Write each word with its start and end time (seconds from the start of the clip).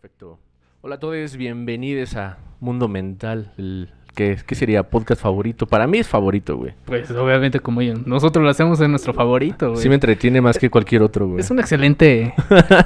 Perfecto. 0.00 0.38
Hola 0.80 0.94
a 0.94 0.98
todos, 0.98 1.36
bienvenidos 1.36 2.16
a 2.16 2.38
Mundo 2.60 2.88
Mental, 2.88 3.52
el 3.58 3.90
que 4.14 4.38
¿qué 4.46 4.54
sería 4.54 4.82
podcast 4.84 5.20
favorito. 5.20 5.66
Para 5.66 5.86
mí 5.86 5.98
es 5.98 6.08
favorito, 6.08 6.56
güey. 6.56 6.72
Pues 6.86 7.10
obviamente 7.10 7.60
como 7.60 7.82
yo, 7.82 7.92
nosotros 8.06 8.42
lo 8.42 8.48
hacemos 8.50 8.80
en 8.80 8.92
nuestro 8.92 9.12
favorito, 9.12 9.72
güey. 9.72 9.82
Sí 9.82 9.90
me 9.90 9.96
entretiene 9.96 10.40
más 10.40 10.56
que 10.58 10.70
cualquier 10.70 11.02
otro, 11.02 11.28
güey. 11.28 11.40
Es 11.40 11.50
una 11.50 11.60
excelente 11.60 12.32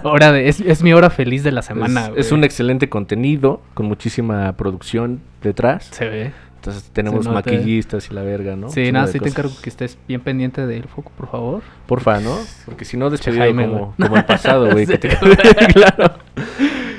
hora 0.03 0.33
de... 0.33 0.49
Es, 0.49 0.59
es 0.61 0.83
mi 0.83 0.93
hora 0.93 1.09
feliz 1.09 1.45
de 1.45 1.53
la 1.53 1.63
semana, 1.63 2.03
es, 2.03 2.09
güey. 2.09 2.21
es 2.21 2.33
un 2.33 2.43
excelente 2.43 2.89
contenido 2.89 3.63
con 3.75 3.87
muchísima 3.87 4.53
producción 4.57 5.21
detrás. 5.41 5.85
Se 5.93 6.09
ve. 6.09 6.33
Entonces 6.57 6.91
tenemos 6.93 7.29
maquillistas 7.29 8.11
y 8.11 8.15
la 8.15 8.23
verga, 8.23 8.57
¿no? 8.57 8.71
Sí, 8.71 8.91
nada, 8.91 9.07
sí 9.07 9.21
te 9.21 9.29
encargo 9.29 9.53
que 9.63 9.69
estés 9.69 9.99
bien 10.09 10.23
pendiente 10.23 10.67
del 10.67 10.85
foco, 10.89 11.13
por 11.17 11.29
favor. 11.31 11.63
Porfa, 11.87 12.19
¿no? 12.21 12.39
Porque 12.65 12.85
si 12.85 12.97
no, 12.97 13.09
despedido 13.11 13.43
Jaime, 13.43 13.69
como, 13.69 13.95
como 14.01 14.17
el 14.17 14.25
pasado, 14.25 14.71
güey. 14.73 14.87
que 14.87 14.93
Sí, 14.95 14.99
te- 14.99 15.17
güey. 15.21 15.37
claro. 15.75 16.15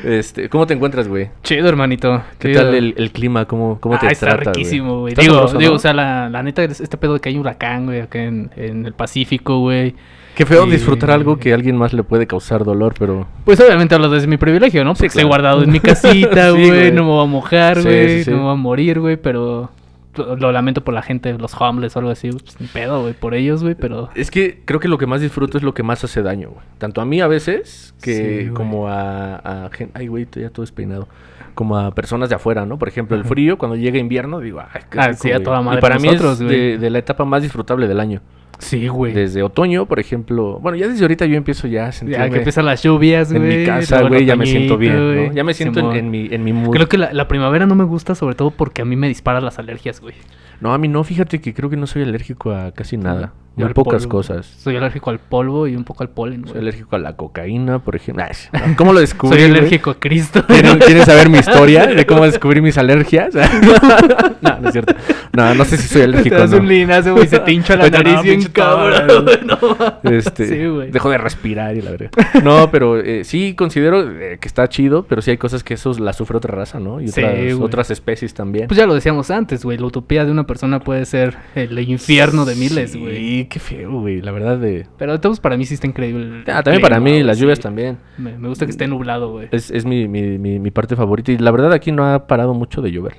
Este, 0.05 0.49
¿Cómo 0.49 0.67
te 0.67 0.73
encuentras, 0.75 1.07
güey? 1.07 1.29
Chido, 1.43 1.67
hermanito. 1.67 2.21
¿Qué 2.39 2.49
Chido. 2.49 2.61
tal 2.63 2.75
el, 2.75 2.93
el 2.97 3.11
clima? 3.11 3.45
¿Cómo, 3.45 3.79
cómo 3.79 3.97
te 3.97 4.07
ah, 4.07 4.11
está 4.11 4.35
riquísimo, 4.37 4.99
güey. 5.01 5.15
Digo, 5.15 5.33
sabroso, 5.33 5.57
digo 5.57 5.71
¿no? 5.71 5.75
o 5.77 5.79
sea, 5.79 5.93
la, 5.93 6.29
la 6.29 6.43
neta, 6.43 6.63
es- 6.63 6.79
este 6.81 6.97
pedo 6.97 7.15
de 7.15 7.19
que 7.19 7.29
hay 7.29 7.35
un 7.35 7.41
huracán, 7.41 7.85
güey, 7.85 8.01
acá 8.01 8.23
en, 8.23 8.51
en 8.55 8.85
el 8.85 8.93
Pacífico, 8.93 9.59
güey. 9.59 9.95
Qué 10.35 10.45
feo 10.45 10.65
disfrutar 10.65 11.11
algo 11.11 11.37
que 11.37 11.53
a 11.53 11.55
alguien 11.55 11.77
más 11.77 11.93
le 11.93 12.03
puede 12.03 12.27
causar 12.27 12.65
dolor, 12.65 12.93
pero... 12.99 13.25
Pues 13.45 13.59
obviamente 13.61 13.95
hablo 13.95 14.09
desde 14.09 14.27
mi 14.27 14.35
privilegio, 14.37 14.83
¿no? 14.83 14.93
Sí, 14.93 14.99
Porque 14.99 15.07
estoy 15.07 15.21
claro. 15.23 15.29
guardado 15.29 15.63
en 15.63 15.71
mi 15.71 15.79
casita, 15.79 16.51
Sí, 16.55 16.67
güey. 16.67 16.91
no 16.91 17.03
me 17.03 17.09
voy 17.09 17.23
a 17.23 17.27
mojar, 17.27 17.77
Sí, 17.77 17.83
güey. 17.83 18.09
sí, 18.17 18.23
sí. 18.25 18.31
No 18.31 18.37
me 18.37 18.43
voy 18.43 18.51
a 18.51 18.55
morir, 18.55 18.99
güey. 18.99 19.15
Pero 19.15 19.69
lo 20.17 20.35
lo 20.35 20.51
lamento 20.51 20.83
por 20.83 20.93
la 20.93 21.01
gente, 21.01 21.33
los 21.37 21.53
homeless 21.59 21.95
o 21.95 21.99
algo 21.99 22.11
así. 22.11 22.29
Pues 22.29 22.59
ni 22.59 22.67
pedo, 22.67 23.01
güey, 23.01 23.13
por 23.13 23.33
ellos, 23.33 23.63
güey. 23.63 23.75
Pero 23.75 24.09
Es 24.15 24.31
que 24.31 24.61
creo 24.65 24.79
que 24.79 24.87
lo 24.87 24.97
que 24.97 25.05
más 25.07 25.21
disfruto 25.21 25.57
es 25.57 25.63
lo 25.63 25.73
que 25.73 25.83
más 25.83 26.03
hace 26.03 26.21
daño, 26.21 26.49
güey. 26.49 26.65
Tanto 26.77 27.01
a 27.01 27.05
mí 27.05 27.21
a 27.21 27.27
veces, 27.27 27.93
que 28.01 28.45
Sí, 28.45 28.49
como 28.53 28.87
a, 28.87 29.35
a 29.65 29.69
gen- 29.71 29.91
Ay, 29.93 30.07
güey, 30.07 30.27
ya 30.35 30.49
todo 30.49 30.63
despeinado. 30.63 31.07
Como 31.53 31.77
a 31.77 31.91
personas 31.95 32.27
de 32.29 32.35
afuera, 32.35 32.65
¿no? 32.65 32.77
Por 32.77 32.87
ejemplo, 32.89 33.15
el 33.15 33.23
frío, 33.23 33.57
cuando 33.57 33.77
llega 33.77 33.97
invierno, 33.97 34.39
digo, 34.39 34.59
ay, 34.59 34.81
qué 34.91 34.99
Ah, 34.99 35.07
rico, 35.07 35.19
sí, 35.23 35.29
a 35.31 35.35
güey. 35.35 35.43
toda 35.43 35.61
madre 35.61 35.79
Y 35.79 35.81
para 35.81 35.99
mí 35.99 36.09
es 36.09 36.39
de 36.39 36.89
la 36.89 36.99
etapa 36.99 37.23
más 37.25 37.41
disfrutable 37.43 37.87
del 37.87 37.99
año. 37.99 38.21
Sí, 38.59 38.87
güey. 38.87 39.13
Desde 39.13 39.43
otoño, 39.43 39.85
por 39.85 39.99
ejemplo. 39.99 40.59
Bueno, 40.59 40.77
ya 40.77 40.87
desde 40.87 41.03
ahorita 41.03 41.25
yo 41.25 41.35
empiezo 41.37 41.67
ya 41.67 41.83
a 41.83 41.85
Ya 41.87 41.91
sentirme 41.91 42.29
que 42.29 42.37
empiezan 42.37 42.65
las 42.65 42.81
lluvias, 42.83 43.31
güey. 43.31 43.53
en 43.53 43.59
mi 43.59 43.65
casa, 43.65 44.01
güey, 44.03 44.25
ya 44.25 44.35
me 44.35 44.45
siento 44.45 44.77
bien. 44.77 45.27
¿no? 45.27 45.33
Ya 45.33 45.43
me 45.43 45.53
siento 45.53 45.93
en, 45.93 46.09
mi, 46.09 46.27
en 46.31 46.43
mi 46.43 46.53
mood. 46.53 46.73
Creo 46.73 46.87
que 46.89 46.97
la, 46.97 47.13
la 47.13 47.27
primavera 47.27 47.65
no 47.65 47.75
me 47.75 47.83
gusta, 47.83 48.15
sobre 48.15 48.35
todo 48.35 48.51
porque 48.51 48.81
a 48.81 48.85
mí 48.85 48.95
me 48.95 49.07
disparan 49.07 49.43
las 49.43 49.59
alergias, 49.59 50.01
güey. 50.01 50.15
No, 50.61 50.73
a 50.73 50.77
mí 50.77 50.87
no, 50.87 51.03
fíjate 51.03 51.41
que 51.41 51.53
creo 51.53 51.69
que 51.69 51.77
no 51.77 51.87
soy 51.87 52.03
alérgico 52.03 52.51
a 52.51 52.71
casi 52.71 52.97
nada. 52.97 53.33
Yo 53.57 53.65
Muy 53.65 53.73
pocas 53.73 54.03
polvo. 54.03 54.17
cosas. 54.17 54.45
Soy 54.45 54.75
alérgico 54.75 55.09
al 55.11 55.19
polvo 55.19 55.65
y 55.67 55.75
un 55.75 55.83
poco 55.85 56.03
al 56.03 56.09
polen, 56.09 56.41
Soy 56.43 56.51
güey. 56.51 56.61
alérgico 56.63 56.95
a 56.95 56.99
la 56.99 57.15
cocaína, 57.15 57.79
por 57.79 57.95
ejemplo. 57.95 58.25
No, 58.53 58.75
¿Cómo 58.75 58.91
lo 58.93 58.99
descubrí? 58.99 59.39
Soy 59.39 59.47
güey? 59.49 59.59
alérgico 59.59 59.91
a 59.91 59.99
Cristo. 59.99 60.45
¿Quieren, 60.45 60.77
quieren 60.85 61.05
saber 61.05 61.29
mi 61.29 61.37
historia 61.39 61.85
de 61.87 62.05
cómo 62.05 62.25
descubrí 62.25 62.59
mis 62.61 62.77
alergias? 62.77 63.33
no, 64.41 64.59
no 64.59 64.67
es 64.67 64.71
cierto. 64.73 64.93
No, 65.33 65.53
no 65.53 65.65
sé 65.65 65.77
si 65.77 65.87
soy 65.87 66.01
Te 66.01 66.03
alérgico. 66.05 66.35
das 66.35 66.51
o 66.51 66.55
no. 66.57 66.61
un 66.61 66.67
linazo, 66.69 67.13
güey, 67.13 67.27
se 67.27 67.39
te 67.39 67.51
hincha 67.51 67.75
la 67.75 67.89
nariz 67.89 68.13
no, 68.15 68.21
bien 68.23 68.35
pinche 68.39 68.51
cabrón. 68.53 69.25
no. 69.45 70.11
Este, 70.11 70.47
Sí, 70.47 70.65
güey. 70.67 70.91
dejo 70.91 71.09
de 71.09 71.17
respirar 71.17 71.75
y 71.75 71.81
la 71.81 71.91
verdad. 71.91 72.11
No, 72.43 72.69
pero 72.71 72.99
eh, 72.99 73.23
sí 73.23 73.53
considero 73.55 74.01
eh, 74.19 74.37
que 74.39 74.47
está 74.47 74.67
chido, 74.69 75.05
pero 75.07 75.21
sí 75.21 75.31
hay 75.31 75.37
cosas 75.37 75.63
que 75.63 75.73
esos 75.75 75.99
las 75.99 76.15
sufre 76.17 76.37
otra 76.37 76.55
raza, 76.55 76.79
¿no? 76.79 77.01
Y 77.01 77.07
Sí, 77.09 77.21
otras, 77.21 77.53
otras 77.61 77.91
especies 77.91 78.33
también. 78.33 78.67
Pues 78.67 78.77
ya 78.77 78.85
lo 78.85 78.93
decíamos 78.93 79.31
antes, 79.31 79.63
güey. 79.63 79.77
La 79.77 79.85
utopía 79.85 80.25
de 80.25 80.31
una 80.31 80.45
persona 80.45 80.79
puede 80.79 81.05
ser 81.05 81.35
el 81.55 81.77
infierno 81.79 82.45
de 82.45 82.55
miles, 82.55 82.95
güey. 82.95 83.44
Qué 83.47 83.59
feo, 83.59 83.99
güey. 84.01 84.21
La 84.21 84.31
verdad 84.31 84.57
de... 84.57 84.87
Pero 84.97 85.19
todos 85.19 85.39
para 85.39 85.57
mí 85.57 85.65
sí 85.65 85.73
está 85.75 85.87
increíble. 85.87 86.43
Ah, 86.47 86.63
también 86.63 86.81
para 86.81 86.99
mí, 86.99 87.23
las 87.23 87.37
lluvias 87.39 87.57
sí. 87.59 87.63
también. 87.63 87.97
Me, 88.17 88.37
me 88.37 88.47
gusta 88.47 88.65
que 88.65 88.71
esté 88.71 88.87
nublado, 88.87 89.31
güey. 89.31 89.47
Es, 89.51 89.71
es 89.71 89.85
mi, 89.85 90.07
mi, 90.07 90.37
mi, 90.37 90.59
mi 90.59 90.71
parte 90.71 90.95
favorita. 90.95 91.31
Y 91.31 91.37
la 91.37 91.51
verdad 91.51 91.71
aquí 91.73 91.91
no 91.91 92.05
ha 92.05 92.27
parado 92.27 92.53
mucho 92.53 92.81
de 92.81 92.91
llover. 92.91 93.17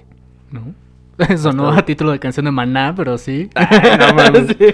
¿No? 0.51 0.75
Eso 1.29 1.53
no 1.53 1.71
a 1.71 1.85
título 1.85 2.13
de 2.13 2.19
canción 2.19 2.45
de 2.45 2.53
Maná, 2.53 2.93
pero 2.97 3.17
sí. 3.19 3.49
no 3.55 4.15
mames. 4.15 4.49
Sí. 4.59 4.67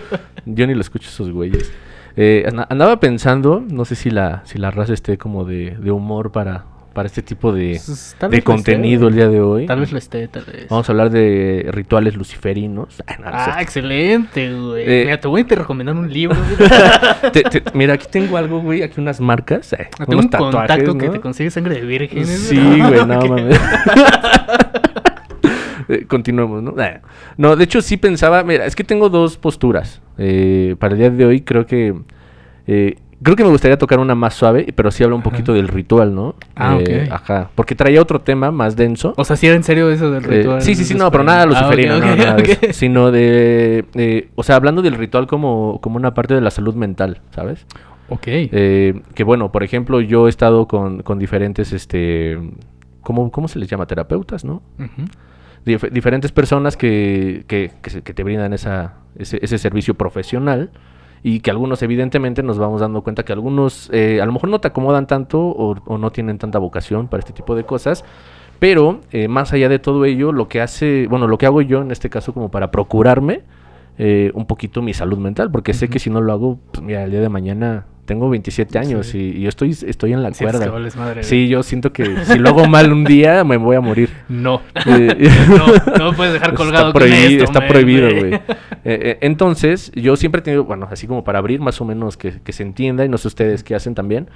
Yo 0.47 0.67
ni 0.67 0.75
lo 0.75 0.81
escucho 0.81 1.09
esos 1.09 1.31
güeyes. 1.31 1.73
Eh, 2.17 2.45
and- 2.47 2.67
andaba 2.69 3.01
pensando, 3.01 3.65
no 3.67 3.85
sé 3.85 3.95
si 3.95 4.11
la, 4.11 4.43
si 4.45 4.59
la 4.59 4.71
raza 4.71 4.93
esté 4.93 5.17
como 5.19 5.45
de, 5.45 5.77
de 5.79 5.91
humor 5.91 6.31
para, 6.33 6.67
para 6.93 7.07
este 7.07 7.23
tipo 7.23 7.53
de, 7.53 7.81
Pues, 7.85 8.17
de 8.21 8.27
esté, 8.27 8.43
contenido 8.43 9.09
el 9.09 9.15
día 9.15 9.29
de 9.29 9.41
hoy. 9.41 9.67
Tal 9.67 9.81
vez 9.81 9.93
lo 9.93 9.99
esté, 9.99 10.29
tal 10.29 10.45
vez. 10.45 10.67
Vamos 10.69 10.89
a 10.89 10.93
hablar 10.93 11.11
de 11.11 11.67
rituales 11.73 12.17
luciferinos. 12.17 13.03
Ah, 13.07 13.17
no, 13.19 13.25
no 13.25 13.31
es 13.31 13.35
Ah, 13.49 13.63
excelente, 13.63 14.53
güey. 14.55 14.83
Eh, 14.87 15.03
Mira, 15.07 15.21
te 15.21 15.29
voy 15.29 15.41
a 15.43 15.47
te 15.47 15.55
recomendar 15.57 15.97
un 15.97 16.13
libro. 16.13 16.37
güey. 16.57 16.71
Te- 17.33 17.43
te- 17.45 17.63
mira, 17.75 17.95
aquí 17.95 18.07
tengo 18.11 18.37
algo, 18.37 18.61
güey, 18.61 18.83
aquí 18.83 19.01
unas 19.01 19.21
marcas. 19.21 19.73
eh, 19.73 19.89
Tengo 19.99 20.13
unos 20.13 20.25
un 20.27 20.31
contacto 20.31 20.51
tatuajes, 20.67 20.95
que 20.95 21.07
¿no? 21.07 21.13
te 21.13 21.21
consigue 21.21 21.51
sangre 21.51 21.75
de 21.77 21.81
vírgenes. 21.87 22.29
Sí, 22.29 22.57
güey, 22.59 23.07
no 23.07 23.27
mames. 23.27 23.61
Eh, 25.89 26.07
Continuemos, 26.07 26.63
¿no? 26.63 26.75
Ah, 26.79 27.01
No, 27.37 27.57
de 27.57 27.65
hecho 27.65 27.83
sí 27.83 27.97
pensaba, 27.97 28.45
mira, 28.45 28.67
es 28.67 28.77
que 28.77 28.85
tengo 28.85 29.09
dos 29.09 29.37
posturas. 29.37 30.01
Eh, 30.17 30.77
para 30.79 30.95
el 30.95 30.99
día 31.01 31.11
de 31.11 31.25
hoy 31.27 31.41
creo 31.41 31.67
que 31.67 31.95
eh, 32.69 32.97
creo 33.23 33.37
que 33.37 33.45
me 33.45 33.51
gustaría 33.51 33.79
tocar 33.79 33.99
una 33.99 34.15
más 34.15 34.35
suave, 34.35 34.67
pero 34.75 34.91
sí 34.91 35.03
habla 35.05 35.17
un 35.17 35.21
Ajá. 35.23 35.31
poquito 35.31 35.53
del 35.55 35.69
ritual, 35.69 36.15
¿no? 36.15 36.35
Ah, 36.57 36.77
Eh, 36.81 37.05
ok. 37.07 37.13
Ajá, 37.13 37.51
porque 37.55 37.75
traía 37.75 38.01
otro 38.03 38.21
tema 38.21 38.51
más 38.51 38.77
denso. 38.77 39.15
O 39.17 39.25
sea, 39.25 39.37
si 39.37 39.47
era 39.47 39.57
en 39.57 39.63
serio 39.63 39.91
eso 39.91 40.11
del 40.11 40.25
Eh, 40.25 40.39
ritual. 40.39 40.63
sí, 40.63 40.75
sí, 40.75 40.85
sí, 40.85 40.95
no, 40.95 41.11
pero 41.11 41.25
nada 41.25 41.45
España. 41.45 41.59
Ah, 41.59 41.65
luciferino, 41.67 41.97
ok, 41.97 42.03
no, 42.05 42.17
nada 42.17 42.35
de 42.37 42.43
eso, 42.53 42.61
sino 42.73 43.11
de, 43.11 43.85
eh, 43.95 44.29
o 44.35 44.43
sea, 44.43 44.57
hablando 44.57 44.83
del 44.83 44.95
ritual 44.95 45.27
como, 45.27 45.81
como 45.81 45.97
una 45.97 46.15
parte 46.15 46.35
de 46.35 46.41
la 46.41 46.51
salud 46.51 46.75
mental, 46.75 47.21
¿sabes? 47.35 47.67
Ok. 48.09 48.23
Que 48.25 49.23
bueno, 49.25 49.53
por 49.53 49.63
ejemplo, 49.63 50.01
yo 50.01 50.27
he 50.27 50.31
estado 50.31 50.67
con, 50.67 51.03
con 51.03 51.19
diferentes, 51.19 51.73
este, 51.73 52.39
¿cómo, 53.01 53.31
¿cómo 53.31 53.49
se 53.49 53.59
les 53.59 53.69
llama? 53.69 53.87
Terapeutas, 53.87 54.45
¿no? 54.45 54.63
Diferentes 55.65 56.33
personas 56.33 56.77
que, 56.77 57.45
que, 57.47 57.71
que 57.83 58.13
te 58.15 58.25
brindan 58.25 58.53
esa, 58.53 58.95
ese, 59.17 59.39
ese 59.43 59.59
servicio 59.59 59.95
profesional 59.95 60.71
y 61.23 61.41
que 61.41 61.51
algunos 61.51 61.83
evidentemente 61.83 62.43
nos 62.43 62.59
vamos 62.59 62.81
dando 62.81 63.03
cuenta 63.03 63.25
que 63.25 63.33
algunos 63.33 63.89
eh, 63.93 64.21
a 64.21 64.27
lo 64.27 64.33
mejor 64.33 64.51
no 64.51 64.61
te 64.61 64.69
acomodan 64.69 65.07
tanto 65.07 65.41
o, 65.41 65.77
o 65.85 65.99
no 65.99 66.11
tienen 66.11 66.39
tanta 66.39 66.59
vocación 66.59 67.09
para 67.09 67.21
este 67.21 67.33
tipo 67.33 67.55
de 67.55 67.65
cosas, 67.65 68.05
pero 68.63 69.01
eh, 69.11 69.27
más 69.27 69.53
allá 69.53 69.69
de 69.69 69.81
todo 69.81 70.05
ello, 70.05 70.31
lo 70.31 70.47
que 70.47 70.61
hace, 70.61 71.09
bueno, 71.09 71.27
lo 71.27 71.37
que 71.37 71.47
hago 71.47 71.63
yo 71.63 71.83
en 71.83 71.91
este 71.91 72.09
caso 72.09 72.33
como 72.33 72.51
para 72.51 72.71
procurarme 72.71 73.43
eh, 73.99 74.31
un 74.35 74.47
poquito 74.47 74.83
mi 74.83 74.95
salud 74.95 75.19
mental, 75.19 75.51
porque 75.51 75.75
sé 75.75 75.89
que 75.89 75.99
si 75.99 76.11
no 76.11 76.21
lo 76.21 76.33
hago, 76.33 76.59
pues 76.73 76.81
mira, 76.81 77.03
el 77.03 77.11
día 77.11 77.21
de 77.21 77.29
mañana 77.29 77.87
tengo 78.05 78.29
27 78.29 78.79
años 78.79 79.07
Sí. 79.07 79.19
y, 79.19 79.39
y 79.39 79.41
yo 79.43 79.49
estoy, 79.49 79.71
estoy 79.71 80.13
en 80.13 80.23
la 80.23 80.33
cuerda. 80.33 80.65
que 80.65 80.71
vales 80.71 80.97
madre, 80.97 81.23
Sí, 81.23 81.49
yo 81.49 81.63
siento 81.63 81.93
que 81.93 82.25
si 82.25 82.39
lo 82.39 82.49
hago 82.51 82.67
mal 82.67 82.93
un 82.93 83.05
día 83.05 83.45
me 83.45 83.57
voy 83.57 83.77
a 83.77 83.81
morir. 83.81 84.11
No. 84.29 84.61
Eh, 84.87 85.29
no, 85.49 85.97
no 85.99 86.11
me 86.11 86.17
puedes 86.17 86.33
dejar 86.33 86.55
colgado 86.55 86.89
está 86.89 86.93
con 86.93 87.01
prohibido, 87.01 87.45
esto, 87.45 87.45
está 87.45 87.67
prohibido, 87.69 88.09
güey. 88.19 88.35
Eh, 88.85 88.99
eh, 89.01 89.19
entonces, 89.21 89.93
yo 89.95 90.17
siempre 90.17 90.41
he 90.41 90.43
tenido, 90.43 90.65
bueno, 90.65 90.89
así 90.91 91.07
como 91.07 91.23
para 91.23 91.39
abrir 91.39 91.61
más 91.61 91.81
o 91.81 91.85
menos 91.85 92.17
que, 92.17 92.41
que 92.43 92.53
se 92.53 92.65
entienda, 92.65 93.05
y 93.05 93.09
no 93.09 93.17
sé 93.17 93.29
ustedes 93.29 93.63
qué 93.63 93.77
hacen 93.77 93.95
también. 93.95 94.29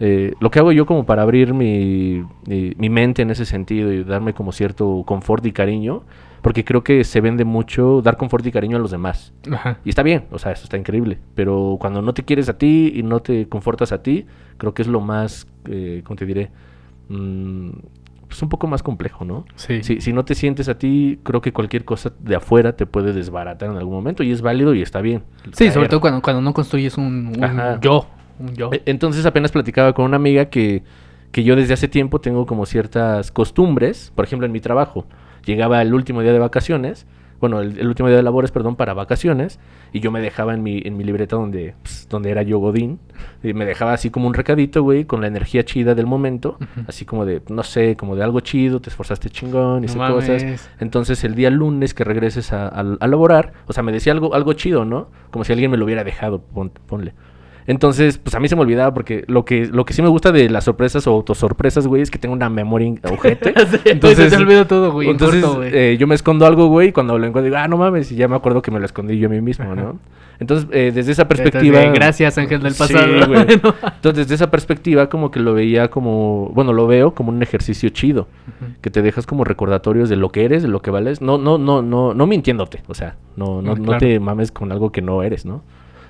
lo 0.00 0.50
que 0.50 0.58
hago 0.58 0.72
yo 0.72 0.86
como 0.86 1.06
para 1.06 1.22
abrir 1.22 1.54
mi, 1.54 2.24
mi, 2.48 2.72
mi 2.76 2.90
mente 2.90 3.22
en 3.22 3.30
ese 3.30 3.44
sentido 3.44 3.92
y 3.92 4.02
darme 4.02 4.34
como 4.34 4.50
cierto 4.50 5.04
confort 5.06 5.46
y 5.46 5.52
cariño, 5.52 6.02
porque 6.42 6.64
creo 6.64 6.82
que 6.84 7.04
se 7.04 7.20
vende 7.20 7.44
mucho 7.44 8.02
dar 8.02 8.16
confort 8.16 8.44
y 8.46 8.52
cariño 8.52 8.76
a 8.76 8.80
los 8.80 8.90
demás. 8.90 9.32
Ajá. 9.50 9.78
Y 9.84 9.88
está 9.88 10.02
bien, 10.02 10.24
o 10.30 10.38
sea, 10.38 10.52
eso 10.52 10.64
está 10.64 10.76
increíble. 10.76 11.18
Pero 11.34 11.76
cuando 11.80 12.02
no 12.02 12.12
te 12.14 12.24
quieres 12.24 12.48
a 12.48 12.58
ti 12.58 12.92
y 12.94 13.02
no 13.02 13.20
te 13.20 13.48
confortas 13.48 13.92
a 13.92 14.02
ti, 14.02 14.26
creo 14.58 14.74
que 14.74 14.82
es 14.82 14.88
lo 14.88 15.00
más, 15.00 15.46
eh, 15.66 16.02
¿cómo 16.04 16.16
te 16.16 16.26
diré? 16.26 16.50
Mm, 17.08 17.70
pues 18.28 18.42
un 18.42 18.48
poco 18.48 18.66
más 18.66 18.82
complejo, 18.82 19.24
¿no? 19.24 19.44
Sí. 19.56 19.82
Si, 19.82 20.00
si 20.00 20.12
no 20.12 20.24
te 20.24 20.34
sientes 20.34 20.68
a 20.68 20.78
ti, 20.78 21.18
creo 21.22 21.40
que 21.42 21.52
cualquier 21.52 21.84
cosa 21.84 22.12
de 22.18 22.34
afuera 22.36 22.74
te 22.74 22.86
puede 22.86 23.12
desbaratar 23.12 23.70
en 23.70 23.76
algún 23.76 23.94
momento 23.94 24.22
y 24.22 24.30
es 24.32 24.40
válido 24.40 24.74
y 24.74 24.80
está 24.82 25.00
bien. 25.02 25.22
Sí, 25.52 25.70
sobre 25.70 25.88
todo 25.88 26.00
cuando, 26.00 26.22
cuando 26.22 26.40
no 26.40 26.54
construyes 26.54 26.96
un, 26.96 27.28
un 27.38 27.80
yo. 27.80 28.06
Un 28.38 28.54
yo. 28.54 28.70
E- 28.72 28.82
Entonces 28.86 29.26
apenas 29.26 29.52
platicaba 29.52 29.92
con 29.92 30.06
una 30.06 30.16
amiga 30.16 30.46
que, 30.46 30.82
que 31.30 31.44
yo 31.44 31.54
desde 31.56 31.74
hace 31.74 31.88
tiempo 31.88 32.20
tengo 32.22 32.46
como 32.46 32.64
ciertas 32.64 33.30
costumbres, 33.30 34.12
por 34.14 34.24
ejemplo 34.24 34.46
en 34.46 34.52
mi 34.52 34.60
trabajo. 34.60 35.04
Llegaba 35.44 35.82
el 35.82 35.92
último 35.94 36.20
día 36.22 36.32
de 36.32 36.38
vacaciones, 36.38 37.06
bueno, 37.40 37.60
el, 37.60 37.76
el 37.76 37.88
último 37.88 38.08
día 38.08 38.16
de 38.16 38.22
labores, 38.22 38.52
perdón, 38.52 38.76
para 38.76 38.94
vacaciones, 38.94 39.58
y 39.92 39.98
yo 39.98 40.12
me 40.12 40.20
dejaba 40.20 40.54
en 40.54 40.62
mi, 40.62 40.80
en 40.84 40.96
mi 40.96 41.02
libreta 41.02 41.34
donde, 41.34 41.74
pues, 41.82 42.06
donde 42.08 42.30
era 42.30 42.42
yo 42.42 42.60
Godín, 42.60 43.00
y 43.42 43.52
me 43.52 43.64
dejaba 43.64 43.94
así 43.94 44.10
como 44.10 44.28
un 44.28 44.34
recadito, 44.34 44.84
güey, 44.84 45.04
con 45.06 45.20
la 45.20 45.26
energía 45.26 45.64
chida 45.64 45.96
del 45.96 46.06
momento, 46.06 46.56
así 46.86 47.04
como 47.04 47.24
de, 47.26 47.42
no 47.48 47.64
sé, 47.64 47.96
como 47.96 48.14
de 48.14 48.22
algo 48.22 48.38
chido, 48.38 48.80
te 48.80 48.90
esforzaste 48.90 49.28
chingón 49.28 49.82
y 49.82 49.88
No 49.88 49.92
cosas. 50.14 50.42
Entonces 50.78 51.24
el 51.24 51.34
día 51.34 51.50
lunes 51.50 51.94
que 51.94 52.04
regreses 52.04 52.52
a, 52.52 52.68
a, 52.68 52.80
a 53.00 53.06
laborar, 53.08 53.52
o 53.66 53.72
sea, 53.72 53.82
me 53.82 53.90
decía 53.90 54.12
algo, 54.12 54.34
algo 54.36 54.52
chido, 54.52 54.84
¿no? 54.84 55.08
Como 55.32 55.44
si 55.44 55.52
alguien 55.52 55.72
me 55.72 55.76
lo 55.76 55.84
hubiera 55.84 56.04
dejado, 56.04 56.42
pon- 56.42 56.70
ponle. 56.86 57.12
Entonces, 57.66 58.18
pues 58.18 58.34
a 58.34 58.40
mí 58.40 58.48
se 58.48 58.56
me 58.56 58.62
olvidaba 58.62 58.92
porque 58.92 59.24
lo 59.28 59.44
que, 59.44 59.66
lo 59.66 59.84
que 59.84 59.92
sí 59.94 60.02
me 60.02 60.08
gusta 60.08 60.32
de 60.32 60.50
las 60.50 60.64
sorpresas 60.64 61.06
o 61.06 61.12
autosorpresas, 61.12 61.86
güey, 61.86 62.02
es 62.02 62.10
que 62.10 62.18
tengo 62.18 62.34
una 62.34 62.48
memoria 62.48 62.92
ojete. 63.10 63.54
entonces 63.90 64.30
se 64.30 64.36
te 64.36 64.42
olvida 64.42 64.66
todo, 64.66 64.90
güey. 64.92 65.08
en 65.08 65.12
Entonces, 65.12 65.42
corto, 65.42 65.58
güey. 65.58 65.70
eh, 65.72 65.96
yo 65.98 66.06
me 66.06 66.14
escondo 66.14 66.44
algo, 66.46 66.66
güey, 66.68 66.88
y 66.88 66.92
cuando 66.92 67.18
lo 67.18 67.26
encuentro 67.26 67.44
digo, 67.44 67.56
ah, 67.56 67.68
no 67.68 67.76
mames, 67.76 68.10
y 68.10 68.16
ya 68.16 68.26
me 68.28 68.34
acuerdo 68.36 68.62
que 68.62 68.70
me 68.70 68.80
lo 68.80 68.84
escondí 68.86 69.18
yo 69.18 69.28
a 69.28 69.30
mí 69.30 69.40
mismo, 69.40 69.74
¿no? 69.74 69.98
Entonces, 70.40 70.66
eh, 70.72 70.90
desde 70.92 71.12
esa 71.12 71.28
perspectiva... 71.28 71.78
Entonces, 71.78 71.94
gracias, 71.94 72.36
ángel 72.38 72.60
del 72.62 72.72
Sí, 72.74 72.78
pasado. 72.80 73.26
güey. 73.28 73.46
No. 73.62 73.74
Entonces, 73.94 74.26
desde 74.26 74.34
esa 74.34 74.50
perspectiva, 74.50 75.08
como 75.08 75.30
que 75.30 75.38
lo 75.38 75.54
veía 75.54 75.88
como, 75.88 76.50
bueno, 76.54 76.72
lo 76.72 76.88
veo 76.88 77.14
como 77.14 77.30
un 77.30 77.40
ejercicio 77.44 77.90
chido, 77.90 78.26
que 78.80 78.90
te 78.90 79.02
dejas 79.02 79.24
como 79.24 79.44
recordatorios 79.44 80.08
de 80.08 80.16
lo 80.16 80.30
que 80.30 80.44
eres, 80.44 80.62
de 80.62 80.68
lo 80.68 80.82
que 80.82 80.90
vales, 80.90 81.20
no, 81.22 81.38
no, 81.38 81.58
no, 81.58 81.80
no, 81.80 82.12
no 82.12 82.26
mintiéndote, 82.26 82.82
o 82.88 82.94
sea, 82.94 83.14
no, 83.36 83.62
no, 83.62 83.76
Mm, 83.76 83.78
no 83.78 83.84
claro. 83.84 83.98
te 84.00 84.18
mames 84.18 84.50
con 84.50 84.72
algo 84.72 84.90
que 84.90 85.00
no 85.00 85.22
eres, 85.22 85.46
¿no? 85.46 85.62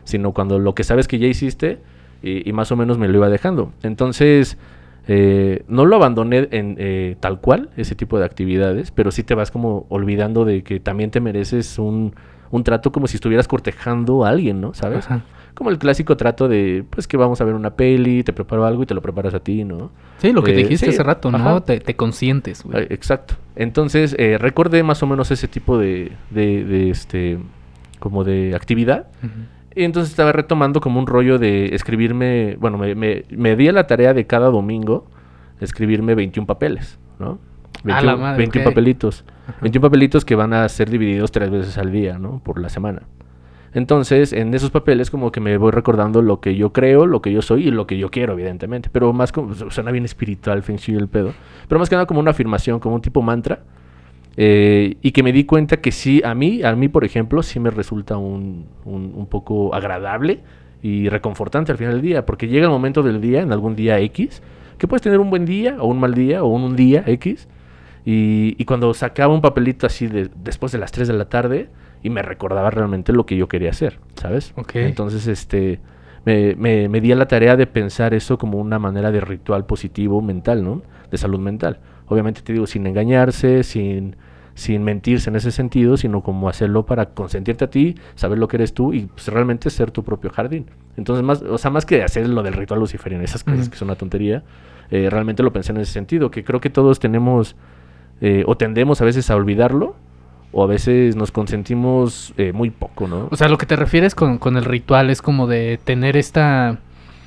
Sino 0.04 0.32
cuando 0.32 0.58
lo 0.58 0.75
que 0.75 0.84
sabes 0.84 1.08
que 1.08 1.19
ya 1.19 1.26
hiciste 1.26 1.78
y, 2.22 2.49
y 2.49 2.52
más 2.52 2.72
o 2.72 2.76
menos 2.76 2.99
me 2.99 3.08
lo 3.08 3.19
iba 3.19 3.28
dejando. 3.28 3.72
Entonces, 3.82 4.56
eh, 5.08 5.64
no 5.69 5.84
lo 5.84 5.96
abandoné 5.96 6.49
en 6.52 6.76
eh, 6.78 7.16
tal 7.20 7.40
cual, 7.40 7.70
ese 7.76 7.94
tipo 7.94 8.19
de 8.19 8.25
actividades, 8.25 8.90
pero 8.90 9.10
sí 9.10 9.22
te 9.22 9.34
vas 9.34 9.50
como 9.50 9.87
olvidando 9.88 10.44
de 10.44 10.62
que 10.62 10.78
también 10.81 11.10
te 11.10 11.20
mereces 11.20 11.78
un, 11.78 12.14
un 12.50 12.64
trato 12.64 12.93
como 12.93 13.06
si 13.06 13.16
estuvieras 13.16 13.49
cortejando 13.49 14.25
a 14.25 14.28
alguien, 14.28 14.60
¿no? 14.60 14.75
¿Sabes? 14.75 15.06
Ajá. 15.06 15.22
Como 15.54 15.69
el 15.70 15.78
clásico 15.78 16.16
trato 16.16 16.48
de, 16.48 16.82
pues 16.88 17.06
que 17.06 17.16
vamos 17.19 17.40
a 17.40 17.44
ver 17.44 17.55
una 17.55 17.70
peli, 17.75 18.22
te 18.22 18.32
preparo 18.32 18.64
algo 18.64 18.84
y 18.84 18.87
te 18.87 18.94
lo 18.94 19.02
preparas 19.02 19.34
a 19.34 19.40
ti, 19.40 19.64
¿no? 19.64 19.90
Sí, 20.19 20.32
lo 20.32 20.43
que 20.43 20.52
Eh, 20.52 20.56
dijiste 20.56 20.87
sí, 20.87 20.93
hace 20.93 21.02
rato, 21.02 21.31
¿no? 21.31 21.62
Te, 21.62 21.78
te 21.81 21.94
consientes, 21.94 22.62
güey. 22.64 22.87
Exacto. 22.88 23.34
Entonces, 23.55 24.16
eh, 24.19 24.38
recordé 24.38 24.82
más 24.82 25.02
o 25.02 25.06
menos 25.06 25.31
ese 25.31 25.48
tipo 25.48 25.76
de, 25.76 26.12
de, 26.31 26.64
de, 26.64 26.90
este, 26.90 27.38
como 27.98 28.25
de 28.25 28.55
actividad. 28.55 29.08
Y 29.74 29.84
entonces 29.84 30.10
estaba 30.10 30.32
retomando 30.32 30.80
como 30.80 30.98
un 30.98 31.06
rollo 31.06 31.38
de 31.38 31.74
escribirme, 31.74 32.56
bueno, 32.60 32.78
me, 32.78 32.94
me, 32.94 33.24
me 33.30 33.56
di 33.56 33.69
a 33.69 33.72
la 33.72 33.86
tarea 33.86 34.14
de 34.14 34.26
cada 34.26 34.48
domingo 34.48 35.06
escribirme 35.60 36.14
21 36.14 36.46
papeles, 36.46 36.98
¿no? 37.19 37.38
A 37.90 38.02
la 38.02 38.16
madre, 38.16 38.38
21 38.38 38.69
ok. 38.69 38.72
papelitos. 38.72 39.24
21 39.60 39.82
papelitos 39.82 40.24
que 40.24 40.34
van 40.34 40.52
a 40.52 40.69
ser 40.69 40.90
divididos 40.90 41.32
tres 41.32 41.50
veces 41.50 41.78
al 41.78 41.90
día, 41.90 42.19
¿no? 42.19 42.40
Por 42.44 42.60
la 42.60 42.69
semana. 42.69 43.02
Entonces, 43.74 44.32
en 44.32 44.52
esos 44.52 44.70
papeles 44.70 45.10
como 45.10 45.32
que 45.32 45.40
me 45.40 45.56
voy 45.56 45.70
recordando 45.70 46.20
lo 46.20 46.40
que 46.40 46.56
yo 46.56 46.72
creo, 46.72 47.06
lo 47.06 47.22
que 47.22 47.32
yo 47.32 47.40
soy 47.40 47.69
y 47.69 47.70
lo 47.70 47.86
que 47.86 47.96
yo 47.96 48.10
quiero, 48.10 48.34
evidentemente. 48.34 48.90
Pero 48.92 49.12
más 49.12 49.32
como, 49.32 49.54
suena 49.54 49.90
bien 49.90 50.04
espiritual, 50.04 50.62
Shui 50.62 50.94
el 50.94 51.08
pedo. 51.08 51.32
Pero 51.69 51.78
más 51.78 51.88
que 51.88 51.96
nada 51.96 52.06
como 52.06 52.20
una 52.20 52.32
afirmación, 52.32 52.78
como 52.80 52.94
un 52.94 53.00
tipo 53.00 53.22
mantra. 53.22 53.60
Eh, 54.37 54.96
y 55.02 55.12
que 55.12 55.23
me 55.23 55.32
di 55.32 55.44
cuenta 55.44 55.79
que 55.79 55.93
sí, 55.93 56.23
a 56.25 56.34
mí, 56.34 56.62
a 56.62 56.75
mí 56.75 56.88
por 56.88 57.05
ejemplo, 57.05 57.43
sí 57.43 57.61
me 57.61 57.70
resulta 57.70 58.17
un, 58.17 58.67
un, 58.84 59.12
un 59.14 59.26
poco 59.26 59.75
agradable 59.75 60.40
y 60.82 61.08
reconfortante 61.08 61.73
al 61.73 61.79
final 61.79 61.94
del 61.94 62.02
día, 62.02 62.26
porque 62.26 62.49
llega 62.49 62.64
el 62.64 62.70
momento 62.70 63.02
del 63.02 63.20
día, 63.20 63.43
en 63.43 63.52
algún 63.52 63.76
día 63.76 64.00
X, 64.00 64.43
que 64.79 64.88
puedes 64.88 65.02
tener 65.02 65.20
un 65.20 65.31
buen 65.31 65.44
día 65.44 65.76
o 65.79 65.87
un 65.87 66.00
mal 66.00 66.14
día 66.14 66.43
o 66.43 66.49
un, 66.49 66.62
un 66.62 66.76
día 66.76 67.05
X, 67.06 67.46
y, 68.05 68.56
y 68.58 68.64
cuando 68.64 68.93
sacaba 68.94 69.32
un 69.32 69.40
papelito 69.40 69.87
así 69.87 70.08
de, 70.08 70.29
después 70.43 70.73
de 70.73 70.79
las 70.79 70.90
3 70.90 71.08
de 71.08 71.14
la 71.14 71.29
tarde 71.29 71.69
y 72.02 72.11
me 72.11 72.23
recordaba 72.23 72.70
realmente 72.70 73.12
lo 73.12 73.26
que 73.26 73.37
yo 73.37 73.46
quería 73.46 73.70
hacer, 73.70 74.00
¿sabes? 74.17 74.52
Entonces, 74.75 75.29
este, 75.29 75.79
me, 76.25 76.56
me, 76.56 76.88
me 76.88 77.00
di 77.00 77.12
a 77.12 77.17
la 77.17 77.29
tarea 77.29 77.56
de 77.56 77.67
pensar 77.67 78.12
eso 78.12 78.38
como 78.38 78.58
una 78.58 78.81
manera 78.81 79.12
de 79.12 79.20
ritual 79.20 79.67
positivo 79.67 80.20
mental, 80.20 80.64
¿no? 80.64 80.82
De 81.12 81.19
salud 81.19 81.38
mental. 81.38 81.79
Obviamente 82.12 82.43
te 82.43 82.53
digo, 82.53 82.67
sin 82.67 82.87
engañarse, 82.87 83.62
sin, 83.64 84.17
sin 84.55 84.85
mentirse 84.85 85.31
en 85.31 85.37
ese 85.37 85.50
sentido, 85.50 85.97
sino 85.97 86.20
como 86.23 86.49
hacerlo 86.49 86.85
para 86.85 87.06
consentirte 87.06 87.64
a 87.64 87.70
ti, 87.70 87.94
saber 88.14 88.38
lo 88.38 88.49
que 88.49 88.56
eres 88.56 88.75
tú 88.75 88.93
y 88.93 89.06
pues, 89.06 89.29
realmente 89.29 89.70
ser 89.70 89.91
tu 89.91 90.03
propio 90.05 90.31
jardín. 90.31 90.67
Entonces, 90.97 91.25
más, 91.25 91.41
o 91.43 91.56
sea, 91.59 91.70
más 91.70 91.87
que 91.87 92.03
hacer 92.03 92.29
lo 92.29 92.43
del 92.43 92.53
ritual 92.55 92.81
luciferiano, 92.81 93.25
esas 93.25 93.44
cosas 93.44 93.69
que 93.70 93.76
son 93.76 93.88
una 93.88 93.97
tontería, 93.97 94.43
eh, 94.91 95.09
realmente 95.11 95.43
lo 95.43 95.53
pensé 95.53 95.73
en 95.73 95.79
ese 95.79 95.93
sentido, 95.93 96.31
que 96.31 96.44
creo 96.44 96.61
que 96.61 96.69
todos 96.69 97.00
tenemos 97.00 97.56
eh, 98.20 98.44
o 98.47 98.56
tendemos 98.56 99.00
a 99.00 99.05
veces 99.06 99.31
a 99.31 99.37
olvidarlo 99.37 99.97
o 100.53 100.62
a 100.62 100.67
veces 100.67 101.17
nos 101.17 101.32
consentimos 101.32 102.35
eh, 102.37 102.53
muy 102.53 102.69
poco, 102.69 103.08
¿no? 103.08 103.29
O 103.31 103.37
sea, 103.37 103.49
lo 103.49 103.56
que 103.56 103.65
te 103.65 103.75
refieres 103.75 104.15
con, 104.15 104.37
con 104.37 104.58
el 104.58 104.67
ritual 104.67 105.08
es 105.08 105.23
como 105.23 105.47
de 105.47 105.81
tener 105.82 106.17
esta... 106.19 106.79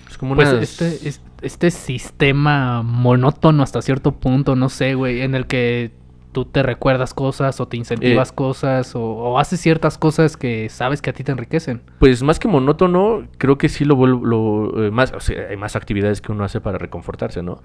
es 0.07 0.17
como 0.19 0.35
Pues 0.35 0.49
unas- 0.49 0.61
este, 0.61 1.07
es- 1.09 1.21
este 1.45 1.71
sistema 1.71 2.81
monótono 2.83 3.63
hasta 3.63 3.81
cierto 3.81 4.11
punto, 4.13 4.55
no 4.55 4.69
sé, 4.69 4.95
güey, 4.95 5.21
en 5.21 5.35
el 5.35 5.47
que 5.47 5.91
tú 6.31 6.43
te 6.43 6.63
recuerdas 6.63 7.13
cosas 7.13 7.61
o 7.61 7.67
te 7.69 7.77
incentivas 7.77 8.31
Eh. 8.31 8.35
cosas 8.35 8.93
o, 8.95 9.01
o 9.01 9.39
haces 9.39 9.61
ciertas 9.61 9.97
cosas 9.97 10.35
que 10.35 10.67
sabes 10.69 11.01
que 11.01 11.09
a 11.09 11.13
ti 11.13 11.23
te 11.23 11.31
enriquecen. 11.31 11.81
Pues 11.99 12.23
más 12.23 12.39
que 12.39 12.49
monótono, 12.49 13.25
creo 13.37 13.57
que 13.57 13.69
sí 13.69 13.85
lo 13.85 13.95
vuelvo, 13.95 14.25
lo, 14.25 14.83
eh, 14.85 14.91
más, 14.91 15.13
o 15.13 15.21
sea, 15.21 15.47
hay 15.49 15.55
más 15.55 15.77
actividades 15.77 16.19
que 16.19 16.33
uno 16.33 16.43
hace 16.43 16.59
para 16.59 16.77
reconfortarse, 16.77 17.41
¿no? 17.41 17.61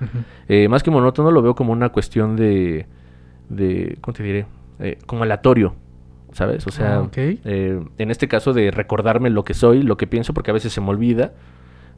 Eh, 0.48 0.68
más 0.68 0.84
que 0.84 0.92
monótono 0.92 1.32
lo 1.32 1.42
veo 1.42 1.56
como 1.56 1.72
una 1.72 1.88
cuestión 1.88 2.36
de, 2.36 2.86
de 3.48 3.98
¿cómo 4.00 4.14
te 4.14 4.22
diré? 4.22 4.46
Eh, 4.78 4.98
como 5.04 5.24
aleatorio, 5.24 5.74
¿sabes? 6.32 6.64
O 6.66 6.70
sea, 6.70 6.98
Ah, 7.00 7.08
en 7.44 8.10
este 8.12 8.28
caso 8.28 8.52
de 8.52 8.70
recordarme 8.70 9.30
lo 9.30 9.42
que 9.42 9.54
soy, 9.54 9.82
lo 9.82 9.96
que 9.96 10.06
pienso, 10.06 10.32
porque 10.32 10.52
a 10.52 10.54
veces 10.54 10.72
se 10.72 10.80
me 10.80 10.90
olvida. 10.90 11.32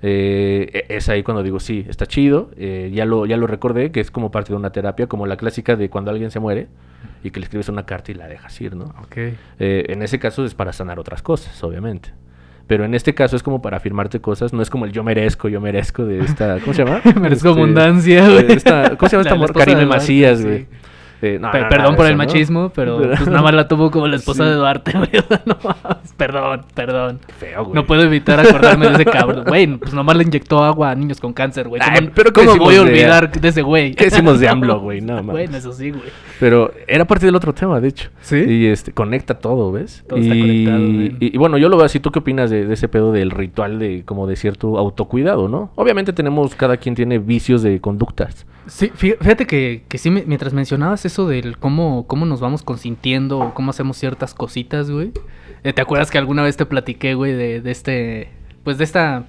Eh, 0.02 0.84
e- 0.88 0.96
es 0.96 1.08
ahí 1.08 1.22
cuando 1.22 1.42
digo, 1.42 1.60
sí, 1.60 1.86
está 1.88 2.06
chido, 2.06 2.50
eh, 2.56 2.90
ya, 2.92 3.04
lo, 3.06 3.24
ya 3.26 3.36
lo 3.36 3.46
recordé, 3.46 3.90
que 3.92 4.00
es 4.00 4.10
como 4.10 4.30
parte 4.30 4.52
de 4.52 4.56
una 4.56 4.70
terapia, 4.72 5.06
como 5.06 5.26
la 5.26 5.36
clásica 5.36 5.76
de 5.76 5.88
cuando 5.90 6.10
alguien 6.10 6.30
se 6.30 6.40
muere 6.40 6.66
y 7.24 7.30
que 7.30 7.40
le 7.40 7.44
escribes 7.44 7.68
una 7.68 7.86
carta 7.86 8.10
y 8.10 8.14
la 8.14 8.26
dejas 8.28 8.60
ir, 8.60 8.74
¿no? 8.74 8.86
Ok. 9.02 9.16
Eh, 9.16 9.34
en 9.88 10.02
ese 10.02 10.18
caso 10.18 10.44
es 10.44 10.54
para 10.54 10.72
sanar 10.72 10.98
otras 10.98 11.22
cosas, 11.22 11.62
obviamente. 11.62 12.10
Pero 12.66 12.84
en 12.84 12.94
este 12.94 13.12
caso 13.14 13.36
es 13.36 13.42
como 13.42 13.60
para 13.60 13.76
afirmarte 13.76 14.20
cosas, 14.20 14.52
no 14.52 14.62
es 14.62 14.70
como 14.70 14.84
el 14.86 14.92
yo 14.92 15.02
merezco, 15.04 15.48
yo 15.48 15.60
merezco 15.60 16.04
de 16.04 16.20
esta, 16.20 16.58
¿cómo 16.60 16.72
se 16.74 16.84
llama? 16.84 17.00
Merezco 17.20 17.48
Este, 17.50 17.60
abundancia, 17.60 18.28
güey. 18.28 18.46
¿Cómo 18.46 18.58
se 18.60 18.68
llama 18.70 18.96
La 18.96 19.20
esta 19.20 19.34
amor? 19.34 19.46
esposa 19.50 19.64
Karime 19.64 19.80
de 19.80 19.86
Duarte, 19.86 19.86
Macías, 19.86 20.44
sí. 21.22 21.26
güey. 21.28 21.38
No, 21.38 21.50
Pe- 21.50 21.60
no, 21.62 21.68
perdón 21.70 21.96
por 21.96 22.06
el 22.06 22.16
machismo, 22.16 22.70
pero 22.74 22.98
pues 22.98 23.26
nada 23.28 23.40
más 23.42 23.54
la 23.54 23.66
tuvo 23.68 23.90
como 23.90 24.06
la 24.08 24.16
esposa 24.16 24.44
Sí. 24.44 24.50
de 24.50 24.56
Duarte, 24.56 24.92
güey. 24.98 25.10
No 25.46 25.56
mames. 25.64 26.12
Perdón, 26.16 26.62
perdón. 26.74 27.20
Qué 27.26 27.32
feo, 27.32 27.64
güey. 27.64 27.74
No 27.74 27.86
puedo 27.86 28.02
evitar 28.02 28.38
acordarme 28.40 28.88
de 28.88 28.94
ese 28.94 29.04
cabrón. 29.06 29.44
Güey, 29.46 29.66
pues 29.78 29.94
nomás 29.94 30.16
le 30.16 30.24
inyectó 30.24 30.62
agua 30.62 30.90
a 30.90 30.94
niños 30.94 31.18
con 31.20 31.32
cáncer, 31.32 31.68
güey. 31.68 31.80
Ay, 31.82 32.00
¿Cómo, 32.00 32.10
pero 32.14 32.32
¿qué 32.32 32.44
¿cómo 32.44 32.64
voy 32.64 32.74
a 32.74 32.78
de- 32.78 32.84
olvidar 32.84 33.30
de 33.30 33.48
ese 33.48 33.62
güey? 33.62 33.94
¿Qué 33.94 34.04
decimos 34.04 34.38
de 34.40 34.48
AMLO, 34.48 34.80
güey? 34.80 35.00
No, 35.00 35.14
mames. 35.14 35.32
Bueno, 35.32 35.56
eso 35.56 35.72
sí, 35.72 35.90
güey. 35.90 36.02
Pero 36.42 36.72
era 36.88 37.04
parte 37.04 37.24
del 37.24 37.36
otro 37.36 37.54
tema, 37.54 37.78
de 37.80 37.86
hecho. 37.86 38.10
¿Sí? 38.20 38.34
Y 38.36 38.66
este, 38.66 38.90
conecta 38.90 39.34
todo, 39.38 39.70
¿ves? 39.70 40.02
Todo 40.08 40.18
y, 40.18 40.22
está 40.22 40.34
conectado, 40.34 40.78
güey. 40.78 41.16
y, 41.20 41.34
y 41.36 41.38
bueno, 41.38 41.56
yo 41.56 41.68
lo 41.68 41.76
veo 41.76 41.86
así. 41.86 42.00
¿Tú 42.00 42.10
qué 42.10 42.18
opinas 42.18 42.50
de, 42.50 42.66
de 42.66 42.74
ese 42.74 42.88
pedo 42.88 43.12
del 43.12 43.30
ritual 43.30 43.78
de 43.78 44.02
como 44.04 44.26
de 44.26 44.34
cierto 44.34 44.76
autocuidado, 44.76 45.48
no? 45.48 45.70
Obviamente 45.76 46.12
tenemos, 46.12 46.56
cada 46.56 46.78
quien 46.78 46.96
tiene 46.96 47.20
vicios 47.20 47.62
de 47.62 47.80
conductas. 47.80 48.44
Sí, 48.66 48.88
fí- 48.88 49.16
fíjate 49.20 49.46
que, 49.46 49.84
que 49.86 49.98
sí, 49.98 50.10
mientras 50.10 50.52
mencionabas 50.52 51.04
eso 51.04 51.28
del 51.28 51.58
cómo, 51.58 52.06
cómo 52.08 52.26
nos 52.26 52.40
vamos 52.40 52.64
consintiendo 52.64 53.38
o 53.38 53.54
cómo 53.54 53.70
hacemos 53.70 53.96
ciertas 53.96 54.34
cositas, 54.34 54.90
güey. 54.90 55.12
eh, 55.62 55.72
¿Te 55.72 55.80
acuerdas 55.80 56.10
que 56.10 56.18
alguna 56.18 56.42
vez 56.42 56.56
te 56.56 56.66
platiqué, 56.66 57.14
güey, 57.14 57.34
de, 57.34 57.60
de 57.60 57.70
este, 57.70 58.30
pues 58.64 58.78
de 58.78 58.84
esta, 58.84 59.26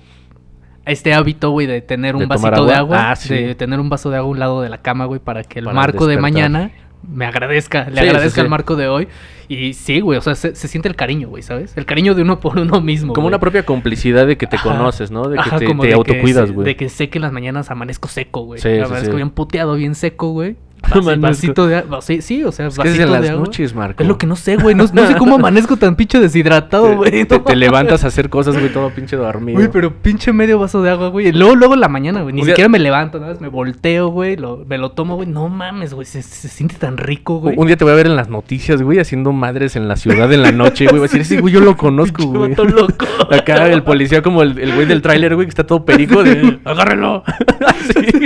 este 0.87 1.13
hábito, 1.13 1.51
güey, 1.51 1.67
de 1.67 1.81
tener 1.81 2.15
un 2.15 2.21
¿De 2.21 2.27
tomar 2.27 2.51
vasito 2.53 2.65
de 2.65 2.73
agua? 2.73 3.11
Ah, 3.11 3.15
sí. 3.15 3.35
De 3.35 3.53
tener 3.53 3.79
un 3.79 3.89
vaso 3.89 4.09
de 4.09 4.17
agua 4.17 4.29
a 4.29 4.31
un 4.31 4.39
lado 4.39 4.61
de 4.63 4.69
la 4.69 4.79
cama, 4.81 5.05
güey, 5.05 5.19
para 5.19 5.43
que 5.43 5.59
el 5.59 5.65
Para 5.65 5.75
marco 5.75 6.07
de 6.07 6.17
mañana 6.17 6.71
me 7.07 7.25
agradezca, 7.25 7.89
le 7.89 8.01
Sí, 8.01 8.07
agradezca 8.07 8.35
sí. 8.35 8.41
el 8.41 8.49
marco 8.49 8.75
de 8.75 8.87
hoy. 8.87 9.07
Y 9.49 9.73
sí, 9.73 9.99
güey, 9.99 10.17
o 10.17 10.21
sea, 10.21 10.35
se, 10.35 10.55
se 10.55 10.67
siente 10.67 10.87
el 10.87 10.95
cariño, 10.95 11.27
güey, 11.27 11.43
¿sabes? 11.43 11.75
El 11.75 11.85
cariño 11.85 12.15
de 12.15 12.21
uno 12.21 12.39
por 12.39 12.57
uno 12.57 12.79
mismo. 12.81 13.13
Como 13.13 13.25
güey. 13.25 13.31
una 13.31 13.39
propia 13.39 13.63
complicidad 13.65 14.25
de 14.25 14.37
que 14.37 14.47
te 14.47 14.55
Ajá. 14.55 14.69
conoces, 14.69 15.11
¿no? 15.11 15.27
De 15.27 15.35
que 15.35 15.41
Ajá, 15.41 15.59
te, 15.59 15.65
de 15.65 15.93
autocuidas, 15.93 16.51
güey. 16.51 16.65
De 16.65 16.75
que 16.75 16.89
sé 16.89 17.09
que 17.09 17.17
en 17.17 17.23
las 17.23 17.31
mañanas 17.33 17.69
amanezco 17.69 18.07
seco, 18.07 18.41
güey. 18.43 18.61
Sí, 18.61 18.69
sí, 18.69 18.79
amanezco 18.79 19.15
bien 19.15 19.29
puteado, 19.31 19.75
bien 19.75 19.95
seco, 19.95 20.29
güey. 20.31 20.55
Amanezco. 20.91 21.21
vasito 21.21 21.67
de 21.67 21.75
agua. 21.77 22.01
Sí, 22.01 22.21
sí, 22.21 22.43
o 22.43 22.51
sea, 22.51 22.67
Es 22.67 22.73
es 22.73 22.77
vasito 22.77 23.05
las 23.07 23.21
de 23.21 23.29
agua. 23.29 23.45
noches, 23.45 23.73
Marco. 23.73 24.03
Es 24.03 24.07
lo 24.09 24.17
que 24.17 24.27
no 24.27 24.35
sé, 24.35 24.57
güey. 24.57 24.75
No, 24.75 24.85
no 24.91 25.07
sé 25.07 25.15
cómo 25.17 25.35
amanezco 25.35 25.77
tan 25.77 25.95
pinche 25.95 26.19
deshidratado, 26.19 26.95
güey. 26.97 27.25
te- 27.25 27.55
levantas 27.55 28.03
a 28.03 28.07
hacer 28.07 28.29
cosas, 28.29 28.55
güey, 28.57 28.71
todo 28.71 28.89
pinche 28.89 29.15
dormido. 29.15 29.57
Güey, 29.59 29.71
pero 29.71 29.93
pinche 29.93 30.33
medio 30.33 30.59
vaso 30.59 30.81
de 30.81 30.89
agua, 30.91 31.09
güey. 31.09 31.31
Luego, 31.31 31.55
luego 31.55 31.73
en 31.73 31.79
la 31.79 31.87
mañana, 31.87 32.21
güey. 32.21 32.33
Ni 32.35 32.43
siquiera 32.43 32.69
me 32.69 32.79
levanto, 32.79 33.19
nada 33.19 33.31
más 33.33 33.41
me 33.41 33.47
volteo, 33.47 34.09
güey. 34.09 34.35
Lo, 34.35 34.63
me 34.67 34.77
lo 34.77 34.91
tomo, 34.91 35.15
güey. 35.15 35.27
No 35.27 35.49
mames, 35.49 35.93
güey. 35.93 36.05
Se, 36.05 36.21
se 36.21 36.47
siente 36.49 36.75
tan 36.75 36.97
rico, 36.97 37.39
güey. 37.39 37.55
Un 37.57 37.67
día 37.67 37.77
te 37.77 37.83
voy 37.83 37.93
a 37.93 37.95
ver 37.95 38.07
en 38.07 38.15
las 38.15 38.29
noticias, 38.29 38.81
güey, 38.81 38.99
haciendo 38.99 39.31
madres 39.31 39.75
en 39.75 39.87
la 39.87 39.95
ciudad 39.95 40.31
en 40.31 40.41
la 40.41 40.51
noche, 40.51 40.85
güey. 40.85 40.97
Voy 40.99 41.05
a 41.05 41.09
decir, 41.09 41.21
ese 41.21 41.39
güey 41.39 41.53
yo 41.53 41.59
lo 41.61 41.77
conozco, 41.77 42.25
güey. 42.25 42.55
loco. 42.55 43.05
Acá 43.31 43.67
el 43.69 43.83
policía 43.83 44.21
como 44.21 44.41
el, 44.43 44.57
el 44.59 44.73
güey 44.73 44.85
del 44.85 45.01
tráiler, 45.01 45.35
güey, 45.35 45.47
que 45.47 45.51
está 45.51 45.65
todo 45.65 45.85
perico 45.85 46.23
de... 46.23 46.59
¡Agárrelo! 46.65 47.23
sí, 47.93 48.25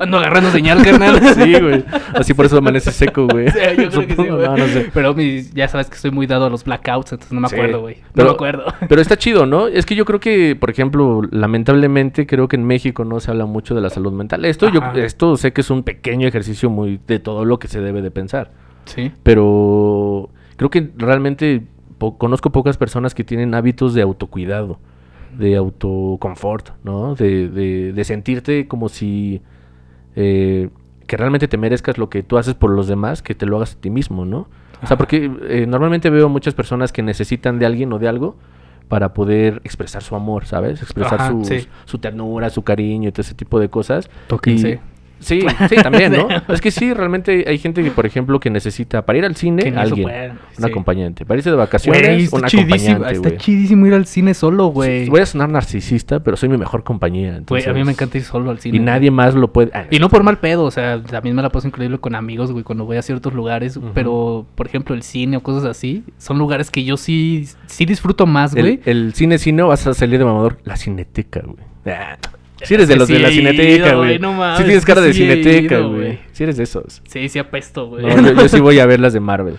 Ando 0.00 0.18
agarrando 0.18 0.50
señal, 0.50 0.82
carnal. 0.84 1.20
sí, 1.34 1.54
güey. 1.60 1.84
Así 2.14 2.34
por 2.34 2.46
eso 2.46 2.58
amanece 2.58 2.90
seco, 2.92 3.26
güey. 3.26 3.48
Sí, 3.50 3.58
yo 3.58 3.74
creo 3.76 3.90
que 3.90 4.06
sí, 4.06 4.10
Supongo, 4.16 4.36
güey. 4.36 4.48
no, 4.48 4.56
no 4.56 4.66
sé. 4.66 4.90
Pero 4.92 5.14
ya 5.54 5.68
sabes 5.68 5.88
que 5.90 5.96
soy 5.96 6.10
muy 6.10 6.26
dado 6.26 6.46
a 6.46 6.50
los 6.50 6.64
blackouts, 6.64 7.12
entonces 7.12 7.32
no 7.32 7.40
me 7.40 7.46
acuerdo, 7.48 7.80
güey. 7.80 7.98
No 8.14 8.24
me 8.24 8.30
acuerdo. 8.30 8.64
Pero 8.88 9.00
está 9.00 9.16
chido, 9.18 9.46
¿no? 9.46 9.66
Es 9.68 9.86
que 9.86 9.94
yo 9.94 10.04
creo 10.04 10.20
que, 10.20 10.56
por 10.56 10.70
ejemplo, 10.70 11.22
lamentablemente 11.30 12.26
creo 12.26 12.48
que 12.48 12.56
en 12.56 12.64
México 12.64 13.04
no 13.04 13.20
se 13.20 13.30
habla 13.30 13.46
mucho 13.46 13.74
de 13.74 13.80
la 13.80 13.90
salud 13.90 14.12
mental. 14.12 14.44
Esto 14.44 14.68
yo 14.70 14.80
esto 14.96 15.36
sé 15.36 15.52
que 15.52 15.60
es 15.60 15.70
un 15.70 15.82
pequeño 15.82 16.26
ejercicio 16.28 16.70
muy 16.70 17.00
de 17.06 17.18
todo 17.18 17.44
lo 17.44 17.58
que 17.58 17.68
se 17.68 17.80
debe 17.80 18.02
de 18.02 18.10
pensar, 18.10 18.50
Sí. 18.84 19.12
pero 19.22 20.30
creo 20.56 20.70
que 20.70 20.90
realmente 20.96 21.62
po- 21.98 22.16
conozco 22.18 22.50
pocas 22.52 22.76
personas 22.76 23.14
que 23.14 23.24
tienen 23.24 23.54
hábitos 23.54 23.94
de 23.94 24.02
autocuidado. 24.02 24.78
de 25.36 25.54
autoconfort, 25.56 26.70
¿no? 26.82 27.14
De, 27.14 27.48
de, 27.50 27.92
de 27.92 28.04
sentirte 28.04 28.66
como 28.68 28.88
si 28.88 29.42
eh, 30.14 30.70
que 31.06 31.16
realmente 31.16 31.48
te 31.48 31.56
merezcas 31.56 31.98
lo 31.98 32.08
que 32.08 32.22
tú 32.22 32.38
haces 32.38 32.54
por 32.54 32.70
los 32.70 32.86
demás, 32.86 33.22
que 33.22 33.34
te 33.34 33.46
lo 33.46 33.56
hagas 33.56 33.74
a 33.74 33.80
ti 33.80 33.90
mismo, 33.90 34.24
¿no? 34.24 34.48
O 34.82 34.86
sea, 34.86 34.96
porque 34.96 35.30
eh, 35.48 35.66
normalmente 35.66 36.10
veo 36.10 36.28
muchas 36.28 36.54
personas 36.54 36.92
que 36.92 37.02
necesitan 37.02 37.58
de 37.58 37.66
alguien 37.66 37.92
o 37.92 37.98
de 37.98 38.08
algo 38.08 38.36
para 38.88 39.14
poder 39.14 39.60
expresar 39.64 40.02
su 40.02 40.14
amor, 40.14 40.46
¿sabes? 40.46 40.82
Expresar 40.82 41.20
Ajá, 41.20 41.30
su, 41.30 41.44
sí. 41.44 41.66
su 41.86 41.98
ternura, 41.98 42.50
su 42.50 42.62
cariño 42.62 43.08
y 43.08 43.12
todo 43.12 43.22
ese 43.22 43.34
tipo 43.34 43.58
de 43.58 43.68
cosas. 43.68 44.10
Tóquense. 44.26 44.80
Sí, 45.18 45.40
sí, 45.68 45.76
también, 45.76 46.12
¿no? 46.12 46.28
Es 46.48 46.60
que 46.60 46.70
sí, 46.70 46.92
realmente 46.92 47.44
hay 47.48 47.58
gente 47.58 47.82
que, 47.82 47.90
por 47.90 48.06
ejemplo, 48.06 48.38
que 48.38 48.50
necesita 48.50 49.04
para 49.04 49.18
ir 49.18 49.24
al 49.24 49.36
cine, 49.36 49.72
alguien, 49.76 50.08
un 50.08 50.38
sí. 50.56 50.64
acompañante. 50.64 51.24
Para 51.24 51.38
irse 51.38 51.50
de 51.50 51.56
vacaciones, 51.56 52.32
un 52.32 52.44
acompañante, 52.44 53.12
está 53.12 53.36
chidísimo 53.36 53.86
ir 53.86 53.94
al 53.94 54.06
cine 54.06 54.34
solo, 54.34 54.66
güey. 54.68 55.08
Voy 55.08 55.20
a 55.20 55.26
sonar 55.26 55.48
narcisista, 55.48 56.20
pero 56.20 56.36
soy 56.36 56.48
mi 56.48 56.58
mejor 56.58 56.84
compañía. 56.84 57.28
Güey, 57.30 57.38
entonces- 57.38 57.68
a 57.68 57.72
mí 57.72 57.82
me 57.84 57.92
encanta 57.92 58.18
ir 58.18 58.24
solo 58.24 58.50
al 58.50 58.58
cine. 58.60 58.76
Y 58.76 58.80
nadie 58.80 59.10
más 59.10 59.34
lo 59.34 59.52
puede... 59.52 59.70
ah, 59.74 59.84
Y 59.90 59.98
no 59.98 60.08
por 60.08 60.22
mal 60.22 60.38
pedo, 60.38 60.64
o 60.64 60.70
sea, 60.70 61.02
también 61.02 61.34
me 61.34 61.42
la 61.42 61.50
paso 61.50 61.66
increíble 61.66 61.98
con 61.98 62.14
amigos, 62.14 62.52
güey, 62.52 62.64
cuando 62.64 62.84
voy 62.84 62.96
a 62.96 63.02
ciertos 63.02 63.32
lugares. 63.32 63.78
Pero, 63.94 64.46
por 64.54 64.66
ejemplo, 64.66 64.94
el 64.94 65.02
cine 65.02 65.36
o 65.38 65.42
cosas 65.42 65.64
así, 65.64 66.04
son 66.18 66.38
lugares 66.38 66.70
que 66.70 66.84
yo 66.84 66.96
sí, 66.96 67.48
sí 67.66 67.86
disfruto 67.86 68.26
más, 68.26 68.54
güey. 68.54 68.80
el, 68.84 69.06
el 69.06 69.14
cine 69.14 69.38
cine 69.38 69.62
vas 69.62 69.86
a 69.86 69.94
salir 69.94 70.18
de 70.18 70.24
mamador. 70.24 70.58
La 70.64 70.76
cineteca, 70.76 71.40
güey. 71.44 71.64
Ah, 71.86 72.16
Si 72.66 72.74
eres 72.74 72.88
de 72.88 72.94
Sí, 72.94 72.98
los 72.98 73.08
de 73.08 73.16
sí 73.16 73.22
la 73.22 73.28
cineteca, 73.30 73.94
güey. 73.94 74.18
no 74.18 74.32
mames, 74.32 74.58
Si 74.58 74.64
tienes 74.64 74.84
cara 74.84 75.00
de 75.00 75.12
sí 75.12 75.20
cineteca, 75.20 75.78
güey. 75.80 76.18
Si 76.32 76.42
eres 76.44 76.56
de 76.56 76.64
esos. 76.64 77.02
Sí, 77.06 77.28
sí 77.28 77.38
apesto, 77.38 77.86
güey. 77.88 78.04
No, 78.04 78.20
yo, 78.20 78.32
yo 78.34 78.48
sí 78.48 78.60
voy 78.60 78.78
a 78.78 78.86
ver 78.86 79.00
las 79.00 79.12
de 79.12 79.20
Marvel. 79.20 79.56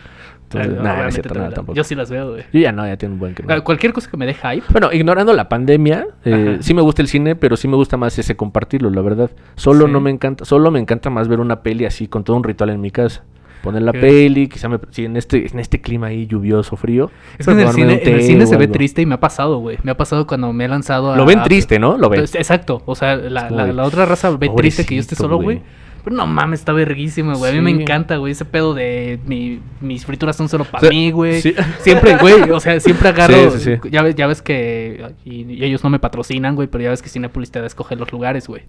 Entonces, 0.50 0.76
Ah, 0.80 0.82
nada, 0.82 0.84
no 0.84 0.88
es 0.88 0.94
obviamente 0.94 1.22
cierto, 1.22 1.40
nada 1.40 1.50
tampoco. 1.52 1.76
Yo 1.76 1.84
sí 1.84 1.94
las 1.94 2.10
veo, 2.10 2.30
güey. 2.32 2.44
Yo 2.54 2.60
ya 2.62 2.72
no, 2.72 2.88
ya 2.88 2.96
tengo 2.96 3.14
un 3.16 3.20
buen 3.20 3.36
que 3.36 3.44
no. 3.44 3.54
Ah, 3.54 3.60
Cualquier 3.62 3.92
cosa 3.92 4.10
que 4.10 4.16
me 4.16 4.26
dé 4.26 4.34
hype. 4.34 4.64
Bueno, 4.70 4.94
ignorando 4.94 5.34
la 5.34 5.50
pandemia, 5.50 6.08
eh, 6.24 6.58
sí 6.62 6.74
me 6.74 6.82
gusta 6.82 7.02
el 7.02 7.10
cine, 7.10 7.36
pero 7.36 7.58
sí 7.58 7.68
me 7.68 7.76
gusta 7.76 7.98
más 7.98 8.18
ese 8.18 8.36
compartirlo, 8.38 8.90
la 8.90 9.02
verdad. 9.02 9.30
Solo 9.56 9.88
Sí. 9.88 9.92
no 9.92 10.00
me 10.00 10.10
encanta, 10.10 10.46
solo 10.46 10.72
me 10.72 10.80
encanta 10.80 11.10
más 11.10 11.28
ver 11.28 11.42
una 11.42 11.62
peli 11.64 11.84
así 11.86 12.08
con 12.08 12.24
todo 12.24 12.38
un 12.38 12.44
ritual 12.46 12.70
en 12.70 12.80
mi 12.80 12.92
casa. 12.92 13.24
Poner 13.68 13.82
la 13.84 13.92
peli, 13.92 14.48
quizá 14.48 14.70
me, 14.70 14.80
sí, 14.92 15.06
en 15.06 15.18
este, 15.18 15.48
en 15.52 15.60
este 15.60 15.80
clima 15.82 16.08
ahí 16.08 16.26
lluvioso, 16.28 16.76
frío. 16.76 17.12
Es 17.38 17.46
que 17.46 17.52
en 17.52 17.60
el 17.60 17.70
cine, 17.70 18.02
en 18.04 18.42
el 18.42 18.48
se 18.48 18.58
ve 18.58 18.68
triste 18.68 19.02
y 19.02 19.06
me 19.06 19.16
ha 19.16 19.20
pasado, 19.20 19.60
güey. 19.60 19.78
Me 19.84 19.92
ha 19.92 19.98
pasado 19.98 20.26
cuando 20.28 20.52
me 20.54 20.66
he 20.66 20.68
lanzado 20.68 21.12
a... 21.12 21.18
Lo 21.18 21.26
ven 21.26 21.44
triste, 21.44 21.80
¿no? 21.80 21.98
Lo 21.98 22.10
ven. 22.10 22.22
Exacto. 22.22 22.82
O 22.86 22.96
sea, 22.96 23.16
la, 23.18 23.84
otra 23.84 24.06
raza 24.06 24.30
ve 24.32 24.50
triste 24.56 24.86
que 24.86 24.96
yo 24.96 25.02
esté 25.02 25.16
"Pobrecito, 25.16 25.24
solo, 25.24 25.36
güey. 25.38 25.58
güey". 25.58 25.88
Pero 26.04 26.16
no 26.16 26.26
mames, 26.26 26.62
está 26.62 26.72
verguísima, 26.72 27.34
güey. 27.36 27.52
A 27.52 27.54
mí 27.56 27.60
me 27.60 27.70
encanta, 27.72 28.16
güey. 28.16 28.32
Ese 28.32 28.46
pedo 28.46 28.74
de 28.74 29.20
mi- 29.26 29.60
mis 29.82 30.06
frituras 30.06 30.38
son 30.38 30.48
solo 30.48 30.64
para 30.64 30.78
O 30.78 30.82
sea, 30.82 30.90
mí, 30.90 31.12
güey. 31.12 31.42
sí. 31.42 31.54
Siempre, 31.82 32.16
güey. 32.16 32.50
O 32.52 32.60
sea, 32.62 32.80
siempre 32.80 33.10
agarro. 33.10 33.52
Sí. 33.52 33.74
Ya, 33.92 34.04
ves, 34.04 34.16
ya 34.16 34.26
ves 34.28 34.42
que. 34.42 35.06
Y, 35.26 35.42
y 35.52 35.66
ellos 35.66 35.84
no 35.84 35.90
me 35.90 36.00
patrocinan, 36.00 36.56
güey. 36.56 36.70
Pero 36.70 36.86
ya 36.86 36.92
ves 36.92 37.02
que 37.02 37.10
Cinepolis 37.10 37.52
te 37.52 37.60
da 37.60 37.66
a 37.66 37.68
escoger 37.68 38.00
los 38.00 38.10
lugares, 38.14 38.48
güey. 38.48 38.62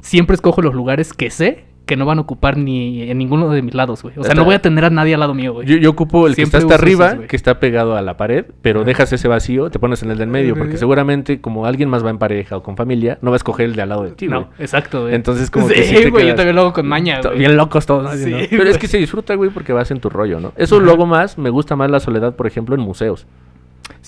Siempre 0.00 0.34
escojo 0.34 0.60
los 0.62 0.74
lugares 0.74 1.12
que 1.12 1.30
sé 1.30 1.64
que 1.90 1.96
no 1.96 2.06
van 2.06 2.18
a 2.18 2.20
ocupar 2.20 2.56
ni 2.56 3.10
en 3.10 3.18
ninguno 3.18 3.50
de 3.50 3.62
mis 3.62 3.74
lados, 3.74 4.00
güey. 4.04 4.14
O 4.16 4.22
sea, 4.22 4.32
no 4.32 4.44
voy 4.44 4.54
a 4.54 4.62
tener 4.62 4.84
a 4.84 4.90
nadie 4.90 5.14
al 5.14 5.18
lado 5.18 5.34
mío, 5.34 5.54
güey. 5.54 5.66
Yo, 5.66 5.76
yo 5.76 5.90
ocupo 5.90 6.28
el 6.28 6.36
que 6.36 6.42
está 6.42 6.58
hasta 6.58 6.76
esos, 6.76 6.80
arriba, 6.80 7.26
que 7.26 7.34
está 7.34 7.58
pegado 7.58 7.96
a 7.96 8.00
la 8.00 8.16
pared, 8.16 8.44
pero 8.62 8.84
dejas 8.84 9.12
ese 9.12 9.26
vacío, 9.26 9.70
te 9.70 9.80
pones 9.80 10.00
en 10.04 10.12
el 10.12 10.18
del 10.18 10.28
medio, 10.28 10.54
porque 10.54 10.76
seguramente 10.76 11.40
como 11.40 11.66
alguien 11.66 11.88
más 11.88 12.04
va 12.04 12.10
en 12.10 12.18
pareja 12.18 12.56
o 12.56 12.62
con 12.62 12.76
familia, 12.76 13.18
no 13.22 13.32
va 13.32 13.34
a 13.34 13.38
escoger 13.38 13.66
el 13.66 13.74
de 13.74 13.82
al 13.82 13.88
lado 13.88 14.04
de 14.04 14.12
ti. 14.12 14.28
No, 14.28 14.50
exacto, 14.60 15.02
güey. 15.02 15.16
Entonces, 15.16 15.50
como 15.50 15.66
sí, 15.68 15.74
que 15.74 15.82
sí 15.82 15.94
te 15.96 16.10
güey, 16.10 16.28
yo 16.28 16.36
también 16.36 16.54
lo 16.54 16.62
hago 16.62 16.72
con 16.72 16.86
maña, 16.86 17.20
güey. 17.22 17.38
Bien 17.38 17.56
locos 17.56 17.86
todos. 17.86 18.16
Sí. 18.16 18.32
Pero 18.48 18.70
es 18.70 18.78
que 18.78 18.86
se 18.86 18.98
disfruta, 18.98 19.34
güey, 19.34 19.50
porque 19.50 19.72
vas 19.72 19.90
en 19.90 19.98
tu 19.98 20.10
rollo, 20.10 20.38
¿no? 20.38 20.52
Eso 20.54 20.76
Ajá. 20.76 20.84
luego 20.84 21.06
más, 21.06 21.38
me 21.38 21.50
gusta 21.50 21.74
más 21.74 21.90
la 21.90 21.98
soledad, 21.98 22.36
por 22.36 22.46
ejemplo, 22.46 22.76
en 22.76 22.82
museos. 22.82 23.26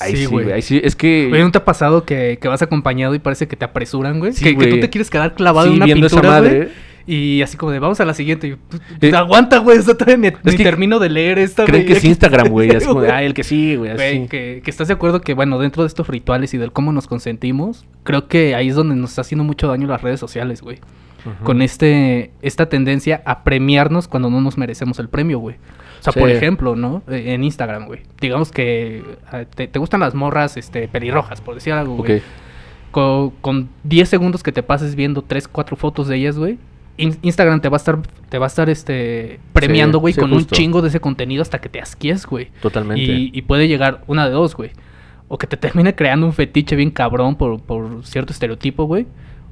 Ahí 0.01 0.17
sí, 0.17 0.27
güey. 0.27 0.53
Ahí 0.53 0.63
sí, 0.63 0.81
es 0.83 0.97
que... 0.97 1.29
Oye, 1.33 1.43
¿no 1.43 1.51
te 1.51 1.59
ha 1.59 1.65
pasado 1.65 2.05
que, 2.05 2.39
que 2.41 2.49
vas 2.49 2.63
acompañado 2.63 3.15
y 3.15 3.19
parece 3.19 3.49
que 3.49 3.57
te 3.57 3.65
apresuran, 3.65 4.19
güey? 4.19 4.33
Sí, 4.33 4.45
que, 4.45 4.57
que 4.57 4.67
tú 4.67 4.81
te 4.81 4.91
quieres 4.91 5.11
quedar 5.11 5.35
clavado 5.35 5.67
sí, 5.67 5.73
en 5.73 5.77
una 5.77 5.85
viendo 5.87 6.07
pintura, 6.09 6.29
esa 6.29 6.41
madre, 6.41 6.71
Y 7.07 7.43
así 7.43 7.57
como 7.57 7.73
de, 7.73 7.79
vamos 7.79 7.99
a 8.01 8.05
la 8.05 8.15
siguiente. 8.15 8.47
Y, 8.49 8.55
pues, 8.57 8.81
Eh, 9.01 9.15
aguanta, 9.17 9.59
güey. 9.59 9.79
Eso 9.79 9.97
todavía 9.97 10.17
ni, 10.31 10.37
ni 10.51 10.57
que 10.57 10.63
termino 10.65 10.99
de 10.99 11.09
leer 11.09 11.39
esta, 11.39 11.65
creen 11.65 11.87
que 11.87 11.95
es 11.95 12.05
Instagram, 12.05 12.49
güey. 12.49 12.71
Sí, 12.71 12.77
Así 12.79 12.87
como 12.87 13.01
de, 13.01 13.11
ay, 13.11 13.27
el 13.27 13.35
que 13.35 13.45
sí, 13.45 13.77
güey, 13.77 13.91
así. 13.91 14.27
que, 14.29 14.61
que 14.65 14.71
estás 14.71 14.89
de 14.89 14.95
acuerdo 14.95 15.21
que, 15.21 15.35
bueno, 15.35 15.59
dentro 15.59 15.83
de 15.83 15.87
estos 15.89 16.09
rituales 16.09 16.55
y 16.55 16.59
del 16.59 16.73
cómo 16.73 16.93
nos 16.93 17.07
consentimos, 17.07 17.87
creo 18.05 18.29
que 18.29 18.55
ahí 18.55 18.69
es 18.69 18.75
donde 18.77 18.95
nos 18.95 19.11
está 19.11 19.23
haciendo 19.23 19.45
mucho 19.45 19.69
daño 19.69 19.87
las 19.87 20.03
redes 20.03 20.21
sociales, 20.21 20.63
güey. 20.63 20.79
Con 21.45 21.63
este 21.63 22.33
esta 22.43 22.69
tendencia 22.69 23.23
a 23.27 23.45
premiarnos 23.45 24.09
cuando 24.09 24.29
no 24.29 24.41
nos 24.41 24.59
merecemos 24.59 24.99
el 24.99 25.09
premio, 25.09 25.39
güey. 25.39 25.55
O 26.01 26.03
sea, 26.03 26.13
Sí. 26.13 26.19
por 26.19 26.29
ejemplo, 26.31 26.75
¿no? 26.75 27.05
Eh, 27.09 27.35
En 27.35 27.45
Instagram, 27.45 27.87
güey. 27.87 28.01
Digamos 28.21 28.51
que 28.51 29.05
eh, 29.33 29.47
te, 29.55 29.69
te 29.69 29.79
gustan 29.79 30.01
las 30.01 30.15
morras 30.17 30.57
este, 30.57 30.89
pelirrojas, 30.89 31.41
por 31.41 31.55
decir 31.55 31.75
algo, 31.75 31.95
güey. 31.99 32.23
Con, 32.91 33.31
con 33.41 33.69
10 33.85 34.09
segundos 34.09 34.43
que 34.43 34.51
te 34.51 34.65
pases 34.65 34.97
viendo 34.97 35.23
3, 35.23 35.47
4 35.47 35.77
fotos 35.77 36.09
de 36.09 36.17
ellas, 36.17 36.37
güey. 36.37 36.59
In- 36.99 37.19
Instagram 37.23 37.61
te 37.61 37.69
va 37.69 37.77
a 37.77 37.79
estar, 37.79 37.99
te 38.29 38.39
va 38.39 38.47
a 38.47 38.49
estar 38.49 38.69
este, 38.69 39.41
premiando, 39.53 39.99
güey, 39.99 40.13
sí, 40.15 40.21
con 40.21 40.31
justo. 40.31 40.55
un 40.55 40.57
chingo 40.59 40.83
de 40.83 40.89
ese 40.89 41.01
contenido 41.01 41.43
hasta 41.43 41.61
que 41.61 41.69
te 41.69 41.81
asquies, 41.81 42.27
güey. 42.27 42.51
Totalmente. 42.61 43.03
Y, 43.03 43.31
y 43.33 43.43
puede 43.43 43.67
llegar 43.69 44.03
una 44.07 44.27
de 44.27 44.33
dos, 44.33 44.55
güey. 44.55 44.71
O 45.29 45.39
que 45.39 45.47
te 45.47 45.57
termine 45.57 45.95
creando 45.95 46.27
un 46.27 46.33
fetiche 46.35 46.77
bien 46.77 46.91
cabrón 46.91 47.37
por, 47.37 47.61
por 47.63 48.05
cierto 48.05 48.33
estereotipo, 48.33 48.85
güey. 48.85 49.07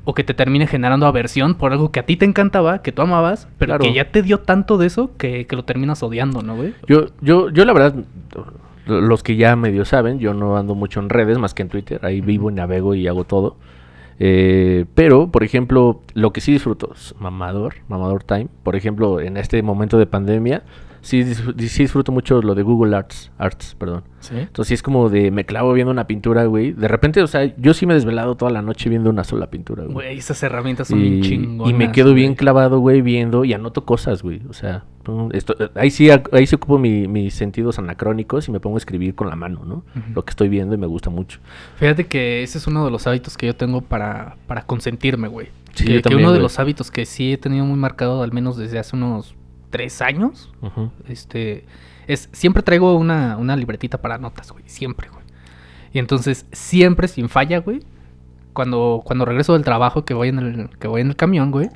O 0.04 0.14
que 0.14 0.24
te 0.24 0.34
termine 0.34 0.66
generando 0.66 1.06
aversión 1.06 1.54
por 1.54 1.72
algo 1.72 1.90
que 1.92 2.00
a 2.00 2.06
ti 2.06 2.16
te 2.16 2.24
encantaba, 2.24 2.82
que 2.82 2.90
tú 2.92 3.02
amabas, 3.02 3.48
pero 3.58 3.70
Claro. 3.70 3.84
que 3.84 3.92
ya 3.94 4.10
te 4.10 4.22
dio 4.22 4.38
tanto 4.40 4.76
de 4.78 4.86
eso 4.86 5.10
que, 5.16 5.46
que 5.46 5.56
lo 5.56 5.64
terminas 5.64 6.02
odiando, 6.02 6.42
¿no, 6.42 6.56
güey? 6.56 6.74
Yo, 6.86 7.06
yo, 7.20 7.50
yo 7.50 7.64
la 7.64 7.72
verdad, 7.72 7.94
los 8.86 9.22
que 9.22 9.36
ya 9.36 9.56
medio 9.56 9.84
saben, 9.84 10.18
yo 10.18 10.34
no 10.34 10.56
ando 10.56 10.74
mucho 10.74 11.00
en 11.00 11.08
redes 11.10 11.38
más 11.38 11.54
que 11.54 11.62
en 11.62 11.68
Twitter. 11.68 12.00
Ahí 12.04 12.20
vivo 12.20 12.50
y 12.50 12.54
navego 12.54 12.94
y 12.94 13.06
hago 13.08 13.24
todo. 13.24 13.56
Eh, 14.22 14.84
pero, 14.94 15.30
por 15.32 15.42
ejemplo, 15.44 16.02
lo 16.12 16.32
que 16.32 16.42
sí 16.42 16.52
disfruto 16.52 16.92
es 16.94 17.14
mamador, 17.18 17.76
mamador 17.88 18.22
time. 18.22 18.48
Por 18.62 18.76
ejemplo, 18.76 19.18
en 19.18 19.38
este 19.38 19.62
momento 19.62 19.96
de 19.96 20.04
pandemia, 20.04 20.62
sí, 21.00 21.24
sí 21.34 21.82
disfruto 21.82 22.12
mucho 22.12 22.42
lo 22.42 22.54
de 22.54 22.62
Google 22.62 22.94
Arts, 22.94 23.32
Arts, 23.38 23.74
perdón. 23.78 24.04
Sí. 24.20 24.34
Entonces 24.36 24.68
sí 24.68 24.74
es 24.74 24.82
como 24.82 25.08
de 25.08 25.30
me 25.30 25.46
clavo 25.46 25.72
viendo 25.72 25.90
una 25.90 26.06
pintura, 26.06 26.44
güey. 26.44 26.72
De 26.72 26.86
repente, 26.86 27.22
o 27.22 27.26
sea, 27.26 27.56
yo 27.56 27.72
sí 27.72 27.86
me 27.86 27.94
he 27.94 27.96
desvelado 27.96 28.34
toda 28.36 28.50
la 28.50 28.60
noche 28.60 28.90
viendo 28.90 29.08
una 29.08 29.24
sola 29.24 29.48
pintura, 29.48 29.84
güey. 29.84 29.94
Güey, 29.94 30.18
esas 30.18 30.42
herramientas 30.42 30.88
son 30.88 31.00
bien 31.00 31.14
Y, 31.14 31.22
chingonas. 31.22 31.70
y 31.70 31.74
me 31.74 31.90
quedo 31.90 32.12
bien 32.12 32.34
clavado, 32.34 32.78
güey, 32.78 33.00
viendo 33.00 33.46
y 33.46 33.54
anoto 33.54 33.86
cosas, 33.86 34.22
güey. 34.22 34.42
O 34.50 34.52
sea, 34.52 34.84
esto- 35.32 35.56
ahí 35.74 35.90
sí 35.90 36.08
ahí 36.10 36.46
sí 36.46 36.54
ocupo 36.54 36.78
mi- 36.78 37.08
mis 37.08 37.34
sentidos 37.34 37.78
anacrónicos 37.78 38.48
y 38.48 38.52
me 38.52 38.60
pongo 38.60 38.76
a 38.76 38.78
escribir 38.78 39.14
con 39.14 39.28
la 39.28 39.36
mano, 39.36 39.64
¿no? 39.64 39.84
Lo 40.14 40.24
que 40.24 40.30
estoy 40.30 40.48
viendo 40.48 40.74
y 40.74 40.78
me 40.78 40.86
gusta 40.86 41.10
mucho. 41.10 41.40
Fíjate 41.76 42.06
que 42.06 42.42
ese 42.42 42.58
es 42.58 42.66
uno 42.66 42.84
de 42.84 42.90
los 42.90 43.06
hábitos 43.06 43.36
que 43.36 43.46
yo 43.46 43.56
tengo 43.56 43.80
para, 43.80 44.36
para 44.46 44.62
consentirme, 44.62 45.28
güey. 45.28 45.48
Sí, 45.74 45.84
que, 45.84 45.90
yo 45.92 45.96
que 45.98 46.02
también, 46.02 46.24
uno 46.24 46.32
de 46.32 46.40
los 46.40 46.58
hábitos 46.58 46.90
que 46.90 47.06
sí 47.06 47.32
he 47.32 47.38
tenido 47.38 47.64
muy 47.64 47.78
marcado, 47.78 48.22
al 48.22 48.32
menos 48.32 48.56
desde 48.56 48.78
hace 48.78 48.96
unos 48.96 49.34
tres 49.70 50.02
años, 50.02 50.52
este, 51.08 51.64
es 52.08 52.28
siempre 52.32 52.62
traigo 52.62 52.96
una, 52.96 53.36
una 53.36 53.56
libretita 53.56 53.98
para 53.98 54.18
notas, 54.18 54.50
güey. 54.50 54.64
Siempre, 54.66 55.08
güey. 55.08 55.24
Y 55.92 55.98
entonces, 55.98 56.46
siempre 56.52 57.08
sin 57.08 57.28
falla, 57.28 57.58
güey. 57.58 57.80
Cuando, 58.52 59.02
cuando 59.04 59.24
regreso 59.24 59.52
del 59.54 59.62
trabajo 59.64 60.04
que 60.04 60.12
voy 60.12 60.28
en 60.28 60.38
el, 60.40 60.70
que 60.78 60.88
voy 60.88 61.00
en 61.02 61.08
el 61.08 61.16
camión, 61.16 61.50
güey. 61.52 61.68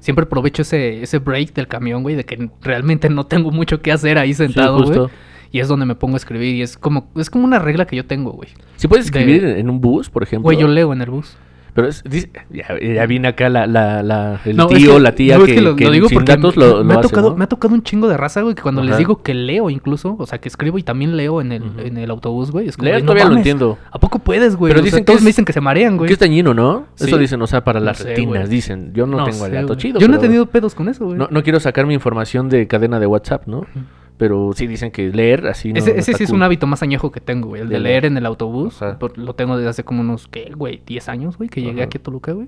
Siempre 0.00 0.24
aprovecho 0.24 0.62
ese, 0.62 1.02
ese 1.02 1.18
break 1.18 1.52
del 1.54 1.68
camión, 1.68 2.02
güey, 2.02 2.16
de 2.16 2.24
que 2.24 2.50
realmente 2.62 3.08
no 3.10 3.24
tengo 3.26 3.50
mucho 3.50 3.80
que 3.80 3.92
hacer 3.92 4.18
ahí 4.18 4.34
sentado, 4.34 4.82
güey. 4.82 5.08
y 5.52 5.60
es 5.60 5.68
donde 5.68 5.84
me 5.86 5.94
pongo 5.94 6.14
a 6.14 6.16
escribir. 6.16 6.54
Y 6.56 6.62
es 6.62 6.76
como, 6.78 7.10
es 7.16 7.28
como 7.30 7.44
una 7.44 7.58
regla 7.58 7.86
que 7.86 7.96
yo 7.96 8.06
tengo, 8.06 8.32
güey. 8.32 8.48
Si 8.76 8.88
puedes 8.88 9.10
De- 9.10 9.18
escribir 9.20 9.44
en 9.44 9.68
un 9.70 9.80
bus, 9.80 10.08
por 10.10 10.22
ejemplo. 10.22 10.44
Güey, 10.44 10.58
yo 10.58 10.68
leo 10.68 10.92
en 10.92 11.02
el 11.02 11.10
bus. 11.10 11.36
Pero 11.74 11.88
es, 11.88 12.02
dice- 12.04 12.30
ya, 12.50 12.66
ya 12.80 13.06
viene 13.06 13.28
acá 13.28 13.48
la, 13.48 13.66
la, 13.66 14.02
la- 14.02 14.40
el 14.44 14.56
No, 14.56 14.68
es 14.70 14.76
tío, 14.76 14.94
que- 14.94 15.00
la 15.00 15.14
tía 15.14 15.38
no, 15.38 15.44
es 15.44 15.52
que, 15.54 15.60
lo, 15.60 15.76
que 15.76 15.84
lo 15.84 15.90
digo 15.92 16.08
sin 16.08 16.16
porque 16.18 16.32
datos 16.32 16.56
lo, 16.56 16.82
me 16.84 16.94
ha 16.94 16.98
hace, 16.98 17.08
tocado, 17.08 17.30
¿no? 17.30 17.36
me 17.36 17.44
ha 17.44 17.48
tocado 17.48 17.74
un 17.74 17.82
chingo 17.82 18.08
de 18.08 18.16
raza, 18.16 18.42
güey, 18.42 18.54
que 18.54 18.62
cuando 18.62 18.82
les 18.82 18.98
digo 18.98 19.22
que 19.22 19.34
leo 19.34 19.70
incluso, 19.70 20.16
o 20.18 20.26
sea, 20.26 20.38
que 20.40 20.48
escribo 20.48 20.78
y 20.78 20.82
también 20.82 21.16
leo 21.16 21.40
en 21.40 21.52
el, 21.52 21.62
en 21.78 21.96
el 21.98 22.10
autobús, 22.10 22.50
güey. 22.50 22.68
Es 22.68 22.76
como, 22.76 22.88
Leer 22.88 23.02
todavía 23.02 23.26
lo 23.26 23.36
entiendo. 23.36 23.78
¿A 23.90 23.98
poco 23.98 24.18
puedes, 24.18 24.56
güey? 24.56 24.70
Pero 24.70 24.80
O 24.80 24.82
sea, 24.82 24.84
dicen 24.86 25.00
que 25.00 25.04
todos 25.06 25.18
es- 25.18 25.24
me 25.24 25.28
dicen 25.28 25.44
que 25.44 25.52
se 25.52 25.60
marean, 25.60 25.96
güey. 25.96 26.08
Que 26.08 26.14
es 26.14 26.18
dañino, 26.20 26.54
¿no? 26.54 26.86
Sí. 26.96 27.04
Eso 27.06 27.18
dicen, 27.18 27.40
o 27.42 27.46
sea, 27.46 27.62
para 27.64 27.80
las 27.80 27.98
sé, 27.98 28.04
retinas, 28.08 28.42
güey. 28.44 28.48
dicen. 28.48 28.92
Yo 28.94 29.06
no, 29.06 29.24
tengo 29.24 29.46
el 29.46 29.50
sé, 29.52 29.56
dato 29.56 29.66
güey. 29.68 29.78
chido. 29.78 30.00
Yo 30.00 30.08
no 30.08 30.16
he 30.16 30.18
tenido 30.20 30.46
pedos 30.46 30.74
con 30.74 30.88
eso, 30.88 31.04
güey. 31.06 31.18
No, 31.18 31.28
no 31.30 31.42
quiero 31.42 31.60
sacar 31.60 31.86
mi 31.86 31.94
información 31.94 32.48
de 32.48 32.66
cadena 32.66 32.98
de 33.00 33.06
WhatsApp, 33.06 33.46
¿no? 33.46 33.66
Pero 34.20 34.50
sí 34.54 34.66
dicen 34.66 34.90
que 34.90 35.08
leer 35.08 35.46
así 35.46 35.72
no 35.72 35.78
ese 35.78 35.98
ese 35.98 36.12
sí 36.12 36.24
es 36.24 36.30
un 36.30 36.42
hábito 36.42 36.66
más 36.66 36.82
añejo 36.82 37.10
que 37.10 37.22
tengo, 37.22 37.48
güey. 37.48 37.62
El 37.62 37.70
de 37.70 37.76
De 37.76 37.80
leer 37.80 38.04
en 38.04 38.18
el 38.18 38.26
autobús. 38.26 38.82
Ajá. 38.82 38.98
Lo 39.16 39.34
tengo 39.34 39.56
desde 39.56 39.70
hace 39.70 39.82
como 39.82 40.02
unos, 40.02 40.28
¿qué, 40.28 40.52
güey? 40.54 40.82
10 40.84 41.08
años, 41.08 41.38
güey, 41.38 41.48
que 41.48 41.62
llegué 41.62 41.80
Ajá. 41.80 41.86
aquí 41.86 41.96
a 41.96 42.02
Toluca, 42.02 42.32
güey. 42.32 42.46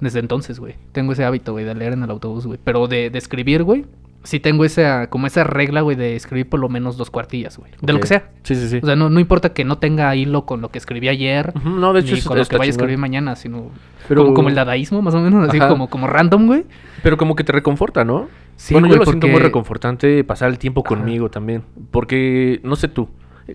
Desde 0.00 0.18
entonces, 0.18 0.58
güey. 0.58 0.74
Tengo 0.90 1.12
ese 1.12 1.24
hábito, 1.24 1.52
güey, 1.52 1.64
de 1.64 1.76
leer 1.76 1.92
en 1.92 2.02
el 2.02 2.10
autobús, 2.10 2.44
güey. 2.44 2.58
Pero 2.64 2.88
de, 2.88 3.10
de 3.10 3.18
escribir, 3.18 3.62
güey, 3.62 3.84
sí 4.26 4.40
tengo 4.40 4.64
esa, 4.64 5.08
como 5.08 5.26
esa 5.26 5.44
regla, 5.44 5.80
güey, 5.80 5.96
de 5.96 6.16
escribir 6.16 6.48
por 6.48 6.60
lo 6.60 6.68
menos 6.68 6.96
dos 6.96 7.10
cuartillas, 7.10 7.56
güey. 7.58 7.70
De 7.80 7.92
lo 7.92 8.00
que 8.00 8.08
sea. 8.08 8.30
Sí, 8.42 8.54
sí, 8.54 8.68
sí. 8.68 8.80
O 8.82 8.86
sea, 8.86 8.96
no, 8.96 9.08
no 9.08 9.20
importa 9.20 9.52
que 9.52 9.64
no 9.64 9.78
tenga 9.78 10.14
hilo 10.16 10.44
con 10.44 10.60
lo 10.60 10.70
que 10.70 10.78
escribí 10.78 11.08
ayer, 11.08 11.54
no, 11.64 11.92
de 11.92 12.00
hecho, 12.00 12.14
ni 12.14 12.22
con 12.22 12.36
lo 12.36 12.44
que 12.44 12.58
vaya 12.58 12.68
a 12.68 12.72
escribir 12.72 12.98
mañana, 12.98 13.36
sino 13.36 13.70
Pero- 14.08 14.22
como, 14.24 14.34
como 14.34 14.48
el 14.48 14.54
dadaísmo, 14.54 15.00
más 15.00 15.14
o 15.14 15.20
menos, 15.20 15.48
así 15.48 15.58
como, 15.58 15.88
como 15.88 16.06
random, 16.06 16.46
güey. 16.46 16.64
Pero 17.02 17.16
como 17.16 17.36
que 17.36 17.44
te 17.44 17.52
reconforta, 17.52 18.04
¿no? 18.04 18.28
Sí, 18.56 18.74
bueno, 18.74 18.88
güey, 18.88 18.98
yo 18.98 19.04
lo 19.04 19.10
siento 19.10 19.28
muy 19.28 19.40
reconfortante 19.40 20.24
pasar 20.24 20.50
el 20.50 20.58
tiempo 20.58 20.82
Ajá. 20.84 20.96
conmigo 20.96 21.30
también. 21.30 21.62
Porque, 21.90 22.60
no 22.64 22.74
sé 22.76 22.88
tú, 22.88 23.08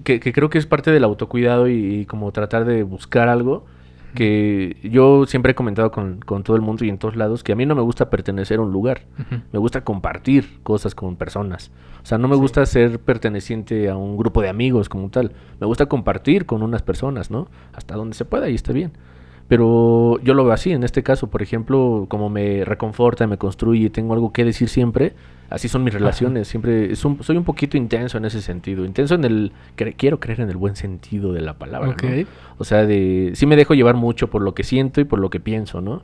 que, 0.03 0.19
que 0.19 0.31
creo 0.31 0.49
que 0.49 0.57
es 0.57 0.65
parte 0.65 0.91
del 0.91 1.03
autocuidado 1.03 1.67
y, 1.67 1.73
y 2.01 2.05
como 2.05 2.31
tratar 2.31 2.65
de 2.65 2.83
buscar 2.83 3.27
algo 3.27 3.65
que 4.13 4.77
yo 4.84 5.25
siempre 5.25 5.51
he 5.51 5.56
comentado 5.56 5.91
con, 5.91 6.20
con 6.20 6.44
todo 6.44 6.56
el 6.56 6.62
mundo 6.62 6.86
y 6.86 6.89
en 6.89 6.98
todos 6.98 7.15
lados 7.15 7.44
que 7.44 7.51
a 7.51 7.56
mí 7.56 7.65
no 7.65 7.75
me 7.75 7.82
gusta 7.82 8.10
pertenecer 8.10 8.60
a 8.60 8.62
un 8.62 8.72
lugar, 8.72 9.01
me 9.51 9.60
gusta 9.60 9.84
compartir 9.84 10.60
cosas 10.63 10.96
con 10.96 11.15
personas. 11.15 11.72
O 12.03 12.06
sea, 12.06 12.18
no 12.18 12.27
me 12.27 12.36
Sí. 12.36 12.41
gusta 12.41 12.65
ser 12.65 13.00
perteneciente 13.00 13.89
a 13.89 13.96
un 13.96 14.18
grupo 14.18 14.41
de 14.41 14.50
amigos 14.50 14.89
como 14.89 15.10
tal, 15.10 15.34
me 15.60 15.68
gusta 15.68 15.86
compartir 15.88 16.46
con 16.46 16.63
unas 16.63 16.82
personas, 16.82 17.30
¿no? 17.32 17.48
Hasta 17.74 17.96
donde 17.96 18.15
se 18.15 18.25
pueda 18.25 18.50
y 18.50 18.56
está 18.56 18.74
bien. 18.74 18.91
Pero 19.48 20.18
yo 20.24 20.34
lo 20.34 20.44
veo 20.46 20.53
así, 20.53 20.72
en 20.72 20.84
este 20.84 21.03
caso, 21.03 21.30
por 21.30 21.41
ejemplo, 21.41 22.06
como 22.08 22.30
me 22.30 22.63
reconforta, 22.63 23.27
me 23.27 23.38
construye, 23.38 23.89
tengo 23.89 24.13
algo 24.13 24.32
que 24.32 24.46
decir 24.46 24.70
siempre, 24.70 25.13
así 25.51 25.67
son 25.67 25.84
mis 25.84 25.93
Ajá. 25.93 26.00
relaciones, 26.00 26.48
siempre 26.48 26.91
es 26.91 27.05
un- 27.05 27.22
soy 27.22 27.38
un 27.38 27.43
poquito 27.43 27.77
intenso 27.77 28.17
en 28.17 28.25
ese 28.25 28.41
sentido, 28.41 28.84
intenso 28.86 29.13
en 29.15 29.24
el, 29.25 29.51
cre- 29.77 29.93
quiero 29.98 30.20
creer 30.20 30.41
en 30.41 30.50
el 30.50 30.58
buen 30.58 30.75
sentido 30.75 31.34
de 31.34 31.41
la 31.41 31.53
palabra, 31.53 31.88
¿no? 31.89 31.93
Ok. 31.93 32.03
O 32.58 32.63
sea, 32.63 32.86
de 32.86 33.31
sí 33.36 33.46
me 33.46 33.55
dejo 33.55 33.74
llevar 33.74 33.96
mucho 33.96 34.29
por 34.29 34.41
lo 34.41 34.53
que 34.55 34.63
siento 34.63 35.01
y 35.01 35.03
por 35.03 35.20
lo 35.20 35.29
que 35.29 35.39
pienso, 35.39 35.81
¿no? 35.81 36.01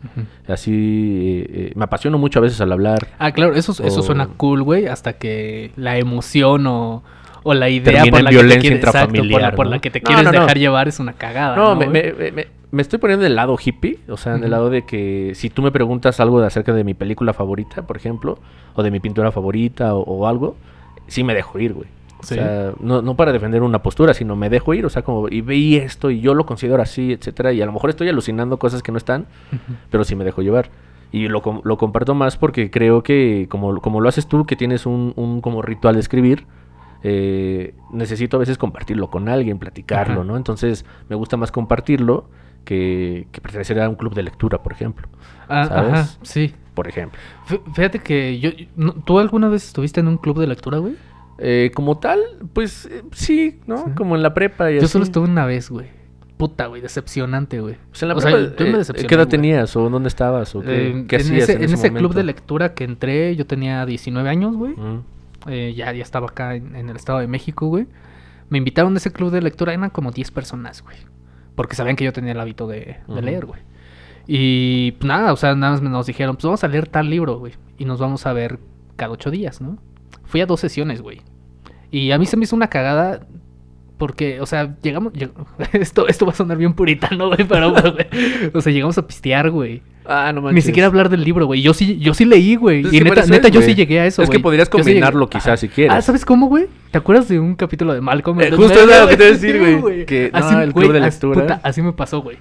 Así 0.48 0.72
eh, 0.74 1.48
eh, 1.70 1.72
me 1.75 1.84
apasiono 1.86 2.18
mucho 2.18 2.39
a 2.39 2.42
veces 2.44 2.62
al 2.62 2.72
hablar. 2.72 3.08
Ah, 3.20 3.32
claro, 3.32 3.54
eso, 3.56 3.74
suena 3.74 4.27
cool, 4.38 4.63
güey, 4.63 4.88
hasta 4.88 5.13
que 5.13 5.72
la 5.75 5.98
emoción 5.98 6.68
o, 6.68 7.04
o 7.44 7.54
la 7.54 7.70
idea 7.70 8.04
por 8.06 8.22
la, 8.24 8.30
que 8.30 8.38
te 8.44 8.58
quieres, 8.60 8.80
exacto, 8.84 9.13
por, 9.32 9.42
la, 9.42 9.51
por 9.56 9.70
¿no? 9.70 9.80
que 9.82 9.89
te 9.92 10.00
No, 10.01 10.06
quieres 10.08 10.25
no, 10.25 10.32
no. 10.32 10.39
dejar 10.42 10.58
llevar 10.58 10.88
es 10.88 11.00
una 11.00 11.13
cagada. 11.13 11.56
No, 11.56 11.75
güey? 11.75 11.88
me- 11.89 12.13
me- 12.13 12.32
me- 12.32 12.48
me 12.71 12.81
estoy 12.81 13.00
poniendo 13.00 13.24
del 13.24 13.36
lado 13.36 13.57
hippie, 13.63 14.00
o 14.09 14.17
sea, 14.17 14.36
en 14.36 14.43
el 14.43 14.51
lado 14.51 14.69
de 14.69 14.83
que 14.83 15.31
si 15.36 15.50
tú 15.50 15.62
me 15.62 15.71
preguntas 15.71 16.19
algo 16.19 16.39
de 16.41 16.47
acerca 16.47 16.74
de 16.74 16.83
mi 16.83 16.93
película 16.93 17.33
favorita, 17.33 17.88
por 17.88 17.97
ejemplo, 17.97 18.39
o 18.75 18.83
de 18.83 18.91
mi 18.91 19.00
pintura 19.00 19.31
favorita 19.31 19.95
o, 19.95 20.01
o 20.01 20.27
algo, 20.27 20.55
sí 21.07 21.24
me 21.24 21.33
dejo 21.33 21.59
ir, 21.59 21.74
güey. 21.74 21.88
O 22.19 22.24
sea, 22.24 22.74
no, 22.79 23.01
no 23.01 23.15
para 23.15 23.31
defender 23.31 23.62
una 23.62 23.83
postura, 23.83 24.13
sino 24.13 24.36
me 24.36 24.50
dejo 24.50 24.74
ir, 24.74 24.86
o 24.86 24.89
sea, 24.89 25.03
como, 25.03 25.29
y 25.29 25.41
veí 25.41 25.75
esto 25.75 26.09
y 26.09 26.19
yo 26.19 26.33
lo 26.33 26.45
considero 26.45 26.81
así, 26.81 27.13
etcétera, 27.13 27.53
y 27.53 27.62
a 27.62 27.65
lo 27.65 27.71
mejor 27.71 27.91
estoy 27.91 28.09
alucinando 28.09 28.57
cosas 28.57 28.81
que 28.81 28.91
no 28.91 28.97
están, 28.97 29.27
pero 29.91 30.03
sí 30.03 30.15
me 30.15 30.24
dejo 30.24 30.41
llevar. 30.41 30.69
Y 31.12 31.27
lo, 31.27 31.41
lo 31.63 31.77
comparto 31.77 32.15
más 32.15 32.36
porque 32.36 32.69
creo 32.71 33.03
que, 33.03 33.47
como, 33.50 33.79
como 33.81 34.01
lo 34.01 34.09
haces 34.09 34.27
tú, 34.27 34.45
que 34.45 34.55
tienes 34.55 34.86
un, 34.86 35.13
un 35.15 35.41
como 35.41 35.62
ritual 35.62 35.93
de 35.93 36.01
escribir, 36.01 36.45
eh, 37.03 37.75
necesito 37.91 38.38
a 38.38 38.39
veces 38.39 38.57
compartirlo 38.57 39.09
con 39.09 39.29
alguien, 39.29 39.59
platicarlo. 39.59 40.24
¿no? 40.24 40.36
Entonces 40.36 40.86
me 41.09 41.15
gusta 41.15 41.38
más 41.38 41.51
compartirlo 41.51 42.25
que, 42.67 43.27
que 43.31 43.39
pertenecer 43.39 43.79
a 43.79 43.88
un 43.88 43.95
club 43.95 44.13
de 44.13 44.24
lectura, 44.24 44.62
por 44.62 44.74
ejemplo. 44.74 45.07
Ah, 45.47 45.65
¿sabes? 45.67 45.93
ajá, 45.93 46.07
sí. 46.24 46.53
Por 46.74 46.88
ejemplo. 46.88 47.17
Fí- 47.47 47.62
Fíjate 47.74 48.00
que 48.00 48.39
yo... 48.39 48.50
¿Tú 49.05 49.19
alguna 49.19 49.47
vez 49.47 49.65
estuviste 49.65 50.01
en 50.01 50.07
un 50.09 50.17
club 50.17 50.38
de 50.39 50.47
lectura, 50.47 50.79
güey? 50.79 50.95
Eh, 51.39 51.71
como 51.74 51.97
tal, 52.00 52.19
pues 52.53 52.86
eh, 52.91 53.03
sí, 53.13 53.62
¿no? 53.67 53.77
Sí. 53.86 53.91
Como 53.95 54.15
en 54.15 54.21
la 54.24 54.33
prepa 54.33 54.69
y 54.71 54.75
Yo 54.75 54.79
así. 54.81 54.88
solo 54.89 55.05
estuve 55.05 55.25
una 55.29 55.45
vez, 55.45 55.69
güey. 55.69 55.88
Puta, 56.36 56.67
güey, 56.67 56.81
decepcionante, 56.81 57.62
güey. 57.62 57.77
Pues 57.89 58.03
en 58.03 58.09
la 58.09 58.15
O 58.15 58.21
sea, 58.21 58.31
prepa, 58.31 58.55
yo 58.57 58.65
me 58.65 58.71
eh, 58.74 58.77
decepcioné, 58.79 59.07
¿Qué 59.07 59.15
edad 59.15 59.24
güey. 59.25 59.31
tenías 59.31 59.75
o 59.75 59.89
dónde 59.89 60.07
estabas 60.09 60.53
o 60.55 60.62
qué, 60.62 60.89
Eh, 60.89 61.05
qué 61.07 61.15
en 61.15 61.21
hacías 61.21 61.43
ese, 61.43 61.53
en 61.53 61.63
en 61.63 61.74
ese, 61.74 61.93
club 61.93 62.13
de 62.13 62.24
lectura 62.24 62.74
que 62.74 62.83
entré, 62.83 63.36
yo 63.36 63.47
tenía 63.47 63.86
19 63.86 64.29
años, 64.29 64.55
güey. 64.55 64.74
Mm. 64.75 65.03
Eh, 65.47 65.74
ya, 65.75 65.93
ya 65.93 66.03
estaba 66.03 66.27
acá 66.27 66.55
en, 66.55 66.75
en 66.75 66.89
el 66.89 66.95
Estado 66.97 67.19
de 67.19 67.27
México, 67.27 67.67
güey. 67.67 67.88
Me 68.50 68.57
invitaron 68.57 68.93
a 68.93 68.97
ese 68.97 69.12
club 69.12 69.31
de 69.31 69.41
lectura, 69.41 69.74
eran 69.74 69.89
como 69.89 70.12
10 70.12 70.29
personas, 70.31 70.83
güey. 70.83 70.97
Porque 71.58 71.76
sabían 71.76 71.96
que 71.96 72.04
yo 72.06 72.14
tenía 72.14 72.34
el 72.34 72.40
hábito 72.40 72.68
de, 72.68 72.98
leer, 73.08 73.48
güey. 73.48 73.60
Y 74.28 74.92
pues 74.92 75.08
nada, 75.08 75.34
o 75.34 75.36
sea, 75.38 75.56
nada 75.56 75.72
más 75.74 75.82
nos 75.82 76.06
dijeron, 76.06 76.36
pues 76.36 76.46
vamos 76.46 76.64
a 76.64 76.68
leer 76.68 76.88
tal 76.88 77.10
libro, 77.10 77.40
güey. 77.40 77.54
Y 77.80 77.86
nos 77.86 78.00
vamos 78.00 78.28
a 78.28 78.34
ver 78.34 78.60
cada 78.96 79.12
ocho 79.12 79.32
días, 79.32 79.60
¿no? 79.60 79.80
Fui 80.24 80.40
a 80.40 80.46
dos 80.46 80.60
sesiones, 80.60 81.02
güey. 81.02 81.22
Y 81.90 82.12
a 82.12 82.20
mí 82.20 82.28
se 82.28 82.38
me 82.38 82.44
hizo 82.44 82.56
una 82.56 82.68
cagada 82.68 83.26
porque, 83.98 84.40
o 84.40 84.46
sea, 84.46 84.78
llegamos... 84.84 85.14
lleg- 85.14 85.32
Esto, 85.74 86.08
esto 86.08 86.28
va 86.28 86.32
a 86.32 86.36
sonar 86.36 86.58
bien 86.58 86.74
puritano, 86.76 87.30
güey, 87.30 87.44
pero. 87.48 87.74
O 88.54 88.62
sea, 88.62 88.72
llegamos 88.72 89.00
a 89.00 89.08
pistear, 89.08 89.50
güey. 89.50 89.82
Ah, 90.10 90.32
no 90.34 90.40
Ni 90.40 90.46
manches. 90.46 90.64
siquiera 90.66 90.88
hablar 90.88 91.10
del 91.10 91.24
libro, 91.24 91.46
güey. 91.46 91.62
Yo 91.62 91.74
sí, 91.74 91.98
yo 92.00 92.14
sí 92.14 92.24
leí, 92.24 92.56
güey. 92.56 92.82
Y 92.82 92.86
es 92.86 92.92
que 92.92 93.02
neta, 93.04 93.26
neta 93.26 93.48
es, 93.50 93.54
yo 93.54 93.62
sí 93.62 93.76
llegué 93.76 94.00
a 94.00 94.06
eso, 94.06 94.22
Es 94.24 94.30
que 94.30 94.40
podrías 94.40 94.68
sí 94.68 94.72
combinarlo 94.72 95.30
quizás, 95.30 95.60
si 95.60 95.68
quieres. 95.68 95.94
Ah, 95.94 96.02
¿sabes 96.02 96.24
cómo, 96.24 96.48
güey? 96.48 96.68
¿Te 96.92 96.98
acuerdas 96.98 97.28
de 97.28 97.40
un 97.40 97.56
capítulo 97.56 97.94
de 97.94 98.00
Malcolm? 98.00 98.40
Eh, 98.40 98.48
el 98.48 98.56
justo 98.56 98.80
era 98.80 99.02
lo 99.02 99.08
que 99.10 99.18
te 99.18 99.24
iba 99.26 99.36
a 99.36 99.38
güey? 99.38 99.52
decir, 99.52 99.80
güey, 99.82 100.06
que, 100.06 100.30
no, 100.32 100.40
Así, 100.40 100.56
el 100.56 100.72
güey, 100.72 100.88
club 100.88 100.94
de 100.94 101.00
lectura. 101.02 101.42
puta, 101.42 101.60
así 101.64 101.82
me 101.82 101.92
pasó, 101.94 102.22
güey. 102.22 102.38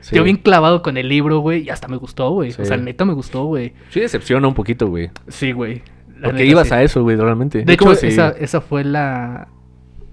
Sí. 0.00 0.16
Yo 0.16 0.24
bien 0.24 0.36
clavado 0.38 0.80
con 0.82 0.96
el 0.96 1.08
libro, 1.10 1.40
güey, 1.40 1.62
y 1.64 1.68
hasta 1.68 1.86
me 1.88 1.96
gustó, 1.98 2.30
güey. 2.30 2.52
Sí. 2.52 2.62
O 2.62 2.64
sea, 2.64 2.78
neta 2.78 3.04
me 3.04 3.12
gustó, 3.12 3.44
güey. 3.44 3.74
Sí 3.90 4.00
decepciona 4.00 4.48
un 4.48 4.54
poquito, 4.54 4.86
güey. 4.86 5.10
Sí, 5.28 5.52
güey. 5.52 5.82
Porque 6.22 6.32
neta, 6.38 6.44
ibas 6.44 6.68
sí. 6.68 6.74
a 6.74 6.82
eso, 6.82 7.02
güey, 7.02 7.16
realmente. 7.16 7.64
De 7.64 7.72
Es 7.74 7.78
hecho, 7.78 7.92
esa, 7.92 8.30
esa 8.30 8.60
fue 8.62 8.82
la, 8.84 9.48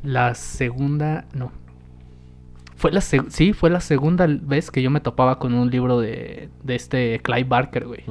la 0.04 0.36
segunda, 0.36 1.26
no. 1.34 1.54
Fue 2.78 2.92
la 2.92 3.02
sí, 3.02 3.54
fue 3.54 3.70
la 3.70 3.82
segunda 3.82 4.26
vez 4.28 4.72
que 4.72 4.82
yo 4.82 4.90
me 4.90 5.00
topaba 5.02 5.40
con 5.40 5.54
un 5.54 5.70
libro 5.70 6.00
de, 6.00 6.50
de 6.64 6.76
este 6.76 7.20
Clive 7.24 7.44
Barker, 7.44 7.86
güey. 7.88 8.04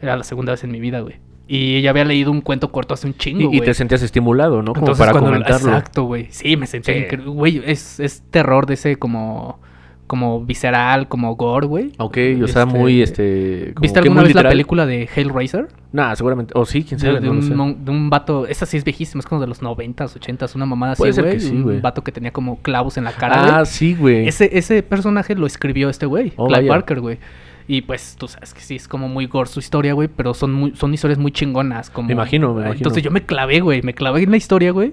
Era 0.00 0.16
la 0.16 0.22
segunda 0.24 0.52
vez 0.52 0.62
en 0.64 0.70
mi 0.70 0.78
vida, 0.80 1.00
güey. 1.00 1.16
Y 1.48 1.76
ella 1.76 1.90
había 1.90 2.04
leído 2.04 2.30
un 2.30 2.40
cuento 2.40 2.70
corto 2.72 2.92
hace 2.94 3.06
un 3.06 3.14
chingo, 3.14 3.40
Y, 3.40 3.44
y 3.44 3.46
güey. 3.46 3.60
te 3.60 3.72
sentías 3.74 4.02
estimulado, 4.02 4.62
¿no? 4.62 4.72
Como 4.74 4.80
Entonces, 4.86 4.98
para 4.98 5.12
cuando- 5.12 5.30
comentarlo. 5.30 5.68
Exacto, 5.68 6.04
güey. 6.04 6.26
Sí, 6.30 6.56
me 6.56 6.66
sentí 6.66 6.92
Sí. 6.92 6.98
increíble. 6.98 7.30
Güey, 7.30 7.62
es, 7.64 7.98
es 8.00 8.22
terror 8.30 8.66
de 8.66 8.74
ese 8.74 8.96
como... 8.96 9.60
Como 10.06 10.44
visceral, 10.44 11.08
como 11.08 11.34
gore, 11.34 11.66
güey. 11.66 11.92
Ok, 11.98 12.16
o 12.42 12.46
sea, 12.46 12.62
Este, 12.62 12.78
muy, 12.78 13.02
este... 13.02 13.72
como 13.74 13.82
¿Viste 13.82 13.98
alguna 13.98 14.22
vez 14.22 14.34
la 14.34 14.48
película 14.48 14.86
de 14.86 15.08
Hellraiser? 15.14 15.68
Nah, 15.92 16.14
seguramente. 16.14 16.52
O 16.56 16.64
sí, 16.64 16.84
quién 16.84 17.00
sabe, 17.00 17.14
de 17.20 17.26
no 17.26 17.32
un, 17.32 17.56
mon- 17.56 17.84
de 17.84 17.90
un 17.90 18.08
vato, 18.08 18.46
esa 18.46 18.66
sí 18.66 18.76
es 18.76 18.84
viejísima, 18.84 19.18
es 19.20 19.26
como 19.26 19.40
de 19.40 19.46
los 19.48 19.62
90s, 19.62 20.16
80s, 20.18 20.54
una 20.54 20.66
mamada 20.66 20.92
así, 20.92 21.00
Puede 21.00 21.12
ser 21.12 21.24
güey. 21.24 21.40
sí, 21.40 21.50
un 21.56 21.62
güey. 21.64 21.80
vato 21.80 22.04
que 22.04 22.12
tenía 22.12 22.30
como 22.32 22.58
clavos 22.62 22.96
en 22.98 23.04
la 23.04 23.12
cara, 23.12 23.58
Ah, 23.58 23.64
sí, 23.64 23.94
güey. 23.98 24.28
Ese, 24.28 24.56
ese 24.56 24.82
personaje 24.84 25.34
lo 25.34 25.46
escribió 25.46 25.88
este 25.88 26.06
güey, 26.06 26.32
Oh, 26.36 26.46
Clive. 26.46 26.68
Barker, 26.68 27.00
güey. 27.00 27.18
Y 27.68 27.80
pues 27.82 28.14
tú 28.16 28.28
sabes 28.28 28.54
que 28.54 28.60
sí, 28.60 28.76
es 28.76 28.86
como 28.86 29.08
muy 29.08 29.26
gore 29.26 29.48
su 29.50 29.58
historia, 29.58 29.92
güey, 29.92 30.06
pero 30.06 30.34
son, 30.34 30.52
muy, 30.52 30.76
son 30.76 30.94
historias 30.94 31.18
muy 31.18 31.32
chingonas. 31.32 31.90
Como... 31.90 32.06
Me 32.06 32.12
imagino, 32.12 32.54
me 32.54 32.60
imagino. 32.60 32.76
Entonces 32.76 33.02
yo 33.02 33.10
me 33.10 33.22
clavé, 33.26 33.58
güey, 33.58 33.82
me 33.82 33.92
clavé 33.92 34.22
en 34.22 34.30
la 34.30 34.36
historia, 34.36 34.70
güey. 34.70 34.92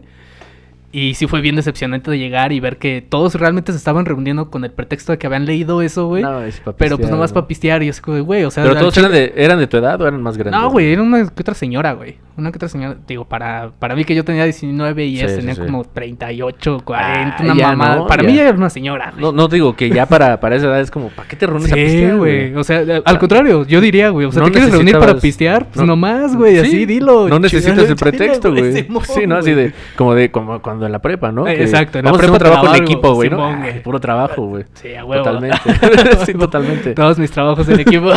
Y 0.96 1.16
sí 1.16 1.26
fue 1.26 1.42
bien 1.42 1.56
decepcionante 1.56 2.12
de 2.12 2.20
llegar 2.20 2.52
y 2.52 2.60
ver 2.60 2.78
que 2.78 3.02
todos 3.08 3.34
realmente 3.34 3.72
se 3.72 3.80
estaban 3.80 4.06
reuniendo 4.06 4.52
con 4.52 4.64
el 4.64 4.70
pretexto 4.70 5.12
de 5.12 5.18
que 5.18 5.26
habían 5.26 5.46
leído 5.48 5.82
eso, 5.82 6.06
güey. 6.06 6.22
No, 6.22 6.44
es 6.44 6.62
pero 6.78 6.98
pues 7.00 7.10
nomás 7.10 7.32
¿no? 7.32 7.34
para 7.34 7.48
pistear 7.48 7.82
y 7.82 7.88
de, 7.90 8.22
güey, 8.22 8.44
o 8.44 8.52
sea... 8.52 8.64
Pero 8.64 8.76
todos 8.78 8.96
eran 8.98 9.12
de, 9.12 9.34
eran 9.36 9.58
de 9.58 9.66
tu 9.66 9.78
edad 9.78 10.00
o 10.00 10.08
eran 10.08 10.22
más 10.22 10.38
grandes. 10.38 10.62
no, 10.62 10.70
güey, 10.70 10.94
era 10.94 11.02
una 11.02 11.26
que 11.28 11.42
otra 11.42 11.56
señora, 11.56 11.94
güey. 11.94 12.18
Una 12.38 12.52
que 12.52 12.58
otra 12.58 12.70
señora, 12.70 12.96
digo, 13.08 13.26
para, 13.26 13.72
para 13.78 13.96
mí 13.96 14.06
que 14.06 14.16
yo 14.16 14.24
tenía 14.24 14.44
19 14.44 15.06
y 15.06 15.14
Sí, 15.16 15.20
ellas 15.20 15.32
sí, 15.32 15.38
tenían 15.38 15.56
sí. 15.56 15.62
como 15.64 15.84
38, 15.84 16.82
40, 16.84 17.38
Ah, 17.38 17.44
una 17.44 17.56
ya 17.56 17.68
mamá. 17.76 17.96
no, 17.96 18.08
para 18.08 18.24
ya. 18.24 18.30
mí 18.30 18.36
ya 18.36 18.42
era 18.50 18.58
una 18.58 18.70
señora, 18.70 19.12
güey. 19.12 19.22
No, 19.22 19.32
no 19.32 19.48
digo 19.48 19.76
que 19.76 19.90
ya 19.90 20.06
para, 20.08 20.40
para 20.40 20.56
esa 20.56 20.68
edad 20.68 20.82
es 20.82 20.90
como, 20.92 21.10
¿para 21.10 21.28
qué 21.28 21.36
te 21.36 21.46
reúnes 21.48 21.72
a 21.72 21.76
Sí, 21.76 21.82
pistear, 21.84 22.18
güey. 22.18 22.56
O 22.56 22.64
sea, 22.64 22.84
al 23.06 23.20
contrario, 23.20 23.66
yo 23.68 23.82
diría, 23.82 24.10
güey. 24.10 24.26
O 24.28 24.32
sea, 24.32 24.42
No 24.42 24.48
¿te 24.48 24.54
quieres 24.54 24.72
reunir 24.72 24.98
para 24.98 25.18
pistear? 25.20 25.66
Pues 25.68 25.78
no- 25.78 25.86
nomás, 25.88 26.36
güey. 26.36 26.54
Sí, 26.56 26.60
así, 26.68 26.86
dilo. 26.86 27.28
No 27.30 27.40
necesitas 27.40 27.90
el 27.90 27.96
pretexto, 27.96 28.52
güey. 28.52 28.74
Sí, 29.04 29.28
¿no? 29.28 29.38
Así 29.38 29.52
de, 29.52 29.74
como 29.96 30.16
de, 30.16 30.32
como 30.32 30.60
cuando 30.62 30.83
en 30.86 30.92
la 30.92 31.00
prepa, 31.00 31.32
¿no? 31.32 31.48
Eh, 31.48 31.56
Que 31.56 31.64
exacto, 31.64 32.00
en 32.00 32.06
la 32.06 32.12
vamos 32.12 32.22
a 32.22 32.26
hacer 32.26 32.32
un 32.32 32.38
prepa 32.40 32.52
trabajo 32.56 32.76
en 32.76 32.84
equipo, 32.84 33.14
güey, 33.14 33.30
¿no? 33.30 33.46
Ay, 33.46 33.80
puro 33.84 34.00
trabajo, 34.00 34.46
güey. 34.48 34.66
Sí, 34.74 34.94
a 34.96 35.06
huevo. 35.06 35.24
Totalmente. 35.24 35.58
sí, 36.26 36.34
totalmente. 36.34 36.94
Todos 36.94 37.20
mis 37.20 37.32
trabajos 37.32 37.68
en 37.70 37.80
equipo. 37.80 38.12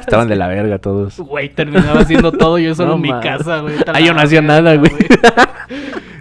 Estaban 0.00 0.28
de 0.28 0.36
la 0.36 0.48
verga 0.48 0.78
todos. 0.78 1.18
Güey, 1.18 1.48
terminaba 1.50 2.00
haciendo 2.00 2.32
todo 2.32 2.58
yo 2.58 2.74
solo 2.74 2.90
No 2.90 2.94
en 2.96 3.02
mi 3.02 3.20
casa, 3.20 3.60
güey. 3.60 3.76
Está 3.76 3.92
Ah, 3.94 4.00
yo 4.00 4.08
la 4.08 4.14
no 4.14 4.20
hacía 4.22 4.42
nada, 4.42 4.76
güey. 4.76 4.90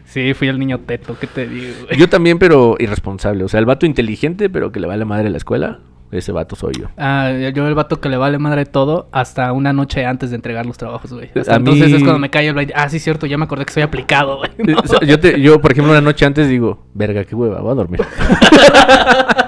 Sí, 0.06 0.34
fui 0.34 0.50
el 0.50 0.60
niño 0.60 0.80
teto, 0.80 1.16
¿qué 1.20 1.26
te 1.28 1.48
digo, 1.48 1.74
güey? 1.86 1.98
Yo 1.98 2.10
también, 2.10 2.38
pero 2.38 2.76
irresponsable. 2.80 3.46
O 3.46 3.48
sea, 3.48 3.60
el 3.62 3.66
vato 3.66 3.86
inteligente, 3.86 4.50
pero 4.50 4.72
que 4.72 4.80
le 4.82 4.88
vale 4.88 5.06
madre 5.06 5.30
la 5.30 5.38
escuela. 5.38 5.80
Ese 6.12 6.32
vato 6.34 6.56
soy 6.58 6.74
yo. 6.78 6.88
Ah, 6.97 7.32
yo 7.54 7.67
el 7.67 7.74
vato 7.74 8.02
que 8.02 8.10
le 8.10 8.17
vale 8.17 8.38
madre 8.38 8.65
todo 8.65 9.08
hasta 9.13 9.52
una 9.54 9.71
noche 9.71 10.06
antes 10.06 10.30
de 10.32 10.36
entregar 10.36 10.65
los 10.65 10.78
trabajos, 10.78 11.13
güey. 11.13 11.30
Hasta 11.34 11.56
entonces 11.56 11.88
mí- 11.88 11.95
es 11.95 12.04
cuando 12.04 12.19
me 12.19 12.30
cae 12.30 12.47
el 12.50 12.54
blind. 12.54 12.71
Ah, 12.76 12.89
sí, 12.89 13.00
cierto, 13.00 13.26
ya 13.28 13.38
me 13.38 13.45
acordé 13.45 13.63
que 13.65 13.71
soy 13.74 13.84
aplicado, 13.84 14.38
güey. 14.39 14.52
Eh, 14.58 14.76
yo, 15.08 15.19
te- 15.19 15.39
yo, 15.39 15.62
por 15.62 15.71
ejemplo, 15.71 15.91
una 15.93 16.02
noche 16.02 16.26
antes 16.26 16.50
digo, 16.50 16.86
verga, 16.93 17.24
qué 17.24 17.34
hueva, 17.34 17.62
voy 17.62 17.71
a 17.71 17.76
dormir. 17.76 18.02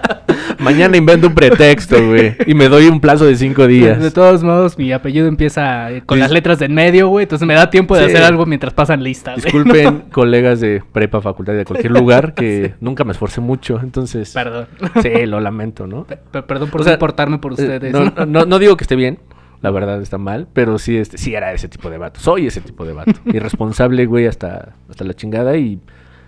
Mañana 0.59 0.97
invento 0.97 1.27
un 1.27 1.35
pretexto, 1.35 1.95
güey. 2.07 2.35
Y 2.45 2.53
me 2.53 2.67
doy 2.69 2.87
un 2.87 2.99
plazo 2.99 3.25
de 3.25 3.35
cinco 3.35 3.67
días. 3.67 4.01
De 4.01 4.11
todos 4.11 4.43
modos, 4.43 4.77
mi 4.77 4.91
apellido 4.91 5.27
empieza 5.27 5.89
con 6.05 6.19
las 6.19 6.31
letras 6.31 6.59
de 6.59 6.65
en 6.65 6.73
medio, 6.73 7.07
güey. 7.09 7.23
Entonces 7.23 7.47
me 7.47 7.53
da 7.53 7.69
tiempo 7.69 7.95
de 7.95 8.05
Sí. 8.05 8.11
hacer 8.11 8.23
algo 8.23 8.45
mientras 8.45 8.73
pasan 8.73 9.03
listas. 9.03 9.35
Disculpen, 9.43 10.01
colegas 10.11 10.59
de 10.59 10.81
prepa, 10.91 11.21
facultad 11.21 11.53
de 11.53 11.65
cualquier 11.65 11.91
lugar, 11.91 12.33
que 12.33 12.73
nunca 12.79 13.03
me 13.03 13.11
esforcé 13.11 13.41
mucho. 13.41 13.79
Entonces, 13.83 14.31
Perdón. 14.33 14.67
sí, 15.01 15.25
lo 15.25 15.39
lamento, 15.39 15.87
¿no? 15.87 16.05
Pe- 16.05 16.43
perdón 16.43 16.69
por 16.69 16.81
O 16.81 16.83
sea, 16.83 16.93
importarme 16.93 17.37
por 17.39 17.51
Eh, 17.51 17.55
ustedes. 17.55 17.91
No, 17.93 18.05
¿no? 18.05 18.25
no, 18.25 18.45
no 18.45 18.59
digo 18.59 18.77
que 18.77 18.83
esté 18.83 18.95
bien, 18.95 19.19
la 19.61 19.71
verdad 19.71 20.01
está 20.01 20.17
mal, 20.17 20.47
pero 20.53 20.77
sí, 20.77 20.97
este, 20.97 21.17
sí 21.17 21.33
era 21.35 21.53
ese 21.53 21.67
tipo 21.69 21.89
de 21.89 21.97
vato. 21.97 22.19
Soy 22.19 22.47
ese 22.47 22.61
tipo 22.61 22.85
de 22.85 22.93
vato. 22.93 23.13
Irresponsable, 23.25 24.05
güey, 24.05 24.27
hasta, 24.27 24.73
hasta 24.89 25.03
la 25.03 25.13
chingada 25.13 25.55
y 25.57 25.79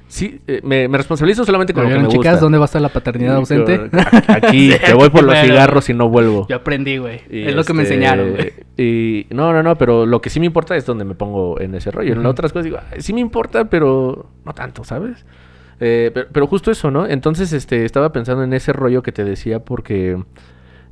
sí, 0.07 0.39
eh, 0.47 0.61
me, 0.63 0.87
me 0.87 0.97
responsabilizo 0.97 1.43
solamente 1.45 1.73
con 1.73 1.83
lo 1.83 1.89
que 1.89 1.93
¿Oyeron, 1.95 2.07
me 2.07 2.17
chicas, 2.17 2.33
gusta. 2.33 2.43
¿dónde 2.45 2.57
va 2.57 2.63
a 2.63 2.67
estar 2.67 2.81
la 2.81 2.89
paternidad 2.89 3.35
ausente? 3.35 3.89
Aquí, 4.27 4.71
te 4.85 4.93
voy 4.93 5.09
por 5.09 5.23
los 5.23 5.37
cigarros 5.39 5.89
y 5.89 5.93
no 5.93 6.09
vuelvo. 6.09 6.47
Yo 6.47 6.55
aprendí, 6.57 6.97
güey. 6.97 7.21
Y, 7.29 7.43
Es 7.47 7.55
lo 7.55 7.63
que 7.63 7.73
me 7.73 7.83
este, 7.83 7.95
enseñaron, 7.95 8.31
güey. 8.33 8.53
Y 8.77 9.27
no, 9.31 9.51
no, 9.53 9.63
no, 9.63 9.77
pero 9.77 10.05
lo 10.05 10.21
que 10.21 10.29
sí 10.29 10.39
me 10.39 10.45
importa 10.45 10.75
es 10.75 10.85
donde 10.85 11.05
me 11.05 11.15
pongo 11.15 11.59
en 11.59 11.75
ese 11.75 11.91
rollo. 11.91 12.13
En 12.13 12.25
otras 12.25 12.51
cosas 12.53 12.65
digo, 12.65 12.77
"Ay, 12.91 13.01
sí 13.01 13.13
me 13.13 13.19
importa, 13.21 13.65
pero 13.65 14.29
no 14.45 14.53
tanto, 14.53 14.83
¿sabes? 14.83 15.25
Eh, 15.79 16.11
pero, 16.13 16.27
pero 16.31 16.47
justo 16.47 16.71
eso, 16.71 16.89
¿no? 16.91 17.05
Entonces, 17.07 17.51
este, 17.53 17.83
estaba 17.85 18.11
pensando 18.11 18.43
en 18.43 18.53
ese 18.53 18.71
rollo 18.73 19.03
que 19.03 19.11
te 19.11 19.23
decía 19.23 19.59
porque... 19.59 20.17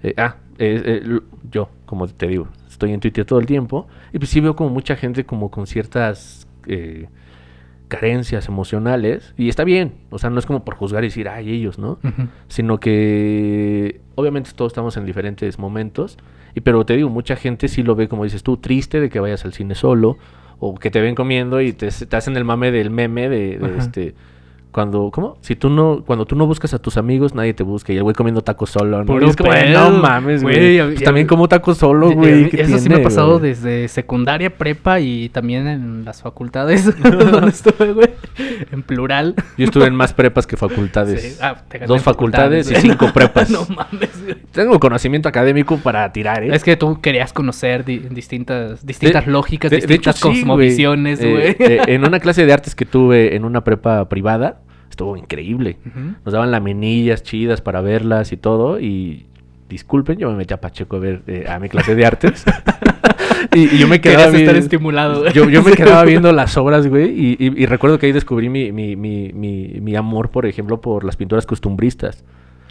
eh, 0.03 0.13
ah, 0.17 0.35
eh, 0.59 1.01
eh, 1.05 1.19
yo, 1.49 1.69
como 1.85 2.07
te 2.07 2.27
digo, 2.27 2.47
estoy 2.69 2.91
en 2.93 2.99
Twitter 2.99 3.25
todo 3.25 3.39
el 3.39 3.45
tiempo 3.47 3.87
y 4.11 4.19
pues 4.19 4.29
sí 4.29 4.39
veo 4.39 4.55
como 4.55 4.69
mucha 4.69 4.95
gente 4.95 5.23
como 5.25 5.49
con 5.49 5.65
ciertas 5.65 6.47
eh, 6.67 7.07
carencias 7.87 8.47
emocionales 8.47 9.33
y 9.37 9.49
está 9.49 9.63
bien, 9.63 9.93
o 10.09 10.19
sea, 10.19 10.29
no 10.29 10.39
es 10.39 10.45
como 10.45 10.65
por 10.65 10.75
juzgar 10.75 11.03
y 11.03 11.07
decir, 11.07 11.29
ay, 11.29 11.51
ellos, 11.51 11.77
¿no? 11.77 11.99
Sino 12.47 12.79
que 12.79 14.01
obviamente 14.15 14.51
todos 14.55 14.71
estamos 14.71 14.97
en 14.97 15.05
diferentes 15.05 15.59
momentos 15.59 16.17
y 16.55 16.61
pero 16.61 16.85
te 16.85 16.95
digo, 16.95 17.09
mucha 17.09 17.35
gente 17.35 17.67
sí 17.67 17.83
lo 17.83 17.95
ve 17.95 18.07
como 18.07 18.23
dices 18.23 18.43
tú, 18.43 18.57
triste 18.57 18.99
de 18.99 19.09
que 19.09 19.19
vayas 19.19 19.45
al 19.45 19.53
cine 19.53 19.75
solo 19.75 20.17
o 20.59 20.75
que 20.75 20.91
te 20.91 21.01
ven 21.01 21.15
comiendo 21.15 21.61
y 21.61 21.73
te, 21.73 21.89
te 21.89 22.15
hacen 22.15 22.37
el 22.37 22.45
mame 22.45 22.71
del 22.71 22.89
meme 22.89 23.29
de, 23.29 23.59
este 23.77 24.15
cuando 24.73 25.09
¿cómo? 25.13 25.37
Si 25.41 25.55
tú 25.55 25.69
no 25.69 26.03
cuando 26.05 26.25
tú 26.25 26.35
no 26.35 26.45
buscas 26.45 26.73
a 26.73 26.79
tus 26.79 26.97
amigos, 26.97 27.33
nadie 27.33 27.53
te 27.53 27.63
busca 27.63 27.93
y 27.93 27.97
el 27.97 28.03
güey 28.03 28.13
comiendo 28.15 28.41
tacos 28.41 28.71
solo, 28.71 29.03
¿no? 29.05 29.19
Es 29.21 29.35
como, 29.37 29.51
pedo. 29.51 29.89
no 29.91 29.97
mames, 30.01 30.43
Güey, 30.43 30.81
Pues 30.81 31.03
también 31.03 31.27
como 31.27 31.47
tacos 31.47 31.77
solo, 31.77 32.11
güey. 32.11 32.43
Eh, 32.45 32.49
¿qué 32.49 32.61
Eso 32.63 32.77
sí 32.79 32.89
me 32.89 32.95
ha 32.95 33.03
pasado 33.03 33.39
desde 33.39 33.87
secundaria, 33.87 34.57
prepa 34.57 34.99
y 34.99 35.29
también 35.29 35.67
en 35.67 36.03
las 36.03 36.21
facultades 36.21 36.85
donde 37.01 37.49
estuve, 37.49 37.93
güey. 37.93 38.09
En 38.71 38.83
plural. 38.83 39.35
Yo 39.57 39.65
estuve 39.65 39.85
en 39.85 39.95
más 39.95 40.13
prepas 40.13 40.45
que 40.47 40.57
facultades. 40.57 41.21
Sí. 41.21 41.37
Ah, 41.41 41.55
te 41.69 41.77
gané 41.77 41.87
Dos 41.87 42.01
facultades 42.01 42.69
y 42.71 42.75
cinco 42.75 43.11
prepas. 43.13 43.49
no 43.51 43.61
mames, 43.69 44.23
güey. 44.23 44.35
Tengo 44.51 44.79
conocimiento 44.79 45.29
académico 45.29 45.77
para 45.77 46.11
tirar, 46.11 46.43
¿eh? 46.43 46.49
Es 46.53 46.63
que 46.63 46.75
tú 46.75 46.99
querías 46.99 47.31
conocer 47.31 47.85
di- 47.85 47.99
distintas, 47.99 48.85
distintas 48.85 49.25
De- 49.25 49.31
lógicas, 49.31 49.69
de- 49.71 49.77
de 49.77 49.81
distintas 49.87 50.15
sí, 50.15 50.21
cosmovisiones, 50.21 51.19
Eh, 51.21 51.55
güey. 51.57 51.71
eh, 51.71 51.81
en 51.87 52.05
una 52.05 52.19
clase 52.19 52.45
de 52.45 52.53
artes 52.53 52.73
que 52.75 52.85
tuve 52.85 53.35
en 53.35 53.45
una 53.45 53.63
prepa 53.63 54.09
privada, 54.09 54.61
estuvo 54.93 55.17
increíble. 55.17 55.77
Nos 56.23 56.33
daban 56.33 56.51
laminillas 56.51 57.23
chidas 57.23 57.61
para 57.61 57.81
verlas 57.81 58.31
y 58.31 58.37
todo. 58.37 58.79
Y 58.79 59.25
disculpen, 59.69 60.17
yo 60.17 60.29
me 60.29 60.37
metí 60.37 60.53
a 60.53 60.61
Pacheco 60.61 60.95
a 60.97 60.99
ver 60.99 61.21
eh, 61.27 61.45
a 61.49 61.59
mi 61.59 61.67
clase 61.69 61.95
de 61.95 62.05
artes. 62.05 62.43
y, 63.55 63.75
y 63.75 63.77
yo 63.79 63.87
me 63.87 63.99
quedaba 64.01 64.25
estar 64.37 64.55
estimulado. 64.55 65.27
Yo, 65.29 65.49
yo 65.49 65.63
me 65.63 65.71
quedaba 65.75 66.03
viendo 66.05 66.31
las 66.31 66.55
obras, 66.57 66.87
güey, 66.87 67.09
y, 67.09 67.31
y- 67.39 67.63
y 67.63 67.65
recuerdo 67.65 67.97
que 67.99 68.05
ahí 68.05 68.11
descubrí 68.11 68.49
mi, 68.49 68.71
mi, 68.71 68.95
mi, 68.95 69.31
mi, 69.33 69.79
mi 69.81 69.95
amor, 69.95 70.29
por 70.29 70.45
ejemplo, 70.45 70.79
por 70.79 71.03
las 71.03 71.15
pinturas 71.15 71.45
costumbristas. 71.45 72.23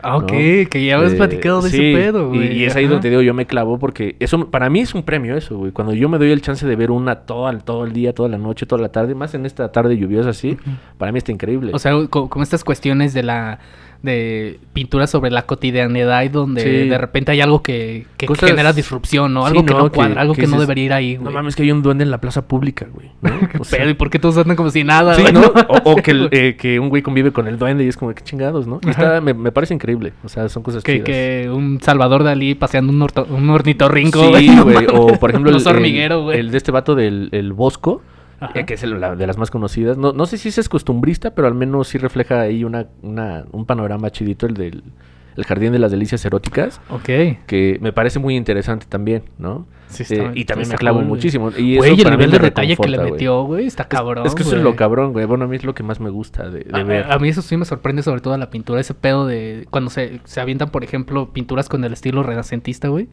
Ah, 0.03 0.17
ok, 0.17 0.33
¿no? 0.33 0.39
que 0.69 0.85
ya 0.85 0.97
habías 0.97 1.13
Eh, 1.13 1.17
platicado 1.17 1.63
de 1.63 1.71
sí, 1.71 1.77
ese 1.77 1.97
pedo, 1.99 2.29
güey. 2.29 2.59
Y, 2.59 2.65
es 2.65 2.75
ahí 2.77 2.87
donde 2.87 3.09
digo, 3.09 3.23
yo 3.23 3.35
me 3.35 3.47
clavo 3.47 3.79
porque 3.79 4.17
eso 4.19 4.51
para 4.51 4.69
mí 4.69 4.81
es 4.81 4.95
un 4.95 5.03
premio 5.05 5.37
eso, 5.37 5.57
güey. 5.59 5.73
Cuando 5.73 5.95
yo 5.95 6.09
me 6.09 6.19
doy 6.19 6.31
el 6.33 6.43
chance 6.43 6.67
de 6.67 6.77
ver 6.77 6.91
una 6.91 7.21
todo, 7.21 7.49
el- 7.49 7.63
todo 7.63 7.85
el 7.85 7.93
día, 7.93 8.13
toda 8.13 8.29
la 8.29 8.39
noche, 8.39 8.67
toda 8.67 8.83
la 8.83 8.89
tarde, 8.91 9.15
más 9.15 9.35
en 9.35 9.47
esta 9.47 9.71
tarde 9.71 9.97
lluviosa 9.97 10.31
así, 10.31 10.57
para 10.99 11.13
mí 11.13 11.19
está 11.19 11.31
increíble. 11.33 11.73
O 11.75 11.79
sea, 11.79 11.93
co- 12.11 12.29
como 12.29 12.43
estas 12.43 12.65
cuestiones 12.65 13.15
de 13.15 13.23
la 13.23 13.59
de 14.03 14.59
pintura 14.73 15.07
sobre 15.07 15.31
la 15.31 15.43
cotidianidad 15.43 16.23
y 16.25 16.29
donde 16.29 16.63
Sí. 16.63 16.89
de 16.89 16.99
repente 16.99 17.31
hay 17.33 17.41
algo 17.41 17.63
que, 17.63 18.07
que 18.17 18.27
Cosas- 18.27 18.51
genera 18.51 18.73
disrupción, 18.73 19.33
¿no? 19.33 19.43
Sí, 19.43 19.49
Algo 19.51 19.65
que 19.65 19.73
¿no? 19.75 19.79
no 19.81 19.91
que- 19.91 19.97
cuadra, 19.97 20.21
algo 20.21 20.35
que 20.35 20.41
que, 20.43 20.47
no 20.49 20.59
debería 20.59 20.85
ir 20.85 20.93
ahí, 20.93 21.15
no 21.17 21.23
güey. 21.23 21.35
mames, 21.35 21.55
que 21.55 21.63
hay 21.63 21.71
un 21.71 21.83
duende 21.83 22.03
en 22.03 22.11
la 22.11 22.21
plaza 22.21 22.49
pública, 22.49 22.87
güey. 22.93 23.11
¿no? 23.23 23.31
O 23.61 23.65
sea, 23.65 23.79
Pero, 23.79 23.91
¿y 23.91 23.95
por 23.95 24.11
qué 24.11 24.19
todos 24.19 24.37
andan 24.39 24.57
como 24.57 24.71
si 24.71 24.83
nada, 24.83 25.15
Sí, 25.15 25.23
güey? 25.23 25.33
¿no? 25.33 25.41
O, 25.85 25.93
o 25.93 25.97
que, 25.97 26.29
eh, 26.33 26.57
que 26.59 26.81
un 26.81 26.89
güey 26.89 27.03
convive 27.03 27.33
con 27.33 27.47
el 27.47 27.59
duende 27.59 27.85
y 27.85 27.89
es 27.89 27.97
como 27.97 28.13
que 28.15 28.23
chingados, 28.25 28.67
¿no? 28.67 28.81
Y 28.83 28.91
Ajá. 28.91 29.03
está, 29.03 29.21
me, 29.21 29.35
me 29.35 29.53
parece 29.53 29.73
increíble. 29.75 30.13
O 30.25 30.29
sea, 30.29 30.49
son 30.49 30.63
cosas 30.65 30.83
que, 30.83 30.95
chidas. 30.95 31.07
que 31.07 31.51
un 31.53 31.81
Salvador 31.81 32.25
Dalí 32.25 32.55
paseando 32.57 32.93
un, 32.93 33.01
orto- 33.03 33.27
un 33.31 33.49
ornitorrinco, 33.51 34.37
Sí, 34.37 34.47
no 34.55 34.65
güey. 34.65 34.87
O 34.93 35.19
por 35.21 35.31
ejemplo, 35.31 35.51
el, 35.51 35.57
el- 35.65 36.31
el 36.33 36.51
de 36.51 36.57
este 36.57 36.73
vato 36.73 36.95
del 36.95 37.29
el 37.33 37.53
Bosco, 37.53 38.03
Ajá. 38.45 38.59
eh, 38.61 38.65
que 38.67 38.75
es 38.75 38.83
el- 38.83 39.01
la- 39.01 39.15
de 39.17 39.27
las 39.27 39.39
más 39.39 39.51
conocidas. 39.51 39.97
No, 39.97 40.13
no 40.13 40.27
sé 40.27 40.37
si 40.39 40.49
es 40.49 40.69
costumbrista, 40.69 41.35
pero 41.35 41.49
al 41.49 41.55
menos 41.55 41.89
sí 41.89 41.99
refleja 41.99 42.41
ahí 42.41 42.65
una, 42.65 42.87
una, 43.03 43.45
un 43.53 43.65
panorama 43.67 44.11
chidito, 44.11 44.47
el 44.47 44.55
del 44.55 44.83
el 45.35 45.45
Jardín 45.47 45.73
de 45.73 45.79
las 45.79 45.91
Delicias 45.91 46.23
Eróticas, 46.27 46.79
Ok. 46.91 47.05
que 47.47 47.79
me 47.81 47.91
parece 47.93 48.19
muy 48.19 48.37
interesante 48.37 48.85
también, 48.87 49.23
¿no? 49.39 49.67
Sí, 49.93 50.05
Eh, 50.15 50.31
y 50.35 50.45
también 50.45 50.63
está 50.63 50.75
me 50.75 50.79
clavo 50.79 50.99
cool, 50.99 51.07
muchísimo. 51.09 51.51
Y 51.57 51.77
Güey, 51.77 51.93
eso 51.95 52.03
el 52.09 52.11
nivel 52.11 52.31
de 52.31 52.39
detalle 52.39 52.77
que 52.77 52.89
le 52.89 52.99
metió, 52.99 53.43
güey, 53.45 53.67
está 53.67 53.87
cabrón. 53.89 54.27
es 54.27 54.35
que 54.35 54.43
eso 54.43 54.57
es 54.57 54.63
lo 54.63 54.75
cabrón, 54.77 55.13
güey. 55.13 55.27
Bueno, 55.27 55.45
a 55.45 55.49
mí 55.49 55.57
es 55.57 55.65
lo 55.65 55.75
que 55.75 55.83
más 55.83 56.01
me 56.01 56.11
gusta 56.11 56.49
de, 56.51 56.61
de 56.65 56.71
A- 56.81 56.83
ver. 56.83 57.11
A, 57.13 57.19
mí 57.19 57.29
eso 57.29 57.43
sí 57.43 57.57
me 57.57 57.65
sorprende 57.65 58.03
sobre 58.03 58.21
todo 58.21 58.37
la 58.37 58.51
pintura, 58.51 58.81
ese 58.81 58.95
pedo 58.95 59.27
de 59.27 59.67
cuando 59.71 59.91
se, 59.91 60.21
se 60.25 60.41
avientan, 60.41 60.71
por 60.71 60.83
ejemplo, 60.85 61.29
pinturas 61.33 61.69
con 61.69 61.85
el 61.85 61.93
estilo 61.93 62.23
renacentista, 62.23 62.89
güey. 62.89 63.09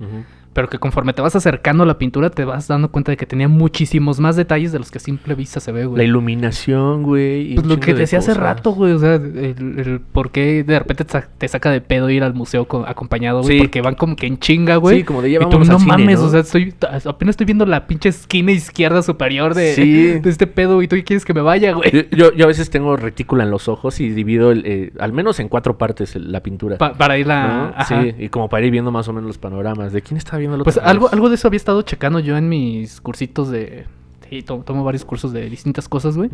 Pero 0.51 0.67
que 0.67 0.79
conforme 0.79 1.13
te 1.13 1.21
vas 1.21 1.35
acercando 1.35 1.83
a 1.83 1.85
la 1.85 1.99
pintura 1.99 2.31
te 2.31 2.43
vas 2.43 2.67
dando 2.67 2.89
cuenta 2.89 3.11
de 3.11 3.17
que 3.17 3.27
tenía 3.27 3.47
muchísimos 3.47 4.19
más 4.19 4.35
detalles 4.35 4.71
de 4.71 4.79
los 4.79 4.89
que 4.89 4.97
a 4.97 5.01
simple 5.01 5.35
vista 5.35 5.59
se 5.59 5.71
ve, 5.71 5.81
La 5.81 5.87
güey. 5.87 6.05
iluminación, 6.05 7.03
güey. 7.03 7.53
Pues 7.53 7.67
lo 7.67 7.79
que 7.79 7.93
de 7.93 7.99
decía 8.01 8.17
hace 8.19 8.33
rato, 8.33 8.71
güey, 8.71 8.93
o 8.93 8.99
sea, 8.99 9.15
el, 9.15 9.75
el 9.77 9.99
por 10.01 10.31
qué 10.31 10.63
de 10.63 10.79
repente 10.79 11.05
te, 11.05 11.21
te 11.37 11.47
saca 11.47 11.69
de 11.69 11.81
pedo 11.81 12.09
ir 12.09 12.23
al 12.23 12.33
museo 12.33 12.65
co- 12.65 12.83
acompañado, 12.87 13.41
güey, 13.41 13.57
Sí. 13.57 13.63
porque 13.63 13.81
van 13.81 13.93
como 13.93 14.15
que 14.15 14.25
en 14.25 14.39
chinga, 14.39 14.77
güey. 14.77 14.99
Sí, 14.99 15.03
como 15.03 15.21
de 15.21 15.31
ya 15.31 15.39
y 15.41 15.49
tú 15.49 15.59
no 15.59 15.65
cine, 15.79 15.85
mames, 15.87 16.19
¿no? 16.19 16.25
o 16.25 16.29
sea, 16.29 16.39
estoy, 16.39 16.68
apenas 17.05 17.33
estoy 17.33 17.45
viendo 17.45 17.65
la 17.65 17.87
pinche 17.87 18.09
esquina 18.09 18.51
izquierda 18.51 19.01
superior 19.01 19.53
de, 19.55 19.73
Sí. 19.73 20.19
de 20.19 20.29
este 20.29 20.47
pedo 20.47 20.81
y 20.81 20.87
tú 20.87 20.95
quieres 21.05 21.25
que 21.25 21.33
me 21.33 21.41
vaya, 21.41 21.73
güey. 21.73 21.91
Yo, 21.91 22.01
yo, 22.11 22.33
yo 22.33 22.45
a 22.45 22.47
veces 22.47 22.69
tengo 22.69 22.95
retícula 22.97 23.43
en 23.43 23.51
los 23.51 23.67
ojos 23.67 23.99
y 23.99 24.09
divido 24.09 24.51
el, 24.51 24.63
eh, 24.65 24.91
al 24.99 25.13
menos 25.13 25.39
en 25.39 25.47
cuatro 25.49 25.77
partes 25.77 26.15
el- 26.15 26.31
la 26.31 26.41
pintura. 26.43 26.77
Pa- 26.77 26.93
para 26.93 27.17
ir 27.17 27.27
¿no? 27.27 27.33
a... 27.33 27.69
ajá. 27.75 28.01
Sí, 28.03 28.15
y 28.17 28.29
como 28.29 28.49
para 28.49 28.65
ir 28.65 28.71
viendo 28.71 28.91
más 28.91 29.07
o 29.07 29.13
menos 29.13 29.27
los 29.27 29.37
panoramas. 29.37 29.93
¿De 29.93 30.01
quién 30.01 30.17
estaba 30.17 30.37
viendo 30.37 30.57
el 30.57 30.63
Pues 30.63 30.77
otro? 30.77 30.89
algo, 30.89 31.09
algo 31.11 31.29
de 31.29 31.35
eso 31.35 31.47
había 31.47 31.57
estado 31.57 31.81
checando 31.81 32.19
yo 32.19 32.37
en 32.37 32.49
mis 32.49 33.01
cursitos 33.01 33.49
de... 33.49 33.85
Sí, 34.29 34.43
to- 34.43 34.63
tomo 34.65 34.83
varios 34.83 35.05
cursos 35.05 35.33
de 35.33 35.49
distintas 35.49 35.89
cosas, 35.89 36.15
güey. 36.15 36.29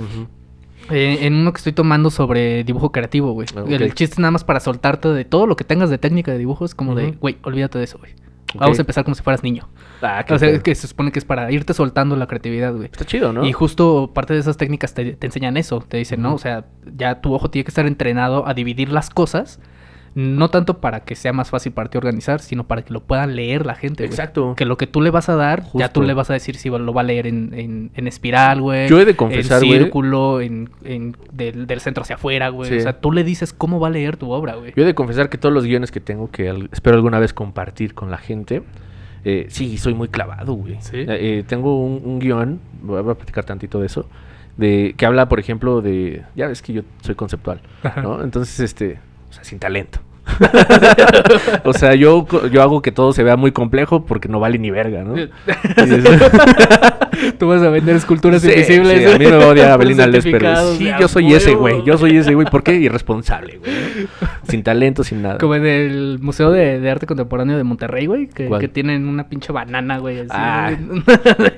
Eh, 0.91 1.19
en 1.21 1.33
uno 1.33 1.51
que 1.51 1.57
estoy 1.57 1.73
tomando 1.73 2.11
sobre 2.11 2.63
dibujo 2.63 2.91
creativo, 2.91 3.31
güey. 3.31 3.47
Ah, 3.55 3.63
El 3.67 3.93
chiste 3.95 4.21
nada 4.21 4.31
más 4.31 4.43
para 4.43 4.59
soltarte 4.59 5.07
de 5.09 5.25
todo 5.25 5.47
lo 5.47 5.55
que 5.55 5.63
tengas 5.63 5.89
de 5.89 5.97
técnica 5.97 6.31
de 6.31 6.37
dibujo 6.37 6.63
es 6.65 6.75
como 6.75 6.93
de, 6.93 7.11
güey, 7.13 7.37
olvídate 7.43 7.79
de 7.79 7.85
eso, 7.85 7.97
güey. 7.97 8.11
Vamos 8.53 8.77
a 8.79 8.81
empezar 8.83 9.03
como 9.03 9.15
si 9.15 9.23
fueras 9.23 9.43
niño. 9.43 9.67
Ah, 10.01 10.23
O 10.29 10.37
sea, 10.37 10.49
pedo. 10.49 10.63
que 10.63 10.75
se 10.75 10.87
supone 10.87 11.11
que 11.11 11.19
es 11.19 11.25
para 11.25 11.51
irte 11.51 11.73
soltando 11.73 12.15
la 12.15 12.27
creatividad, 12.27 12.73
güey. 12.73 12.85
Está 12.85 13.03
chido, 13.05 13.33
¿no? 13.33 13.45
Y 13.45 13.51
justo 13.51 14.11
parte 14.13 14.33
de 14.33 14.39
esas 14.39 14.55
técnicas 14.55 14.93
te, 14.93 15.13
te 15.13 15.27
enseñan 15.27 15.57
eso. 15.57 15.79
Te 15.81 15.97
dicen, 15.97 16.21
¿no? 16.21 16.35
O 16.35 16.37
sea, 16.37 16.65
ya 16.95 17.21
tu 17.21 17.33
ojo 17.33 17.49
tiene 17.49 17.65
que 17.65 17.69
estar 17.71 17.85
entrenado 17.87 18.47
a 18.47 18.53
dividir 18.53 18.89
las 18.91 19.09
cosas. 19.09 19.59
No 20.15 20.49
tanto 20.49 20.77
para 20.79 21.01
que 21.01 21.13
sea 21.13 21.33
más 21.33 21.49
fácil 21.49 21.73
para 21.73 21.89
ti 21.89 21.97
organizar, 21.97 22.39
sino 22.39 22.63
para 22.65 22.83
que 22.83 22.93
lo 22.93 23.01
puedan 23.01 23.35
leer 23.35 23.65
la 23.65 23.75
gente, 23.75 24.03
güey. 24.03 24.09
Exacto. 24.09 24.53
Que 24.55 24.63
lo 24.63 24.77
que 24.77 24.87
tú 24.87 25.01
le 25.01 25.09
vas 25.09 25.27
a 25.27 25.35
dar, 25.35 25.63
ya 25.73 25.89
tú 25.89 26.03
le 26.03 26.13
vas 26.13 26.29
a 26.29 26.33
decir 26.33 26.55
si 26.55 26.69
lo 26.69 26.93
va 26.93 27.01
a 27.01 27.03
leer 27.03 27.27
en, 27.27 27.53
en, 27.53 27.91
en 27.93 28.07
espiral, 28.07 28.61
güey. 28.61 28.87
Yo 28.87 28.97
he 28.97 29.03
de 29.03 29.17
confesar, 29.17 29.61
En 29.61 29.67
güey. 29.67 29.79
círculo, 29.81 30.39
en, 30.39 30.69
en- 30.85 31.17
del, 31.33 31.67
del 31.67 31.81
centro 31.81 32.03
hacia 32.03 32.15
afuera, 32.15 32.47
güey. 32.47 32.69
Sí. 32.69 32.77
O 32.77 32.81
sea, 32.81 32.93
tú 33.01 33.11
le 33.11 33.25
dices 33.25 33.51
cómo 33.51 33.81
va 33.81 33.89
a 33.89 33.91
leer 33.91 34.15
tu 34.15 34.31
obra, 34.31 34.55
güey. 34.55 34.71
Yo 34.73 34.83
he 34.83 34.85
de 34.85 34.95
confesar 34.95 35.29
que 35.29 35.37
todos 35.37 35.53
los 35.53 35.65
guiones 35.65 35.91
que 35.91 35.99
tengo, 35.99 36.31
que 36.31 36.47
al- 36.47 36.69
espero 36.71 36.95
alguna 36.95 37.19
vez 37.19 37.33
compartir 37.33 37.93
con 37.93 38.09
la 38.09 38.17
gente, 38.17 38.63
eh, 39.25 39.47
sí, 39.49 39.77
soy 39.77 39.95
muy 39.95 40.07
clavado, 40.07 40.53
güey. 40.53 40.77
Sí. 40.79 40.95
Eh, 40.99 41.07
eh, 41.09 41.43
tengo 41.45 41.83
un, 41.83 42.01
un 42.05 42.19
guion, 42.19 42.61
voy 42.81 42.99
a 42.99 43.01
voy 43.01 43.11
a 43.11 43.15
platicar 43.15 43.43
tantito 43.43 43.81
de 43.81 43.87
eso, 43.87 44.07
de 44.55 44.95
que 44.95 45.05
habla, 45.05 45.27
por 45.27 45.41
ejemplo, 45.41 45.81
de... 45.81 46.23
Ya 46.37 46.47
ves 46.47 46.61
que 46.61 46.71
yo 46.71 46.83
soy 47.01 47.15
conceptual, 47.15 47.59
Ajá. 47.83 48.01
¿no? 48.01 48.23
Entonces, 48.23 48.61
este... 48.61 48.99
O 49.29 49.33
sea, 49.33 49.43
sin 49.43 49.59
talento. 49.59 49.99
o 51.63 51.73
sea, 51.73 51.95
yo, 51.95 52.25
yo 52.51 52.61
hago 52.61 52.81
que 52.81 52.91
todo 52.91 53.13
se 53.13 53.23
vea 53.23 53.35
muy 53.35 53.51
complejo 53.51 54.05
porque 54.05 54.27
no 54.27 54.39
vale 54.39 54.57
ni 54.57 54.71
verga, 54.71 55.03
¿no? 55.03 55.15
Tú 57.39 57.47
vas 57.47 57.61
a 57.61 57.69
vender 57.69 57.95
esculturas 57.95 58.41
Sí, 58.41 58.49
invisibles. 58.49 58.99
sí, 58.99 59.05
a 59.15 59.17
mí 59.17 59.25
me 59.25 59.37
va 59.37 59.45
a 59.45 59.47
odiar 59.47 59.71
Abelina 59.71 60.05
Les, 60.05 60.25
pero 60.25 60.73
sí, 60.75 60.89
yo 60.99 61.07
soy 61.07 61.33
ese, 61.33 61.55
güey. 61.55 61.81
Yo 61.85 61.97
soy 61.97 62.17
ese, 62.17 62.33
güey. 62.35 62.47
¿Por 62.47 62.61
qué? 62.63 62.75
Irresponsable, 62.75 63.57
güey. 63.59 63.71
¿no? 63.71 64.27
Sin 64.49 64.61
talento, 64.63 65.03
sin 65.03 65.21
nada. 65.23 65.37
Como 65.39 65.55
en 65.55 65.65
el 65.65 66.19
Museo 66.21 66.51
de, 66.51 66.79
de 66.79 66.91
Arte 66.91 67.05
Contemporáneo 67.07 67.57
de 67.57 67.63
Monterrey, 67.63 68.05
güey, 68.05 68.27
que, 68.27 68.67
tienen 68.67 69.07
una 69.07 69.27
pinche 69.27 69.51
banana, 69.53 69.97
güey, 69.97 70.19
así. 70.19 70.29
Ah. 70.31 70.71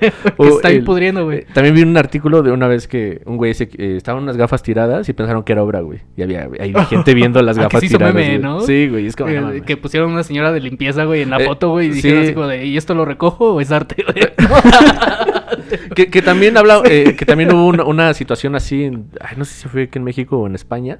que 0.00 0.12
O 0.36 0.46
está 0.46 0.70
el- 0.70 0.84
pudriendo, 0.84 1.24
güey. 1.24 1.38
eh, 1.40 1.46
También 1.52 1.74
vi 1.74 1.82
un 1.82 1.96
artículo 1.96 2.42
de 2.42 2.50
una 2.52 2.66
vez 2.68 2.86
que 2.88 3.20
un 3.26 3.36
güey 3.36 3.52
se, 3.54 3.64
eh, 3.76 3.96
estaban 3.96 4.22
unas 4.22 4.36
gafas 4.36 4.62
tiradas 4.62 5.08
y 5.08 5.12
pensaron 5.12 5.42
que 5.42 5.52
era 5.52 5.62
obra, 5.62 5.80
güey. 5.80 5.98
Y 6.16 6.22
había 6.22 6.48
hay 6.58 6.72
gente 6.88 7.12
viendo 7.14 7.42
las 7.42 7.58
Ah, 7.58 7.62
gafas 7.64 7.80
tiradas. 7.82 8.14
meme, 8.14 8.38
güey. 8.38 8.38
¿No? 8.58 8.66
Sí, 8.66 8.88
güey. 8.88 9.06
Es 9.06 9.16
como, 9.16 9.30
Que, 9.30 9.36
no 9.40 9.46
mames. 9.48 9.62
que 9.62 9.76
pusieron 9.76 10.10
una 10.12 10.22
señora 10.22 10.52
de 10.52 10.60
limpieza, 10.60 11.04
güey, 11.04 11.22
en 11.22 11.30
la 11.30 11.38
Eh, 11.38 11.46
foto, 11.46 11.70
güey, 11.70 11.88
y 11.88 11.90
dijeron 11.90 12.18
sí. 12.20 12.24
así 12.26 12.34
como 12.34 12.46
de, 12.46 12.64
¿y 12.66 12.76
esto 12.76 12.94
lo 12.94 13.04
recojo 13.04 13.54
o 13.54 13.60
es 13.60 13.70
arte, 13.72 14.04
güey? 14.04 14.26
que, 15.94 16.08
que 16.10 16.22
también 16.22 16.56
habla, 16.56 16.82
eh, 16.84 17.14
que 17.18 17.26
también 17.26 17.52
hubo 17.52 17.66
una, 17.66 17.84
una 17.84 18.14
situación 18.14 18.54
así, 18.54 18.84
en- 18.84 19.06
ay, 19.20 19.36
no 19.36 19.44
sé 19.44 19.54
si 19.54 19.68
fue 19.68 19.84
aquí 19.84 19.98
en 19.98 20.04
México 20.04 20.38
o 20.38 20.46
en 20.46 20.54
España, 20.54 20.98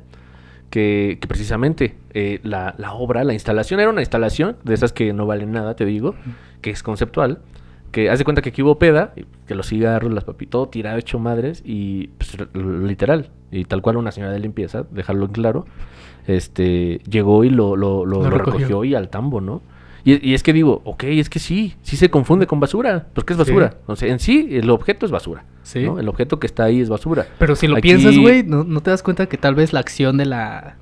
que, 0.71 1.19
que 1.21 1.27
precisamente 1.29 1.97
eh, 2.13 2.41
la, 2.43 2.75
la 2.79 2.93
obra, 2.93 3.25
la 3.25 3.33
instalación, 3.33 3.81
era 3.81 3.91
una 3.91 4.03
instalación 4.03 4.57
de 4.65 4.75
esas 4.75 4.93
que 4.93 5.13
no 5.13 5.27
valen 5.27 5.53
nada, 5.53 5.75
te 5.77 5.85
digo, 5.85 6.15
que 6.61 6.71
es 6.71 6.83
conceptual, 6.83 7.39
que 7.93 8.11
haz 8.11 8.19
de 8.19 8.25
cuenta 8.25 8.43
que 8.43 8.51
aquí 8.51 8.63
hubo 8.63 8.79
peda, 8.79 9.15
que 9.47 9.55
los 9.55 9.69
cigarros, 9.69 10.13
las 10.13 10.25
papitas, 10.25 10.51
todo 10.51 10.69
tirado 10.69 10.99
hecho 10.99 11.19
madres, 11.19 11.63
y 11.65 12.09
pues, 12.19 12.37
literal, 12.55 13.31
y 13.51 13.65
tal 13.65 13.81
cual 13.81 13.97
una 13.97 14.13
señora 14.13 14.33
de 14.33 14.41
limpieza, 14.41 14.85
dejarlo 14.91 15.25
en 15.25 15.33
claro, 15.33 15.67
este, 16.29 17.01
llegó 17.09 17.43
y 17.45 17.51
lo, 17.51 17.75
lo, 17.77 18.07
lo- 18.07 18.23
recogió. 18.31 18.45
recogió 18.69 18.85
y 18.85 18.95
al 18.95 19.09
tambo, 19.09 19.41
¿no? 19.41 19.63
Y, 20.05 20.31
y 20.31 20.35
es 20.35 20.43
que 20.43 20.53
digo, 20.53 20.81
ok, 20.85 21.05
es 21.05 21.29
que 21.29 21.39
sí, 21.39 21.75
sí 21.83 21.97
se 21.97 22.09
confunde 22.09 22.47
con 22.47 22.61
basura. 22.61 23.09
Pues 23.13 23.25
¿qué 23.25 23.33
es 23.35 23.39
basura? 23.39 23.71
Sí. 23.73 23.77
O 23.87 23.97
sea, 23.97 24.09
en 24.13 24.19
sí, 24.21 24.49
el 24.53 24.71
objeto 24.71 25.05
es 25.05 25.13
basura. 25.13 25.45
Sí. 25.65 25.81
¿no? 25.85 25.99
El 25.99 26.09
objeto 26.09 26.39
que 26.39 26.47
está 26.47 26.65
ahí 26.65 26.81
es 26.81 26.89
basura. 26.89 27.27
Pero 27.39 27.57
si 27.57 27.67
lo 27.67 27.75
Aquí- 27.77 27.83
piensas, 27.89 28.17
güey, 28.17 28.43
¿no, 28.43 28.65
no 28.65 28.81
te 28.81 28.91
das 28.91 29.03
cuenta 29.03 29.27
que 29.27 29.37
tal 29.37 29.55
vez 29.55 29.73
la 29.73 29.81
acción 29.81 30.17
de 30.17 30.25
la... 30.27 30.77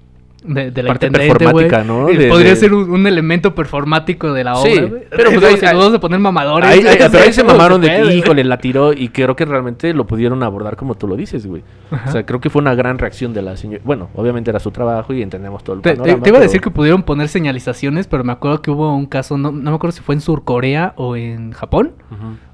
De, 0.46 0.70
de 0.70 0.82
la 0.82 0.88
Parte 0.90 1.10
performática, 1.10 1.82
¿no? 1.84 2.08
eh, 2.08 2.16
De- 2.16 2.28
podría 2.28 2.50
de- 2.50 2.56
ser 2.56 2.72
un, 2.72 2.88
un 2.90 3.06
elemento 3.06 3.54
performático 3.54 4.32
de 4.32 4.44
la 4.44 4.54
Sí, 4.56 4.68
obra, 4.72 4.86
güey. 4.86 5.02
pero 5.10 5.30
pues 5.32 5.58
si 5.60 5.66
a 5.66 6.00
poner 6.00 6.20
mamadores. 6.20 6.70
Ahí, 6.70 6.86
ahí- 6.86 6.96
pero 7.10 7.24
ahí 7.24 7.32
se 7.32 7.42
¿cómo 7.42 7.54
mamaron 7.54 7.80
de 7.80 7.88
que, 7.88 8.14
híjole, 8.14 8.44
la 8.44 8.58
tiró 8.58 8.92
y 8.92 9.08
creo 9.08 9.34
que 9.34 9.44
realmente 9.44 9.92
lo 9.92 10.06
pudieron 10.06 10.42
abordar 10.42 10.76
como 10.76 10.94
tú 10.94 11.08
lo 11.08 11.16
dices, 11.16 11.46
güey. 11.46 11.62
O 12.06 12.12
sea, 12.12 12.24
creo 12.24 12.40
que 12.40 12.48
fue 12.50 12.62
una 12.62 12.74
gran 12.74 12.98
reacción 12.98 13.34
de 13.34 13.42
la 13.42 13.56
señora. 13.56 13.82
Bueno, 13.84 14.08
obviamente 14.14 14.50
era 14.50 14.60
su 14.60 14.70
trabajo 14.70 15.12
y 15.12 15.22
entendemos 15.22 15.64
todo 15.64 15.76
el 15.76 15.82
Te, 15.82 15.90
te- 15.90 15.96
panorama. 15.96 16.22
te 16.22 16.28
iba 16.28 16.38
a 16.38 16.42
decir 16.42 16.60
que 16.60 16.70
pudieron 16.70 17.02
poner 17.02 17.28
señalizaciones, 17.28 18.06
pero 18.06 18.22
me 18.24 18.32
acuerdo 18.32 18.62
que 18.62 18.70
hubo 18.70 18.94
un 18.96 19.06
caso, 19.06 19.36
no, 19.36 19.50
no 19.52 19.70
me 19.70 19.76
acuerdo 19.76 19.96
si 19.96 20.02
fue 20.02 20.14
en 20.14 20.20
Surcorea 20.20 20.92
o 20.96 21.16
en 21.16 21.52
Japón, 21.52 21.92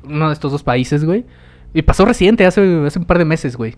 uno 0.04 0.28
de 0.28 0.32
estos 0.32 0.50
dos 0.52 0.62
países, 0.62 1.04
güey. 1.04 1.24
Y 1.74 1.82
pasó 1.82 2.04
reciente, 2.04 2.44
hace, 2.46 2.84
hace 2.86 2.98
un 2.98 3.04
par 3.04 3.18
de 3.18 3.24
meses, 3.24 3.56
güey. 3.56 3.76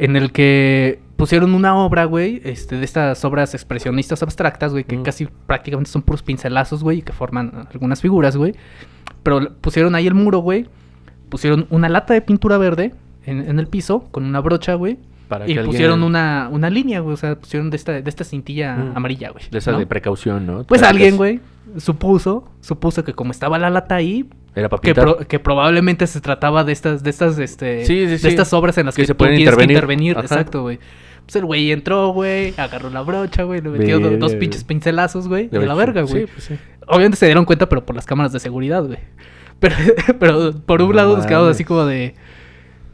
En 0.00 0.16
el 0.16 0.32
que 0.32 0.98
pusieron 1.16 1.54
una 1.54 1.76
obra, 1.76 2.06
güey, 2.06 2.40
este, 2.44 2.76
de 2.76 2.84
estas 2.84 3.22
obras 3.24 3.52
expresionistas 3.54 4.22
abstractas, 4.22 4.72
güey, 4.72 4.84
que 4.84 4.96
Mm. 4.96 5.02
casi 5.02 5.28
prácticamente 5.46 5.90
son 5.90 6.00
puros 6.02 6.22
pincelazos, 6.22 6.82
güey, 6.82 6.98
y 6.98 7.02
que 7.02 7.12
forman 7.12 7.68
algunas 7.72 8.00
figuras, 8.00 8.36
güey. 8.36 8.54
Pero 9.22 9.52
pusieron 9.60 9.94
ahí 9.94 10.06
el 10.06 10.14
muro, 10.14 10.38
güey. 10.38 10.66
Pusieron 11.28 11.66
una 11.70 11.88
lata 11.88 12.14
de 12.14 12.22
pintura 12.22 12.56
verde 12.58 12.94
en, 13.26 13.40
en 13.48 13.58
el 13.58 13.66
piso 13.66 14.08
con 14.10 14.24
una 14.24 14.40
brocha, 14.40 14.74
güey. 14.74 14.98
Para 15.28 15.44
Y 15.44 15.52
que 15.52 15.58
alguien- 15.60 15.66
pusieron 15.66 16.02
una, 16.02 16.48
una 16.50 16.70
línea, 16.70 17.00
güey. 17.00 17.14
O 17.14 17.16
sea, 17.18 17.36
pusieron 17.38 17.68
de 17.70 17.76
esta, 17.76 17.92
de 18.00 18.08
esta 18.08 18.24
cintilla 18.24 18.74
Mm. 18.76 18.96
amarilla, 18.96 19.30
güey. 19.30 19.44
De 19.50 19.58
esa 19.58 19.72
¿no? 19.72 19.78
de 19.78 19.86
precaución, 19.86 20.46
¿no? 20.46 20.64
Pues 20.64 20.82
alguien, 20.82 21.16
güey, 21.18 21.40
supuso, 21.76 22.48
supuso 22.62 23.04
que 23.04 23.12
como 23.12 23.30
estaba 23.30 23.58
la 23.58 23.70
lata 23.70 23.94
ahí, 23.94 24.28
Era 24.54 24.68
para 24.68 24.80
que, 24.80 24.94
pro- 24.94 25.18
que 25.18 25.38
probablemente 25.38 26.06
se 26.06 26.20
trataba 26.20 26.64
de 26.64 26.72
estas, 26.72 27.02
de 27.02 27.10
estas, 27.10 27.38
este, 27.38 27.84
Sí, 27.84 28.06
sí, 28.08 28.22
de 28.22 28.28
estas 28.28 28.52
obras 28.52 28.76
en 28.78 28.86
las 28.86 28.94
Que 28.96 29.02
que, 29.02 29.06
se 29.06 29.14
tú 29.14 29.18
pueden 29.18 29.36
tienes 29.36 29.54
que 29.56 29.62
intervenir. 29.62 30.10
intervenir. 30.12 30.24
Exacto, 30.24 30.62
güey. 30.62 30.78
Pues 31.24 31.36
el 31.36 31.44
güey 31.44 31.70
entró, 31.70 32.08
güey, 32.12 32.52
agarró 32.56 32.90
la 32.90 33.02
brocha, 33.02 33.44
güey, 33.44 33.60
le 33.60 33.68
metió 33.68 34.00
dos 34.00 34.34
pinches 34.34 34.64
pincelazos, 34.64 35.28
güey, 35.28 35.48
De 35.48 35.60
de 35.60 35.66
la 35.66 35.74
verga, 35.74 36.02
güey. 36.02 36.24
Sí, 36.26 36.30
pues 36.32 36.44
sí. 36.44 36.54
Obviamente 36.88 37.16
se 37.16 37.26
dieron 37.26 37.44
cuenta, 37.44 37.68
pero 37.68 37.86
por 37.86 37.94
las 37.94 38.06
cámaras 38.06 38.32
de 38.32 38.40
seguridad, 38.40 38.82
güey. 38.84 38.98
Pero, 39.60 39.74
pero 40.18 40.52
por 40.64 40.80
un 40.80 40.88
No 40.88 40.94
lado 40.94 41.16
nos 41.18 41.26
quedamos 41.26 41.50
así 41.50 41.64
como 41.64 41.84
de... 41.84 42.14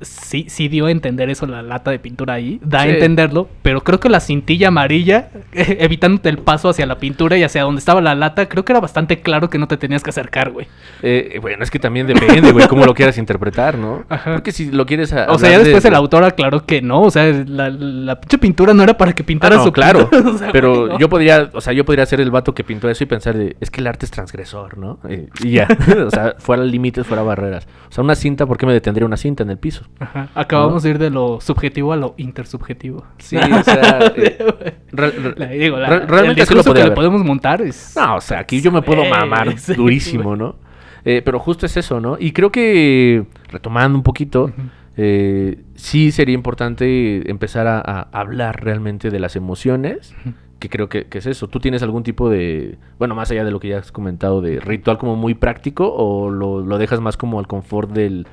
Sí, 0.01 0.47
sí 0.49 0.69
dio 0.69 0.87
a 0.87 0.91
entender 0.91 1.31
eso 1.31 1.47
la 1.47 1.63
lata 1.63 1.91
de 1.91 1.99
pintura 1.99 2.35
ahí. 2.35 2.61
Da 2.63 2.83
Sí. 2.83 2.89
a 2.89 2.93
entenderlo. 2.95 3.49
Pero 3.63 3.83
creo 3.83 3.99
que 4.01 4.09
la 4.09 4.21
cintilla 4.21 4.69
amarilla, 4.69 5.29
evitándote 5.53 6.29
el 6.29 6.39
paso 6.39 6.69
hacia 6.69 6.87
la 6.87 6.99
pintura 6.99 7.37
y 7.37 7.43
hacia 7.45 7.63
donde 7.63 7.79
estaba 7.79 8.01
la 8.01 8.15
lata, 8.15 8.49
creo 8.49 8.65
que 8.65 8.73
era 8.73 8.81
bastante 8.81 9.21
claro 9.21 9.49
que 9.51 9.59
no 9.59 9.69
te 9.69 9.77
tenías 9.77 10.03
que 10.03 10.11
acercar, 10.11 10.51
güey. 10.51 10.67
Eh, 11.03 11.39
bueno, 11.41 11.63
es 11.65 11.71
que 11.71 11.79
también 11.79 12.07
depende, 12.07 12.53
güey, 12.53 12.69
cómo 12.69 12.85
lo 12.85 12.95
quieras 12.95 13.19
interpretar, 13.19 13.79
¿no? 13.79 14.05
Ajá. 14.09 14.35
Porque 14.35 14.53
si 14.53 14.71
lo 14.71 14.87
quieres 14.87 15.13
a- 15.13 15.27
O 15.31 15.39
sea, 15.39 15.49
ya 15.51 15.57
hablar 15.57 15.59
de- 15.61 15.65
después 15.71 15.85
el 15.85 15.95
autor 15.95 16.25
aclaró 16.25 16.65
que 16.67 16.83
no. 16.83 17.03
O 17.03 17.11
sea, 17.11 17.25
la, 17.47 17.71
la 17.71 18.21
pinche 18.21 18.39
pintura 18.39 18.75
no 18.75 18.83
era 18.83 18.97
para 18.97 19.13
que 19.15 19.23
Ah, 19.23 19.27
pintara 19.27 19.57
no, 19.57 19.65
su 19.65 19.73
claro. 19.73 20.09
o 20.35 20.39
sea, 20.39 20.53
pero 20.53 20.75
güey, 20.81 20.89
¿no? 20.93 20.99
yo 20.99 21.09
podría, 21.09 21.51
o 21.53 21.61
sea, 21.61 21.73
yo 21.73 21.85
podría 21.85 22.07
ser 22.07 22.21
el 22.21 22.31
vato 22.31 22.55
que 22.55 22.65
pintó 22.65 22.89
eso 22.91 23.03
y 23.05 23.07
pensar 23.07 23.37
de, 23.37 23.57
es 23.61 23.71
que 23.71 23.81
el 23.81 23.87
arte 23.87 24.05
es 24.07 24.11
transgresor, 24.13 24.79
¿no? 24.79 24.99
Eh, 25.09 25.29
y 25.43 25.53
ya. 25.53 25.69
o 26.07 26.11
sea, 26.11 26.35
fuera 26.39 26.63
límites, 26.65 27.07
fuera 27.07 27.23
barreras. 27.23 27.67
O 27.89 27.93
sea, 27.93 28.05
una 28.05 28.15
cinta, 28.15 28.47
¿por 28.47 28.59
qué 28.59 28.67
me 28.67 28.73
detendría 28.73 29.07
una 29.07 29.17
cinta 29.17 29.43
en 29.43 29.51
el 29.51 29.59
piso? 29.59 29.86
Ajá. 29.99 30.29
Acabamos 30.35 30.83
de 30.83 30.91
ir 30.91 30.99
de 30.99 31.11
lo 31.11 31.41
subjetivo 31.41 31.93
a 31.93 31.97
lo 31.97 32.15
intersubjetivo. 32.19 33.05
Sí, 33.19 33.37
o 33.37 33.63
sea, 33.63 34.13
eh, 34.17 34.77
Re- 34.93 35.11
re- 35.11 35.35
La- 35.37 35.47
digo, 35.47 35.77
la- 35.79 35.89
re- 35.89 35.95
el 36.03 36.09
realmente 36.09 36.45
sí 36.47 36.55
lo 36.55 36.63
que 36.63 36.85
le 36.85 36.91
podemos 36.91 37.25
montar 37.25 37.63
es... 37.63 37.95
No, 37.97 38.17
o 38.17 38.21
sea, 38.21 38.41
aquí 38.41 38.61
yo 38.61 38.71
me 38.71 38.83
puedo 38.83 39.05
mamar 39.05 39.59
sí, 39.59 39.75
durísimo, 39.75 40.37
¿no? 40.37 40.57
Eh, 41.05 41.23
pero 41.25 41.39
justo 41.39 41.67
es 41.67 41.77
eso, 41.77 42.01
¿no? 42.01 42.17
Y 42.19 42.33
creo 42.33 42.51
que, 42.51 43.25
retomando 43.49 43.97
un 43.97 44.03
poquito, 44.03 44.45
Ujú. 44.45 44.63
eh, 44.97 45.63
sí 45.77 46.11
sería 46.11 46.35
importante 46.35 47.31
empezar 47.31 47.67
a, 47.67 47.79
a 47.81 48.01
hablar 48.13 48.63
realmente 48.65 49.11
de 49.11 49.21
las 49.21 49.37
emociones, 49.37 50.15
que 50.59 50.69
creo 50.69 50.89
que, 50.89 51.05
que 51.07 51.19
es 51.19 51.27
eso. 51.27 51.49
¿Tú 51.49 51.61
tienes 51.61 51.83
algún 51.83 52.03
tipo 52.03 52.29
de, 52.29 52.77
bueno, 52.99 53.15
más 53.15 53.31
allá 53.31 53.45
de 53.45 53.51
lo 53.51 53.61
que 53.61 53.69
ya 53.69 53.79
has 53.79 53.93
comentado, 53.93 54.41
de 54.41 54.59
ritual 54.59 54.99
como 54.99 55.15
muy 55.15 55.35
práctico 55.35 55.93
o 55.95 56.31
lo, 56.31 56.61
lo 56.61 56.77
dejas 56.79 57.01
más 57.01 57.17
como 57.17 57.39
al 57.39 57.47
confort 57.47 57.91
del, 57.93 58.27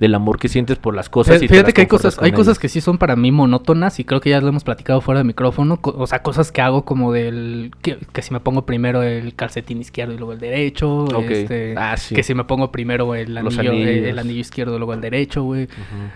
del 0.00 0.14
amor 0.14 0.38
que 0.38 0.48
sientes 0.48 0.78
por 0.78 0.94
las 0.96 1.08
cosas? 1.08 1.36
y 1.42 1.46
te 1.46 1.48
Fíjate 1.54 1.72
que 1.74 1.82
hay 1.82 1.86
cosas, 1.86 2.18
hay 2.20 2.32
cosas 2.32 2.58
que 2.58 2.68
sí 2.68 2.80
son 2.80 2.96
para 2.98 3.16
mí 3.16 3.30
monótonas 3.30 4.00
y 4.00 4.04
creo 4.04 4.20
que 4.20 4.30
ya 4.30 4.40
lo 4.40 4.48
hemos 4.48 4.64
platicado 4.64 5.00
fuera 5.02 5.18
de 5.20 5.24
micrófono. 5.24 5.78
O 5.82 6.06
sea, 6.06 6.22
cosas 6.22 6.50
que 6.50 6.62
hago 6.62 6.84
como 6.86 7.12
del... 7.12 7.70
Que, 7.82 7.98
que 8.12 8.22
si 8.22 8.32
me 8.32 8.40
pongo 8.40 8.64
primero 8.66 9.02
el 9.02 9.34
calcetín 9.34 9.78
izquierdo 9.80 10.14
y 10.14 10.16
luego 10.16 10.32
el 10.32 10.40
derecho. 10.40 11.04
Ok. 11.04 11.30
este, 11.30 11.74
Ah, 11.76 11.96
sí. 11.98 12.14
Que 12.14 12.22
si 12.22 12.34
me 12.34 12.44
pongo 12.44 12.72
primero 12.72 13.14
el 13.14 13.36
anillo, 13.36 13.72
eh, 13.72 14.08
el 14.10 14.18
anillo 14.18 14.40
izquierdo 14.40 14.74
y 14.74 14.78
luego 14.78 14.94
el 14.94 15.00
derecho, 15.02 15.42
güey. 15.42 15.68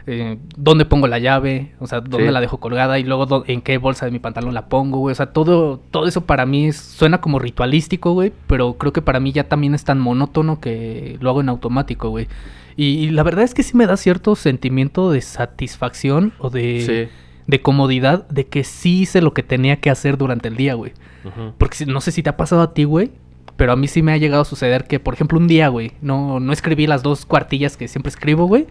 Eh, 0.07 0.39
dónde 0.57 0.87
pongo 0.87 1.07
la 1.07 1.19
llave, 1.19 1.73
o 1.79 1.87
sea, 1.87 2.01
dónde 2.01 2.27
Sí. 2.29 2.33
la 2.33 2.41
dejo 2.41 2.59
colgada 2.59 2.99
y 2.99 3.05
luego 3.05 3.45
en 3.47 3.61
qué 3.61 3.77
bolsa 3.79 4.07
de 4.07 4.13
mi 4.13 4.19
pantalón 4.19 4.55
la 4.55 4.67
pongo, 4.69 4.99
güey. 4.99 5.13
O 5.13 5.15
sea, 5.15 5.27
todo, 5.27 5.79
todo 5.91 6.07
eso 6.07 6.23
para 6.23 6.47
mí 6.47 6.69
es- 6.69 6.77
suena 6.77 7.21
como 7.21 7.39
ritualístico, 7.39 8.13
güey, 8.15 8.33
pero 8.47 8.75
creo 8.79 8.95
que 8.95 9.03
para 9.03 9.21
mí 9.21 9.31
ya 9.33 9.45
también 9.45 9.75
es 9.75 9.85
tan 9.85 10.01
monótono 10.01 10.59
que 10.59 11.19
lo 11.21 11.29
hago 11.29 11.43
en 11.43 11.51
automático, 11.51 12.09
güey. 12.09 12.29
Y, 12.77 12.85
y 13.07 13.11
la 13.11 13.23
verdad 13.23 13.45
es 13.45 13.55
que 13.55 13.63
sí 13.63 13.77
me 13.77 13.87
da 13.87 13.97
cierto 13.97 14.35
sentimiento 14.37 15.11
de 15.11 15.21
satisfacción 15.21 16.33
o 16.39 16.51
de, 16.51 17.09
Sí. 17.09 17.15
de 17.47 17.63
comodidad 17.63 18.27
de 18.29 18.47
que 18.47 18.65
sí 18.65 19.01
hice 19.03 19.21
lo 19.23 19.33
que 19.35 19.43
tenía 19.43 19.81
que 19.81 19.91
hacer 19.91 20.17
durante 20.19 20.49
el 20.49 20.57
día, 20.57 20.75
güey. 20.75 20.93
Ujú. 21.25 21.55
Porque 21.59 21.87
no 21.87 22.01
sé 22.01 22.11
si 22.13 22.23
te 22.23 22.31
ha 22.31 22.37
pasado 22.37 22.63
a 22.63 22.75
ti, 22.75 22.85
güey. 22.85 23.11
Pero 23.57 23.71
a 23.73 23.77
mí 23.77 23.87
sí 23.87 24.03
me 24.03 24.13
ha 24.13 24.17
llegado 24.17 24.43
a 24.43 24.45
suceder 24.45 24.85
que, 24.89 24.99
por 24.99 25.15
ejemplo, 25.15 25.39
un 25.39 25.47
día, 25.47 25.69
güey, 25.69 25.93
no, 26.03 26.41
no 26.41 26.53
escribí 26.53 26.89
las 26.89 27.05
dos 27.05 27.25
cuartillas 27.25 27.77
que 27.77 27.87
siempre 27.87 28.11
escribo, 28.11 28.47
güey. 28.47 28.67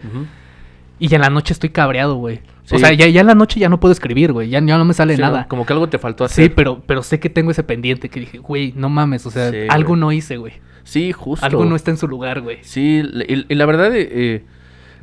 Y 0.98 1.08
ya 1.08 1.16
en 1.16 1.22
la 1.22 1.30
noche 1.30 1.52
estoy 1.52 1.70
cabreado, 1.70 2.16
güey. 2.16 2.40
Sí. 2.64 2.76
O 2.76 2.78
sea, 2.78 2.92
ya, 2.92 3.06
ya 3.08 3.20
en 3.20 3.26
la 3.26 3.34
noche 3.34 3.60
ya 3.60 3.68
no 3.68 3.78
puedo 3.80 3.92
escribir, 3.92 4.32
güey. 4.32 4.48
Ya, 4.48 4.60
ya 4.64 4.78
no 4.78 4.84
me 4.84 4.94
sale 4.94 5.16
Sí, 5.16 5.20
nada. 5.22 5.46
Como 5.48 5.66
que 5.66 5.72
algo 5.72 5.88
te 5.88 5.98
faltó 5.98 6.24
hacer. 6.24 6.44
Sí, 6.44 6.52
pero, 6.54 6.82
pero 6.86 7.02
sé 7.02 7.20
que 7.20 7.28
tengo 7.28 7.50
ese 7.50 7.62
pendiente 7.62 8.08
que 8.08 8.20
dije, 8.20 8.38
güey, 8.38 8.72
no 8.76 8.88
mames. 8.88 9.26
O 9.26 9.30
sea, 9.30 9.50
Sí, 9.50 9.58
algo 9.68 9.96
no 9.96 10.12
hice, 10.12 10.36
güey. 10.38 10.54
Sí, 10.84 11.12
justo. 11.12 11.44
Algo 11.44 11.64
no 11.64 11.76
está 11.76 11.90
en 11.90 11.96
su 11.96 12.08
lugar, 12.08 12.40
güey. 12.40 12.58
Sí, 12.62 13.02
y, 13.28 13.46
y 13.52 13.54
la 13.54 13.66
verdad, 13.66 13.94
eh, 13.94 14.08
eh, 14.10 14.44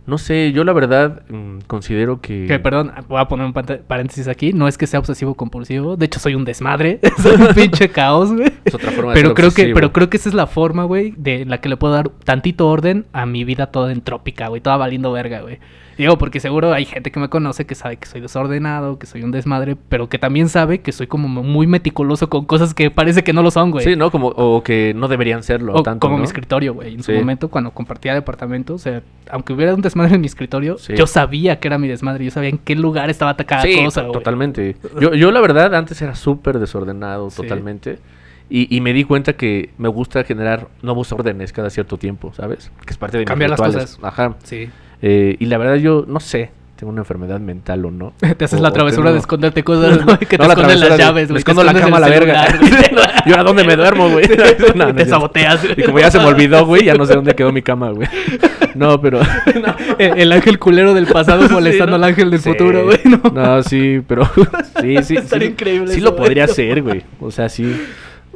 no 0.05 0.17
sé, 0.17 0.51
yo 0.51 0.63
la 0.63 0.73
verdad 0.73 1.21
mm, 1.29 1.59
considero 1.67 2.21
que... 2.21 2.47
Que, 2.47 2.59
perdón, 2.59 2.91
voy 3.07 3.21
a 3.21 3.27
poner 3.27 3.45
un 3.45 3.53
paréntesis 3.53 4.27
aquí. 4.27 4.51
No 4.51 4.67
es 4.67 4.77
que 4.77 4.87
sea 4.87 4.99
obsesivo 4.99 5.35
compulsivo. 5.35 5.95
De 5.95 6.07
hecho, 6.07 6.19
soy 6.19 6.33
un 6.33 6.43
desmadre. 6.43 6.99
soy 7.21 7.35
un 7.39 7.47
pinche 7.55 7.89
caos, 7.89 8.33
güey. 8.33 8.51
Es 8.65 8.73
otra 8.73 8.91
forma 8.91 9.11
de 9.11 9.15
Pero 9.15 9.29
ser 9.29 9.35
creo 9.35 9.51
que, 9.51 9.73
pero 9.73 9.93
creo 9.93 10.09
que 10.09 10.17
esa 10.17 10.29
es 10.29 10.35
la 10.35 10.47
forma, 10.47 10.85
güey, 10.85 11.13
de 11.17 11.45
la 11.45 11.59
que 11.59 11.69
le 11.69 11.77
puedo 11.77 11.93
dar 11.93 12.09
tantito 12.09 12.67
orden 12.67 13.05
a 13.13 13.25
mi 13.25 13.43
vida 13.43 13.67
toda 13.67 13.91
entrópica, 13.91 14.47
güey, 14.47 14.61
toda 14.61 14.77
valiendo 14.77 15.11
verga, 15.11 15.41
güey. 15.41 15.59
Digo, 15.97 16.17
porque 16.17 16.39
seguro 16.39 16.73
hay 16.73 16.85
gente 16.85 17.11
que 17.11 17.19
me 17.19 17.29
conoce 17.29 17.65
que 17.65 17.75
sabe 17.75 17.97
que 17.97 18.07
soy 18.07 18.21
desordenado, 18.21 18.97
que 18.97 19.05
soy 19.05 19.23
un 19.23 19.31
desmadre, 19.31 19.75
pero 19.89 20.09
que 20.09 20.17
también 20.17 20.49
sabe 20.49 20.79
que 20.79 20.91
soy 20.91 21.07
como 21.07 21.27
muy 21.27 21.67
meticuloso 21.67 22.29
con 22.29 22.45
cosas 22.45 22.73
que 22.73 22.89
parece 22.89 23.23
que 23.23 23.33
no 23.33 23.43
lo 23.43 23.51
son, 23.51 23.71
güey. 23.71 23.83
Sí, 23.85 23.95
¿no? 23.95 24.09
Como, 24.11 24.27
o 24.29 24.63
que 24.63 24.93
no 24.95 25.07
deberían 25.07 25.43
serlo 25.43 25.73
O 25.75 25.83
tanto, 25.83 25.99
como 26.07 26.15
¿no? 26.15 26.21
mi 26.21 26.25
escritorio, 26.25 26.73
güey. 26.73 26.95
En 26.95 27.03
su 27.03 27.11
momento, 27.11 27.49
cuando 27.49 27.71
compartía 27.71 28.13
departamento, 28.13 28.75
o 28.75 28.77
sea, 28.79 29.01
aunque 29.29 29.53
hubiera 29.53 29.75
un 29.75 29.81
desmadre 29.81 30.15
en 30.15 30.21
mi 30.21 30.27
escritorio, 30.27 30.77
Sí. 30.77 30.93
yo 30.95 31.07
sabía 31.07 31.59
que 31.59 31.67
era 31.67 31.77
mi 31.77 31.87
desmadre. 31.87 32.25
Yo 32.25 32.31
sabía 32.31 32.49
en 32.49 32.57
qué 32.57 32.75
lugar 32.75 33.09
estaba 33.09 33.35
cada 33.35 33.61
Sí, 33.63 33.83
cosa, 33.83 34.01
güey. 34.01 34.13
totalmente. 34.13 34.75
Yo, 34.99 35.13
yo 35.13 35.31
la 35.31 35.41
verdad 35.41 35.73
antes 35.75 36.01
era 36.01 36.15
súper 36.15 36.59
desordenado, 36.59 37.29
totalmente. 37.29 37.99
Y, 38.49 38.75
y 38.75 38.81
me 38.81 38.91
di 38.91 39.05
cuenta 39.05 39.33
que 39.33 39.69
me 39.77 39.87
gusta 39.87 40.23
generar 40.25 40.67
nuevos 40.81 41.11
órdenes 41.13 41.53
cada 41.53 41.69
cierto 41.69 41.97
tiempo, 41.97 42.33
¿sabes? 42.33 42.69
Que 42.85 42.91
es 42.91 42.97
parte 42.97 43.17
de 43.17 43.21
mis 43.21 43.27
Cambiar 43.27 43.49
las 43.51 43.61
cosas. 43.61 43.97
Ajá. 44.01 44.35
Sí. 44.43 44.69
Eh, 45.01 45.35
y 45.39 45.45
la 45.45 45.57
verdad 45.57 45.75
yo 45.75 46.05
no 46.07 46.19
sé, 46.19 46.51
tengo 46.75 46.91
una 46.91 47.01
enfermedad 47.01 47.39
mental 47.39 47.85
o 47.85 47.91
no. 47.91 48.13
Te 48.37 48.45
haces 48.45 48.59
O- 48.59 48.63
la 48.63 48.71
travesura 48.71 49.05
tengo- 49.05 49.13
de 49.13 49.19
esconderte 49.19 49.63
cosas, 49.63 50.03
güey, 50.05 50.17
que 50.17 50.37
No, 50.37 50.43
te 50.43 50.47
la 50.47 50.53
esconden 50.53 50.79
las 50.79 50.97
llaves, 50.97 51.23
Me 51.29 51.33
güey. 51.33 51.43
que 51.43 51.51
escondo 51.51 51.63
la 51.63 51.73
cama 51.73 51.97
a 51.97 51.99
la 51.99 52.07
verga. 52.09 52.45
celular, 52.47 52.59
güey. 52.93 53.05
¿Y 53.25 53.29
ahora 53.31 53.43
dónde 53.43 53.63
me 53.63 53.75
duermo, 53.75 54.09
güey? 54.09 54.25
No, 54.75 54.85
no 54.87 54.95
te 54.95 55.05
saboteas. 55.05 55.61
Y 55.77 55.83
como 55.83 55.99
ya 55.99 56.09
se 56.11 56.17
me 56.19 56.25
olvidó, 56.25 56.65
güey, 56.65 56.85
ya 56.85 56.93
no 56.95 57.05
sé 57.05 57.13
dónde 57.15 57.35
quedó 57.35 57.51
mi 57.51 57.61
cama, 57.61 57.91
güey. 57.91 58.07
No, 58.73 58.99
pero... 59.01 59.19
El, 59.99 60.17
el 60.17 60.31
ángel 60.31 60.57
culero 60.57 60.93
del 60.93 61.05
pasado 61.05 61.47
molestando 61.49 61.91
¿no? 61.97 62.03
al 62.03 62.03
ángel 62.09 62.31
del 62.31 62.39
Sí. 62.39 62.49
futuro, 62.49 62.85
güey. 62.85 62.99
No. 63.05 63.21
No, 63.31 63.63
sí, 63.63 64.01
pero... 64.07 64.29
Sí, 64.81 64.97
sí. 65.03 65.17
Estaría 65.17 65.47
sí, 65.47 65.51
increíble 65.53 65.87
Sí 65.91 65.97
eso, 65.99 66.05
lo 66.05 66.15
podría 66.15 66.45
hacer, 66.45 66.81
güey. 66.81 67.03
O 67.19 67.29
sea, 67.31 67.49
sí... 67.49 67.75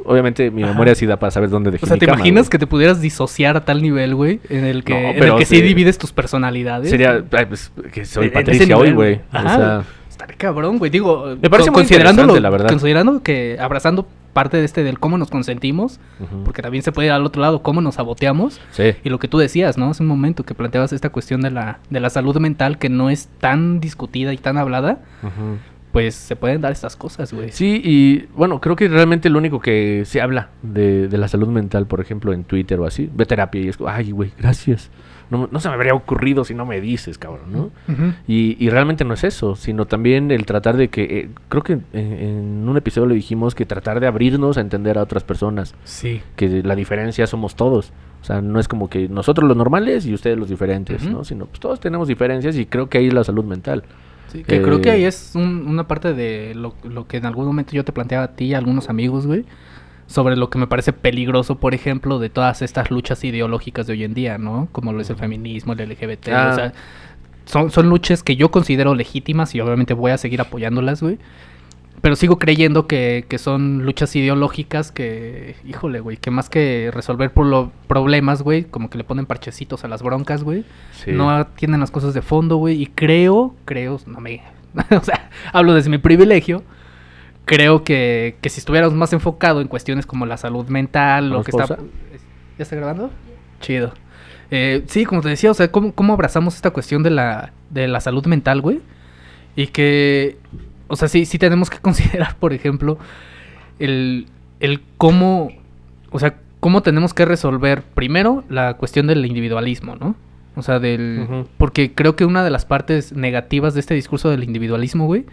Obviamente 0.06 0.50
mi 0.50 0.62
Ajá. 0.62 0.72
memoria 0.72 0.94
sí 0.94 1.06
da 1.06 1.18
para 1.18 1.30
saber 1.30 1.50
dónde 1.50 1.70
dejé 1.70 1.84
O 1.84 1.86
sea, 1.86 1.96
mi 1.96 2.00
¿te 2.00 2.06
cama, 2.06 2.18
imaginas 2.18 2.44
güey. 2.44 2.50
que 2.50 2.58
te 2.58 2.66
pudieras 2.66 3.00
disociar 3.00 3.56
a 3.56 3.64
tal 3.64 3.82
nivel, 3.82 4.14
güey? 4.14 4.40
En 4.48 4.64
el 4.64 4.84
que, 4.84 4.92
No, 4.94 4.98
en 5.10 5.22
el 5.22 5.36
que 5.36 5.44
sí 5.46 5.60
divides 5.60 5.98
tus 5.98 6.12
personalidades. 6.12 6.90
Sería... 6.90 7.24
ay, 7.32 7.46
pues, 7.46 7.72
que 7.92 8.04
soy 8.04 8.26
En- 8.26 8.32
Patricia 8.32 8.76
hoy, 8.76 8.92
güey. 8.92 9.14
O 9.16 9.20
Ajá. 9.36 9.56
sea... 9.56 9.82
Estaría 10.08 10.36
cabrón, 10.38 10.78
güey. 10.78 10.90
Digo, 10.90 11.36
Me 11.42 11.50
parece 11.50 11.68
con- 11.68 11.74
muy 11.74 11.82
considerando 11.82 12.22
interesante, 12.22 12.34
lo- 12.34 12.40
la 12.40 12.50
verdad. 12.50 12.68
Considerando 12.70 13.22
que 13.22 13.58
abrazando 13.60 14.06
parte 14.32 14.56
de 14.58 14.64
este 14.64 14.82
del 14.82 14.98
cómo 14.98 15.16
nos 15.18 15.30
consentimos, 15.30 15.98
porque 16.44 16.60
también 16.62 16.82
se 16.82 16.92
puede 16.92 17.08
ir 17.08 17.12
al 17.12 17.24
otro 17.24 17.40
lado, 17.42 17.62
cómo 17.62 17.80
nos 17.80 17.94
saboteamos. 17.96 18.60
Sí. 18.70 18.92
Y 19.02 19.08
lo 19.08 19.18
que 19.18 19.28
tú 19.28 19.38
decías, 19.38 19.76
¿no? 19.78 19.90
Hace 19.90 20.02
un 20.02 20.08
momento 20.10 20.44
que 20.44 20.54
planteabas 20.54 20.92
esta 20.92 21.08
cuestión 21.10 21.40
de 21.42 21.50
la, 21.50 21.78
de 21.90 22.00
la 22.00 22.10
salud 22.10 22.36
mental 22.38 22.76
que 22.78 22.88
no 22.90 23.08
es 23.10 23.28
tan 23.40 23.80
discutida 23.80 24.32
y 24.34 24.36
tan 24.38 24.56
hablada, 24.58 24.98
Ujú. 25.22 25.56
Pues 25.96 26.14
se 26.14 26.36
pueden 26.36 26.60
dar 26.60 26.72
estas 26.72 26.94
cosas, 26.94 27.32
güey. 27.32 27.50
Sí, 27.52 27.80
y 27.82 28.26
bueno, 28.36 28.60
creo 28.60 28.76
que 28.76 28.86
realmente 28.86 29.30
lo 29.30 29.38
único 29.38 29.60
que 29.60 30.02
se 30.04 30.20
habla 30.20 30.50
de, 30.62 31.08
de 31.08 31.16
la 31.16 31.26
salud 31.26 31.48
mental, 31.48 31.86
por 31.86 32.02
ejemplo, 32.02 32.34
en 32.34 32.44
Twitter 32.44 32.78
o 32.78 32.84
así, 32.84 33.08
ve 33.14 33.24
terapia 33.24 33.62
y 33.62 33.68
es 33.68 33.78
como, 33.78 33.88
ay, 33.88 34.10
güey, 34.10 34.30
gracias. 34.38 34.90
no, 35.30 35.48
no 35.50 35.58
se 35.58 35.68
me 35.70 35.74
habría 35.74 35.94
ocurrido 35.94 36.44
si 36.44 36.52
no 36.52 36.66
me 36.66 36.82
dices, 36.82 37.16
cabrón, 37.16 37.50
¿no? 37.50 37.70
Y, 38.28 38.58
y 38.62 38.68
realmente 38.68 39.04
no 39.06 39.14
es 39.14 39.24
eso, 39.24 39.56
sino 39.56 39.86
también 39.86 40.30
el 40.30 40.44
tratar 40.44 40.76
de 40.76 40.88
que, 40.88 41.02
eh, 41.04 41.28
creo 41.48 41.62
que 41.62 41.72
en, 41.72 41.82
en 41.94 42.68
un 42.68 42.76
episodio 42.76 43.06
le 43.06 43.14
dijimos 43.14 43.54
que 43.54 43.64
tratar 43.64 43.98
de 43.98 44.06
abrirnos 44.06 44.58
a 44.58 44.60
entender 44.60 44.98
a 44.98 45.02
otras 45.02 45.24
personas, 45.24 45.74
Sí. 45.84 46.20
que 46.36 46.62
la 46.62 46.76
diferencia 46.76 47.26
somos 47.26 47.56
todos. 47.56 47.92
O 48.20 48.24
sea, 48.26 48.42
no 48.42 48.60
es 48.60 48.68
como 48.68 48.90
que 48.90 49.08
nosotros 49.08 49.48
los 49.48 49.56
normales 49.56 50.04
y 50.04 50.12
ustedes 50.12 50.36
los 50.36 50.48
diferentes. 50.50 51.04
¿no? 51.08 51.24
Sino 51.24 51.46
pues 51.46 51.58
todos 51.60 51.80
tenemos 51.80 52.06
diferencias 52.06 52.56
y 52.58 52.66
creo 52.66 52.88
que 52.90 52.98
ahí 52.98 53.06
es 53.06 53.14
la 53.14 53.24
salud 53.24 53.44
mental. 53.44 53.82
Sí, 54.36 54.44
que 54.44 54.62
creo 54.62 54.80
que 54.80 54.88
Eh, 54.88 54.92
ahí 54.92 55.04
es 55.04 55.32
un- 55.34 55.66
una 55.66 55.86
parte 55.88 56.14
de 56.14 56.54
lo, 56.54 56.74
lo 56.84 57.06
que 57.06 57.16
en 57.18 57.26
algún 57.26 57.46
momento 57.46 57.72
yo 57.72 57.84
te 57.84 57.92
planteaba 57.92 58.24
a 58.24 58.36
ti 58.36 58.46
y 58.46 58.54
a 58.54 58.58
algunos 58.58 58.88
amigos, 58.88 59.26
güey, 59.26 59.44
sobre 60.06 60.36
lo 60.36 60.50
que 60.50 60.58
me 60.58 60.66
parece 60.66 60.92
peligroso, 60.92 61.58
por 61.58 61.74
ejemplo, 61.74 62.18
de 62.18 62.28
todas 62.30 62.62
estas 62.62 62.90
luchas 62.90 63.24
ideológicas 63.24 63.86
de 63.86 63.94
hoy 63.94 64.04
en 64.04 64.14
día, 64.14 64.38
¿no? 64.38 64.68
Como 64.72 64.92
lo 64.92 65.00
es 65.00 65.10
el 65.10 65.16
feminismo, 65.16 65.72
el 65.72 65.80
LGBT, 65.80 66.28
Ah. 66.32 66.48
o 66.52 66.54
sea, 66.54 66.72
son, 67.44 67.70
son 67.70 67.88
luchas 67.88 68.22
que 68.22 68.36
yo 68.36 68.50
considero 68.50 68.94
legítimas 68.94 69.54
y 69.54 69.60
obviamente 69.60 69.94
voy 69.94 70.10
a 70.12 70.18
seguir 70.18 70.40
apoyándolas, 70.40 71.02
güey. 71.02 71.18
Pero 72.06 72.14
sigo 72.14 72.38
creyendo 72.38 72.86
que, 72.86 73.24
que 73.28 73.36
son 73.36 73.84
luchas 73.84 74.14
ideológicas 74.14 74.92
que, 74.92 75.56
híjole, 75.66 75.98
güey, 75.98 76.16
que 76.18 76.30
más 76.30 76.48
que 76.48 76.92
resolver 76.94 77.32
por 77.32 77.46
lo- 77.46 77.72
problemas, 77.88 78.42
güey, 78.42 78.62
como 78.62 78.88
que 78.90 78.96
le 78.96 79.02
ponen 79.02 79.26
parchecitos 79.26 79.82
a 79.84 79.88
las 79.88 80.04
broncas, 80.04 80.44
güey. 80.44 80.64
Sí. 80.92 81.10
No 81.10 81.30
atienden 81.32 81.80
las 81.80 81.90
cosas 81.90 82.14
de 82.14 82.22
fondo, 82.22 82.58
güey. 82.58 82.80
Y 82.80 82.86
creo, 82.86 83.56
creo, 83.64 83.98
no 84.06 84.20
me. 84.20 84.40
o 84.96 85.02
sea, 85.02 85.30
hablo 85.52 85.74
desde 85.74 85.90
mi 85.90 85.98
privilegio. 85.98 86.62
Creo 87.44 87.82
que, 87.82 88.36
que 88.40 88.50
si 88.50 88.60
estuviéramos 88.60 88.94
más 88.94 89.12
enfocado 89.12 89.60
en 89.60 89.66
cuestiones 89.66 90.06
como 90.06 90.26
la 90.26 90.36
salud 90.36 90.68
mental, 90.68 91.30
lo 91.30 91.42
¿Vamos 91.42 91.46
que 91.46 91.60
está. 91.60 91.76
¿Ya 91.76 92.62
está 92.62 92.76
grabando? 92.76 93.10
Chido. 93.60 93.92
Eh, 94.52 94.84
sí, 94.86 95.06
como 95.06 95.22
te 95.22 95.28
decía, 95.30 95.50
o 95.50 95.54
sea, 95.54 95.72
¿cómo, 95.72 95.90
cómo 95.90 96.12
abrazamos 96.12 96.54
esta 96.54 96.70
cuestión 96.70 97.02
de 97.02 97.10
la, 97.10 97.52
de 97.70 97.88
la 97.88 97.98
salud 97.98 98.24
mental, 98.26 98.60
güey? 98.60 98.80
Y 99.56 99.66
que, 99.66 100.36
o 100.88 100.96
sea, 100.96 101.08
sí, 101.08 101.24
sí 101.26 101.38
tenemos 101.38 101.70
que 101.70 101.78
considerar, 101.80 102.36
por 102.36 102.52
ejemplo, 102.52 102.98
el, 103.78 104.26
el 104.60 104.82
cómo, 104.98 105.50
o 106.10 106.18
sea, 106.18 106.36
cómo 106.60 106.82
tenemos 106.82 107.14
que 107.14 107.24
resolver 107.24 107.82
primero 107.82 108.44
la 108.48 108.74
cuestión 108.74 109.06
del 109.06 109.24
individualismo, 109.26 109.96
¿no? 109.96 110.16
O 110.56 110.62
sea, 110.62 110.78
del... 110.78 111.44
Porque 111.58 111.92
creo 111.92 112.16
que 112.16 112.24
una 112.24 112.42
de 112.42 112.50
las 112.50 112.64
partes 112.64 113.12
negativas 113.12 113.74
de 113.74 113.80
este 113.80 113.92
discurso 113.92 114.30
del 114.30 114.42
individualismo, 114.42 115.04
güey, 115.04 115.26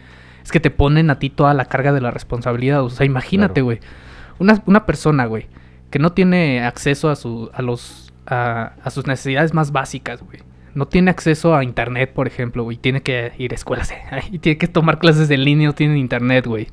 es 0.44 0.52
que 0.52 0.60
te 0.60 0.70
ponen 0.70 1.10
a 1.10 1.18
ti 1.20 1.30
toda 1.30 1.54
la 1.54 1.64
carga 1.66 1.94
de 1.94 2.02
la 2.02 2.12
responsabilidad. 2.12 2.84
O 2.84 2.90
sea, 2.90 3.06
imagínate, 3.06 3.54
Claro. 3.62 3.66
güey. 3.66 3.80
Una, 4.40 4.62
una 4.66 4.86
persona, 4.86 5.26
güey, 5.26 5.48
que 5.92 6.00
no 6.00 6.12
tiene 6.12 6.66
acceso 6.66 7.10
a, 7.10 7.16
su, 7.16 7.50
a, 7.54 7.62
los, 7.62 8.12
a, 8.26 8.74
a 8.84 8.90
sus 8.90 9.08
necesidades 9.08 9.54
más 9.54 9.72
básicas, 9.72 10.22
güey. 10.22 10.40
No 10.76 10.88
tiene 10.88 11.12
acceso 11.12 11.56
a 11.56 11.64
internet, 11.64 12.12
por 12.14 12.28
ejemplo, 12.28 12.64
güey. 12.64 12.78
Tiene 12.78 13.02
que 13.02 13.32
ir 13.38 13.52
a 13.52 13.56
escuelas 13.56 13.94
y 14.32 14.40
tiene 14.40 14.58
que 14.58 14.68
tomar 14.68 15.00
clases 15.00 15.30
en 15.30 15.44
línea, 15.44 15.68
no 15.68 15.74
tiene 15.74 15.98
internet, 15.98 16.46
güey. 16.48 16.68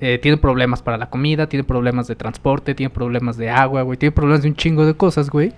Eh, 0.00 0.18
tiene 0.20 0.36
problemas 0.36 0.82
para 0.82 0.96
la 0.98 1.08
comida, 1.10 1.48
tiene 1.48 1.62
problemas 1.64 2.08
de 2.08 2.16
transporte, 2.16 2.74
tiene 2.74 2.90
problemas 2.90 3.36
de 3.36 3.50
agua, 3.50 3.82
güey. 3.82 3.96
Tiene 3.98 4.10
problemas 4.12 4.42
de 4.42 4.48
un 4.48 4.56
chingo 4.56 4.84
de 4.84 4.94
cosas, 4.94 5.30
güey. 5.30 5.52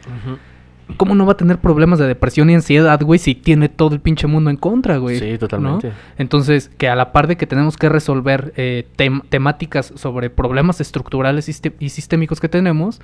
¿Cómo 0.99 1.15
no 1.15 1.25
va 1.25 1.33
a 1.33 1.37
tener 1.37 1.57
problemas 1.59 1.99
de 1.99 2.07
depresión 2.07 2.51
y 2.51 2.55
ansiedad, 2.55 3.01
güey, 3.01 3.19
si 3.19 3.35
tiene 3.35 3.71
todo 3.71 3.95
el 3.95 4.01
pinche 4.03 4.27
mundo 4.27 4.51
en 4.51 4.57
contra, 4.59 4.99
güey? 4.99 5.19
Sí, 5.19 5.33
¿no? 5.33 5.39
totalmente. 5.39 5.93
Entonces, 6.19 6.71
que 6.77 6.91
a 6.91 6.95
la 6.95 7.11
par 7.11 7.27
de 7.27 7.37
que 7.39 7.47
tenemos 7.47 7.79
que 7.79 7.89
resolver 7.89 8.53
eh, 8.57 8.87
tem- 8.99 9.23
temáticas 9.31 9.95
sobre 9.97 10.29
problemas 10.29 10.83
estructurales 10.83 11.49
y 11.49 11.89
sistémicos 11.89 12.39
que 12.39 12.51
tenemos, 12.51 13.01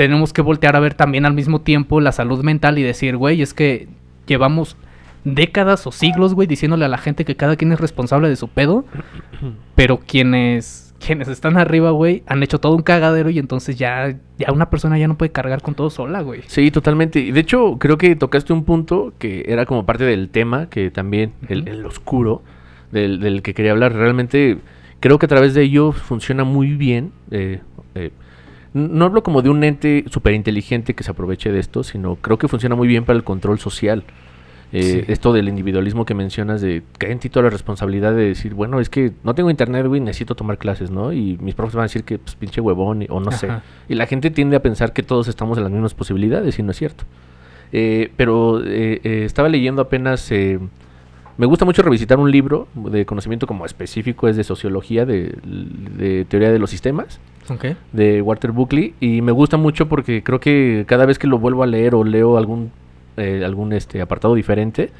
tenemos 0.00 0.32
que 0.32 0.40
voltear 0.40 0.76
a 0.76 0.80
ver 0.80 0.94
también 0.94 1.26
al 1.26 1.34
mismo 1.34 1.60
tiempo 1.60 2.00
la 2.00 2.12
salud 2.12 2.42
mental 2.42 2.78
y 2.78 2.82
decir, 2.82 3.18
güey, 3.18 3.42
es 3.42 3.52
que 3.52 3.86
llevamos 4.26 4.78
décadas 5.24 5.86
o 5.86 5.92
siglos, 5.92 6.32
güey, 6.32 6.48
diciéndole 6.48 6.86
a 6.86 6.88
la 6.88 6.96
gente 6.96 7.26
que 7.26 7.36
cada 7.36 7.54
quien 7.56 7.70
es 7.70 7.78
responsable 7.78 8.30
de 8.30 8.36
su 8.36 8.48
pedo, 8.48 8.86
pero 9.74 10.00
quienes 10.00 10.94
quienes 11.04 11.28
están 11.28 11.58
arriba, 11.58 11.90
güey, 11.90 12.22
han 12.26 12.42
hecho 12.42 12.58
todo 12.58 12.76
un 12.76 12.82
cagadero 12.82 13.28
y 13.28 13.38
entonces 13.38 13.76
ya 13.76 14.16
ya 14.38 14.52
una 14.52 14.70
persona 14.70 14.96
ya 14.96 15.06
no 15.06 15.18
puede 15.18 15.32
cargar 15.32 15.60
con 15.60 15.74
todo 15.74 15.90
sola, 15.90 16.22
güey. 16.22 16.44
Sí, 16.46 16.70
totalmente. 16.70 17.20
Y 17.20 17.32
de 17.32 17.40
hecho, 17.40 17.76
creo 17.78 17.98
que 17.98 18.16
tocaste 18.16 18.54
un 18.54 18.64
punto 18.64 19.12
que 19.18 19.44
era 19.48 19.66
como 19.66 19.84
parte 19.84 20.04
del 20.04 20.30
tema, 20.30 20.70
que 20.70 20.90
también, 20.90 21.34
el, 21.48 21.68
el 21.68 21.84
oscuro, 21.84 22.40
del, 22.90 23.20
del 23.20 23.42
que 23.42 23.52
quería 23.52 23.72
hablar. 23.72 23.92
Realmente, 23.92 24.56
creo 25.00 25.18
que 25.18 25.26
a 25.26 25.28
través 25.28 25.52
de 25.52 25.60
ello 25.60 25.92
funciona 25.92 26.44
muy 26.44 26.68
bien. 26.68 27.12
eh, 27.30 27.60
eh, 27.94 28.12
no 28.74 29.04
hablo 29.04 29.22
como 29.22 29.42
de 29.42 29.50
un 29.50 29.64
ente 29.64 30.04
súper 30.10 30.34
inteligente 30.34 30.94
que 30.94 31.02
se 31.04 31.10
aproveche 31.10 31.50
de 31.52 31.58
esto, 31.58 31.82
sino 31.82 32.16
creo 32.16 32.38
que 32.38 32.48
funciona 32.48 32.74
muy 32.76 32.86
bien 32.88 33.04
para 33.04 33.16
el 33.16 33.24
control 33.24 33.58
social. 33.58 34.04
Eh, 34.72 34.82
Sí. 34.82 35.04
Esto 35.12 35.32
del 35.32 35.48
individualismo 35.48 36.04
que 36.04 36.14
mencionas, 36.14 36.60
de 36.60 36.82
caer 36.98 37.10
en 37.12 37.18
ti 37.18 37.28
toda 37.28 37.42
la 37.44 37.50
responsabilidad 37.50 38.14
de 38.14 38.26
decir, 38.28 38.54
bueno, 38.54 38.78
es 38.78 38.88
que 38.88 39.10
no 39.24 39.34
tengo 39.34 39.50
internet, 39.50 39.84
güey, 39.86 40.00
necesito 40.00 40.36
tomar 40.36 40.58
clases, 40.58 40.92
¿no? 40.92 41.12
Y 41.12 41.36
mis 41.40 41.56
profes 41.56 41.74
van 41.74 41.82
a 41.82 41.86
decir 41.86 42.04
que, 42.04 42.18
pues, 42.18 42.36
pinche 42.36 42.60
huevón, 42.60 43.02
y- 43.02 43.06
o 43.08 43.18
no 43.18 43.32
sé. 43.32 43.48
Y 43.88 43.96
la 43.96 44.06
gente 44.06 44.30
tiende 44.30 44.54
a 44.54 44.62
pensar 44.62 44.92
que 44.92 45.02
todos 45.02 45.26
estamos 45.26 45.58
en 45.58 45.64
las 45.64 45.72
mismas 45.72 45.94
posibilidades 45.94 46.56
y 46.60 46.62
no 46.62 46.70
es 46.70 46.76
cierto. 46.76 47.02
Eh, 47.72 48.12
pero 48.16 48.60
eh, 48.64 49.00
eh, 49.02 49.22
estaba 49.24 49.48
leyendo 49.48 49.82
apenas... 49.82 50.30
eh, 50.30 50.60
me 51.36 51.46
gusta 51.46 51.64
mucho 51.64 51.82
revisitar 51.82 52.18
un 52.20 52.30
libro 52.30 52.68
de 52.74 53.04
conocimiento 53.06 53.48
como 53.48 53.64
específico, 53.66 54.28
es 54.28 54.36
de 54.36 54.44
sociología, 54.44 55.04
de, 55.04 55.34
de 55.96 56.26
teoría 56.28 56.52
de 56.52 56.58
los 56.60 56.70
sistemas, 56.70 57.18
¿Ok? 57.50 57.66
de 57.92 58.22
Walter 58.22 58.52
Buckley. 58.52 58.94
Y 59.00 59.22
me 59.22 59.32
gusta 59.32 59.56
mucho 59.56 59.88
porque 59.88 60.22
creo 60.22 60.40
que 60.40 60.84
cada 60.86 61.06
vez 61.06 61.18
que 61.18 61.26
lo 61.26 61.38
vuelvo 61.38 61.62
a 61.62 61.66
leer 61.66 61.94
o 61.94 62.04
leo 62.04 62.36
algún, 62.36 62.70
eh, 63.16 63.42
algún 63.44 63.72
este, 63.72 64.00
apartado 64.00 64.34
diferente, 64.34 64.90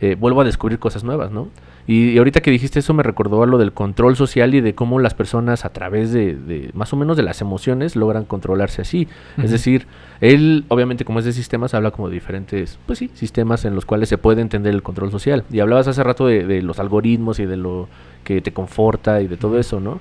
eh, 0.00 0.16
vuelvo 0.18 0.40
a 0.40 0.44
descubrir 0.44 0.78
cosas 0.78 1.04
nuevas, 1.04 1.30
¿no? 1.30 1.48
Y, 1.86 2.10
y 2.10 2.18
ahorita 2.18 2.40
que 2.40 2.50
dijiste 2.50 2.78
eso 2.78 2.94
me 2.94 3.02
recordó 3.02 3.42
a 3.42 3.46
lo 3.46 3.58
del 3.58 3.72
control 3.72 4.14
social 4.14 4.54
y 4.54 4.60
de 4.60 4.74
cómo 4.74 5.00
las 5.00 5.14
personas 5.14 5.64
a 5.64 5.70
través 5.70 6.12
de, 6.12 6.36
de 6.36 6.70
más 6.72 6.92
o 6.92 6.96
menos 6.96 7.16
de 7.16 7.22
las 7.22 7.40
emociones 7.40 7.96
logran 7.96 8.24
controlarse 8.24 8.82
así. 8.82 9.08
Es 9.42 9.50
decir, 9.50 9.86
él 10.20 10.64
obviamente 10.68 11.04
como 11.04 11.18
es 11.18 11.24
de 11.24 11.32
sistemas 11.32 11.74
habla 11.74 11.90
como 11.90 12.08
de 12.08 12.14
diferentes, 12.14 12.78
pues 12.86 12.98
sí, 12.98 13.10
sistemas 13.14 13.64
en 13.64 13.74
los 13.74 13.86
cuales 13.86 14.08
se 14.08 14.18
puede 14.18 14.40
entender 14.40 14.72
el 14.72 14.82
control 14.82 15.10
social. 15.10 15.44
Y 15.50 15.60
hablabas 15.60 15.88
hace 15.88 16.02
rato 16.04 16.26
de, 16.26 16.46
de 16.46 16.62
los 16.62 16.78
algoritmos 16.78 17.40
y 17.40 17.46
de 17.46 17.56
lo 17.56 17.88
que 18.24 18.40
te 18.40 18.52
conforta 18.52 19.20
y 19.20 19.26
de 19.26 19.36
todo 19.36 19.58
eso, 19.58 19.80
¿no? 19.80 20.00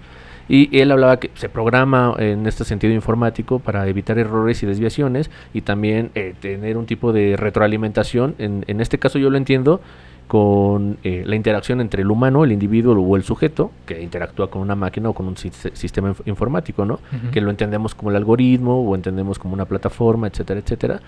Y 0.50 0.76
él 0.80 0.92
hablaba 0.92 1.20
que 1.20 1.30
se 1.36 1.48
programa 1.48 2.16
en 2.18 2.48
este 2.48 2.66
sentido 2.66 2.92
informático 2.94 3.60
para 3.60 3.88
evitar 3.88 4.18
errores 4.18 4.62
y 4.64 4.66
desviaciones 4.66 5.30
y 5.54 5.62
también 5.62 6.10
eh, 6.16 6.34
tener 6.42 6.76
un 6.76 6.86
tipo 6.88 7.14
de 7.14 7.38
retroalimentación. 7.38 8.34
En, 8.40 8.66
en 8.68 8.82
este 8.82 8.98
caso 8.98 9.20
yo 9.20 9.30
lo 9.30 9.38
entiendo 9.38 9.80
con 10.28 10.98
eh, 11.04 11.24
la 11.26 11.36
interacción 11.36 11.82
entre 11.82 12.04
el 12.04 12.12
humano, 12.12 12.44
el 12.44 12.52
individuo 12.52 12.94
o 13.00 13.16
el 13.16 13.24
sujeto, 13.24 13.72
que 13.88 14.02
interactúa 14.02 14.50
con 14.52 14.62
una 14.62 14.76
máquina 14.76 15.10
o 15.10 15.14
con 15.14 15.28
un 15.28 15.36
sis- 15.36 15.72
sistema 15.74 16.12
inf- 16.14 16.22
informático, 16.26 16.86
¿no? 16.86 17.00
Que 17.32 17.42
lo 17.42 17.50
entendemos 17.50 17.96
como 17.96 18.12
el 18.12 18.16
algoritmo 18.16 18.82
o 18.82 18.96
entendemos 18.96 19.40
como 19.40 19.56
una 19.56 19.66
plataforma, 19.66 20.28
etcétera, 20.28 20.60
etcétera. 20.60 21.00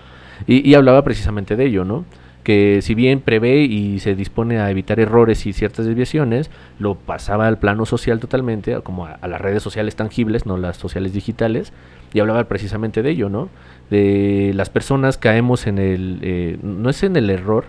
Y, 0.46 0.68
y 0.68 0.74
hablaba 0.74 1.02
precisamente 1.02 1.54
de 1.54 1.66
ello, 1.66 1.84
¿no? 1.84 2.04
Que 2.42 2.80
si 2.82 2.94
bien 2.94 3.20
prevé 3.20 3.62
y 3.62 4.00
se 4.00 4.14
dispone 4.14 4.58
a 4.58 4.70
evitar 4.70 4.98
errores 4.98 5.46
y 5.46 5.52
ciertas 5.52 5.86
desviaciones, 5.86 6.50
lo 6.78 6.96
pasaba 6.96 7.46
al 7.46 7.58
plano 7.58 7.86
social 7.86 8.18
totalmente, 8.18 8.80
como 8.80 9.06
a, 9.06 9.12
a 9.12 9.28
las 9.28 9.40
redes 9.40 9.62
sociales 9.62 9.94
tangibles, 9.94 10.44
no 10.44 10.56
las 10.56 10.76
sociales 10.76 11.12
digitales, 11.12 11.72
y 12.12 12.20
hablaba 12.20 12.44
precisamente 12.44 13.02
de 13.02 13.10
ello, 13.10 13.28
¿no? 13.28 13.48
De 13.90 14.52
las 14.54 14.70
personas 14.70 15.18
caemos 15.18 15.66
en 15.66 15.78
el, 15.78 16.18
eh, 16.22 16.58
no 16.62 16.90
es 16.90 17.02
en 17.02 17.16
el 17.16 17.30
error, 17.30 17.64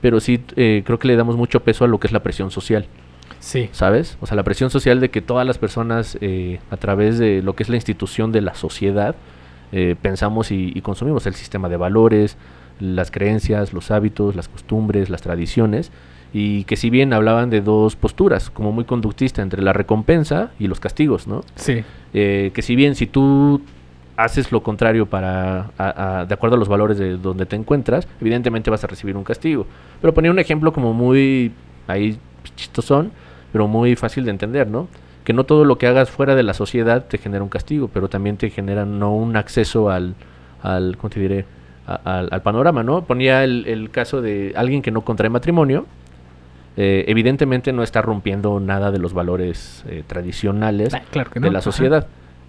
pero 0.00 0.20
sí 0.20 0.40
eh, 0.56 0.82
creo 0.84 0.98
que 0.98 1.08
le 1.08 1.16
damos 1.16 1.36
mucho 1.36 1.60
peso 1.60 1.84
a 1.84 1.88
lo 1.88 1.98
que 1.98 2.06
es 2.06 2.12
la 2.12 2.22
presión 2.22 2.50
social. 2.50 2.86
Sí. 3.40 3.68
¿sabes? 3.72 4.18
O 4.20 4.26
sea, 4.26 4.36
la 4.36 4.42
presión 4.42 4.68
social 4.68 5.00
de 5.00 5.10
que 5.10 5.20
todas 5.20 5.46
las 5.46 5.58
personas, 5.58 6.18
eh, 6.20 6.58
a 6.70 6.76
través 6.76 7.18
de 7.18 7.40
lo 7.40 7.54
que 7.54 7.62
es 7.62 7.68
la 7.68 7.76
institución 7.76 8.32
de 8.32 8.40
la 8.40 8.54
sociedad, 8.54 9.14
eh, 9.70 9.94
pensamos 10.00 10.50
y, 10.50 10.72
y 10.74 10.80
consumimos 10.80 11.26
el 11.26 11.34
sistema 11.34 11.68
de 11.68 11.76
valores, 11.76 12.36
las 12.80 13.10
creencias, 13.10 13.72
los 13.72 13.90
hábitos, 13.90 14.36
las 14.36 14.48
costumbres, 14.48 15.10
las 15.10 15.22
tradiciones, 15.22 15.90
y 16.32 16.64
que 16.64 16.76
si 16.76 16.90
bien 16.90 17.12
hablaban 17.12 17.48
de 17.50 17.60
dos 17.62 17.96
posturas, 17.96 18.50
como 18.50 18.70
muy 18.72 18.84
conductista, 18.84 19.40
entre 19.42 19.62
la 19.62 19.72
recompensa 19.72 20.50
y 20.58 20.66
los 20.68 20.78
castigos, 20.80 21.26
¿no? 21.26 21.42
Sí. 21.54 21.82
Eh, 22.12 22.50
que 22.54 22.62
si 22.62 22.76
bien 22.76 22.94
si 22.94 23.06
tú 23.06 23.62
haces 24.16 24.50
lo 24.52 24.62
contrario 24.62 25.06
para 25.06 25.70
a- 25.78 26.20
a- 26.20 26.24
de 26.26 26.34
acuerdo 26.34 26.56
a 26.56 26.58
los 26.58 26.68
valores 26.68 26.98
de 26.98 27.16
donde 27.16 27.46
te 27.46 27.56
encuentras, 27.56 28.06
evidentemente 28.20 28.68
vas 28.68 28.82
a 28.84 28.88
recibir 28.88 29.16
un 29.16 29.24
castigo. 29.24 29.66
Pero 30.00 30.12
ponía 30.12 30.30
un 30.30 30.38
ejemplo 30.38 30.72
como 30.72 30.92
muy 30.92 31.52
ahí 31.86 32.18
chistosón, 32.56 33.10
pero 33.52 33.68
muy 33.68 33.94
fácil 33.96 34.24
de 34.24 34.30
entender, 34.30 34.68
¿no? 34.68 34.88
Que 35.24 35.32
no 35.32 35.44
todo 35.44 35.64
lo 35.64 35.78
que 35.78 35.86
hagas 35.86 36.10
fuera 36.10 36.34
de 36.34 36.42
la 36.42 36.52
sociedad 36.54 37.06
te 37.06 37.18
genera 37.18 37.42
un 37.42 37.48
castigo, 37.48 37.88
pero 37.92 38.08
también 38.08 38.36
te 38.36 38.50
genera 38.50 38.84
no 38.84 39.14
un 39.14 39.36
acceso 39.36 39.88
al, 39.90 40.14
al 40.62 40.96
¿cómo 40.96 41.10
te 41.10 41.20
diré? 41.20 41.44
A- 41.88 42.18
al, 42.18 42.28
al 42.30 42.42
panorama, 42.42 42.82
¿no? 42.82 43.02
Ponía 43.04 43.42
el, 43.44 43.64
el 43.66 43.88
caso 43.90 44.20
de 44.20 44.52
alguien 44.56 44.82
que 44.82 44.90
no 44.90 45.00
contrae 45.00 45.30
matrimonio, 45.30 45.86
eh, 46.76 47.04
evidentemente 47.08 47.72
no 47.72 47.82
está 47.82 48.02
rompiendo 48.02 48.60
nada 48.60 48.90
de 48.90 48.98
los 48.98 49.12
valores 49.14 49.84
eh, 49.88 50.04
tradicionales 50.06 50.92
Ah, 50.94 51.02
claro 51.10 51.30
de 51.34 51.50
la 51.50 51.58
Ajá. 51.58 51.62
sociedad. 51.64 52.06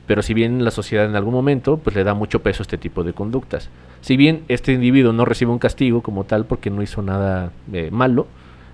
Pero 0.07 0.21
si 0.23 0.33
bien 0.33 0.63
la 0.65 0.71
sociedad 0.71 1.05
en 1.05 1.15
algún 1.15 1.33
momento 1.33 1.77
pues 1.77 1.95
le 1.95 2.03
da 2.03 2.13
mucho 2.13 2.41
peso 2.41 2.61
a 2.61 2.65
este 2.65 2.77
tipo 2.77 3.03
de 3.03 3.13
conductas. 3.13 3.69
Si 4.01 4.17
bien 4.17 4.43
este 4.47 4.73
individuo 4.73 5.13
no 5.13 5.23
recibe 5.23 5.51
un 5.51 5.59
castigo 5.59 6.01
como 6.01 6.23
tal 6.25 6.45
porque 6.45 6.69
no 6.69 6.81
hizo 6.81 7.01
nada 7.01 7.51
eh, 7.73 7.89
malo, 7.91 8.27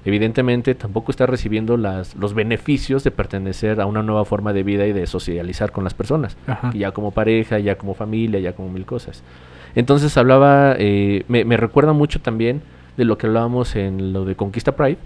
evidentemente 0.05 0.75
tampoco 0.75 1.11
está 1.11 1.25
recibiendo 1.25 1.77
las, 1.77 2.15
los 2.15 2.33
beneficios 2.33 3.03
de 3.03 3.11
pertenecer 3.11 3.81
a 3.81 3.85
una 3.85 4.01
nueva 4.03 4.23
forma 4.25 4.53
de 4.53 4.63
vida 4.63 4.85
y 4.87 4.93
de 4.93 5.07
socializar 5.07 5.71
con 5.71 5.83
las 5.83 5.93
personas, 5.93 6.37
Ajá. 6.47 6.71
ya 6.73 6.91
como 6.91 7.11
pareja, 7.11 7.59
ya 7.59 7.75
como 7.77 7.93
familia, 7.95 8.39
ya 8.39 8.53
como 8.53 8.69
mil 8.69 8.85
cosas. 8.85 9.23
Entonces 9.75 10.15
hablaba, 10.17 10.75
eh, 10.77 11.23
me, 11.27 11.45
me 11.45 11.57
recuerda 11.57 11.93
mucho 11.93 12.21
también 12.21 12.61
de 12.97 13.05
lo 13.05 13.17
que 13.17 13.27
hablábamos 13.27 13.75
en 13.75 14.13
lo 14.13 14.25
de 14.25 14.35
Conquista 14.35 14.75
Pride, 14.75 14.97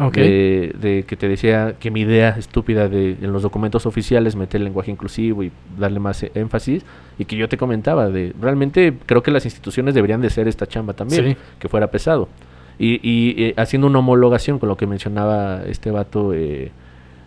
Ok. 0.00 0.14
de, 0.14 0.74
de 0.80 1.04
que 1.04 1.16
te 1.16 1.28
decía 1.28 1.74
que 1.80 1.90
mi 1.90 2.02
idea 2.02 2.30
estúpida 2.38 2.88
de 2.88 3.16
en 3.20 3.32
los 3.32 3.42
documentos 3.42 3.84
oficiales 3.84 4.36
meter 4.36 4.60
el 4.60 4.64
lenguaje 4.66 4.92
inclusivo 4.92 5.42
y 5.42 5.50
darle 5.76 5.98
más 5.98 6.24
énfasis 6.34 6.84
y 7.18 7.24
que 7.24 7.34
yo 7.36 7.48
te 7.48 7.56
comentaba 7.56 8.08
de 8.08 8.32
realmente 8.40 8.94
creo 9.06 9.24
que 9.24 9.32
las 9.32 9.44
instituciones 9.44 9.94
deberían 9.96 10.20
de 10.20 10.30
ser 10.30 10.46
esta 10.46 10.68
chamba 10.68 10.92
también 10.92 11.24
Sí. 11.32 11.36
que 11.58 11.68
fuera 11.68 11.88
pesado 11.90 12.28
y, 12.78 13.00
y, 13.02 13.42
eh, 13.42 13.54
haciendo 13.56 13.88
una 13.88 13.98
homologación 13.98 14.60
con 14.60 14.68
lo 14.68 14.76
que 14.76 14.86
mencionaba 14.86 15.62
este 15.66 15.90
vato 15.90 16.32
eh, 16.32 16.70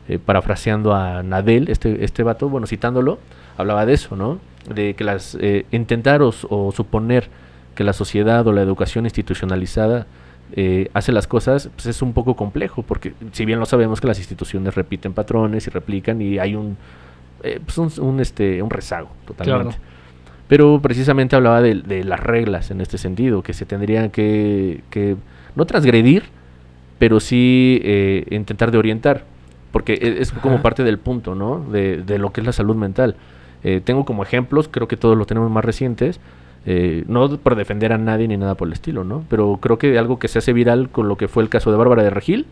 eh, 0.07 0.17
parafraseando 0.25 0.95
a 0.95 1.23
Nadel 1.23 1.67
este 1.69 2.05
este 2.05 2.23
vato 2.23 2.47
bueno 2.47 2.67
citándolo 2.67 3.19
hablaba 3.57 3.85
de 3.85 3.93
eso 3.95 4.15
no 4.15 4.39
de 4.69 4.93
que 4.95 5.03
las 5.03 5.37
eh, 5.39 5.65
intentar 5.71 6.21
o, 6.21 6.31
suponer 6.31 7.29
que 7.75 7.83
la 7.83 7.93
sociedad 7.93 8.45
o 8.47 8.51
la 8.51 8.61
educación 8.61 9.05
institucionalizada 9.05 10.07
eh, 10.53 10.89
hace 10.93 11.11
las 11.11 11.27
cosas, 11.27 11.69
pues 11.73 11.85
es 11.85 12.01
un 12.01 12.13
poco 12.13 12.35
complejo, 12.35 12.83
porque 12.83 13.13
si 13.31 13.45
bien 13.45 13.59
lo 13.59 13.65
sabemos 13.65 14.01
que 14.01 14.07
las 14.07 14.17
instituciones 14.17 14.75
repiten 14.75 15.13
patrones 15.13 15.67
y 15.67 15.69
replican 15.69 16.21
y 16.21 16.39
hay 16.39 16.55
un, 16.55 16.77
eh, 17.43 17.59
pues 17.63 17.77
un, 17.77 17.91
un, 18.05 18.19
este, 18.19 18.61
un 18.61 18.69
rezago 18.69 19.09
totalmente. 19.25 19.75
Claro. 19.75 19.91
Pero 20.49 20.81
precisamente 20.81 21.37
hablaba 21.37 21.61
de, 21.61 21.75
de 21.75 22.03
las 22.03 22.19
reglas 22.19 22.71
en 22.71 22.81
este 22.81 22.97
sentido, 22.97 23.41
que 23.41 23.53
se 23.53 23.65
tendrían 23.65 24.09
que, 24.09 24.83
que 24.89 25.15
no 25.55 25.65
transgredir, 25.65 26.23
pero 26.99 27.21
sí 27.21 27.79
eh, 27.83 28.25
intentar 28.31 28.69
de 28.69 28.77
orientar, 28.77 29.23
porque 29.71 29.93
e- 29.93 30.21
es 30.21 30.33
como 30.33 30.61
parte 30.61 30.83
del 30.83 30.99
punto, 30.99 31.35
¿no? 31.35 31.59
De, 31.71 32.03
de 32.03 32.17
lo 32.19 32.33
que 32.33 32.41
es 32.41 32.45
la 32.45 32.51
salud 32.51 32.75
mental. 32.75 33.15
Eh, 33.63 33.81
tengo 33.83 34.05
como 34.05 34.23
ejemplos, 34.23 34.67
creo 34.69 34.87
que 34.87 34.97
todos 34.97 35.17
los 35.17 35.27
tenemos 35.27 35.51
más 35.51 35.63
recientes, 35.63 36.19
eh, 36.65 37.03
no 37.07 37.29
por 37.37 37.55
defender 37.55 37.93
a 37.93 37.97
nadie 37.97 38.27
ni 38.27 38.37
nada 38.37 38.55
por 38.55 38.67
el 38.67 38.73
estilo, 38.73 39.03
¿no? 39.03 39.23
Pero 39.29 39.57
creo 39.61 39.77
que 39.77 39.97
algo 39.97 40.19
que 40.19 40.27
se 40.27 40.39
hace 40.39 40.53
viral 40.53 40.89
con 40.89 41.07
lo 41.07 41.15
que 41.17 41.27
fue 41.27 41.43
el 41.43 41.49
caso 41.49 41.71
de 41.71 41.77
Bárbara 41.77 42.03
de 42.03 42.09
Regil, 42.09 42.45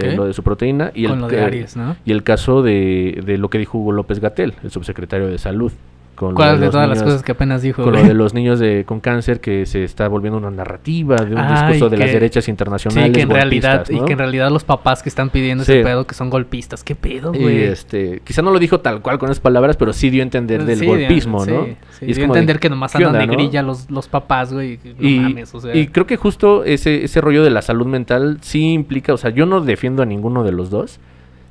eh, 0.00 0.14
lo 0.16 0.26
de 0.26 0.32
su 0.32 0.42
proteína, 0.42 0.90
y 0.94 1.04
Con 1.04 1.14
el, 1.14 1.20
lo 1.20 1.28
de 1.28 1.36
que- 1.36 1.42
Aries, 1.42 1.76
¿no? 1.76 1.96
y 2.04 2.12
el 2.12 2.22
caso 2.22 2.62
de, 2.62 3.22
de 3.24 3.38
lo 3.38 3.48
que 3.48 3.58
dijo 3.58 3.78
Hugo 3.78 3.92
López 3.92 4.20
Gatel, 4.20 4.54
el 4.62 4.70
subsecretario 4.70 5.28
de 5.28 5.38
Salud. 5.38 5.72
Con 6.18 6.30
lo 6.30 6.34
¿Cuál 6.34 6.58
de 6.58 6.68
todas 6.68 6.88
las 6.88 7.02
cosas 7.02 7.22
que 7.22 7.30
apenas 7.32 7.62
dijo? 7.62 7.82
con 7.84 7.92
lo 7.92 8.02
de 8.02 8.12
los 8.12 8.34
niños 8.34 8.58
de, 8.58 8.84
con 8.84 8.98
cáncer 8.98 9.40
que 9.40 9.66
se 9.66 9.84
está 9.84 10.08
volviendo 10.08 10.36
una 10.36 10.50
narrativa 10.50 11.14
de 11.16 11.34
un 11.34 11.46
discurso 11.48 11.88
de 11.88 11.96
las 11.96 12.10
derechas 12.12 12.48
internacionales 12.48 13.08
Sí, 13.10 13.12
que 13.12 13.20
en 13.22 13.30
realidad, 13.30 13.76
golpistas, 13.78 14.02
y 14.02 14.04
que 14.04 14.12
en 14.14 14.18
realidad 14.18 14.50
los 14.50 14.64
papás 14.64 15.02
que 15.02 15.08
están 15.08 15.30
pidiendo 15.30 15.62
Sí. 15.64 15.72
ese 15.72 15.82
pedo 15.84 16.06
que 16.06 16.14
son 16.14 16.28
golpistas. 16.28 16.82
¿Qué 16.82 16.94
pedo, 16.96 17.32
Y 17.34 17.38
güey? 17.42 17.62
este, 17.62 18.20
quizá 18.24 18.42
no 18.42 18.50
lo 18.50 18.58
dijo 18.58 18.80
tal 18.80 19.00
cual 19.00 19.18
con 19.18 19.30
esas 19.30 19.40
palabras, 19.40 19.76
pero 19.76 19.92
sí 19.92 20.10
dio 20.10 20.22
a 20.22 20.24
entender 20.24 20.64
del 20.64 20.78
Sí, 20.80 20.86
golpismo, 20.86 21.44
sí, 21.44 21.50
¿no? 21.52 21.64
Sí, 21.64 22.06
Y 22.06 22.10
es 22.10 22.16
dio 22.16 22.24
como 22.26 22.34
de, 22.34 22.40
entender 22.40 22.58
que 22.60 22.68
nomás 22.68 22.92
¿qué 22.92 22.98
andan 23.04 23.10
onda, 23.14 23.20
de 23.20 23.26
no? 23.28 23.32
grilla 23.34 23.62
los, 23.62 23.90
los 23.90 24.08
papás, 24.08 24.52
güey. 24.52 24.78
No 24.98 25.08
y, 25.08 25.20
mames, 25.20 25.54
o 25.54 25.60
sea. 25.60 25.76
y 25.76 25.86
creo 25.86 26.06
que 26.06 26.16
justo 26.16 26.64
ese, 26.64 27.04
ese 27.04 27.20
rollo 27.20 27.44
de 27.44 27.50
la 27.50 27.62
salud 27.62 27.86
mental 27.86 28.38
sí 28.40 28.72
implica, 28.72 29.12
o 29.12 29.16
sea, 29.16 29.30
yo 29.30 29.46
no 29.46 29.60
defiendo 29.60 30.02
a 30.02 30.06
ninguno 30.06 30.42
de 30.42 30.52
los 30.52 30.68
dos 30.70 30.98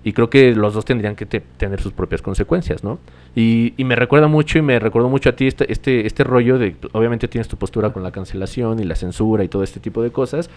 y 0.04 0.14
creo 0.14 0.30
que 0.30 0.56
los 0.56 0.74
dos 0.74 0.86
tendrían 0.86 1.16
que 1.16 1.26
te- 1.26 1.42
tener 1.58 1.82
sus 1.82 1.92
propias 1.94 2.22
consecuencias, 2.22 2.84
¿no? 2.84 3.00
Y, 3.36 3.74
y 3.78 3.84
me 3.84 3.96
recuerda 3.96 4.28
mucho 4.28 4.58
y 4.58 4.62
me 4.62 4.80
recuerdo 4.80 5.10
mucho 5.10 5.30
a 5.30 5.34
ti 5.36 5.48
este, 5.48 5.72
este, 5.72 6.06
este 6.08 6.24
rollo 6.24 6.58
de, 6.58 6.76
obviamente 6.94 7.28
tienes 7.28 7.48
tu 7.48 7.58
postura 7.58 7.92
con 7.92 8.04
la 8.04 8.12
cancelación 8.12 8.80
y 8.80 8.84
la 8.84 8.96
censura 8.96 9.44
y 9.44 9.48
todo 9.48 9.64
este 9.64 9.80
tipo 9.80 10.02
de 10.02 10.12
cosas 10.12 10.50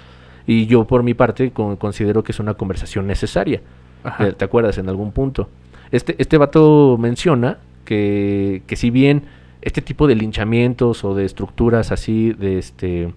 y 0.47 0.67
yo 0.67 0.85
por 0.85 1.03
mi 1.03 1.15
parte 1.15 1.51
con- 1.51 1.77
considero 1.77 2.23
que 2.23 2.33
es 2.33 2.41
una 2.41 2.55
conversación 2.55 3.07
necesaria. 3.07 3.61
Ajá. 4.05 4.25
¿Te, 4.27 4.33
te 4.33 4.45
acuerdas 4.45 4.79
en 4.79 4.89
algún 4.89 5.13
punto? 5.13 5.49
Este, 5.91 6.15
este 6.19 6.39
vato 6.39 6.97
menciona 6.99 7.59
que, 7.85 8.63
que 8.67 8.77
si 8.77 8.91
bien 8.91 9.25
este 9.63 9.83
tipo 9.83 10.07
de 10.07 10.15
linchamientos 10.15 11.05
o 11.05 11.15
de 11.15 11.25
estructuras 11.25 11.93
así 11.93 12.33
de 12.33 12.59
este 12.59 13.13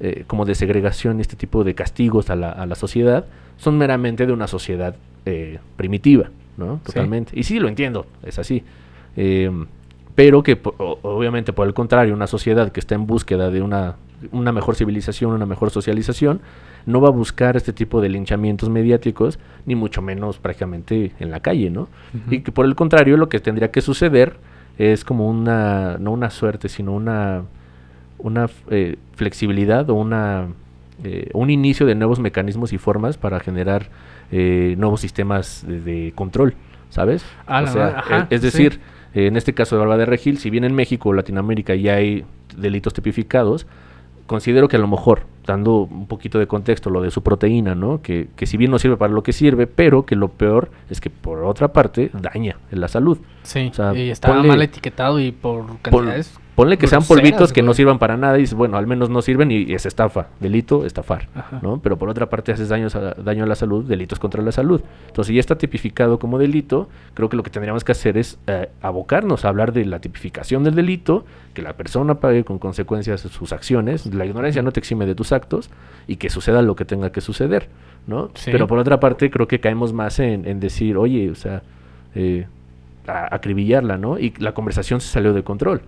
eh, 0.00 0.24
como 0.26 0.44
de 0.44 0.54
segregación, 0.54 1.20
este 1.20 1.36
tipo 1.36 1.64
de 1.64 1.74
castigos 1.74 2.30
a 2.30 2.36
la, 2.36 2.50
a 2.52 2.64
la 2.66 2.74
sociedad, 2.76 3.26
son 3.56 3.76
meramente 3.76 4.24
de 4.26 4.32
una 4.32 4.46
sociedad 4.46 4.94
eh, 5.26 5.58
primitiva, 5.76 6.30
¿no? 6.56 6.76
Sí. 6.78 6.92
Totalmente. 6.92 7.38
Y 7.38 7.42
sí, 7.44 7.58
lo 7.58 7.68
entiendo, 7.68 8.06
es 8.22 8.38
así. 8.38 8.62
Eh, 9.16 9.50
pero 10.14 10.42
que 10.42 10.58
obviamente 10.80 11.52
por 11.52 11.68
el 11.68 11.74
contrario, 11.74 12.12
una 12.12 12.26
sociedad 12.26 12.72
que 12.72 12.80
está 12.80 12.96
en 12.96 13.06
búsqueda 13.06 13.50
de 13.50 13.62
una, 13.62 13.94
una 14.32 14.50
mejor 14.50 14.74
civilización, 14.74 15.30
una 15.32 15.46
mejor 15.46 15.70
socialización, 15.70 16.40
no 16.86 17.00
va 17.00 17.08
a 17.08 17.12
buscar 17.12 17.56
este 17.56 17.72
tipo 17.72 18.00
de 18.00 18.08
linchamientos 18.08 18.68
mediáticos, 18.68 19.38
ni 19.64 19.74
mucho 19.76 20.02
menos 20.02 20.38
prácticamente 20.38 21.12
en 21.20 21.30
la 21.30 21.38
calle, 21.38 21.70
¿no? 21.70 21.88
Y 22.30 22.40
que 22.40 22.50
por 22.50 22.66
el 22.66 22.74
contrario, 22.74 23.16
lo 23.16 23.28
que 23.28 23.38
tendría 23.40 23.70
que 23.70 23.80
suceder 23.80 24.36
es 24.78 25.04
como 25.04 25.28
una, 25.28 25.98
no 25.98 26.12
una 26.12 26.30
suerte, 26.30 26.68
sino 26.68 26.94
una, 26.94 27.42
una 28.18 28.48
eh, 28.70 28.96
flexibilidad 29.14 29.88
o 29.90 29.94
una, 29.94 30.48
eh, 31.04 31.30
un 31.34 31.50
inicio 31.50 31.86
de 31.86 31.94
nuevos 31.94 32.18
mecanismos 32.18 32.72
y 32.72 32.78
formas 32.78 33.18
para 33.18 33.38
generar 33.38 33.88
eh, 34.30 34.74
nuevos 34.78 35.00
sistemas 35.00 35.64
de, 35.66 35.80
de 35.80 36.12
control, 36.14 36.54
¿sabes? 36.90 37.24
Ah, 37.46 37.62
O 37.62 37.66
sea, 37.66 37.98
ajá, 37.98 38.18
eh, 38.20 38.26
es 38.30 38.42
decir, 38.42 38.80
en 39.14 39.36
este 39.36 39.54
caso 39.54 39.76
de 39.76 39.80
Barba 39.80 39.96
de 39.96 40.06
Regil, 40.06 40.38
si 40.38 40.50
bien 40.50 40.64
en 40.64 40.74
México 40.74 41.08
o 41.08 41.12
Latinoamérica 41.12 41.74
ya 41.74 41.94
hay 41.94 42.24
delitos 42.56 42.92
tipificados, 42.94 43.66
considero 44.26 44.68
que 44.68 44.76
a 44.76 44.78
lo 44.78 44.88
mejor, 44.88 45.22
dando 45.46 45.84
un 45.90 46.06
poquito 46.06 46.38
de 46.38 46.46
contexto, 46.46 46.90
lo 46.90 47.00
de 47.00 47.10
su 47.10 47.22
proteína, 47.22 47.74
¿no? 47.74 48.02
Que, 48.02 48.28
que 48.36 48.44
si 48.46 48.58
bien 48.58 48.70
no 48.70 48.78
sirve 48.78 48.98
para 48.98 49.12
lo 49.12 49.22
que 49.22 49.32
sirve, 49.32 49.66
pero 49.66 50.04
que 50.04 50.14
lo 50.16 50.28
peor 50.28 50.70
es 50.90 51.00
que 51.00 51.08
por 51.08 51.42
otra 51.44 51.68
parte 51.72 52.10
daña 52.12 52.56
en 52.70 52.80
la 52.82 52.88
salud. 52.88 53.16
Sí, 53.42 53.68
o 53.70 53.74
sea, 53.74 53.94
y 53.94 54.10
estaba 54.10 54.36
ponle- 54.42 54.48
mal 54.48 54.60
etiquetado 54.62 55.18
y 55.18 55.32
por 55.32 55.64
Pon- 55.66 55.78
cantidades. 55.80 56.38
Ponle 56.58 56.76
que 56.76 56.88
sean 56.88 57.04
polvitos 57.04 57.52
que 57.52 57.62
no 57.62 57.72
sirvan 57.72 57.98
para 58.00 58.16
nada 58.16 58.38
y 58.38 58.44
bueno, 58.46 58.76
al 58.76 58.86
menos 58.88 59.08
no 59.08 59.22
sirven 59.22 59.50
y, 59.52 59.72
es 59.72 59.86
estafa, 59.86 60.26
delito, 60.40 60.84
estafar, 60.84 61.28
Ajá. 61.34 61.60
¿no? 61.62 61.78
Pero 61.80 61.96
por 61.96 62.08
otra 62.08 62.28
parte 62.28 62.50
haces 62.52 62.68
daños 62.68 62.96
a, 62.96 63.14
daño 63.14 63.44
a 63.44 63.46
la 63.46 63.54
salud, 63.54 63.84
delitos 63.84 64.18
contra 64.18 64.42
la 64.42 64.50
salud. 64.50 64.80
Entonces, 65.06 65.28
si 65.28 65.34
ya 65.34 65.40
está 65.40 65.56
tipificado 65.56 66.18
como 66.18 66.36
delito, 66.38 66.88
creo 67.14 67.28
que 67.28 67.36
lo 67.36 67.44
que 67.44 67.50
tendríamos 67.50 67.84
que 67.84 67.92
hacer 67.92 68.18
es 68.18 68.38
eh, 68.48 68.68
abocarnos 68.82 69.44
a 69.44 69.48
hablar 69.50 69.72
de 69.72 69.84
la 69.84 70.00
tipificación 70.00 70.64
del 70.64 70.74
delito, 70.74 71.24
que 71.54 71.62
la 71.62 71.74
persona 71.74 72.16
pague 72.16 72.42
con 72.44 72.58
consecuencias 72.58 73.20
sus 73.20 73.52
acciones, 73.52 74.12
la 74.12 74.26
ignorancia 74.26 74.60
no 74.62 74.72
te 74.72 74.80
exime 74.80 75.06
de 75.06 75.14
tus 75.14 75.30
actos 75.32 75.70
y 76.08 76.16
que 76.16 76.28
suceda 76.28 76.60
lo 76.62 76.74
que 76.74 76.84
tenga 76.84 77.12
que 77.12 77.20
suceder, 77.20 77.68
¿no? 78.08 78.30
Sí. 78.34 78.50
Pero 78.50 78.66
por 78.66 78.78
otra 78.78 78.98
parte, 78.98 79.30
creo 79.30 79.46
que 79.46 79.60
caemos 79.60 79.92
más 79.92 80.18
en, 80.18 80.44
en 80.44 80.58
decir, 80.58 80.96
oye, 80.96 81.30
o 81.30 81.34
sea, 81.36 81.62
eh, 82.16 82.46
a- 83.06 83.32
acribillarla, 83.34 83.96
¿no? 83.96 84.18
Y 84.18 84.34
la 84.38 84.52
conversación 84.54 85.00
se 85.00 85.08
salió 85.08 85.32
de 85.32 85.44
control. 85.44 85.82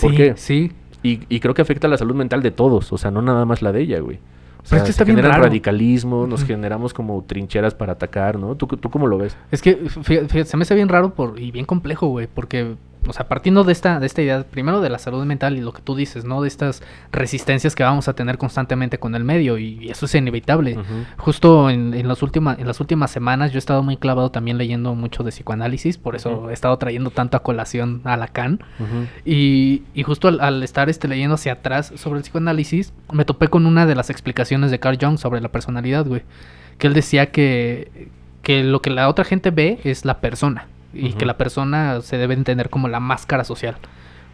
¿Por 0.00 0.10
Sí, 0.10 0.16
qué? 0.16 0.32
sí. 0.36 0.72
Y, 1.02 1.20
y 1.28 1.40
creo 1.40 1.52
que 1.54 1.62
afecta 1.62 1.88
la 1.88 1.96
salud 1.98 2.14
mental 2.14 2.42
de 2.42 2.50
todos, 2.52 2.92
o 2.92 2.98
sea, 2.98 3.10
no 3.10 3.22
nada 3.22 3.44
más 3.44 3.60
la 3.60 3.72
de 3.72 3.80
ella, 3.80 3.98
güey. 4.00 4.16
O 4.16 4.20
Pero 4.62 4.68
sea, 4.68 4.78
es 4.78 4.82
que 4.82 4.86
se 4.86 4.90
está 4.92 5.04
bien 5.04 5.16
generan 5.16 5.32
raro. 5.32 5.44
radicalismo, 5.44 6.26
nos 6.28 6.44
generamos 6.44 6.94
como 6.94 7.20
trincheras 7.26 7.74
para 7.74 7.94
atacar, 7.94 8.38
¿no? 8.38 8.54
¿Tú, 8.54 8.68
tú 8.68 8.88
cómo 8.90 9.08
lo 9.08 9.18
ves? 9.18 9.36
Es 9.50 9.60
que 9.60 9.74
fíjate, 9.74 10.44
se 10.44 10.56
me 10.56 10.62
hace 10.62 10.76
bien 10.76 10.88
raro 10.88 11.14
por, 11.14 11.40
y 11.40 11.50
bien 11.50 11.64
complejo, 11.66 12.06
güey, 12.06 12.28
porque, 12.32 12.76
o 13.06 13.12
sea, 13.12 13.28
partiendo 13.28 13.64
de 13.64 13.72
esta, 13.72 13.98
de 14.00 14.06
esta 14.06 14.22
idea, 14.22 14.44
primero 14.44 14.80
de 14.80 14.90
la 14.90 14.98
salud 14.98 15.24
mental 15.24 15.56
y 15.56 15.60
lo 15.60 15.72
que 15.72 15.82
tú 15.82 15.96
dices, 15.96 16.24
¿no? 16.24 16.42
De 16.42 16.48
estas 16.48 16.82
resistencias 17.10 17.74
que 17.74 17.82
vamos 17.82 18.08
a 18.08 18.14
tener 18.14 18.38
constantemente 18.38 18.98
con 18.98 19.14
el 19.14 19.24
medio, 19.24 19.58
y, 19.58 19.78
y 19.80 19.90
eso 19.90 20.06
es 20.06 20.14
inevitable. 20.14 20.78
Justo 21.16 21.70
en, 21.70 21.94
en, 21.94 22.08
las 22.08 22.22
últimas, 22.22 22.58
en 22.58 22.66
las 22.66 22.80
últimas 22.80 23.10
semanas 23.10 23.52
yo 23.52 23.56
he 23.56 23.58
estado 23.58 23.82
muy 23.82 23.96
clavado 23.96 24.30
también 24.30 24.58
leyendo 24.58 24.94
mucho 24.94 25.22
de 25.22 25.30
psicoanálisis, 25.30 25.98
por 25.98 26.16
eso 26.16 26.50
he 26.50 26.52
estado 26.52 26.76
trayendo 26.78 27.10
tanto 27.10 27.36
a 27.36 27.42
colación 27.42 28.00
a 28.04 28.16
Lacan. 28.16 28.60
Ujú. 28.78 29.06
Y, 29.24 29.82
y 29.94 30.02
justo 30.02 30.28
al, 30.28 30.40
al 30.40 30.62
estar 30.62 30.88
este, 30.88 31.08
leyendo 31.08 31.34
hacia 31.34 31.54
atrás 31.54 31.92
sobre 31.96 32.18
el 32.18 32.22
psicoanálisis, 32.22 32.92
me 33.12 33.24
topé 33.24 33.48
con 33.48 33.66
una 33.66 33.86
de 33.86 33.94
las 33.94 34.10
explicaciones 34.10 34.70
de 34.70 34.78
Carl 34.78 34.98
Jung 35.00 35.18
sobre 35.18 35.40
la 35.40 35.48
personalidad, 35.50 36.06
güey. 36.06 36.22
Que 36.78 36.86
él 36.86 36.94
decía 36.94 37.30
que, 37.30 38.08
que 38.42 38.64
lo 38.64 38.82
que 38.82 38.90
la 38.90 39.08
otra 39.08 39.24
gente 39.24 39.50
ve 39.50 39.78
es 39.84 40.04
la 40.04 40.20
persona. 40.20 40.66
Y 40.94 41.12
que 41.14 41.24
la 41.26 41.36
persona 41.38 42.00
se 42.02 42.18
debe 42.18 42.34
entender 42.34 42.68
como 42.70 42.88
la 42.88 43.00
máscara 43.00 43.44
social. 43.44 43.76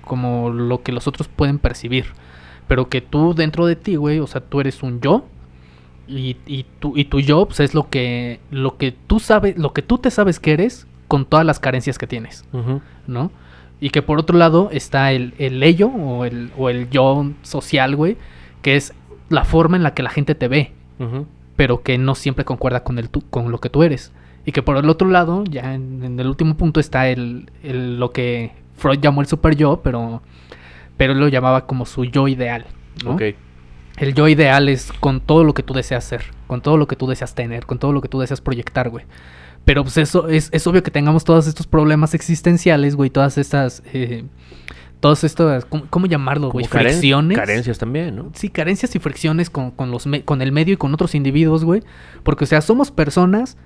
Como 0.05 0.51
lo 0.51 0.83
que 0.83 0.93
los 0.93 1.07
otros 1.07 1.29
pueden 1.29 1.59
percibir. 1.59 2.07
Pero 2.67 2.89
que 2.89 3.01
tú 3.01 3.35
dentro 3.35 3.67
de 3.67 3.77
ti, 3.77 3.97
güey, 3.97 4.19
o 4.21 4.27
sea, 4.27 4.41
tú 4.41 4.61
eres 4.61 4.83
un 4.83 5.01
yo. 5.01 5.25
Y, 6.07 6.37
y, 6.47 6.65
tu, 6.79 6.97
y 6.97 7.05
tu 7.05 7.21
yo 7.21 7.45
pues, 7.47 7.61
es 7.61 7.75
lo 7.75 7.89
que, 7.91 8.41
lo 8.51 8.77
que 8.79 8.93
tú 8.93 9.21
sabes, 9.21 9.59
lo 9.59 9.73
que 9.75 9.83
tú 9.83 9.99
te 9.99 10.11
sabes 10.11 10.41
que 10.41 10.53
eres 10.53 10.87
con 11.07 11.27
todas 11.27 11.45
las 11.45 11.61
carencias 11.61 11.99
que 11.99 12.07
tienes. 12.07 12.45
¿no? 13.07 13.31
Y 13.81 13.91
que 13.91 14.03
por 14.03 14.19
otro 14.19 14.37
lado 14.39 14.71
está 14.73 15.13
el, 15.13 15.35
el 15.39 15.63
ello 15.63 15.89
o 15.89 16.25
el, 16.25 16.51
o 16.59 16.69
el 16.71 16.89
yo 16.91 17.31
social, 17.43 17.95
güey, 17.95 18.17
que 18.63 18.75
es 18.77 18.93
la 19.29 19.45
forma 19.45 19.77
en 19.77 19.83
la 19.83 19.93
que 19.95 20.03
la 20.03 20.11
gente 20.11 20.35
te 20.35 20.49
ve, 20.49 20.73
pero 21.57 21.83
que 21.83 21.97
no 21.99 22.15
siempre 22.15 22.45
concuerda 22.45 22.83
con, 22.83 22.99
el 22.99 23.09
tú- 23.11 23.23
con 23.31 23.51
lo 23.53 23.59
que 23.61 23.69
tú 23.71 23.83
eres. 23.83 24.11
Y 24.49 24.53
que 24.53 24.63
por 24.63 24.79
el 24.79 24.89
otro 24.89 25.09
lado, 25.11 25.45
ya 25.45 25.75
en, 25.75 26.03
en 26.03 26.19
el 26.19 26.27
último 26.27 26.57
punto 26.57 26.81
está 26.81 27.09
el, 27.09 27.51
el- 27.63 27.99
lo 28.01 28.13
que 28.13 28.53
Freud 28.77 28.99
llamó 28.99 29.21
el 29.21 29.27
super 29.27 29.55
yo, 29.57 29.81
pero, 29.85 30.23
pero 30.97 31.13
él 31.13 31.21
lo 31.21 31.29
llamaba 31.29 31.67
como 31.67 31.85
su 31.85 32.07
yo 32.07 32.29
ideal. 32.29 32.65
¿no? 33.05 33.13
El 33.99 34.15
yo 34.15 34.27
ideal 34.27 34.71
es 34.71 34.91
con 35.01 35.21
todo 35.21 35.45
lo 35.45 35.53
que 35.53 35.63
tú 35.63 35.75
deseas 35.75 36.03
ser, 36.05 36.23
con 36.47 36.63
todo 36.63 36.79
lo 36.79 36.87
que 36.89 36.97
tú 36.97 37.07
deseas 37.07 37.35
tener, 37.35 37.67
con 37.67 37.79
todo 37.79 37.93
lo 37.93 38.01
que 38.01 38.09
tú 38.09 38.21
deseas 38.21 38.41
proyectar, 38.41 38.89
güey. 38.89 39.05
Pero 39.67 39.83
pues 39.83 39.99
eso 39.99 40.29
es, 40.29 40.49
es 40.53 40.67
obvio 40.67 40.83
que 40.83 40.91
tengamos 40.91 41.25
todos 41.25 41.47
estos 41.47 41.67
problemas 41.67 42.15
existenciales, 42.15 42.97
güey, 42.97 43.11
todas 43.11 43.37
estas, 43.37 43.83
eh, 43.93 44.25
todas 45.01 45.25
estas, 45.25 45.67
¿cómo, 45.67 45.85
cómo 45.91 46.07
llamarlo, 46.07 46.51
güey? 46.51 46.65
Caren- 46.65 46.93
Fricciones. 46.93 47.37
Carencias 47.37 47.77
también, 47.77 48.17
¿no? 48.17 48.31
Sí, 48.35 48.49
carencias 48.49 48.97
y 48.97 48.99
fricciones 48.99 49.51
con, 49.51 49.73
con 49.73 49.91
los 49.91 50.07
me- 50.07 50.25
con 50.25 50.41
el 50.41 50.53
medio 50.53 50.73
y 50.73 50.77
con 50.79 50.95
otros 50.95 51.15
individuos, 51.15 51.65
güey. 51.65 51.83
Porque, 52.23 52.45
o 52.45 52.47
sea, 52.47 52.63
somos 52.63 52.91
personas 52.91 53.59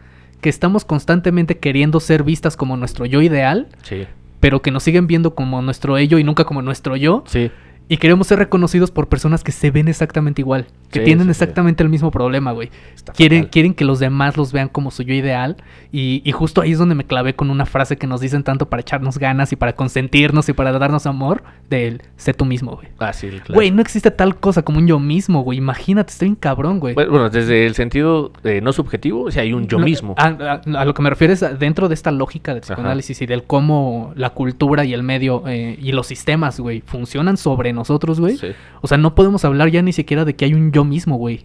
que 0.43 0.51
estamos 0.51 0.85
constantemente 0.85 1.57
queriendo 1.59 1.99
ser 2.01 2.23
vistas 2.25 2.57
como 2.59 2.77
nuestro 2.77 3.07
yo 3.07 3.23
ideal, 3.23 3.69
Sí. 3.83 4.07
pero 4.41 4.61
que 4.61 4.71
nos 4.71 4.83
siguen 4.83 5.07
viendo 5.07 5.35
como 5.35 5.63
nuestro 5.63 5.97
ello 5.97 6.19
y 6.19 6.25
nunca 6.25 6.45
como 6.45 6.61
nuestro 6.61 6.97
yo. 6.97 7.25
Sí. 7.27 7.51
Y 7.93 7.99
queremos 7.99 8.27
ser 8.27 8.39
reconocidos 8.39 8.91
por 8.91 9.09
personas 9.09 9.45
que 9.45 9.53
se 9.53 9.71
ven 9.71 9.87
exactamente 9.87 10.41
igual, 10.41 10.67
que 10.91 11.01
Sí, 11.01 11.05
tienen 11.05 11.27
sí, 11.27 11.35
sí. 11.35 11.43
exactamente 11.43 11.83
el 11.83 11.91
mismo 11.91 12.11
problema, 12.11 12.53
güey. 12.53 12.71
Está 12.95 13.13
Quieren, 13.13 13.41
fatal. 13.41 13.51
quieren 13.51 13.75
que 13.75 13.85
los 13.85 13.99
demás 13.99 14.39
los 14.39 14.51
vean 14.53 14.69
como 14.69 14.91
su 14.91 15.03
yo 15.03 15.13
ideal. 15.13 15.57
Y, 15.93 16.23
y 16.25 16.33
justo 16.33 16.63
ahí 16.63 16.73
es 16.73 16.79
donde 16.79 16.95
me 16.95 17.05
clavé 17.05 17.35
con 17.35 17.51
una 17.51 17.67
frase 17.67 17.99
que 17.99 18.07
nos 18.07 18.23
dicen 18.23 18.45
tanto 18.45 18.71
para 18.71 18.81
echarnos 18.81 19.19
ganas 19.19 19.53
y 19.53 19.57
para 19.57 19.75
consentirnos 19.75 20.49
y 20.49 20.55
para 20.55 20.73
darnos 20.73 21.05
amor, 21.05 21.43
del 21.69 22.01
sé 22.17 22.33
tú 22.33 22.47
mismo, 22.47 22.77
güey. 22.77 22.89
Ah, 22.99 23.13
sí, 23.13 23.29
claro. 23.29 23.53
Güey, 23.53 23.71
no 23.71 23.83
existe 23.83 24.11
tal 24.11 24.37
cosa 24.37 24.63
como 24.63 24.79
un 24.79 24.87
yo 24.87 24.99
mismo, 24.99 25.43
güey. 25.43 25.59
Imagínate, 25.59 26.13
estoy 26.13 26.29
bien 26.29 26.37
cabrón, 26.37 26.81
güey. 26.81 26.95
Bueno, 26.95 27.29
desde 27.29 27.67
el 27.67 27.75
sentido 27.75 28.33
eh, 28.43 28.63
no 28.63 28.73
subjetivo, 28.73 29.25
o 29.25 29.31
sea, 29.31 29.43
hay 29.43 29.53
un 29.53 29.67
yo 29.69 29.79
No, 29.79 29.85
mismo. 29.85 30.15
A, 30.17 30.29
a- 30.29 30.81
a 30.81 30.85
lo 30.87 30.95
que 30.95 31.03
me 31.03 31.11
refiero 31.11 31.35
es 31.35 31.45
dentro 31.59 31.89
de 31.89 31.95
esta 31.95 32.11
lógica 32.11 32.55
del 32.55 32.63
Ajá. 32.63 32.75
psicoanálisis 32.75 33.21
y 33.21 33.27
del 33.27 33.43
cómo 33.45 34.15
la 34.17 34.31
cultura 34.31 34.87
y 34.87 34.95
el 34.95 35.03
medio 35.03 35.43
eh, 35.47 35.77
y 35.79 35.93
los 35.93 36.07
sistemas, 36.07 36.59
güey, 36.59 36.81
funcionan 36.81 37.37
sobre 37.37 37.71
nosotros, 37.75 37.82
güey. 38.21 38.37
Sí. 38.37 38.49
O 38.81 38.89
sea, 38.89 38.99
no 38.99 39.15
podemos 39.15 39.45
hablar 39.45 39.69
ya 39.71 39.83
ni 39.83 39.93
siquiera 39.93 40.25
de 40.25 40.35
que 40.37 40.45
hay 40.45 40.55
un 40.55 40.73
yo 40.73 40.85
mismo, 40.85 41.17
güey. 41.17 41.45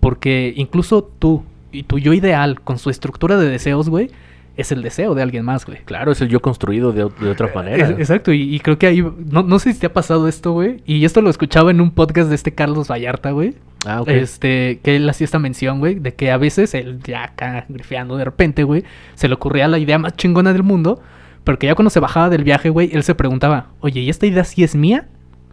Porque 0.00 0.52
incluso 0.56 1.04
tú 1.18 1.44
y 1.72 1.84
tu 1.84 1.98
yo 1.98 2.12
ideal 2.12 2.60
con 2.60 2.78
su 2.78 2.90
estructura 2.90 3.36
de 3.36 3.48
deseos, 3.48 3.88
güey, 3.88 4.10
es 4.56 4.72
el 4.72 4.82
deseo 4.82 5.14
de 5.14 5.22
alguien 5.22 5.44
más, 5.44 5.64
güey. 5.64 5.78
Claro, 5.84 6.10
es 6.12 6.20
el 6.20 6.28
yo 6.28 6.40
construido 6.40 6.92
de, 6.92 7.08
de 7.20 7.30
otra 7.30 7.50
manera. 7.54 7.84
Es- 7.88 7.98
exacto, 7.98 8.32
y, 8.32 8.54
y 8.54 8.58
creo 8.60 8.78
que 8.78 8.88
ahí, 8.88 9.00
no, 9.02 9.42
no 9.44 9.58
sé 9.60 9.72
si 9.72 9.78
te 9.78 9.86
ha 9.86 9.92
pasado 9.92 10.26
esto, 10.28 10.52
güey, 10.52 10.82
y 10.86 11.04
esto 11.04 11.22
lo 11.22 11.30
escuchaba 11.30 11.70
en 11.70 11.80
un 11.80 11.92
podcast 11.92 12.28
de 12.28 12.34
este 12.34 12.52
Carlos 12.52 12.88
Vallarta, 12.90 13.30
güey, 13.30 13.54
Ah, 13.86 14.02
ok. 14.02 14.08
este, 14.08 14.80
que 14.82 14.96
él 14.96 15.08
hacía 15.08 15.24
esta 15.24 15.38
mención, 15.38 15.78
güey, 15.78 15.94
de 15.94 16.14
que 16.14 16.30
a 16.32 16.36
veces 16.36 16.74
él 16.74 16.98
ya 17.04 17.22
acá 17.24 17.64
grifeando 17.68 18.16
de 18.16 18.24
repente, 18.24 18.64
güey, 18.64 18.82
se 19.14 19.28
le 19.28 19.34
ocurría 19.34 19.68
la 19.68 19.78
idea 19.78 19.98
más 19.98 20.16
chingona 20.16 20.52
del 20.52 20.64
mundo, 20.64 21.00
pero 21.44 21.58
que 21.58 21.68
ya 21.68 21.74
cuando 21.76 21.90
se 21.90 22.00
bajaba 22.00 22.28
del 22.28 22.42
viaje, 22.44 22.68
güey, 22.68 22.90
él 22.92 23.04
se 23.04 23.14
preguntaba, 23.14 23.68
oye, 23.80 24.00
¿y 24.00 24.10
esta 24.10 24.26
idea 24.26 24.42
sí 24.44 24.64
es 24.64 24.74
mía 24.74 25.06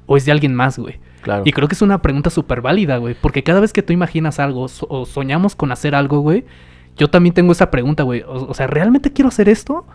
o 0.08 0.18
es 0.18 0.26
de 0.26 0.32
alguien 0.32 0.55
más, 0.55 0.80
güey? 0.80 0.99
Claro. 1.22 1.43
Y 1.45 1.51
creo 1.51 1.68
que 1.68 1.76
es 1.76 1.82
una 1.84 2.01
pregunta 2.01 2.30
súper 2.32 2.62
válida, 2.62 2.97
güey. 2.97 3.16
Porque 3.22 3.43
cada 3.43 3.60
vez 3.60 3.74
que 3.74 3.84
tú 3.84 3.93
imaginas 3.93 4.39
algo 4.39 4.68
so- 4.68 4.88
o 4.89 5.05
soñamos 5.05 5.55
con 5.55 5.72
hacer 5.72 5.93
algo, 5.93 6.22
güey, 6.22 6.45
yo 6.97 7.10
también 7.10 7.34
tengo 7.36 7.51
esa 7.51 7.70
pregunta, 7.70 8.01
güey. 8.03 8.22
O, 8.24 8.47
o 8.49 8.53
sea, 8.55 8.66
¿realmente 8.68 9.14
quiero 9.14 9.28
hacer 9.30 9.47
esto? 9.49 9.86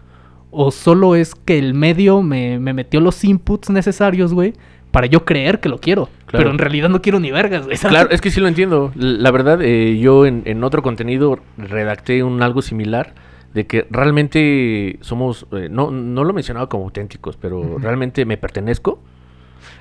¿O 0.50 0.70
solo 0.70 1.16
es 1.16 1.34
que 1.34 1.58
el 1.58 1.74
medio 1.74 2.22
me, 2.22 2.58
me 2.60 2.72
metió 2.74 3.00
los 3.00 3.24
inputs 3.24 3.70
necesarios, 3.70 4.34
güey, 4.34 4.52
para 4.90 5.06
yo 5.06 5.24
creer 5.24 5.58
que 5.60 5.70
lo 5.70 5.78
quiero? 5.78 6.10
Claro. 6.26 6.44
Pero 6.44 6.50
en 6.50 6.58
realidad 6.58 6.90
no 6.90 7.00
quiero 7.00 7.18
ni 7.18 7.30
vergas, 7.30 7.64
güey. 7.64 7.78
Claro, 7.78 8.10
es 8.10 8.20
que 8.20 8.30
sí 8.30 8.38
lo 8.40 8.48
entiendo. 8.48 8.92
La 8.94 9.30
verdad, 9.30 9.60
eh, 9.62 9.98
yo 9.98 10.26
en, 10.26 10.42
en 10.44 10.62
otro 10.62 10.82
contenido 10.82 11.38
redacté 11.56 12.22
un 12.22 12.42
algo 12.42 12.60
similar 12.60 13.14
de 13.54 13.66
que 13.66 13.86
realmente 13.90 14.98
somos, 15.00 15.46
eh, 15.52 15.68
no, 15.70 15.90
no 15.90 16.24
lo 16.24 16.32
mencionaba 16.34 16.68
como 16.68 16.84
auténticos, 16.84 17.36
pero 17.38 17.78
realmente 17.78 18.24
me 18.26 18.36
pertenezco. 18.36 19.02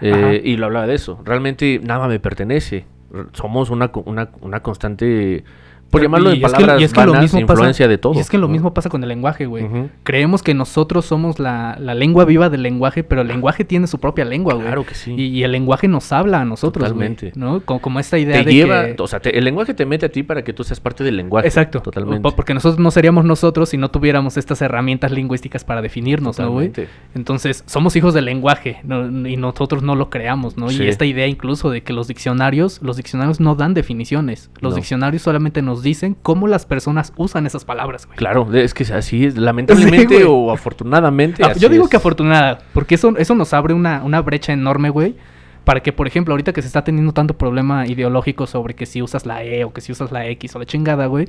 Eh, 0.01 0.41
y 0.43 0.57
lo 0.57 0.67
hablaba 0.67 0.87
de 0.87 0.95
eso. 0.95 1.19
Realmente 1.23 1.79
nada 1.83 2.07
me 2.07 2.19
pertenece. 2.19 2.85
Somos 3.33 3.69
una, 3.69 3.91
una, 4.05 4.29
una 4.41 4.61
constante, 4.61 5.43
por 5.91 6.01
llamarlo 6.01 6.29
y 6.33 6.39
en 6.39 6.45
es 6.45 6.51
que- 6.51 6.51
palabras 6.53 6.81
y 6.81 6.83
es 6.85 6.93
que 6.93 6.99
lo 7.05 7.11
vanas, 7.11 7.23
mismo 7.33 7.39
pasa- 7.47 7.53
influencia 7.53 7.87
de 7.87 7.97
todo. 7.97 8.13
Y 8.15 8.19
es 8.19 8.29
que 8.29 8.37
lo 8.37 8.47
¿no? 8.47 8.53
mismo 8.53 8.73
pasa 8.73 8.89
con 8.89 9.03
el 9.03 9.09
lenguaje, 9.09 9.45
güey. 9.45 9.65
Creemos 10.03 10.41
que 10.41 10.53
nosotros 10.53 11.05
somos 11.05 11.37
la, 11.39 11.77
la 11.79 11.93
lengua 11.93 12.25
viva 12.25 12.49
del 12.49 12.63
lenguaje, 12.63 13.03
pero 13.03 13.21
el 13.21 13.27
lenguaje 13.27 13.65
tiene 13.65 13.85
su 13.87 13.99
propia 13.99 14.25
lengua, 14.25 14.53
güey. 14.55 14.65
Claro 14.65 14.85
que 14.85 14.95
sí. 14.95 15.13
Y, 15.15 15.25
y 15.27 15.43
el 15.43 15.51
lenguaje 15.51 15.87
nos 15.87 16.11
habla 16.11 16.41
a 16.41 16.45
nosotros, 16.45 16.85
Totalmente. 16.85 17.31
¿no? 17.35 17.61
Como, 17.61 17.81
como 17.81 17.99
esta 17.99 18.17
idea 18.17 18.39
te 18.39 18.45
de 18.45 18.53
lleva, 18.53 18.85
que... 18.87 18.95
o 19.01 19.07
sea, 19.07 19.19
te- 19.19 19.37
el 19.37 19.43
lenguaje 19.43 19.73
te 19.73 19.85
mete 19.85 20.05
a 20.07 20.09
ti 20.09 20.23
para 20.23 20.43
que 20.43 20.53
tú 20.53 20.63
seas 20.63 20.79
parte 20.79 21.03
del 21.03 21.17
lenguaje. 21.17 21.47
Exacto. 21.47 21.81
Totalmente. 21.81 22.21
Po- 22.21 22.35
Porque 22.35 22.53
nosotros 22.53 22.79
no 22.79 22.89
seríamos 22.91 23.25
nosotros 23.25 23.69
si 23.69 23.77
no 23.77 23.91
tuviéramos 23.91 24.37
estas 24.37 24.61
herramientas 24.61 25.11
lingüísticas 25.11 25.63
para 25.63 25.81
definirnos, 25.81 26.39
¿no, 26.39 26.51
güey? 26.51 26.71
Entonces, 27.15 27.63
somos 27.67 27.95
hijos 27.95 28.13
del 28.13 28.25
lenguaje 28.25 28.77
¿no? 28.83 29.27
y 29.27 29.35
nosotros 29.37 29.83
no 29.83 29.95
lo 29.95 30.09
creamos, 30.09 30.57
¿no? 30.57 30.69
Sí. 30.69 30.83
Y 30.83 30.87
esta 30.87 31.05
idea 31.05 31.27
incluso 31.27 31.69
de 31.69 31.81
que 31.83 31.93
los 31.93 32.07
diccionarios, 32.07 32.81
los 32.81 32.97
diccionarios 32.97 33.39
no 33.39 33.55
dan 33.55 33.73
definiciones. 33.73 34.49
Los 34.61 34.71
No. 34.71 34.75
diccionarios 34.77 35.21
solamente 35.23 35.61
nos 35.61 35.80
dicen 35.83 36.15
cómo 36.21 36.47
las 36.47 36.65
personas 36.65 37.13
usan 37.17 37.45
esas 37.45 37.65
palabras, 37.65 38.05
güey. 38.05 38.17
Claro, 38.17 38.47
es 38.53 38.73
que 38.73 38.83
así 38.93 39.25
es, 39.25 39.37
lamentablemente 39.37 40.23
o 40.25 40.51
afortunadamente. 40.51 41.43
Ah, 41.43 41.49
así 41.51 41.59
yo 41.59 41.69
digo 41.69 41.85
es. 41.85 41.89
que 41.89 41.97
afortunada, 41.97 42.59
porque 42.73 42.95
eso, 42.95 43.15
eso 43.17 43.35
nos 43.35 43.53
abre 43.53 43.73
una, 43.73 44.03
una 44.03 44.21
brecha 44.21 44.53
enorme, 44.53 44.89
güey. 44.89 45.15
Para 45.63 45.81
que, 45.81 45.93
por 45.93 46.07
ejemplo, 46.07 46.33
ahorita 46.33 46.53
que 46.53 46.61
se 46.61 46.67
está 46.67 46.83
teniendo 46.83 47.13
tanto 47.13 47.37
problema 47.37 47.85
ideológico 47.85 48.47
sobre 48.47 48.73
que 48.73 48.87
si 48.87 49.01
usas 49.01 49.27
la 49.27 49.43
E 49.43 49.63
o 49.63 49.71
que 49.71 49.81
si 49.81 49.91
usas 49.91 50.11
la 50.11 50.25
X 50.25 50.55
o 50.55 50.59
la 50.59 50.65
chingada, 50.65 51.05
güey. 51.05 51.27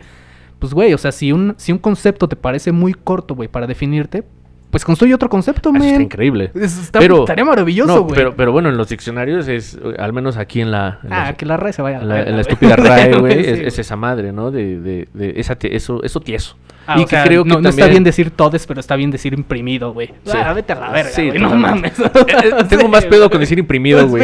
Pues, 0.59 0.73
güey, 0.73 0.95
o 0.95 0.99
sea, 0.99 1.13
si 1.13 1.33
un, 1.33 1.55
si 1.59 1.73
un 1.73 1.79
concepto 1.79 2.29
te 2.29 2.37
parece 2.37 2.73
muy 2.73 2.95
corto, 2.95 3.35
güey, 3.35 3.49
para 3.49 3.67
definirte, 3.67 4.25
pues 4.73 4.87
construye 4.87 5.15
otro 5.15 5.29
concepto, 5.29 5.69
Eso 5.69 5.77
está 5.79 5.93
man. 5.93 6.03
increíble. 6.03 6.51
Eso 6.55 6.81
está- 6.81 6.99
Pero- 6.99 7.21
estaría 7.21 7.45
maravilloso, 7.45 7.95
No, 7.95 8.03
güey. 8.05 8.15
pero, 8.17 8.35
pero 8.35 8.53
bueno, 8.53 8.71
en 8.71 8.79
los 8.79 8.89
diccionarios 8.89 9.47
es, 9.47 9.79
al 9.99 10.15
menos 10.15 10.39
aquí 10.39 10.63
en 10.63 10.71
la, 10.71 10.99
en 11.05 11.13
ah, 11.13 11.35
que 11.37 11.45
la 11.45 11.59
RAE 11.59 11.75
se 11.75 11.83
vaya 11.83 11.99
a 11.99 12.01
en 12.01 12.09
la- 12.09 12.23
en 12.23 12.35
la 12.37 12.41
estúpida 12.41 12.77
RAE, 12.77 13.13
güey, 13.21 13.39
es, 13.67 13.79
esa 13.79 13.97
madre, 13.97 14.33
¿no? 14.33 14.51
De, 14.51 14.81
de, 14.81 15.09
de 15.13 15.35
esa 15.37 15.59
eso, 15.61 16.03
eso 16.03 16.21
tieso. 16.21 16.57
Ah, 16.87 16.97
y 16.99 17.03
o 17.03 17.05
que 17.05 17.11
sea, 17.11 17.25
creo 17.25 17.45
que 17.45 17.51
no, 17.51 17.61
no 17.61 17.69
está 17.69 17.87
bien 17.87 18.03
decir 18.03 18.31
todes, 18.31 18.67
pero 18.67 18.81
está 18.81 18.97
bien 18.97 19.11
decir 19.11 19.35
imprimido, 19.35 19.93
güey. 19.93 20.09
Sí. 20.25 20.33
Ah, 20.35 20.55
vete 20.55 20.73
a 20.73 20.77
la 20.81 20.91
verga, 20.91 21.11
Sí, 21.11 21.31
no 21.39 21.55
mames. 21.55 22.01
Eh, 22.01 22.05
eh, 22.07 22.65
Tengo 22.71 22.89
más 22.89 23.05
pedo 23.05 23.29
con 23.31 23.41
decir 23.41 23.59
imprimido, 23.59 24.09
güey. 24.09 24.23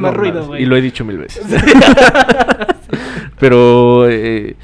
no. 0.00 0.56
Y 0.56 0.64
lo 0.64 0.76
he 0.76 0.80
dicho 0.80 1.04
mil 1.04 1.18
veces. 1.18 1.44
Pero 3.38 4.08
eh, 4.08 4.54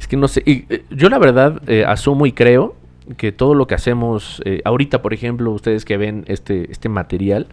es 0.00 0.06
que 0.08 0.16
no 0.16 0.28
sé. 0.28 0.42
y, 0.46 0.64
eh, 0.70 0.84
yo 0.90 1.08
la 1.08 1.18
verdad 1.18 1.60
eh, 1.66 1.84
asumo 1.86 2.26
y 2.26 2.32
creo 2.32 2.74
que 3.16 3.32
todo 3.32 3.54
lo 3.54 3.66
que 3.66 3.74
hacemos 3.74 4.42
eh, 4.44 4.60
ahorita, 4.64 5.02
por 5.02 5.14
ejemplo, 5.14 5.50
ustedes 5.52 5.84
que 5.84 5.96
ven 5.96 6.24
este, 6.28 6.70
este 6.72 6.88
material, 6.88 7.46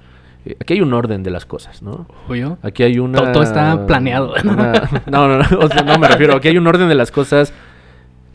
eh, 0.46 0.56
aquí 0.60 0.74
hay 0.74 0.82
un 0.82 0.94
orden 0.94 1.24
de 1.24 1.32
las 1.32 1.46
cosas, 1.46 1.82
¿no? 1.82 2.08
Oye, 2.28 2.48
Aquí 2.64 2.84
hay 2.84 3.00
una... 3.00 3.20
Todo- 3.20 3.32
todo 3.34 3.44
está 3.44 3.86
planeado. 3.86 4.34
una- 4.44 4.90
no, 5.10 5.28
no, 5.28 5.38
no, 5.38 5.60
o 5.60 5.68
sea, 5.70 5.84
no 5.84 5.98
me 6.00 6.08
refiero. 6.08 6.36
Aquí 6.36 6.48
hay 6.48 6.58
un 6.58 6.68
orden 6.68 6.90
de 6.90 6.96
las 6.96 7.12
cosas 7.12 7.54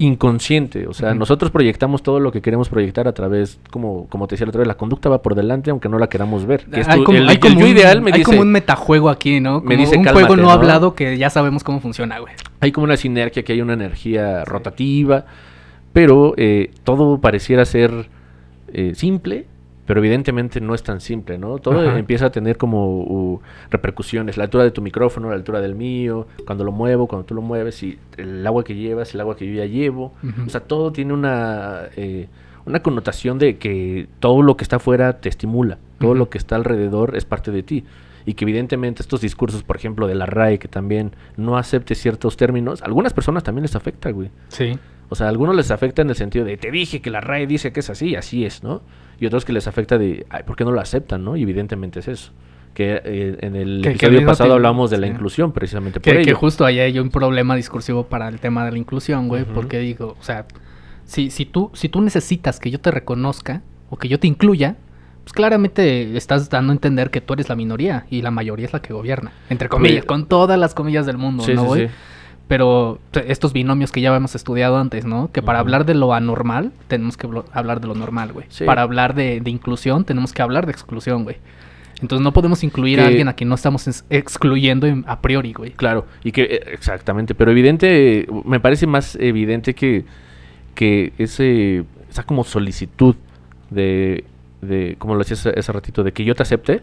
inconsciente. 0.00 0.86
O 0.86 0.94
sea, 0.94 1.12
nosotros 1.14 1.50
proyectamos 1.50 2.02
todo 2.04 2.20
lo 2.20 2.30
que 2.30 2.40
queremos 2.40 2.68
proyectar 2.68 3.08
a 3.08 3.12
través, 3.12 3.58
como, 3.70 4.06
como 4.08 4.28
te 4.28 4.34
decía 4.36 4.46
la 4.46 4.50
otra 4.50 4.60
vez, 4.60 4.68
la 4.68 4.76
conducta 4.76 5.08
va 5.08 5.22
por 5.22 5.34
delante 5.34 5.70
aunque 5.70 5.88
no 5.88 5.98
la 5.98 6.08
queramos 6.08 6.46
ver. 6.46 6.66
Que 6.66 6.84
hay 6.86 6.98
tu- 7.00 7.04
como, 7.04 7.18
el, 7.18 7.28
hay 7.28 7.34
el 7.34 7.40
como 7.40 7.58
yo 7.60 7.66
un, 7.66 7.72
ideal 7.72 8.00
me 8.00 8.12
hay 8.12 8.18
dice, 8.20 8.30
como 8.30 8.42
un 8.42 8.52
metajuego 8.52 9.10
aquí, 9.10 9.40
¿no? 9.40 9.60
me 9.60 9.74
Como 9.74 9.78
dice, 9.86 9.96
un 9.98 10.04
"Cálmate", 10.04 10.26
juego 10.26 10.36
no, 10.40 10.48
¿no? 10.48 10.50
hablado 10.52 10.94
que 10.94 11.18
ya 11.18 11.30
sabemos 11.30 11.64
cómo 11.64 11.80
funciona, 11.80 12.20
güey. 12.20 12.32
hay 12.60 12.70
como 12.70 12.84
una 12.84 12.96
sinergia, 12.96 13.42
que 13.42 13.52
hay 13.54 13.60
una 13.60 13.72
energía 13.72 14.44
rotativa, 14.44 15.24
pero 15.93 16.34
eh, 16.36 16.70
todo 16.84 17.20
pareciera 17.20 17.64
ser 17.64 18.09
eh, 18.72 18.95
simple, 18.95 19.47
pero 19.89 20.01
evidentemente 20.01 20.61
no 20.61 20.74
es 20.74 20.82
tan 20.82 21.01
simple, 21.01 21.39
¿no? 21.39 21.59
Todo 21.59 21.80
Ajá. 21.80 21.99
empieza 21.99 22.26
a 22.26 22.30
tener 22.30 22.59
como 22.59 23.01
uh, 23.01 23.41
repercusiones, 23.70 24.36
la 24.36 24.45
altura 24.45 24.64
de 24.64 24.70
tu 24.70 24.82
micrófono, 24.82 25.30
la 25.30 25.34
altura 25.34 25.62
del 25.62 25.74
mío, 25.74 26.26
cuando 26.45 26.62
lo 26.62 26.72
muevo, 26.72 27.07
cuando 27.07 27.24
tú 27.24 27.34
lo 27.34 27.41
mueves, 27.41 27.82
y 27.82 27.99
el 28.18 28.47
agua 28.47 28.64
que 28.64 28.74
llevas, 28.74 29.14
el 29.14 29.22
agua 29.22 29.34
que 29.34 29.47
yo 29.47 29.55
ya 29.55 29.64
llevo, 29.64 30.12
o 30.47 30.51
sea, 30.51 30.61
todo 30.61 30.93
tiene 30.93 31.14
una, 31.14 31.84
eh, 31.97 32.28
una 32.66 32.82
connotación 32.82 33.39
de 33.39 33.57
que 33.57 34.09
todo 34.20 34.43
lo 34.43 34.59
que 34.59 34.64
está 34.64 34.76
afuera 34.76 35.20
te 35.20 35.30
estimula, 35.30 35.78
todo 35.99 36.14
lo 36.14 36.28
que 36.28 36.36
está 36.36 36.57
alrededor 36.57 37.16
es 37.16 37.24
parte 37.24 37.51
de 37.51 37.62
ti. 37.62 37.84
Y 38.26 38.34
que 38.34 38.45
evidentemente 38.45 39.01
estos 39.01 39.22
discursos, 39.22 39.62
por 39.62 39.76
ejemplo, 39.76 40.07
de 40.07 40.14
la 40.14 40.26
RAE, 40.26 40.59
que 40.59 40.68
también 40.68 41.12
no 41.39 41.57
acepte 41.57 41.95
ciertos 41.95 42.36
términos, 42.36 42.82
a 42.82 42.84
algunas 42.84 43.14
personas 43.14 43.43
también 43.43 43.62
les 43.62 43.74
afecta, 43.74 44.11
güey. 44.11 44.28
Sí. 44.49 44.78
O 45.09 45.14
sea, 45.14 45.26
a 45.26 45.30
algunos 45.30 45.56
les 45.56 45.70
afecta 45.70 46.02
en 46.02 46.11
el 46.11 46.16
sentido 46.16 46.44
de, 46.44 46.56
te 46.56 46.70
dije 46.70 47.00
que 47.00 47.11
la 47.11 47.20
RAE 47.20 47.46
dice 47.46 47.72
que 47.72 47.80
es 47.80 47.88
así, 47.90 48.14
así 48.14 48.44
es, 48.44 48.62
¿no? 48.62 48.82
Y 49.18 49.26
otros 49.26 49.44
que 49.44 49.52
les 49.52 49.66
afecta 49.66 49.96
de, 49.98 50.26
ay, 50.30 50.42
¿por 50.44 50.54
qué 50.56 50.64
no 50.64 50.70
lo 50.72 50.80
aceptan, 50.80 51.24
no? 51.24 51.36
Y 51.36 51.42
evidentemente 51.42 52.00
es 52.00 52.09
eso. 52.09 52.32
Que 52.74 53.00
eh, 53.04 53.38
en 53.40 53.56
el 53.56 53.80
Que- 53.82 53.94
que 53.94 54.06
episodio 54.06 54.26
pasado 54.26 54.50
te- 54.50 54.54
hablamos 54.54 54.90
de 54.90 54.98
la 54.98 55.06
sí. 55.06 55.12
inclusión, 55.14 55.52
precisamente 55.52 55.98
por 55.98 56.04
Que, 56.12 56.18
que 56.22 56.30
ello. 56.30 56.36
justo 56.36 56.64
ahí 56.64 56.78
hay 56.78 56.98
un 56.98 57.11
problema 57.11 57.56
discursivo 57.56 58.04
para 58.04 58.28
el 58.28 58.38
tema 58.38 58.64
de 58.64 58.72
la 58.72 58.78
inclusión, 58.78 59.26
güey. 59.28 59.44
Porque 59.44 59.78
digo, 59.80 60.16
o 60.20 60.22
sea, 60.22 60.46
si, 61.04 61.30
si, 61.30 61.46
tú, 61.46 61.70
si 61.72 61.88
tú 61.88 62.00
necesitas 62.02 62.61
que 62.61 62.70
yo 62.70 62.78
te 62.78 62.90
reconozca 62.90 63.62
o 63.90 63.96
que 63.96 64.09
yo 64.09 64.20
te 64.20 64.26
incluya, 64.28 64.76
pues 65.24 65.32
claramente 65.32 66.16
estás 66.16 66.50
dando 66.50 66.72
a 66.72 66.74
entender 66.74 67.11
que 67.11 67.20
tú 67.20 67.32
eres 67.32 67.48
la 67.48 67.56
minoría 67.56 68.06
y 68.11 68.22
la 68.22 68.30
mayoría 68.30 68.66
es 68.66 68.72
la 68.72 68.80
que 68.82 68.92
gobierna. 68.92 69.32
Entre 69.50 69.68
comillas, 69.68 70.04
con 70.04 70.26
todas 70.26 70.59
las 70.59 70.74
comillas 70.74 71.06
del 71.06 71.16
mundo, 71.18 71.42
Sí, 71.44 71.54
¿no, 71.54 71.62
sí, 71.62 71.66
güey? 71.66 71.88
sí. 71.88 71.94
Pero 72.49 72.99
estos 73.26 73.53
binomios 73.53 73.92
que 73.92 74.01
ya 74.01 74.14
hemos 74.16 74.34
estudiado 74.34 74.78
antes, 74.78 75.05
¿no? 75.05 75.30
Que 75.32 75.42
para 75.42 75.59
hablar 75.59 75.84
de 75.84 75.94
lo 75.94 76.14
anormal, 76.14 76.72
tenemos 76.88 77.16
que 77.18 77.28
hablar 77.53 77.80
de 77.80 77.86
lo 77.88 77.94
normal, 77.94 78.32
güey. 78.32 78.46
Sí. 78.49 78.64
Para 78.64 78.82
hablar 78.82 79.14
de, 79.14 79.40
de 79.40 79.51
inclusión, 79.51 80.05
tenemos 80.05 80.32
que 80.32 80.40
hablar 80.42 80.64
de 80.64 80.72
exclusión, 80.72 81.24
güey. 81.24 81.36
Entonces 82.01 82.22
no 82.24 82.32
podemos 82.32 82.62
incluir 82.64 83.01
a 83.01 83.07
alguien 83.09 83.28
a 83.28 83.32
quien 83.34 83.49
no 83.49 83.55
estamos 83.57 83.86
ex- 83.88 84.05
excluyendo 84.09 84.86
en- 84.86 85.05
a 85.09 85.20
priori, 85.20 85.53
güey. 85.53 85.72
Claro, 85.72 86.07
y 86.24 86.32
que 86.32 86.42
eh, 86.42 86.61
exactamente, 86.72 87.34
pero 87.34 87.51
evidente, 87.51 88.26
me 88.44 88.61
parece 88.61 88.86
más 88.86 89.16
evidente 89.16 89.74
que, 89.74 90.05
que 90.74 91.12
ese, 91.18 91.84
esa 92.09 92.22
como 92.22 92.44
solicitud 92.44 93.16
de, 93.68 94.24
de 94.61 94.96
como 94.98 95.14
lo 95.14 95.20
decías 95.20 95.46
hace, 95.46 95.72
ratito, 95.72 96.02
de 96.02 96.12
que 96.12 96.24
yo 96.24 96.34
te 96.34 96.42
acepte, 96.42 96.72
eh, 96.74 96.82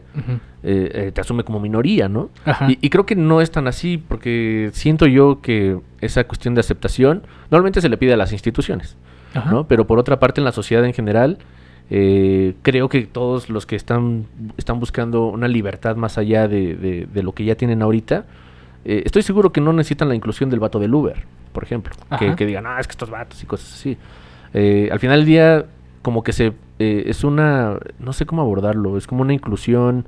eh, 0.63 1.11
te 1.13 1.21
asume 1.21 1.43
como 1.43 1.59
minoría, 1.59 2.07
¿no? 2.07 2.29
Y, 2.69 2.77
y 2.81 2.89
creo 2.89 3.05
que 3.05 3.15
no 3.15 3.41
es 3.41 3.51
tan 3.51 3.67
así, 3.67 3.97
porque 3.97 4.69
siento 4.73 5.07
yo 5.07 5.41
que 5.41 5.77
esa 6.01 6.23
cuestión 6.25 6.53
de 6.55 6.61
aceptación 6.61 7.23
normalmente 7.51 7.81
se 7.81 7.89
le 7.89 7.97
pide 7.97 8.13
a 8.13 8.17
las 8.17 8.31
instituciones, 8.31 8.95
Ajá. 9.33 9.51
¿no? 9.51 9.67
Pero 9.67 9.85
por 9.87 9.99
otra 9.99 10.19
parte, 10.19 10.39
en 10.39 10.45
la 10.45 10.51
sociedad 10.53 10.85
en 10.85 10.93
general, 10.93 11.37
eh, 11.89 12.55
creo 12.61 12.87
que 12.89 13.01
todos 13.05 13.49
los 13.49 13.65
que 13.65 13.75
están, 13.75 14.25
están 14.57 14.79
buscando 14.79 15.27
una 15.27 15.47
libertad 15.47 15.95
más 15.97 16.17
allá 16.17 16.47
de, 16.47 16.75
de- 16.75 17.07
de 17.13 17.23
lo 17.23 17.33
que 17.33 17.43
ya 17.45 17.55
tienen 17.55 17.81
ahorita, 17.81 18.25
estoy 18.85 19.21
seguro 19.23 19.51
que 19.51 19.61
no 19.61 19.73
necesitan 19.73 20.07
la 20.09 20.15
inclusión 20.15 20.49
del 20.51 20.59
vato 20.59 20.79
del 20.79 20.93
Uber, 20.93 21.23
por 21.51 21.63
ejemplo. 21.63 21.93
Que, 22.19 22.35
que 22.35 22.45
digan, 22.45 22.65
ah, 22.67 22.77
es 22.79 22.85
que 22.87 22.91
estos 22.91 23.09
vatos 23.09 23.41
y 23.41 23.47
cosas 23.47 23.73
así. 23.73 23.97
Al 24.53 24.99
final 24.99 25.19
del 25.19 25.25
día, 25.25 25.65
como 26.03 26.23
que 26.23 26.31
se 26.33 26.53
eh, 26.79 27.03
es 27.07 27.23
una, 27.23 27.77
no 27.99 28.13
sé 28.13 28.25
cómo 28.25 28.41
abordarlo, 28.41 28.97
es 28.97 29.07
como 29.07 29.21
una 29.21 29.33
inclusión 29.33 30.05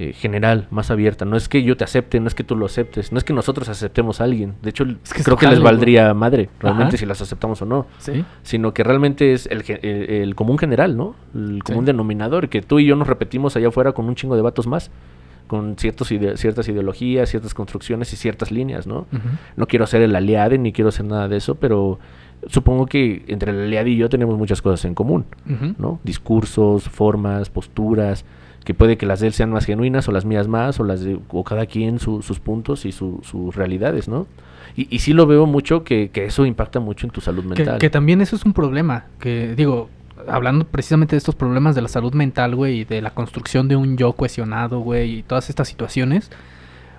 eh, 0.00 0.12
general, 0.12 0.68
más 0.70 0.92
abierta. 0.92 1.24
No 1.24 1.36
es 1.36 1.48
que 1.48 1.64
yo 1.64 1.76
te 1.76 1.82
acepte, 1.82 2.20
no 2.20 2.28
es 2.28 2.34
que 2.36 2.44
tú 2.44 2.54
lo 2.54 2.66
aceptes, 2.66 3.10
no 3.10 3.18
es 3.18 3.24
que 3.24 3.32
nosotros 3.32 3.68
aceptemos 3.68 4.20
a 4.20 4.24
alguien. 4.24 4.54
De 4.62 4.70
hecho, 4.70 4.84
Es 5.02 5.12
que 5.12 5.18
es 5.20 5.24
creo 5.24 5.36
que 5.36 5.48
les 5.48 5.60
valdría 5.60 6.14
madre, 6.14 6.50
realmente, 6.60 6.90
Ajá. 6.94 6.96
si 6.98 7.04
las 7.06 7.20
aceptamos 7.20 7.60
o 7.62 7.66
no 7.66 7.86
Sí. 7.98 8.24
sino 8.44 8.72
que 8.72 8.84
realmente 8.84 9.32
es 9.32 9.46
el, 9.46 9.64
el- 9.82 10.10
el 10.22 10.34
común 10.36 10.56
general, 10.56 10.96
¿no? 10.96 11.16
El 11.34 11.64
común 11.64 11.82
Sí. 11.84 11.86
denominador, 11.86 12.48
que 12.48 12.62
tú 12.62 12.78
y 12.78 12.86
yo 12.86 12.94
nos 12.94 13.08
repetimos 13.08 13.56
allá 13.56 13.68
afuera 13.68 13.90
con 13.92 14.06
un 14.06 14.14
chingo 14.14 14.36
de 14.36 14.42
vatos 14.42 14.68
más, 14.68 14.92
con 15.48 15.76
ciertos 15.78 16.12
ide- 16.12 16.36
ciertas 16.36 16.68
ideologías, 16.68 17.28
ciertas 17.30 17.52
construcciones 17.52 18.12
y 18.12 18.16
ciertas 18.16 18.52
líneas, 18.52 18.86
¿no? 18.86 19.06
No 19.56 19.66
quiero 19.66 19.84
ser 19.88 20.02
el 20.02 20.14
aliado 20.14 20.56
ni 20.58 20.72
quiero 20.72 20.92
ser 20.92 21.06
nada 21.06 21.26
de 21.26 21.38
eso, 21.38 21.56
pero 21.56 21.98
supongo 22.46 22.86
que 22.86 23.24
entre 23.28 23.52
el 23.52 23.60
aliado 23.66 23.88
y 23.88 23.96
yo 23.96 24.08
tenemos 24.08 24.38
muchas 24.38 24.62
cosas 24.62 24.84
en 24.84 24.94
común. 24.94 25.24
¿no? 25.78 25.98
Discursos, 26.04 26.84
formas, 26.88 27.50
posturas, 27.50 28.24
que 28.64 28.74
puede 28.74 28.96
que 28.98 29.06
las 29.06 29.20
de 29.20 29.28
él 29.28 29.32
sean 29.32 29.50
más 29.50 29.64
genuinas 29.64 30.08
o 30.08 30.12
las 30.12 30.24
mías 30.24 30.46
más, 30.48 30.78
o 30.80 30.84
las 30.84 31.00
de 31.00 31.18
o 31.30 31.44
cada 31.44 31.66
quien 31.66 31.98
su- 31.98 32.22
sus 32.22 32.38
puntos 32.40 32.84
y 32.84 32.92
su- 32.92 33.20
sus 33.22 33.54
realidades, 33.56 34.08
¿no? 34.08 34.26
Y, 34.76 34.86
y 34.94 34.98
sí 35.00 35.12
lo 35.14 35.26
veo 35.26 35.46
mucho 35.46 35.82
que, 35.84 36.10
que 36.12 36.26
eso 36.26 36.44
impacta 36.46 36.78
mucho 36.78 37.06
en 37.06 37.10
tu 37.10 37.20
salud 37.20 37.42
Que, 37.42 37.48
mental. 37.48 37.78
que 37.78 37.90
también 37.90 38.20
eso 38.20 38.36
es 38.36 38.44
un 38.44 38.52
problema. 38.52 39.06
Que 39.18 39.54
digo, 39.56 39.88
hablando 40.28 40.66
precisamente 40.66 41.16
de 41.16 41.18
estos 41.18 41.34
problemas 41.34 41.74
de 41.74 41.82
la 41.82 41.88
salud 41.88 42.12
mental, 42.12 42.54
güey, 42.54 42.80
y 42.80 42.84
de 42.84 43.00
la 43.00 43.10
construcción 43.10 43.66
de 43.68 43.76
un 43.76 43.96
yo 43.96 44.12
cohesionado, 44.12 44.80
güey, 44.80 45.18
y 45.18 45.22
todas 45.22 45.48
estas 45.48 45.66
situaciones. 45.68 46.30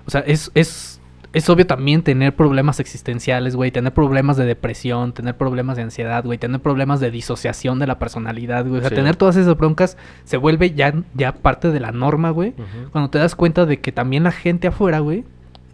O 0.06 0.10
sea, 0.10 0.22
es, 0.22 0.50
es, 0.54 0.99
es 1.32 1.48
obvio 1.48 1.66
también 1.66 2.02
tener 2.02 2.34
problemas 2.34 2.80
existenciales, 2.80 3.54
güey, 3.54 3.70
tener 3.70 3.94
problemas 3.94 4.36
de 4.36 4.44
depresión, 4.46 5.12
tener 5.12 5.36
problemas 5.36 5.76
de 5.76 5.84
ansiedad, 5.84 6.24
güey, 6.24 6.38
tener 6.38 6.60
problemas 6.60 6.98
de 6.98 7.10
disociación 7.12 7.78
de 7.78 7.86
la 7.86 7.98
personalidad, 8.00 8.66
güey. 8.66 8.78
O 8.78 8.80
sea, 8.80 8.88
Sí. 8.90 8.96
tener 8.96 9.14
todas 9.16 9.36
esas 9.36 9.56
broncas 9.56 9.96
se 10.24 10.36
vuelve 10.36 10.72
ya, 10.72 10.92
ya 11.14 11.32
parte 11.32 11.70
de 11.70 11.78
la 11.78 11.92
norma, 11.92 12.30
güey. 12.30 12.54
Cuando 12.90 13.10
te 13.10 13.18
das 13.18 13.36
cuenta 13.36 13.64
de 13.64 13.78
que 13.80 13.92
también 13.92 14.24
la 14.24 14.32
gente 14.32 14.66
afuera, 14.68 14.98
güey, 14.98 15.24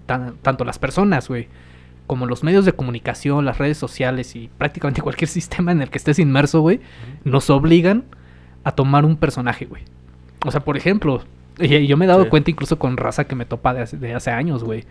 tan- 0.05 0.35
tanto 0.43 0.65
las 0.67 0.79
personas, 0.79 1.29
güey, 1.29 1.49
como 2.07 2.27
los 2.27 2.45
medios 2.45 2.65
de 2.67 2.73
comunicación, 2.73 3.45
las 3.47 3.57
redes 3.59 3.79
sociales 3.79 4.37
y 4.37 4.51
prácticamente 4.59 5.01
cualquier 5.03 5.29
sistema 5.29 5.73
en 5.73 5.81
el 5.81 5.89
que 5.91 5.99
estés 5.99 6.19
inmerso, 6.19 6.61
güey, 6.61 6.81
nos 7.25 7.49
obligan 7.51 8.05
a 8.63 8.73
tomar 8.73 9.05
un 9.07 9.17
personaje, 9.17 9.65
güey. 9.65 9.83
O 10.45 10.51
sea, 10.51 10.61
por 10.61 10.77
ejemplo, 10.77 11.23
y 11.59 11.87
yo 11.87 11.97
me 11.97 12.05
he 12.05 12.09
dado 12.09 12.25
Sí. 12.25 12.29
cuenta 12.29 12.51
incluso 12.51 12.79
con 12.79 12.99
raza 12.99 13.25
que 13.25 13.35
me 13.35 13.47
topa 13.47 13.73
de 13.73 13.81
hace, 13.81 13.97
de 13.97 14.15
hace 14.15 14.31
años, 14.31 14.63
güey, 14.63 14.85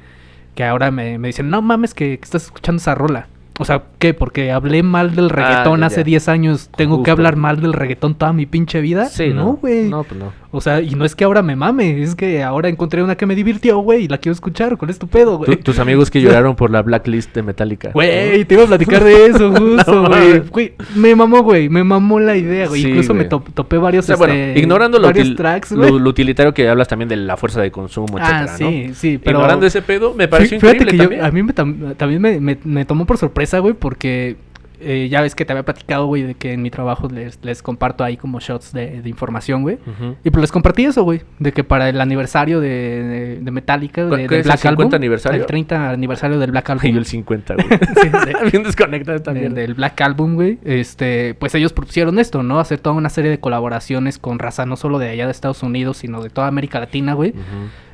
que 0.55 0.63
ahora 0.63 0.89
me, 0.89 1.19
me 1.19 1.27
dicen, 1.27 1.49
no 1.49 1.61
mames 1.61 1.93
que, 1.93 2.17
que 2.17 2.23
estás 2.23 2.45
escuchando 2.45 2.79
esa 2.79 2.95
rola. 2.95 3.27
O 3.57 3.63
sea, 3.63 3.83
¿qué? 3.99 4.13
Porque 4.13 4.51
hablé 4.51 4.83
mal 4.83 5.15
del 5.15 5.29
reggaetón 5.29 5.79
ya, 5.79 5.85
hace 5.85 6.01
ya. 6.01 6.03
10 6.03 6.27
años, 6.27 6.69
¿tengo 6.75 7.03
que 7.03 7.11
hablar 7.11 7.37
mal 7.37 7.61
del 7.61 7.73
reggaetón 7.73 8.15
toda 8.15 8.33
mi 8.33 8.45
pinche 8.45 8.81
vida? 8.81 9.05
Sí, 9.05 9.29
no, 9.33 9.53
güey. 9.53 9.87
No, 9.87 10.03
pues 10.03 10.19
no. 10.19 10.33
O 10.57 10.61
sea, 10.61 10.81
y 10.81 10.91
no 10.91 11.05
es 11.05 11.15
que 11.15 11.23
ahora 11.23 11.41
me 11.41 11.55
mame, 11.55 12.01
es 12.01 12.15
que 12.15 12.43
ahora 12.43 12.69
encontré 12.69 13.03
una 13.03 13.15
que 13.15 13.25
me 13.25 13.35
divirtió, 13.35 13.77
güey, 13.79 14.05
y 14.05 14.07
la 14.07 14.17
quiero 14.17 14.33
escuchar. 14.33 14.77
¿Cuál 14.77 14.89
es 14.91 14.99
tu 14.99 15.07
pedo, 15.07 15.37
güey? 15.37 15.57
Tu- 15.57 15.63
tus 15.63 15.79
amigos 15.79 16.09
que 16.09 16.21
lloraron 16.21 16.55
por 16.55 16.71
la 16.71 16.81
blacklist 16.81 17.33
de 17.35 17.43
Metallica. 17.43 17.91
Güey, 17.93 18.45
te 18.45 18.53
iba 18.55 18.63
a 18.63 18.67
platicar 18.67 19.03
de 19.03 19.25
eso, 19.27 19.51
justo, 19.55 20.07
güey. 20.07 20.73
me 20.95 21.15
mamó, 21.15 21.41
güey, 21.43 21.69
me 21.69 21.83
mamó 21.83 22.19
la 22.19 22.35
idea, 22.37 22.67
güey. 22.67 22.81
Sí, 22.81 22.87
Incluso 22.89 23.13
me 23.13 23.25
topé 23.25 23.77
varios, 23.77 24.05
O 24.05 24.07
sea, 24.07 24.15
bueno, 24.15 24.33
este, 24.33 24.59
ignorando 24.59 24.99
lo, 24.99 25.07
varios 25.07 25.35
tracks, 25.35 25.71
lo- 25.71 25.99
lo 25.99 26.09
utilitario 26.09 26.53
que 26.53 26.67
hablas 26.67 26.87
también 26.87 27.09
de 27.09 27.15
la 27.17 27.37
fuerza 27.37 27.61
de 27.61 27.71
consumo, 27.71 28.17
Ah, 28.19 28.43
etcétera, 28.45 28.57
sí, 28.57 28.85
¿no? 28.87 28.93
sí, 28.95 29.17
pero... 29.23 29.37
Ignorando 29.37 29.65
ese 29.65 29.81
pedo, 29.81 30.13
me 30.13 30.27
pareció 30.27 30.57
Fí- 30.57 30.61
Fíjate 30.61 30.83
increíble 30.83 31.09
que 31.09 31.17
yo- 31.17 31.25
a 31.25 31.31
mí 31.31 31.43
me 31.43 31.53
tam- 31.53 31.95
también 31.95 32.21
me, 32.21 32.39
me- 32.39 32.57
me 32.63 32.85
tomó 32.85 33.05
por 33.05 33.17
sorpresa, 33.17 33.59
güey, 33.59 33.73
porque 33.73 34.37
eh, 34.79 35.07
ya 35.09 35.21
ves 35.21 35.35
que 35.35 35.45
te 35.45 35.53
había 35.53 35.63
platicado, 35.63 36.05
güey, 36.07 36.23
de 36.23 36.35
que 36.35 36.53
en 36.53 36.61
mi 36.61 36.69
trabajo 36.69 37.07
les, 37.09 37.39
les 37.43 37.61
comparto 37.61 38.03
ahí 38.03 38.17
como 38.17 38.39
shots 38.39 38.73
de, 38.73 39.01
de 39.01 39.09
información, 39.09 39.61
güey. 39.61 39.77
Y 40.23 40.29
pues 40.29 40.41
les 40.41 40.51
compartí 40.51 40.85
eso, 40.85 41.03
güey. 41.03 41.21
De 41.39 41.51
que 41.51 41.63
para 41.63 41.89
el 41.89 41.99
aniversario 42.01 42.59
de, 42.59 42.69
de, 42.69 43.39
de 43.41 43.51
Metallica, 43.51 44.07
¿Cuál- 44.07 44.19
de, 44.19 44.25
es 44.25 44.31
el 44.31 44.43
Black 44.43 44.59
50 44.59 44.67
Album. 44.69 44.95
aniversario? 44.95 45.41
El 45.41 45.45
30 45.47 45.89
aniversario 45.91 46.39
del 46.39 46.51
Black 46.51 46.69
Album. 46.69 46.85
Y 46.93 46.97
el 46.97 47.05
50, 47.05 47.55
güey. 47.55 47.67
Sí, 48.01 48.09
Bien 48.51 48.63
desconectado 48.63 49.17
de- 49.17 49.23
también. 49.23 49.53
del 49.53 49.73
Black 49.73 49.99
Album, 50.01 50.35
güey. 50.35 50.59
Este, 50.63 51.33
pues 51.35 51.53
ellos 51.55 51.73
propusieron 51.73 52.19
esto, 52.19 52.43
¿no? 52.43 52.59
Hacer 52.59 52.79
toda 52.79 52.95
una 52.95 53.09
serie 53.09 53.31
de 53.31 53.39
colaboraciones 53.39 54.17
con 54.19 54.39
raza, 54.39 54.65
no 54.65 54.75
solo 54.75 54.99
de 54.99 55.09
allá 55.09 55.25
de 55.25 55.31
Estados 55.31 55.63
Unidos, 55.63 55.97
sino 55.97 56.21
de 56.21 56.29
toda 56.29 56.47
América 56.47 56.79
Latina, 56.79 57.13
güey. 57.13 57.33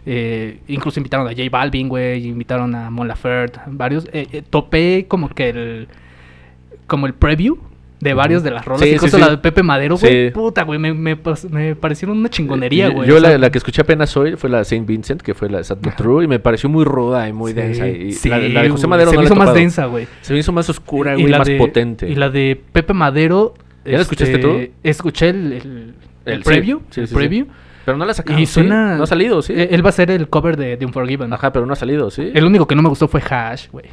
Eh, 0.06 0.60
incluso 0.68 1.00
invitaron 1.00 1.28
a 1.28 1.32
J 1.32 1.44
Balvin, 1.52 1.88
güey, 1.88 2.28
invitaron 2.28 2.74
a 2.74 2.90
Mon 2.90 3.08
Laferte, 3.08 3.60
varios. 3.68 4.08
Eh, 4.14 4.28
eh, 4.32 4.42
topé 4.50 5.06
como 5.08 5.30
que 5.30 5.50
el 5.50 5.88
como 6.92 7.08
el 7.08 7.14
preview 7.14 7.58
de 8.02 8.14
varios 8.16 8.42
de 8.44 8.50
las 8.52 8.66
rolas, 8.66 8.82
Sí, 8.82 8.88
sí, 8.89 8.96
incluso 8.96 9.18
sí. 9.18 9.24
la 9.24 9.30
de 9.30 9.38
Pepe 9.38 9.62
Madero, 9.64 9.96
güey. 9.96 10.28
Sí. 10.28 10.32
Puta, 10.34 10.64
güey, 10.64 10.80
me, 10.80 10.92
me, 10.94 11.16
parecieron 11.16 12.18
una 12.18 12.30
chingonería, 12.30 12.88
Yo- 12.89 12.94
güey. 12.94 13.08
Yo 13.08 13.20
la, 13.20 13.38
la 13.38 13.50
que 13.52 13.60
escuché 13.60 13.82
apenas 13.84 14.18
hoy 14.18 14.36
fue 14.36 14.50
la 14.50 14.58
de 14.60 14.66
Saint 14.66 14.88
Vincent, 14.88 15.22
que 15.22 15.34
fue 15.36 15.50
la 15.50 15.60
de 15.60 15.64
Sad 15.64 15.78
But 15.82 15.96
True, 15.96 16.26
y 16.26 16.28
me 16.28 16.39
pareció 16.39 16.68
muy 16.68 16.84
ruda 16.84 17.30
y 17.30 17.34
muy 17.34 17.52
sí, 17.52 17.58
densa. 17.58 17.88
Y 17.88 18.12
sí, 18.14 18.28
la, 18.30 18.39
la 18.39 18.64
de 18.64 18.70
José 18.70 18.88
Madero 18.88 19.12
se 19.12 19.16
no 19.16 19.22
me 19.22 19.26
hizo 19.28 19.36
más 19.36 19.54
densa, 19.54 19.86
güey. 19.86 20.08
Se 20.22 20.34
me 20.34 20.39
hizo 20.39 20.52
más 20.52 20.68
oscura, 20.70 21.14
Y 21.16 21.22
güey, 21.22 21.32
la 21.32 21.38
más 21.39 21.48
de- 21.48 21.58
potente. 21.58 22.10
Y 22.10 22.16
la 22.16 22.30
de 22.30 22.60
Pepe 22.72 22.94
Madero. 22.94 23.54
¿Ya 23.86 23.94
la 23.94 24.02
escuchaste 24.02 24.38
tú? 24.39 24.60
Escuché 24.84 25.30
el, 25.30 25.54
el, 25.54 25.62
el 26.26 26.34
El- 26.34 26.38
sí, 26.44 26.50
preview. 26.50 26.80
sí, 26.89 27.02
el 27.02 27.08
sí, 27.08 27.14
sí. 27.14 27.16
preview. 27.16 27.46
Pero 27.86 27.98
no 27.98 28.06
la 28.06 28.14
sacaron, 28.14 28.39
Y 28.42 28.46
¿sí? 28.46 28.54
suena. 28.54 28.96
No 28.96 29.04
ha 29.04 29.08
salido, 29.08 29.42
¿sí? 29.42 29.54
Eh, 29.56 29.70
Él 29.72 29.84
va 29.86 29.89
a 29.89 29.94
ser 29.94 30.10
el 30.12 30.28
cover 30.28 30.56
de, 30.58 30.78
de 30.78 30.86
Unforgiven. 30.86 31.32
Ajá, 31.34 31.52
pero 31.52 31.66
no 31.66 31.74
ha 31.74 31.76
salido, 31.76 32.10
¿sí? 32.12 32.32
El 32.34 32.46
único 32.46 32.68
que 32.68 32.76
no 32.76 32.82
me 32.84 32.89
gustó 32.89 33.08
fue 33.08 33.22
Hash, 33.28 33.70
güey. 33.72 33.86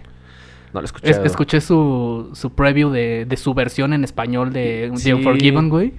No 0.73 0.81
la 0.81 0.85
he 0.85 0.87
escuchado. 0.87 1.11
Es- 1.25 1.31
escuché 1.31 1.61
su, 1.61 2.31
su 2.35 2.51
preview 2.51 2.91
de, 2.91 3.25
de 3.27 3.37
su 3.37 3.55
versión 3.55 3.93
en 3.93 4.05
español 4.05 4.53
de, 4.53 4.91
de 4.91 4.97
Sí. 4.97 5.13
Unforgiven, 5.13 5.69
güey. 5.69 5.93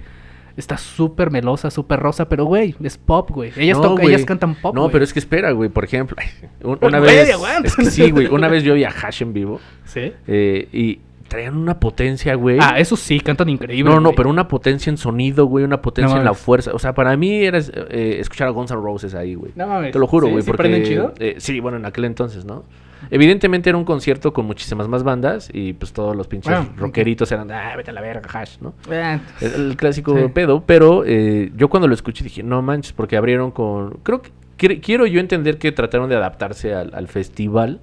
Está 0.56 0.76
súper 0.76 1.30
melosa, 1.30 1.70
súper 1.70 2.00
rosa, 2.00 2.28
pero, 2.28 2.44
güey, 2.44 2.74
es 2.82 2.98
pop, 2.98 3.30
güey. 3.30 3.52
Ellas, 3.56 3.78
No, 3.78 3.84
tocan- 3.94 4.02
güey. 4.02 4.08
ellas 4.14 4.26
cantan 4.26 4.54
pop, 4.56 4.74
No, 4.74 4.82
güey. 4.82 4.92
pero 4.92 5.04
es 5.04 5.12
que 5.12 5.18
espera, 5.20 5.52
güey. 5.52 5.70
Por 5.70 5.84
ejemplo, 5.84 6.16
una 6.82 6.98
vez. 7.00 7.30
Es 7.64 7.76
que 7.76 7.84
sí, 7.86 8.10
güey. 8.10 8.26
Una 8.26 8.48
vez 8.48 8.62
yo 8.62 8.74
vi 8.74 8.84
a 8.84 8.90
Hash 8.90 9.22
en 9.22 9.32
vivo 9.32 9.60
¿Sí? 9.84 10.12
eh, 10.26 10.68
y 10.72 11.00
traían 11.30 11.56
una 11.56 11.80
potencia, 11.80 12.34
güey. 12.34 12.58
Ah, 12.60 12.78
eso 12.78 12.94
sí, 12.96 13.18
cantan 13.20 13.48
increíble, 13.48 13.90
No, 13.90 13.96
no, 14.00 14.08
güey. 14.10 14.16
pero 14.16 14.28
una 14.28 14.46
potencia 14.48 14.90
en 14.90 14.98
sonido, 14.98 15.46
güey, 15.46 15.64
una 15.64 15.80
potencia 15.80 16.12
No 16.14 16.20
en 16.20 16.26
la 16.26 16.34
fuerza. 16.34 16.72
O 16.74 16.78
sea, 16.78 16.92
para 16.92 17.16
mí 17.16 17.42
era 17.44 17.58
eh, 17.58 18.18
escuchar 18.20 18.48
a 18.48 18.50
Guns 18.50 18.70
N' 18.70 18.80
Roses 18.82 19.14
ahí, 19.14 19.34
güey. 19.34 19.52
No 19.56 19.66
mames. 19.66 19.92
Te 19.92 19.98
lo 19.98 20.06
juro, 20.06 20.26
¿Sí? 20.26 20.32
güey, 20.32 20.42
¿Sí 20.42 20.46
porque 20.50 20.62
prenden 20.64 20.82
chido? 20.82 21.14
eh, 21.18 21.36
sí, 21.38 21.58
bueno, 21.60 21.78
en 21.78 21.86
aquel 21.86 22.04
entonces, 22.04 22.44
¿no? 22.44 22.64
Evidentemente 23.10 23.70
era 23.70 23.78
un 23.78 23.84
concierto 23.86 24.32
con 24.34 24.44
muchísimas 24.44 24.86
más 24.86 25.02
bandas 25.02 25.48
y 25.52 25.72
pues 25.72 25.92
todos 25.94 26.14
los 26.14 26.26
pinches 26.28 26.52
Bueno, 26.54 26.70
rockeritos 26.76 27.32
eran, 27.32 27.50
ah, 27.50 27.72
vete 27.74 27.90
a 27.90 27.94
la 27.94 28.02
verga, 28.02 28.28
hash, 28.30 28.58
¿no? 28.60 28.74
Eh, 28.90 29.18
El, 29.40 29.54
el 29.70 29.76
clásico 29.78 30.14
Sí. 30.16 30.24
pedo, 30.34 30.62
pero 30.66 31.04
eh, 31.06 31.50
yo 31.56 31.68
cuando 31.70 31.88
lo 31.88 31.94
escuché 31.94 32.24
dije, 32.24 32.42
no 32.42 32.60
manches, 32.60 32.92
porque 32.92 33.16
abrieron 33.16 33.52
con... 33.52 33.92
Creo 34.02 34.20
que 34.20 34.30
quiero, 34.58 34.74
quiero 34.82 35.06
yo 35.06 35.18
entender 35.18 35.56
que 35.58 35.72
trataron 35.72 36.10
de 36.10 36.16
adaptarse 36.16 36.74
al, 36.74 36.90
al 36.94 37.08
festival, 37.08 37.80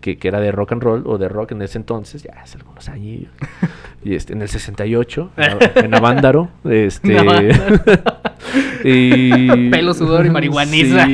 que, 0.00 0.18
que 0.18 0.28
era 0.28 0.40
de 0.40 0.52
rock 0.52 0.72
and 0.72 0.82
roll 0.82 1.02
o 1.06 1.18
de 1.18 1.28
rock 1.28 1.52
en 1.52 1.62
ese 1.62 1.78
entonces, 1.78 2.22
ya 2.22 2.32
hace 2.42 2.58
algunos 2.58 2.88
años. 2.88 3.30
y 4.04 4.14
este, 4.14 4.32
en 4.32 4.42
el 4.42 4.48
68, 4.48 5.30
en, 5.76 5.94
Avándaro. 5.94 6.48
Este, 6.64 7.16
y... 8.84 9.70
Pelo, 9.70 9.94
sudor 9.94 10.26
y 10.26 10.30
marihuaniza. 10.30 11.06
Sí. 11.06 11.12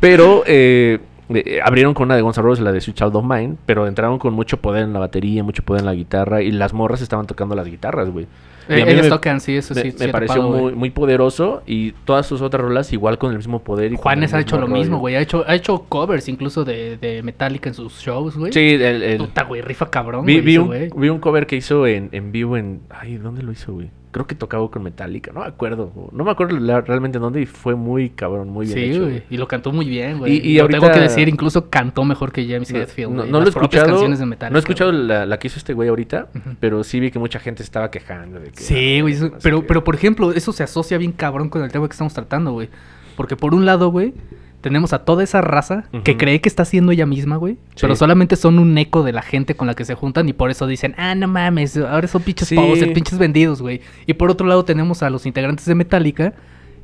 Pero 0.00 0.42
eh, 0.46 0.98
eh, 1.28 1.60
abrieron 1.64 1.94
con 1.94 2.04
una 2.04 2.16
de 2.16 2.22
Guns 2.22 2.38
N' 2.38 2.44
Roses, 2.44 2.62
la 2.62 2.72
de 2.72 2.80
Sweet 2.80 2.96
Child 2.96 3.16
of 3.16 3.24
Mine, 3.24 3.56
pero 3.66 3.86
entraron 3.86 4.18
con 4.18 4.34
mucho 4.34 4.58
poder 4.58 4.84
en 4.84 4.92
la 4.92 5.00
batería, 5.00 5.42
mucho 5.42 5.62
poder 5.62 5.80
en 5.80 5.86
la 5.86 5.94
guitarra, 5.94 6.42
y 6.42 6.50
las 6.52 6.72
morras 6.72 7.00
estaban 7.00 7.26
tocando 7.26 7.54
las 7.54 7.66
guitarras, 7.66 8.10
güey. 8.10 8.26
Eh, 8.68 8.84
ellos 8.88 9.02
me- 9.04 9.08
tocan, 9.08 9.40
sí, 9.40 9.56
eso 9.56 9.74
me, 9.74 9.82
sí. 9.82 9.86
me 9.92 9.92
sí 9.98 10.04
he 10.04 10.08
pareció 10.08 10.42
muy, 10.48 10.72
muy 10.74 10.90
poderoso 10.90 11.62
y 11.66 11.92
todas 12.04 12.26
sus 12.26 12.42
otras 12.42 12.62
rolas 12.62 12.92
igual 12.92 13.18
con 13.18 13.30
el 13.30 13.36
mismo 13.36 13.60
poder. 13.62 13.92
Y 13.92 13.96
Juanes 13.96 14.34
ha 14.34 14.40
hecho 14.40 14.56
lo 14.56 14.62
rollo. 14.66 14.74
mismo, 14.74 14.98
güey. 14.98 15.14
Ha 15.14 15.20
hecho, 15.20 15.44
ha 15.46 15.54
hecho 15.54 15.84
covers 15.88 16.28
incluso 16.28 16.64
de, 16.64 16.96
de 16.96 17.22
Metallica 17.22 17.68
en 17.68 17.74
sus 17.74 18.00
shows, 18.00 18.36
güey. 18.36 18.52
Sí, 18.52 18.70
el, 18.74 19.02
el- 19.02 19.18
Puta, 19.18 19.44
güey, 19.44 19.62
rifa 19.62 19.90
cabrón, 19.90 20.24
vi, 20.26 20.34
güey, 20.34 20.44
vi 20.44 20.52
ese 20.52 20.60
un, 20.60 20.66
güey. 20.66 20.90
vi 20.96 21.08
un 21.08 21.18
cover 21.20 21.46
que 21.46 21.56
hizo 21.56 21.86
en, 21.86 22.08
en 22.12 22.32
vivo 22.32 22.56
en... 22.56 22.80
Ay, 22.90 23.16
¿dónde 23.16 23.42
lo 23.42 23.52
hizo, 23.52 23.72
güey? 23.72 23.90
Creo 24.16 24.26
que 24.26 24.34
tocaba 24.34 24.66
con 24.70 24.82
Metallica, 24.82 25.30
no 25.30 25.40
me 25.40 25.46
acuerdo. 25.46 25.92
No 26.10 26.24
me 26.24 26.30
acuerdo 26.30 26.58
la- 26.58 26.80
realmente 26.80 27.18
dónde 27.18 27.42
y 27.42 27.44
fue 27.44 27.74
muy 27.74 28.08
cabrón, 28.08 28.48
muy 28.48 28.64
bien 28.64 28.78
Sí, 28.78 28.84
hecho. 28.92 29.02
güey. 29.02 29.22
Y 29.28 29.36
lo 29.36 29.46
cantó 29.46 29.72
muy 29.72 29.86
bien, 29.86 30.16
güey. 30.20 30.38
Y- 30.38 30.52
y 30.52 30.58
ahorita- 30.58 30.80
tengo 30.80 30.90
que 30.90 31.00
decir, 31.00 31.28
incluso 31.28 31.68
cantó 31.68 32.02
mejor 32.02 32.32
que 32.32 32.46
James 32.48 32.72
No, 32.72 32.78
Hetfield, 32.78 33.12
no, 33.12 33.26
no 33.26 33.40
lo 33.40 33.44
he 33.44 33.50
escuchado. 33.50 33.86
canciones 33.88 34.18
de 34.18 34.24
Metallica, 34.24 34.52
no 34.52 34.56
he 34.56 34.60
escuchado 34.60 34.90
la, 34.90 35.26
la 35.26 35.38
que 35.38 35.48
hizo 35.48 35.58
este 35.58 35.74
güey 35.74 35.90
ahorita, 35.90 36.28
pero 36.60 36.82
sí 36.82 36.98
vi 36.98 37.10
que 37.10 37.18
mucha 37.18 37.38
gente 37.40 37.62
estaba 37.62 37.90
quejando 37.90 38.40
de 38.40 38.52
que. 38.52 38.62
Sí, 38.62 39.02
güey. 39.02 39.12
eso- 39.12 39.32
pero, 39.42 39.66
pero, 39.66 39.84
por 39.84 39.94
ejemplo, 39.94 40.32
eso 40.32 40.50
se 40.54 40.62
asocia 40.62 40.96
bien 40.96 41.12
cabrón 41.12 41.50
con 41.50 41.62
el 41.62 41.70
tema 41.70 41.86
que 41.86 41.92
estamos 41.92 42.14
tratando, 42.14 42.52
güey. 42.52 42.70
Porque 43.18 43.36
por 43.36 43.52
un 43.54 43.66
lado, 43.66 43.90
güey, 43.90 44.14
tenemos 44.60 44.92
a 44.92 45.04
toda 45.04 45.22
esa 45.22 45.40
raza 45.40 45.84
que 46.04 46.16
cree 46.16 46.40
que 46.40 46.48
está 46.48 46.64
siendo 46.64 46.92
ella 46.92 47.06
misma, 47.06 47.36
güey. 47.36 47.56
Pero 47.80 47.94
solamente 47.96 48.36
son 48.36 48.58
un 48.58 48.76
eco 48.78 49.02
de 49.02 49.12
la 49.12 49.22
gente 49.22 49.54
con 49.54 49.66
la 49.66 49.74
que 49.74 49.84
se 49.84 49.94
juntan 49.94 50.28
y 50.28 50.32
por 50.32 50.50
eso 50.50 50.66
dicen, 50.66 50.94
ah, 50.98 51.14
no 51.14 51.28
mames, 51.28 51.76
ahora 51.76 52.08
son 52.08 52.22
pinches 52.22 52.48
Sí. 52.48 52.56
pavos, 52.56 52.78
pinches 52.94 53.18
vendidos, 53.18 53.62
güey. 53.62 53.80
Y 54.06 54.14
por 54.14 54.30
otro 54.30 54.46
lado 54.46 54.64
tenemos 54.64 55.02
a 55.02 55.10
los 55.10 55.26
integrantes 55.26 55.66
de 55.66 55.74
Metallica 55.74 56.32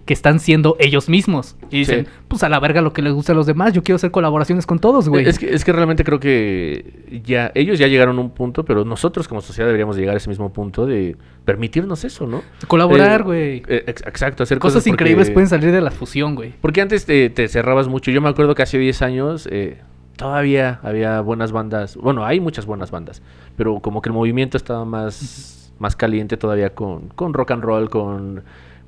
que 0.05 0.13
están 0.15 0.41
siendo 0.41 0.77
ellos 0.81 1.09
mismos. 1.09 1.57
Y 1.71 1.79
dicen, 1.79 2.07
Sí. 2.07 2.11
pues 2.29 2.43
a 2.43 2.49
la 2.49 2.59
verga 2.59 2.81
lo 2.83 2.93
que 2.93 3.03
les 3.03 3.13
gusta 3.13 3.33
a 3.33 3.35
los 3.37 3.47
demás, 3.47 3.73
yo 3.73 3.83
quiero 3.83 3.97
hacer 3.97 4.11
colaboraciones 4.11 4.67
con 4.67 4.79
todos, 4.81 5.09
güey. 5.09 5.29
Es 5.29 5.39
que, 5.39 5.55
es 5.55 5.65
que 5.65 5.73
realmente 5.73 6.03
creo 6.03 6.19
que 6.19 7.23
ya 7.25 7.53
ellos 7.55 7.79
ya 7.79 7.87
llegaron 7.87 8.19
a 8.19 8.21
un 8.21 8.31
punto, 8.31 8.65
pero 8.65 8.85
nosotros 8.85 9.29
como 9.29 9.41
sociedad 9.41 9.67
deberíamos 9.69 9.97
llegar 9.97 10.15
a 10.15 10.17
ese 10.19 10.29
mismo 10.29 10.53
punto 10.53 10.87
de 10.87 11.17
permitirnos 11.45 12.05
eso, 12.05 12.27
¿no? 12.27 12.43
Colaborar, 12.67 13.21
Eh, 13.21 13.25
güey. 13.25 13.63
eh, 13.69 13.85
ex- 13.87 14.03
exacto, 14.07 14.43
hacer 14.43 14.59
Cosas, 14.59 14.75
cosas, 14.75 14.83
porque- 14.91 14.91
increíbles 15.05 15.31
pueden 15.31 15.49
salir 15.49 15.71
de 15.71 15.81
la 15.81 15.91
fusión, 15.91 16.35
güey. 16.35 16.53
Porque 16.61 16.81
antes 16.81 17.05
te, 17.05 17.31
te 17.31 17.47
cerrabas 17.49 17.87
mucho. 17.89 18.11
Yo 18.11 18.21
me 18.21 18.29
acuerdo 18.29 18.55
que 18.57 18.63
hace 18.63 18.79
10 18.79 19.03
años 19.03 19.49
eh, 19.53 19.79
todavía 20.17 20.81
había 20.83 21.21
buenas 21.21 21.53
bandas. 21.53 21.97
Bueno, 21.97 22.25
hay 22.25 22.41
muchas 22.41 22.67
buenas 22.67 22.91
bandas. 22.91 23.23
Pero 23.57 23.81
como 23.81 24.03
que 24.03 24.09
el 24.09 24.15
movimiento 24.15 24.57
estaba 24.57 24.85
más, 24.85 25.73
más 25.79 25.97
caliente 25.97 26.37
todavía 26.37 26.71
con, 26.71 27.09
con 27.09 27.35
rock 27.35 27.53
and 27.53 27.63
roll, 27.65 27.89
con, 27.91 28.43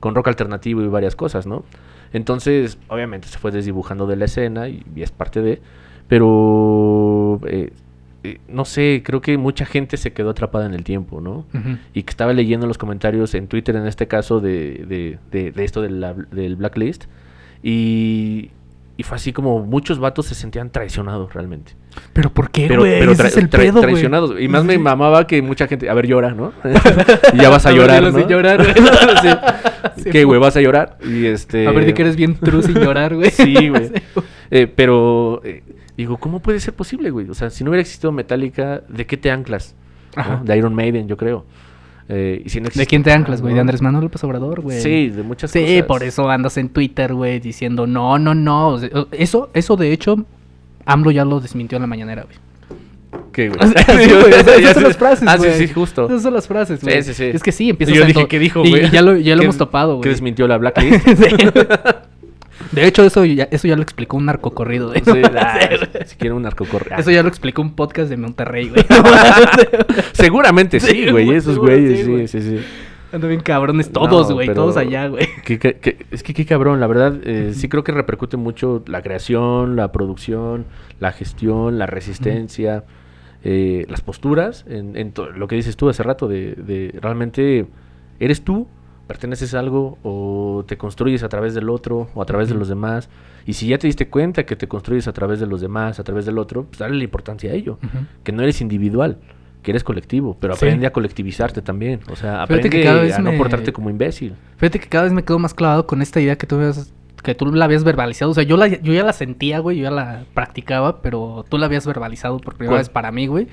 con 0.05 0.15
rock 0.15 0.29
alternativo 0.29 0.83
y 0.83 0.87
varias 0.87 1.17
cosas, 1.17 1.47
¿no? 1.47 1.65
Entonces, 2.13 2.77
obviamente 2.89 3.27
se 3.29 3.39
fue 3.39 3.51
desdibujando 3.51 4.07
de 4.07 4.17
la 4.17 4.27
escena 4.27 4.69
y, 4.69 4.85
y 4.95 5.01
es 5.03 5.11
parte 5.11 5.41
de... 5.41 5.63
Pero... 6.09 7.41
eh, 7.47 7.73
eh, 8.23 8.39
no 8.49 8.65
sé, 8.65 9.03
creo 9.05 9.21
que 9.21 9.37
mucha 9.39 9.65
gente 9.67 9.97
se 9.97 10.13
quedó 10.13 10.31
atrapada 10.31 10.65
en 10.67 10.75
el 10.75 10.83
tiempo, 10.85 11.21
¿no? 11.21 11.45
Y 11.95 12.03
que 12.05 12.11
estaba 12.11 12.33
leyendo 12.33 12.67
los 12.67 12.79
comentarios 12.79 13.35
en 13.35 13.49
Twitter 13.49 13.77
en 13.77 13.87
este 13.87 14.07
caso 14.09 14.41
de, 14.41 14.85
de, 14.89 15.19
de- 15.31 15.53
de 15.53 15.65
esto 15.65 15.81
del 15.83 16.57
blacklist 16.57 17.05
y, 17.63 18.51
y 18.97 19.03
fue 19.03 19.17
así 19.17 19.33
como 19.33 19.61
muchos 19.61 19.99
vatos 19.99 20.27
se 20.27 20.35
sentían 20.35 20.71
traicionados 20.71 21.35
realmente. 21.35 21.73
Pero 22.13 22.31
¿por 22.33 22.51
qué, 22.51 22.67
Pero, 22.69 22.81
güey? 22.83 22.99
pero 23.01 23.13
Ese 23.13 23.27
es 23.27 23.37
el 23.37 23.51
tra- 23.51 23.59
pedo, 23.59 23.73
güey. 23.75 23.83
traicionados. 23.85 24.41
Y 24.41 24.49
más 24.49 24.65
me 24.65 24.79
mamaba 24.79 25.27
que 25.27 25.43
mucha 25.43 25.67
gente, 25.67 25.89
a 25.91 25.95
ver, 25.95 26.07
llora, 26.07 26.31
¿no? 26.33 26.53
y 27.33 27.37
ya 27.39 27.51
vas 27.51 27.67
a 27.67 27.73
llorar, 27.73 28.03
¿no? 28.03 28.13
sin 28.19 28.29
llorar, 28.29 28.59
güey. 28.59 28.75
Sí. 29.23 29.29
Sí, 30.05 30.11
¿Qué, 30.11 30.25
güey? 30.25 30.41
¿Vas 30.41 30.57
a 30.57 30.61
llorar? 30.61 30.99
Y 31.05 31.27
este... 31.27 31.67
A 31.69 31.71
ver, 31.71 31.85
di 31.87 31.93
que 31.93 32.03
eres 32.03 32.17
bien 32.17 32.35
true 32.37 32.63
sin 32.63 32.75
llorar, 32.75 33.15
güey. 33.15 33.31
Sí, 33.31 33.69
güey. 33.69 33.91
Eh, 34.51 34.67
pero 34.67 35.41
eh, 35.45 35.63
digo, 35.97 36.17
¿cómo 36.17 36.41
puede 36.41 36.59
ser 36.59 36.75
posible, 36.75 37.11
güey? 37.11 37.29
O 37.31 37.35
sea, 37.35 37.49
si 37.51 37.63
no 37.65 37.71
hubiera 37.71 37.83
existido 37.83 38.11
Metallica, 38.11 38.83
¿de 38.89 39.07
qué 39.07 39.17
te 39.17 39.31
anclas? 39.31 39.75
¿No? 40.17 40.23
Ajá. 40.23 40.41
De 40.45 40.57
Iron 40.57 40.75
Maiden, 40.75 41.07
yo 41.07 41.17
creo. 41.17 41.45
Eh, 42.09 42.43
y 42.45 42.49
si 42.51 42.61
no 42.61 42.69
¿De 42.75 42.87
quién 42.87 43.03
te 43.03 43.13
anclas, 43.13 43.41
güey? 43.41 43.55
De 43.55 43.61
Andrés 43.61 43.81
Manuel 43.81 44.05
López 44.05 44.23
Obrador, 44.25 44.61
güey. 44.61 44.81
Sí, 44.81 45.09
de 45.09 45.23
muchas 45.23 45.51
Sí, 45.51 45.61
cosas. 45.63 45.83
por 45.85 46.03
eso 46.03 46.29
andas 46.29 46.57
en 46.59 46.69
Twitter, 46.69 47.15
güey, 47.15 47.41
diciendo 47.41 47.87
no, 47.87 48.19
no, 48.19 48.35
no. 48.35 48.69
O 48.69 48.79
sea, 48.79 48.91
Eso, 49.13 49.49
eso 49.55 49.77
de 49.77 49.91
hecho, 49.93 50.17
AMLO 50.85 51.11
ya 51.13 51.25
lo 51.25 51.41
desmintió 51.41 51.77
en 51.77 51.83
la 51.83 51.87
mañanera, 51.87 52.25
güey. 52.25 52.37
¿Qué, 53.33 53.49
güey? 53.49 53.59
Sí, 53.87 54.11
esas 54.61 54.75
son 54.75 54.83
las 54.83 54.97
frases, 54.99 55.29
Ah, 55.29 55.37
güey. 55.39 55.53
sí, 55.55 55.67
sí, 55.67 55.73
justo. 55.73 56.07
Esas 56.07 56.23
son 56.23 56.35
las 56.35 56.47
frases, 56.47 56.81
Sí, 56.81 56.87
güey. 56.87 57.03
sí, 57.03 57.15
sí. 57.15 57.25
Es 57.25 57.43
que 57.43 57.53
sí, 57.53 57.71
empiezas 57.71 57.95
Y 57.95 57.99
yo 57.99 58.05
dije, 58.05 58.29
¿qué 58.29 58.39
dijo, 58.39 58.61
güey? 58.61 58.85
Y 58.87 58.91
ya 58.91 59.01
lo, 59.01 59.17
ya 59.17 59.35
lo 59.35 59.41
¿Qué- 59.41 59.45
hemos 59.45 59.57
topado, 59.57 59.95
Que 60.01 60.09
güey. 60.09 60.11
desmintió 60.11 60.47
la 60.47 60.59
blacklist. 60.59 61.07
De 62.73 62.87
hecho, 62.87 63.05
eso 63.05 63.25
ya, 63.25 63.45
eso 63.51 63.69
ya 63.69 63.77
lo 63.77 63.83
explicó 63.83 64.17
un 64.17 64.27
narcocorrido. 64.27 64.93
Sí, 64.95 65.01
ah, 65.39 65.59
si 66.07 66.17
quiere 66.17 66.35
un 66.35 66.43
narcocorrido. 66.43 66.97
Eso 66.97 67.11
ya 67.11 67.23
lo 67.23 67.29
explicó 67.29 67.63
un 67.63 67.75
podcast 67.75 68.09
de 68.11 68.17
Monterrey, 68.17 68.71
güey. 68.71 68.85
Seguramente 70.13 70.81
sí, 70.81 71.11
güey. 71.11 71.31
Esos 71.31 71.59
güeyes, 71.59 72.05
sí, 72.05 72.29
sí, 72.29 72.41
sí. 72.41 72.65
Andan 73.13 73.31
bien 73.31 73.43
cabrones 73.43 73.93
todos, 73.93 74.29
No, 74.29 74.35
güey. 74.35 74.53
Todos 74.53 74.77
allá, 74.77 75.07
güey. 75.07 75.29
Es 76.11 76.23
que 76.23 76.35
qué 76.35 76.47
cabrón, 76.47 76.81
la 76.81 76.87
verdad, 76.89 77.17
eh, 77.25 77.53
sí 77.55 77.69
creo 77.69 77.85
que 77.85 77.93
repercute 77.93 78.37
mucho 78.37 78.83
la 78.87 79.03
creación, 79.03 79.77
la 79.77 79.93
producción, 79.93 80.67
la 80.99 81.13
gestión, 81.13 81.79
la 81.79 81.87
resistencia, 81.87 82.85
eh, 83.45 83.87
las 83.89 84.01
posturas, 84.01 84.65
en, 84.69 84.97
en 84.97 85.13
lo 85.37 85.47
que 85.47 85.55
dices 85.55 85.77
tú 85.77 85.89
hace 85.89 86.03
rato, 86.03 86.27
de, 86.27 86.55
de 86.57 86.93
realmente 87.01 87.67
eres 88.19 88.43
tú, 88.43 88.67
perteneces 89.07 89.55
a 89.55 89.61
algo 89.61 89.99
o 90.03 90.65
te 90.67 90.77
construyes 90.79 91.23
a 91.23 91.29
través 91.29 91.55
del 91.55 91.69
otro 91.69 92.09
o 92.15 92.23
a 92.23 92.25
través 92.27 92.49
de 92.49 92.55
los 92.55 92.69
demás. 92.69 93.09
Y 93.47 93.53
si 93.55 93.69
ya 93.69 93.79
te 93.79 93.87
diste 93.87 94.09
cuenta 94.09 94.45
que 94.45 94.57
te 94.57 94.67
construyes 94.69 95.07
a 95.09 95.13
través 95.13 95.41
de 95.41 95.47
los 95.47 95.61
demás, 95.61 96.01
a 96.01 96.05
través 96.05 96.25
del 96.27 96.39
otro, 96.39 96.65
pues 96.65 96.79
dale 96.79 96.97
la 96.97 97.05
importancia 97.05 97.51
a 97.51 97.55
ello, 97.55 97.79
que 98.23 98.33
no 98.33 98.43
eres 98.43 98.61
individual. 98.61 99.19
Que 99.63 99.71
eres 99.71 99.83
colectivo, 99.83 100.37
pero 100.39 100.55
Sí. 100.55 100.59
aprende 100.67 100.87
a 100.87 100.93
colectivizarte 100.93 101.63
también. 101.63 102.01
O 102.11 102.17
sea, 102.17 102.43
aprende 102.43 102.69
que 102.69 102.83
cada 102.85 103.01
vez 103.01 103.15
a 103.15 103.23
no 103.23 103.33
me- 103.33 103.39
portarte 103.39 103.73
como 103.73 103.89
imbécil. 103.89 104.35
Fíjate 104.59 104.79
que 104.79 104.89
cada 104.91 105.05
vez 105.05 105.13
me 105.15 105.25
quedo 105.25 105.39
más 105.39 105.55
clavado 105.55 105.87
con 105.87 106.03
esta 106.03 106.21
idea 106.21 106.37
que 106.37 106.47
tú 106.47 106.57
habías, 106.57 106.93
que 107.23 107.35
tú 107.35 107.47
la 107.47 107.65
habías 107.65 107.83
verbalizado. 107.83 108.31
O 108.31 108.35
sea, 108.35 108.43
yo, 108.43 108.59
la, 108.59 108.67
yo 108.69 108.93
ya 108.93 109.03
la 109.05 109.15
sentía, 109.15 109.61
güey, 109.61 109.79
yo 109.79 109.85
ya 109.85 109.91
la 109.91 110.25
practicaba, 110.35 111.01
pero 111.01 111.47
tú 111.49 111.57
la 111.57 111.65
habías 111.65 111.87
verbalizado 111.87 112.39
por 112.41 112.57
primera 112.57 112.73
¿Cuál? 112.73 112.81
vez 112.81 112.89
para 112.91 113.11
mí, 113.11 113.27
güey. 113.27 113.49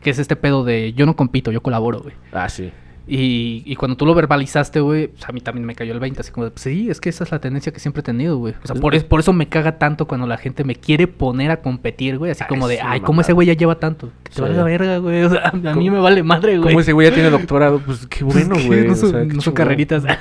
Que 0.00 0.10
es 0.10 0.18
este 0.18 0.34
pedo 0.34 0.64
de 0.64 0.94
yo 0.94 1.06
no 1.06 1.14
compito, 1.14 1.52
yo 1.52 1.60
colaboro, 1.62 2.00
güey. 2.00 2.14
Ah, 2.32 2.48
sí. 2.48 2.72
Y, 3.06 3.62
y 3.66 3.74
cuando 3.74 3.96
tú 3.96 4.06
lo 4.06 4.14
verbalizaste, 4.14 4.78
güey, 4.80 5.08
pues 5.08 5.28
a 5.28 5.32
mí 5.32 5.40
también 5.40 5.66
me 5.66 5.74
cayó 5.74 5.92
el 5.92 5.98
20, 5.98 6.20
así 6.20 6.30
como 6.30 6.44
de, 6.44 6.52
pues 6.52 6.62
sí, 6.62 6.88
es 6.88 7.00
que 7.00 7.08
esa 7.08 7.24
es 7.24 7.32
la 7.32 7.40
tendencia 7.40 7.72
que 7.72 7.80
siempre 7.80 7.98
he 8.00 8.04
tenido, 8.04 8.36
güey. 8.38 8.54
O 8.62 8.66
sea, 8.66 8.76
por, 8.76 8.94
es- 8.94 9.02
por 9.02 9.18
eso 9.20 9.32
me 9.32 9.48
caga 9.48 9.76
tanto 9.78 10.06
cuando 10.06 10.26
la 10.28 10.36
gente 10.38 10.62
me 10.62 10.76
quiere 10.76 11.08
poner 11.08 11.50
a 11.50 11.60
competir, 11.60 12.18
güey. 12.18 12.30
Así 12.30 12.42
Ay, 12.44 12.48
como 12.48 12.68
de, 12.68 12.80
ay. 12.80 13.00
¿cómo 13.00 13.20
ese 13.22 13.32
güey 13.32 13.48
ya 13.48 13.54
lleva 13.54 13.74
tanto? 13.80 14.10
Que 14.22 14.30
te 14.30 14.36
Sí. 14.36 14.40
valga 14.42 14.62
verga, 14.62 14.98
güey. 14.98 15.22
O 15.24 15.30
sea, 15.30 15.48
a 15.48 15.52
mí 15.52 15.62
¿Cómo- 15.62 15.90
me 15.90 15.98
vale 15.98 16.22
madre, 16.22 16.58
güey. 16.58 16.68
Como 16.70 16.80
ese 16.80 16.92
güey 16.92 17.08
ya 17.08 17.14
tiene 17.14 17.30
doctorado, 17.30 17.80
pues 17.80 18.06
qué 18.06 18.22
bueno, 18.24 18.54
Es 18.54 18.62
que 18.62 18.66
güey. 18.68 18.86
No 18.86 18.92
o 18.92 18.96
son, 18.96 19.10
sea, 19.10 19.18
no 19.20 19.28
son 19.30 19.38
chingón. 19.40 19.54
carreritas. 19.54 20.04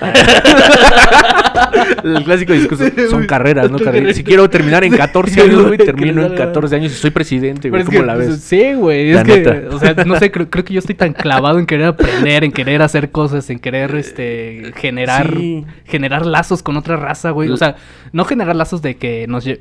El 2.03 2.23
clásico 2.23 2.53
discurso, 2.53 2.85
son 3.09 3.25
carreras, 3.25 3.69
no 3.69 3.77
carreras. 3.79 4.15
Si 4.15 4.23
quiero 4.23 4.49
terminar 4.49 4.83
en 4.83 4.93
14 4.95 5.33
Sí, 5.33 5.41
años, 5.41 5.65
güey, 5.67 5.77
termino 5.77 6.21
en 6.23 6.29
salga. 6.29 6.45
14 6.47 6.75
años 6.75 6.91
y 6.91 6.95
soy 6.95 7.11
presidente, 7.11 7.69
güey. 7.69 7.83
¿Cómo 7.83 8.01
la 8.03 8.15
pues, 8.15 8.29
ves? 8.29 8.39
Sí, 8.41 8.73
güey. 8.73 9.13
La 9.13 9.21
Es 9.21 9.27
que, 9.27 9.67
o 9.69 9.79
sea, 9.79 9.93
no 10.05 10.17
sé, 10.17 10.31
creo, 10.31 10.49
creo 10.49 10.65
que 10.65 10.73
yo 10.73 10.79
estoy 10.79 10.95
tan 10.95 11.13
clavado 11.13 11.59
en 11.59 11.65
querer 11.65 11.87
aprender, 11.87 12.43
en 12.43 12.51
querer 12.51 12.70
hacer 12.81 13.11
cosas, 13.11 13.49
en 13.49 13.59
querer 13.59 13.93
este 13.95 14.71
generar 14.77 15.35
Sí. 15.35 15.65
generar 15.85 16.25
lazos 16.25 16.63
con 16.63 16.77
otra 16.77 16.95
raza, 16.95 17.31
güey. 17.31 17.49
O 17.49 17.57
sea, 17.57 17.75
no 18.13 18.23
generar 18.23 18.55
lazos 18.55 18.81
de 18.81 18.95
que 18.95 19.25
nos 19.27 19.45
lle- 19.45 19.59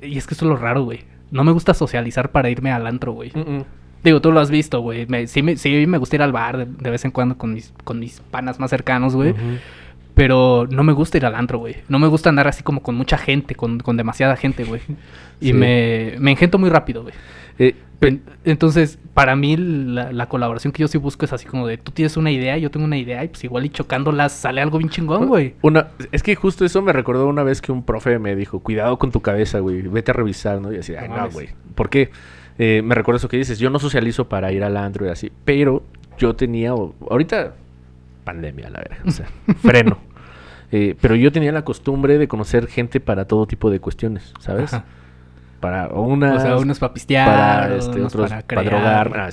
y 0.00 0.16
es 0.16 0.26
que 0.26 0.32
esto 0.34 0.46
es 0.46 0.48
lo 0.48 0.56
raro, 0.56 0.84
güey. 0.84 1.00
No 1.30 1.44
me 1.44 1.52
gusta 1.52 1.74
socializar 1.74 2.30
para 2.30 2.48
irme 2.48 2.72
al 2.72 2.86
antro, 2.86 3.12
güey. 3.12 3.32
Digo, 4.02 4.20
tú 4.22 4.32
lo 4.32 4.40
has 4.40 4.50
visto, 4.50 4.80
güey. 4.80 5.04
Me- 5.08 5.26
sí, 5.26 5.42
me, 5.42 5.56
sí 5.56 5.86
me 5.86 5.98
gusta 5.98 6.16
ir 6.16 6.22
al 6.22 6.32
bar 6.32 6.56
de, 6.56 6.64
de 6.66 6.90
vez 6.90 7.04
en 7.04 7.10
cuando 7.10 7.36
con 7.36 7.52
mis, 7.52 7.74
con 7.84 7.98
mis 7.98 8.20
panas 8.30 8.58
más 8.60 8.70
cercanos, 8.70 9.14
güey. 9.14 9.34
Pero 10.14 10.66
no 10.70 10.82
me 10.82 10.92
gusta 10.92 11.16
ir 11.16 11.26
al 11.26 11.34
antro, 11.36 11.58
güey. 11.58 11.76
No 11.88 11.98
me 12.00 12.08
gusta 12.08 12.28
andar 12.28 12.48
así 12.48 12.62
como 12.64 12.82
con 12.82 12.96
mucha 12.96 13.18
gente, 13.18 13.54
con, 13.54 13.78
con 13.78 13.96
demasiada 13.96 14.36
gente, 14.36 14.64
güey. 14.64 14.80
Y 15.40 15.48
Sí. 15.48 15.52
me, 15.52 16.14
me 16.18 16.32
engento 16.32 16.58
muy 16.58 16.68
rápido, 16.68 17.02
güey. 17.02 17.14
Eh, 17.60 17.76
Entonces, 18.44 18.98
para 19.12 19.34
mí 19.34 19.56
la, 19.56 20.12
la 20.12 20.28
colaboración 20.28 20.72
que 20.72 20.82
yo 20.82 20.88
sí 20.88 20.98
busco 20.98 21.24
es 21.24 21.32
así 21.32 21.46
como 21.46 21.66
de 21.66 21.78
tú 21.78 21.90
tienes 21.90 22.16
una 22.16 22.30
idea, 22.30 22.56
yo 22.56 22.70
tengo 22.70 22.86
una 22.86 22.96
idea 22.96 23.24
y 23.24 23.28
pues 23.28 23.42
igual 23.42 23.66
y 23.66 23.70
chocándolas 23.70 24.32
sale 24.32 24.60
algo 24.60 24.78
bien 24.78 24.88
chingón, 24.88 25.26
güey. 25.26 25.54
Una, 25.62 25.88
es 26.12 26.22
que 26.22 26.36
justo 26.36 26.64
eso 26.64 26.80
me 26.80 26.92
recordó 26.92 27.26
una 27.26 27.42
vez 27.42 27.60
que 27.60 27.72
un 27.72 27.82
profe 27.82 28.18
me 28.20 28.36
dijo, 28.36 28.60
cuidado 28.60 28.98
con 28.98 29.10
tu 29.10 29.20
cabeza, 29.20 29.58
güey, 29.58 29.82
vete 29.82 30.12
a 30.12 30.14
revisar, 30.14 30.60
¿no? 30.60 30.72
Y 30.72 30.78
así, 30.78 30.94
ay, 30.94 31.08
No 31.08 31.28
güey. 31.30 31.48
¿Por 31.74 31.90
qué? 31.90 32.10
Eh, 32.58 32.82
me 32.84 32.94
recuerdo 32.94 33.16
eso 33.16 33.28
que 33.28 33.36
dices, 33.36 33.58
yo 33.58 33.70
no 33.70 33.80
socializo 33.80 34.28
para 34.28 34.52
ir 34.52 34.62
al 34.62 34.76
antro 34.76 35.06
y 35.06 35.08
así, 35.08 35.32
pero 35.44 35.82
yo 36.18 36.36
tenía, 36.36 36.70
ahorita, 36.70 37.54
pandemia, 38.22 38.70
la 38.70 38.78
verdad, 38.78 38.98
o 39.06 39.10
sea, 39.10 39.26
freno. 39.62 39.98
Eh, 40.70 40.94
pero 41.00 41.14
yo 41.16 41.32
tenía 41.32 41.50
la 41.50 41.64
costumbre 41.64 42.18
de 42.18 42.28
conocer 42.28 42.66
gente 42.66 43.00
para 43.00 43.24
todo 43.24 43.46
tipo 43.46 43.70
de 43.70 43.80
cuestiones, 43.80 44.34
¿sabes? 44.38 44.74
Ajá. 44.74 44.84
Para 45.60 45.88
unas... 45.88 46.36
O 46.36 46.40
sea, 46.40 46.56
unos 46.56 46.78
para 46.78 46.94
pistear, 46.94 47.26
para 47.28 47.76
este, 47.76 47.98
unos 47.98 48.14
otros 48.14 48.32
para 48.44 49.28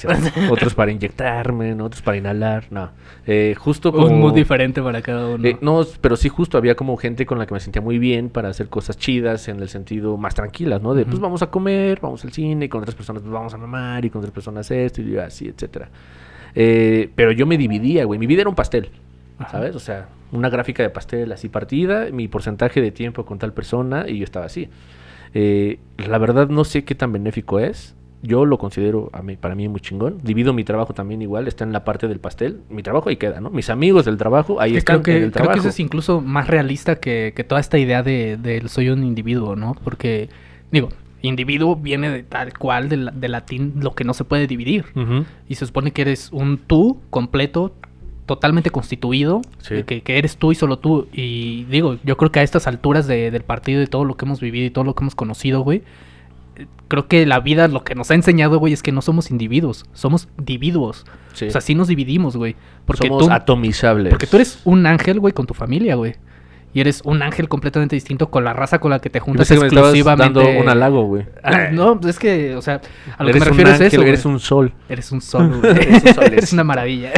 otros 0.50 0.74
para 0.74 0.92
inyectarme, 0.92 1.74
otros 1.82 2.02
para 2.02 2.18
inhalar, 2.18 2.66
no. 2.72 2.90
Eh, 3.28 3.56
justo 3.58 3.92
como... 3.92 4.08
Un 4.08 4.20
mood 4.20 4.34
diferente 4.34 4.82
para 4.82 5.02
cada 5.02 5.28
uno. 5.28 5.48
Eh, 5.48 5.58
no, 5.62 5.86
pero 6.02 6.16
sí 6.16 6.30
justo 6.30 6.58
había 6.58 6.76
como 6.76 6.98
gente 6.98 7.26
con 7.26 7.38
la 7.38 7.46
que 7.46 7.54
me 7.54 7.60
sentía 7.60 7.82
muy 7.82 8.00
bien 8.00 8.30
para 8.30 8.50
hacer 8.50 8.70
cosas 8.70 8.98
chidas 8.98 9.48
en 9.48 9.60
el 9.60 9.70
sentido 9.70 10.18
más 10.18 10.36
tranquilas, 10.36 10.82
¿no? 10.82 10.94
De 10.94 11.06
pues 11.06 11.20
vamos 11.20 11.42
a 11.42 11.48
comer, 11.48 12.00
vamos 12.02 12.24
al 12.26 12.32
cine, 12.32 12.66
y 12.66 12.70
con 12.70 12.82
otras 12.82 12.96
personas 12.96 13.22
pues 13.22 13.32
vamos 13.32 13.54
a 13.54 13.58
mamar, 13.58 14.04
y 14.06 14.10
con 14.10 14.20
otras 14.20 14.34
personas 14.34 14.70
esto, 14.72 15.02
y 15.02 15.18
así, 15.18 15.48
etcétera. 15.48 15.90
Eh, 16.56 17.10
pero 17.16 17.32
yo 17.32 17.46
me 17.46 17.58
dividía, 17.58 18.06
güey. 18.06 18.20
Mi 18.20 18.28
vida 18.28 18.42
era 18.42 18.50
un 18.50 18.56
pastel, 18.56 18.90
Ajá. 19.38 19.52
¿sabes? 19.52 19.76
O 19.76 19.80
sea, 19.80 20.08
una 20.32 20.50
gráfica 20.50 20.82
de 20.82 20.90
pastel 20.90 21.32
así 21.32 21.50
partida, 21.50 22.08
mi 22.12 22.28
porcentaje 22.28 22.82
de 22.82 22.92
tiempo 22.92 23.26
con 23.26 23.38
tal 23.38 23.54
persona, 23.54 24.06
y 24.08 24.18
yo 24.18 24.24
estaba 24.24 24.46
así. 24.46 24.70
Eh, 25.36 25.80
la 25.98 26.18
verdad 26.18 26.48
no 26.50 26.64
sé 26.64 26.84
qué 26.86 26.96
tan 26.96 27.12
benéfico 27.12 27.60
es. 27.60 27.94
Yo 28.24 28.44
lo 28.46 28.58
considero 28.58 29.10
a 29.14 29.22
mí, 29.22 29.36
para 29.36 29.54
mí 29.54 29.68
muy 29.68 29.82
chingón. 29.82 30.18
Divido 30.24 30.52
mi 30.54 30.64
trabajo 30.64 30.94
también 30.96 31.22
igual, 31.22 31.48
está 31.48 31.64
en 31.64 31.72
la 31.74 31.84
parte 31.84 32.08
del 32.08 32.20
pastel. 32.20 32.62
Mi 32.70 32.82
trabajo 32.82 33.10
ahí 33.10 33.18
queda, 33.18 33.40
¿no? 33.40 33.52
Mis 33.52 33.70
amigos 33.70 34.06
del 34.06 34.18
trabajo 34.18 34.60
ahí 34.60 34.72
Que 34.72 34.78
están 34.80 35.04
creo 35.04 35.04
que, 35.04 35.12
en 35.18 35.24
el 35.26 35.32
creo 35.32 35.44
trabajo. 35.44 35.54
que 35.54 35.60
eso 35.60 35.70
es 35.70 35.80
incluso 35.80 36.22
más 36.22 36.48
realista 36.48 36.96
que, 36.96 37.34
que 37.36 37.44
toda 37.44 37.62
esta 37.62 37.78
idea 37.78 38.02
de, 38.02 38.38
del 38.38 38.70
soy 38.70 38.90
un 38.90 39.04
individuo, 39.04 39.56
¿no? 39.56 39.76
Porque, 39.84 40.30
digo, 40.72 40.90
individuo 41.22 41.76
viene 41.76 42.10
de 42.10 42.24
tal 42.24 42.58
cual, 42.58 42.90
de, 42.90 42.98
la- 42.98 43.12
de 43.12 43.28
latín, 43.30 43.74
lo 43.82 43.94
que 43.94 44.06
no 44.06 44.14
se 44.16 44.24
puede 44.24 44.48
dividir. 44.48 44.86
Y 45.48 45.56
se 45.56 45.68
supone 45.68 45.92
que 45.92 46.02
eres 46.02 46.30
un 46.32 46.58
tú 46.58 47.02
completo, 47.12 47.74
totalmente 48.26 48.70
constituido, 48.72 49.42
Sí. 49.60 49.84
que, 49.84 50.02
que 50.02 50.18
eres 50.18 50.38
tú 50.38 50.52
y 50.52 50.56
solo 50.56 50.80
tú. 50.80 51.08
Y 51.14 51.66
digo, 51.66 51.98
yo 52.04 52.18
creo 52.18 52.32
que 52.32 52.40
a 52.40 52.44
estas 52.44 52.68
alturas 52.68 53.08
de- 53.08 53.30
del 53.32 53.44
partido 53.44 53.82
y 53.82 53.88
todo 53.88 54.04
lo 54.06 54.16
que 54.18 54.26
hemos 54.26 54.40
vivido 54.40 54.66
y 54.66 54.70
todo 54.72 54.84
lo 54.84 54.96
que 54.96 55.04
hemos 55.04 55.16
conocido, 55.16 55.62
güey, 55.62 55.84
creo 56.88 57.08
que 57.08 57.26
la 57.26 57.40
vida 57.40 57.68
lo 57.68 57.84
que 57.84 57.96
nos 57.96 58.12
ha 58.12 58.16
enseñado, 58.16 58.60
güey, 58.60 58.74
es 58.74 58.82
que 58.82 58.92
no 58.92 59.02
somos 59.02 59.30
individuos, 59.32 59.86
somos 59.94 60.28
individuos. 60.40 61.06
Sí. 61.34 61.48
O 61.48 61.52
sea, 61.52 61.62
sí 61.62 61.76
nos 61.76 61.88
dividimos, 61.88 62.38
güey. 62.38 62.56
Porque 62.86 63.08
Somos 63.08 63.28
tú, 63.28 63.32
atomizables. 63.34 64.10
porque 64.12 64.28
tú 64.28 64.38
eres 64.38 64.60
un 64.64 64.86
ángel, 64.86 65.20
güey, 65.20 65.34
con 65.34 65.46
tu 65.46 65.54
familia, 65.54 65.96
güey. 65.96 66.16
Y 66.76 66.82
eres 66.82 67.02
un 67.06 67.22
ángel 67.24 67.48
completamente 67.48 67.96
distinto 67.96 68.30
con 68.30 68.44
la 68.44 68.52
raza 68.52 68.80
con 68.80 68.92
la 68.92 69.00
que 69.00 69.10
te 69.10 69.20
Yo 69.20 69.26
juntas 69.26 69.48
pensé 69.48 69.56
que 69.70 69.74
me 69.74 69.80
exclusivamente. 69.82 70.40
dando 70.40 70.60
un 70.62 70.68
halago, 70.68 71.06
güey. 71.06 71.26
Ah, 71.42 71.70
no, 71.72 72.00
pues 72.02 72.16
es 72.16 72.20
que, 72.20 72.54
o 72.56 72.62
sea, 72.62 72.82
a 73.18 73.24
lo 73.24 73.30
eres 73.30 73.42
que 73.42 73.50
me 73.50 73.50
refiero 73.52 73.72
ángel, 73.72 73.88
es 73.88 73.94
eso. 73.94 74.02
eres 74.04 74.24
güey. 74.24 74.34
un 74.34 74.40
sol, 74.42 74.74
Eres 74.90 75.12
un 75.14 75.22
sol, 75.22 75.58
güey. 75.62 75.72
Eres 75.72 76.04
un 76.04 76.14
sol, 76.14 76.24
eres 76.26 76.52
una 76.54 76.64
maravilla. 76.66 77.14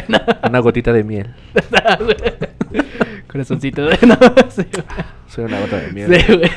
una 0.47 0.59
gotita 0.59 0.93
de 0.93 1.03
miel. 1.03 1.33
Corazoncito. 3.27 3.87
No, 4.07 4.15
sí, 4.49 4.63
Soy 5.27 5.45
una 5.45 5.59
gota 5.59 5.77
de 5.77 5.91
miel. 5.91 6.15
sí, 6.23 6.33
güey. 6.37 6.51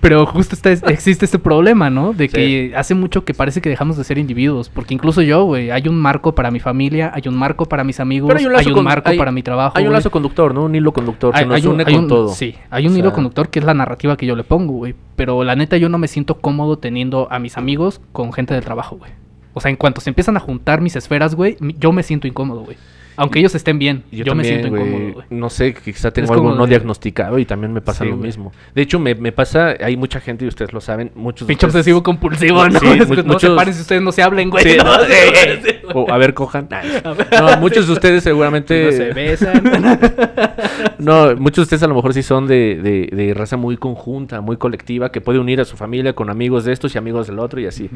Pero 0.00 0.26
justo 0.26 0.54
está, 0.54 0.70
existe 0.90 1.24
este 1.24 1.38
problema, 1.38 1.90
¿no? 1.90 2.12
De 2.12 2.28
Sí. 2.28 2.34
que 2.34 2.72
hace 2.76 2.94
mucho 2.94 3.24
que 3.24 3.34
parece 3.34 3.60
que 3.60 3.68
dejamos 3.68 3.96
de 3.96 4.04
ser 4.04 4.18
individuos. 4.18 4.68
Porque 4.68 4.94
incluso 4.94 5.22
yo, 5.22 5.44
güey, 5.44 5.70
hay 5.70 5.88
un 5.88 5.96
marco 5.96 6.34
para 6.34 6.50
mi 6.50 6.60
familia, 6.60 7.10
hay 7.14 7.22
un 7.26 7.36
marco 7.36 7.66
para 7.66 7.84
mis 7.84 8.00
amigos, 8.00 8.32
hay 8.34 8.44
un 8.72 8.84
marco 8.84 9.08
hay- 9.10 9.18
para 9.18 9.32
mi 9.32 9.42
trabajo. 9.42 9.76
Hay 9.78 9.86
un 9.86 9.92
lazo 9.92 10.10
conductor, 10.10 10.54
¿no? 10.54 10.64
Un 10.64 10.74
hilo 10.74 10.92
conductor 10.92 11.32
que 11.32 11.40
Hay- 11.40 11.46
nos 11.46 11.64
un- 11.64 11.74
une 11.74 11.84
hay 11.86 11.94
con 11.94 12.08
todo. 12.08 12.28
Sí, 12.28 12.54
hay 12.70 12.86
un 12.86 12.94
O 12.94 12.98
hilo 12.98 13.12
conductor 13.12 13.48
que 13.48 13.58
es 13.58 13.64
la 13.64 13.74
narrativa 13.74 14.16
que 14.16 14.26
yo 14.26 14.36
le 14.36 14.44
pongo, 14.44 14.74
güey. 14.74 14.94
Pero 15.16 15.44
la 15.44 15.56
neta 15.56 15.76
yo 15.76 15.88
no 15.88 15.98
me 15.98 16.08
siento 16.08 16.36
cómodo 16.40 16.78
teniendo 16.78 17.28
a 17.30 17.38
mis 17.38 17.56
amigos 17.56 18.00
con 18.12 18.32
gente 18.32 18.54
del 18.54 18.64
trabajo, 18.64 18.96
güey. 18.96 19.10
O 19.52 19.60
sea, 19.60 19.70
en 19.70 19.76
cuanto 19.76 20.00
se 20.00 20.10
empiezan 20.10 20.36
a 20.36 20.40
juntar 20.40 20.80
mis 20.80 20.94
esferas, 20.96 21.34
güey, 21.34 21.56
yo 21.78 21.92
me 21.92 22.02
siento 22.02 22.26
incómodo, 22.28 22.60
güey. 22.60 22.76
Aunque 23.20 23.38
ellos 23.38 23.54
estén 23.54 23.78
bien, 23.78 24.02
yo, 24.10 24.34
me 24.34 24.44
siento 24.44 24.68
incómodo, 24.68 25.12
güey. 25.12 25.26
No 25.28 25.50
sé, 25.50 25.74
quizá 25.74 26.10
tengo 26.10 26.24
Es 26.26 26.30
algo 26.30 26.54
no 26.54 26.64
de- 26.64 26.70
diagnosticado 26.70 27.38
y 27.38 27.44
también 27.44 27.72
me 27.72 27.80
pasa 27.82 28.04
Sí, 28.04 28.10
lo 28.10 28.16
mismo. 28.16 28.50
De 28.74 28.80
hecho, 28.82 28.98
me, 28.98 29.14
me 29.14 29.30
pasa, 29.30 29.74
hay 29.78 29.96
mucha 29.96 30.20
gente, 30.20 30.46
y 30.46 30.48
ustedes 30.48 30.72
lo 30.72 30.80
saben, 30.80 31.10
muchos 31.14 31.46
Pinche 31.46 31.66
ustedes- 31.66 31.82
obsesivo 31.82 32.02
compulsivo, 32.02 32.66
¿no? 32.68 32.80
Sí, 32.80 32.86
Es 32.98 33.06
que 33.08 33.16
no 33.18 33.24
muchos- 33.24 33.42
se 33.42 33.50
paren 33.56 33.74
si 33.74 33.82
ustedes 33.82 34.00
no 34.02 34.10
se 34.12 34.22
hablen, 34.22 34.48
güey. 34.48 34.64
Sí, 34.64 34.76
No, 34.78 34.84
no, 34.96 35.02
eh, 35.04 35.60
sí, 35.62 35.70
O, 35.94 36.10
a 36.10 36.16
ver, 36.16 36.32
cojan. 36.34 36.68
No, 37.38 37.56
muchos 37.58 37.86
de 37.86 37.92
ustedes 37.92 38.22
seguramente... 38.24 38.86
No 38.86 38.92
se 38.92 39.12
besan. 39.12 39.62
No, 40.98 41.34
muchos 41.36 41.56
de 41.56 41.62
ustedes 41.62 41.82
a 41.82 41.86
lo 41.86 41.94
mejor 41.94 42.12
sí 42.14 42.22
son 42.22 42.46
de, 42.46 42.78
de, 42.82 43.08
de 43.16 43.34
raza 43.34 43.56
muy 43.56 43.76
conjunta, 43.76 44.40
muy 44.40 44.56
colectiva, 44.56 45.10
que 45.10 45.20
puede 45.20 45.38
unir 45.38 45.60
a 45.60 45.64
su 45.64 45.76
familia 45.76 46.12
con 46.14 46.30
amigos 46.30 46.64
de 46.64 46.72
estos 46.72 46.94
y 46.94 46.98
amigos 46.98 47.26
del 47.26 47.38
otro 47.38 47.60
y 47.60 47.66
así. 47.66 47.90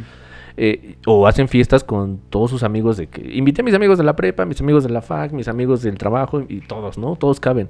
Eh, 0.57 0.97
o 1.07 1.27
hacen 1.27 1.49
fiestas 1.49 1.83
con 1.83 2.21
todos 2.31 2.51
sus 2.51 2.63
amigos 2.63 2.97
de 2.97 3.09
que... 3.09 3.21
Invité 3.35 3.63
a 3.63 3.65
mis 3.65 3.75
amigos 3.75 3.99
de 3.99 4.05
la 4.05 4.15
prepa, 4.15 4.45
mis 4.45 4.61
amigos 4.61 4.85
de 4.85 4.91
la 4.91 5.03
fac, 5.03 5.33
mis 5.33 5.49
amigos 5.49 5.83
del 5.83 5.99
trabajo 5.99 6.45
y 6.49 6.61
todos, 6.61 6.97
¿no? 6.97 7.17
Todos 7.17 7.41
caben. 7.41 7.69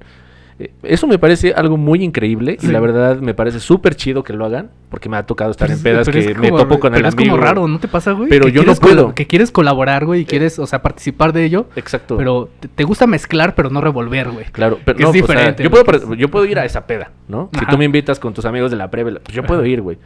Eh, 0.58 0.72
eso 0.84 1.06
me 1.08 1.18
parece 1.18 1.52
algo 1.52 1.76
muy 1.76 2.04
increíble 2.04 2.58
y 2.62 2.68
la 2.68 2.78
verdad 2.78 3.18
me 3.18 3.34
parece 3.34 3.58
súper 3.58 3.96
chido 3.96 4.22
que 4.22 4.32
lo 4.32 4.44
hagan 4.44 4.70
porque 4.88 5.08
me 5.08 5.16
ha 5.16 5.26
tocado 5.26 5.50
estar 5.50 5.68
en 5.68 5.82
pedas 5.82 6.06
es 6.06 6.28
que 6.28 6.34
me 6.36 6.50
topo 6.50 6.78
con 6.78 6.94
el 6.94 6.98
pero 6.98 7.08
es 7.08 7.14
amigo. 7.14 7.32
como 7.32 7.42
raro, 7.42 7.66
¿no 7.66 7.80
te 7.80 7.88
pasa, 7.88 8.12
güey? 8.12 8.28
Pero 8.28 8.44
Que 8.46 8.52
yo 8.52 8.62
no 8.62 8.74
puedo. 8.76 9.14
Que 9.14 9.26
quieres 9.26 9.50
colaborar, 9.50 10.06
güey, 10.06 10.20
y 10.20 10.24
quieres, 10.24 10.60
o 10.60 10.66
sea, 10.66 10.80
participar 10.80 11.32
de 11.32 11.44
ello. 11.44 11.66
Exacto. 11.74 12.16
Pero 12.16 12.50
te, 12.60 12.68
te 12.68 12.84
gusta 12.84 13.08
mezclar, 13.08 13.56
pero 13.56 13.68
no 13.70 13.80
revolver, 13.80 14.30
güey. 14.30 14.44
Claro, 14.52 14.78
pero 14.84 15.00
no, 15.00 15.06
es 15.06 15.08
o 15.08 15.12
sea, 15.12 15.20
diferente, 15.22 15.62
yo, 15.64 15.70
puedo, 15.70 16.14
yo 16.14 16.28
puedo 16.30 16.44
ir 16.44 16.58
a 16.60 16.64
esa 16.64 16.86
peda, 16.86 17.10
¿no? 17.26 17.50
Si 17.58 17.66
tú 17.66 17.76
me 17.76 17.84
invitas 17.86 18.20
con 18.20 18.32
tus 18.32 18.44
amigos 18.44 18.70
de 18.70 18.76
la 18.76 18.90
previa, 18.90 19.18
pues 19.24 19.34
yo 19.34 19.42
puedo 19.42 19.66
ir, 19.66 19.80
güey. 19.82 19.98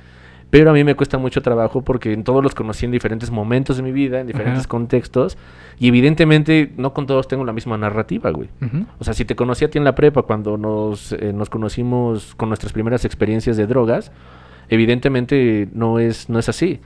Pero 0.50 0.70
a 0.70 0.72
mí 0.72 0.82
me 0.82 0.94
cuesta 0.94 1.18
mucho 1.18 1.42
trabajo 1.42 1.82
porque 1.82 2.12
en 2.12 2.24
todos 2.24 2.42
los 2.42 2.54
conocí 2.54 2.86
en 2.86 2.90
diferentes 2.92 3.30
momentos 3.30 3.76
de 3.76 3.82
mi 3.82 3.92
vida, 3.92 4.20
en 4.20 4.26
diferentes 4.26 4.60
Ajá. 4.60 4.68
contextos. 4.68 5.36
Y 5.78 5.88
evidentemente 5.88 6.72
no 6.78 6.94
con 6.94 7.06
todos 7.06 7.28
tengo 7.28 7.44
la 7.44 7.52
misma 7.52 7.76
narrativa, 7.76 8.30
güey. 8.30 8.48
O 8.98 9.04
sea, 9.04 9.12
si 9.12 9.26
te 9.26 9.36
conocí 9.36 9.64
a 9.66 9.70
ti 9.70 9.76
en 9.76 9.84
la 9.84 9.94
prepa 9.94 10.22
cuando 10.22 10.56
nos, 10.56 11.12
eh, 11.12 11.32
nos 11.34 11.50
conocimos 11.50 12.34
con 12.34 12.48
nuestras 12.48 12.72
primeras 12.72 13.04
experiencias 13.04 13.58
de 13.58 13.66
drogas, 13.66 14.10
evidentemente 14.70 15.68
no 15.74 15.98
es, 15.98 16.30
no 16.30 16.38
es 16.38 16.48
así. 16.48 16.80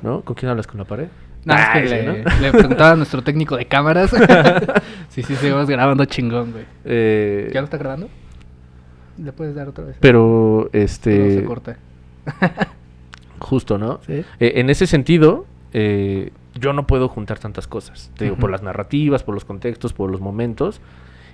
¿No? 0.00 0.22
¿Con 0.22 0.36
quién 0.36 0.48
hablas? 0.48 0.66
¿Con 0.66 0.78
la 0.78 0.84
pared? 0.84 1.08
Nada, 1.44 1.74
es 1.80 1.90
que 1.90 1.96
le, 1.96 2.02
¿no? 2.06 2.30
le 2.40 2.52
preguntaba 2.52 2.92
a 2.92 2.96
nuestro 2.96 3.22
técnico 3.22 3.56
de 3.56 3.66
cámaras. 3.66 4.10
sí, 5.08 5.22
sí, 5.22 5.34
seguimos 5.34 5.68
grabando 5.68 6.04
chingón, 6.04 6.52
güey. 6.52 6.64
Eh, 6.84 7.50
¿Ya 7.52 7.60
lo 7.60 7.64
está 7.64 7.78
grabando? 7.78 8.08
¿Le 9.22 9.32
puedes 9.32 9.54
dar 9.54 9.68
otra 9.68 9.84
vez? 9.84 9.96
pero, 10.00 10.68
No 10.72 10.78
este... 10.78 11.34
se 11.34 11.44
corta. 11.44 11.76
Justo, 13.40 13.78
¿no? 13.78 14.00
Sí. 14.06 14.24
Eh, 14.40 14.52
en 14.56 14.70
ese 14.70 14.86
sentido, 14.86 15.46
eh, 15.72 16.30
yo 16.54 16.72
no 16.72 16.86
puedo 16.86 17.08
juntar 17.08 17.38
tantas 17.38 17.66
cosas. 17.66 18.10
Te 18.16 18.24
digo, 18.24 18.36
por 18.36 18.50
las 18.50 18.62
narrativas, 18.62 19.22
por 19.22 19.34
los 19.34 19.44
contextos, 19.44 19.92
por 19.92 20.10
los 20.10 20.20
momentos. 20.20 20.80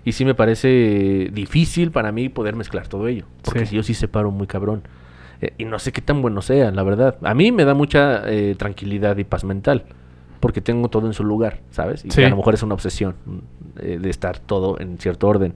Y 0.05 0.13
sí 0.13 0.25
me 0.27 0.35
parece 0.35 1.31
difícil 1.33 1.91
para 1.91 2.13
mí 2.13 2.29
poder 2.29 2.57
mezclar 2.57 2.89
todo 2.89 3.09
ello. 3.09 3.25
Porque 3.43 3.61
Sí. 3.61 3.67
si 3.67 3.77
yo 3.77 3.83
sí 3.83 3.95
separo 3.95 4.31
muy 4.31 4.47
cabrón. 4.47 4.83
Eh, 5.41 5.53
y 5.59 5.65
no 5.65 5.79
sé 5.79 5.93
qué 5.93 6.03
tan 6.03 6.21
bueno 6.21 6.43
sea, 6.43 6.71
la 6.73 6.83
verdad. 6.83 7.17
A 7.23 7.33
mí 7.35 7.53
me 7.53 7.65
da 7.65 7.73
mucha 7.75 8.23
eh, 8.31 8.55
tranquilidad 8.59 9.17
y 9.17 9.25
paz 9.25 9.45
mental. 9.45 9.85
Porque 10.41 10.61
tengo 10.61 10.89
todo 10.91 11.07
en 11.07 11.15
su 11.15 11.25
lugar, 11.25 11.61
¿sabes? 11.71 12.05
Y 12.05 12.11
Sí. 12.11 12.23
a 12.23 12.29
lo 12.29 12.37
mejor 12.37 12.53
es 12.53 12.63
una 12.63 12.75
obsesión 12.75 13.15
eh, 13.81 13.99
de 14.01 14.11
estar 14.11 14.39
todo 14.39 14.79
en 14.79 14.99
cierto 14.99 15.27
orden. 15.27 15.55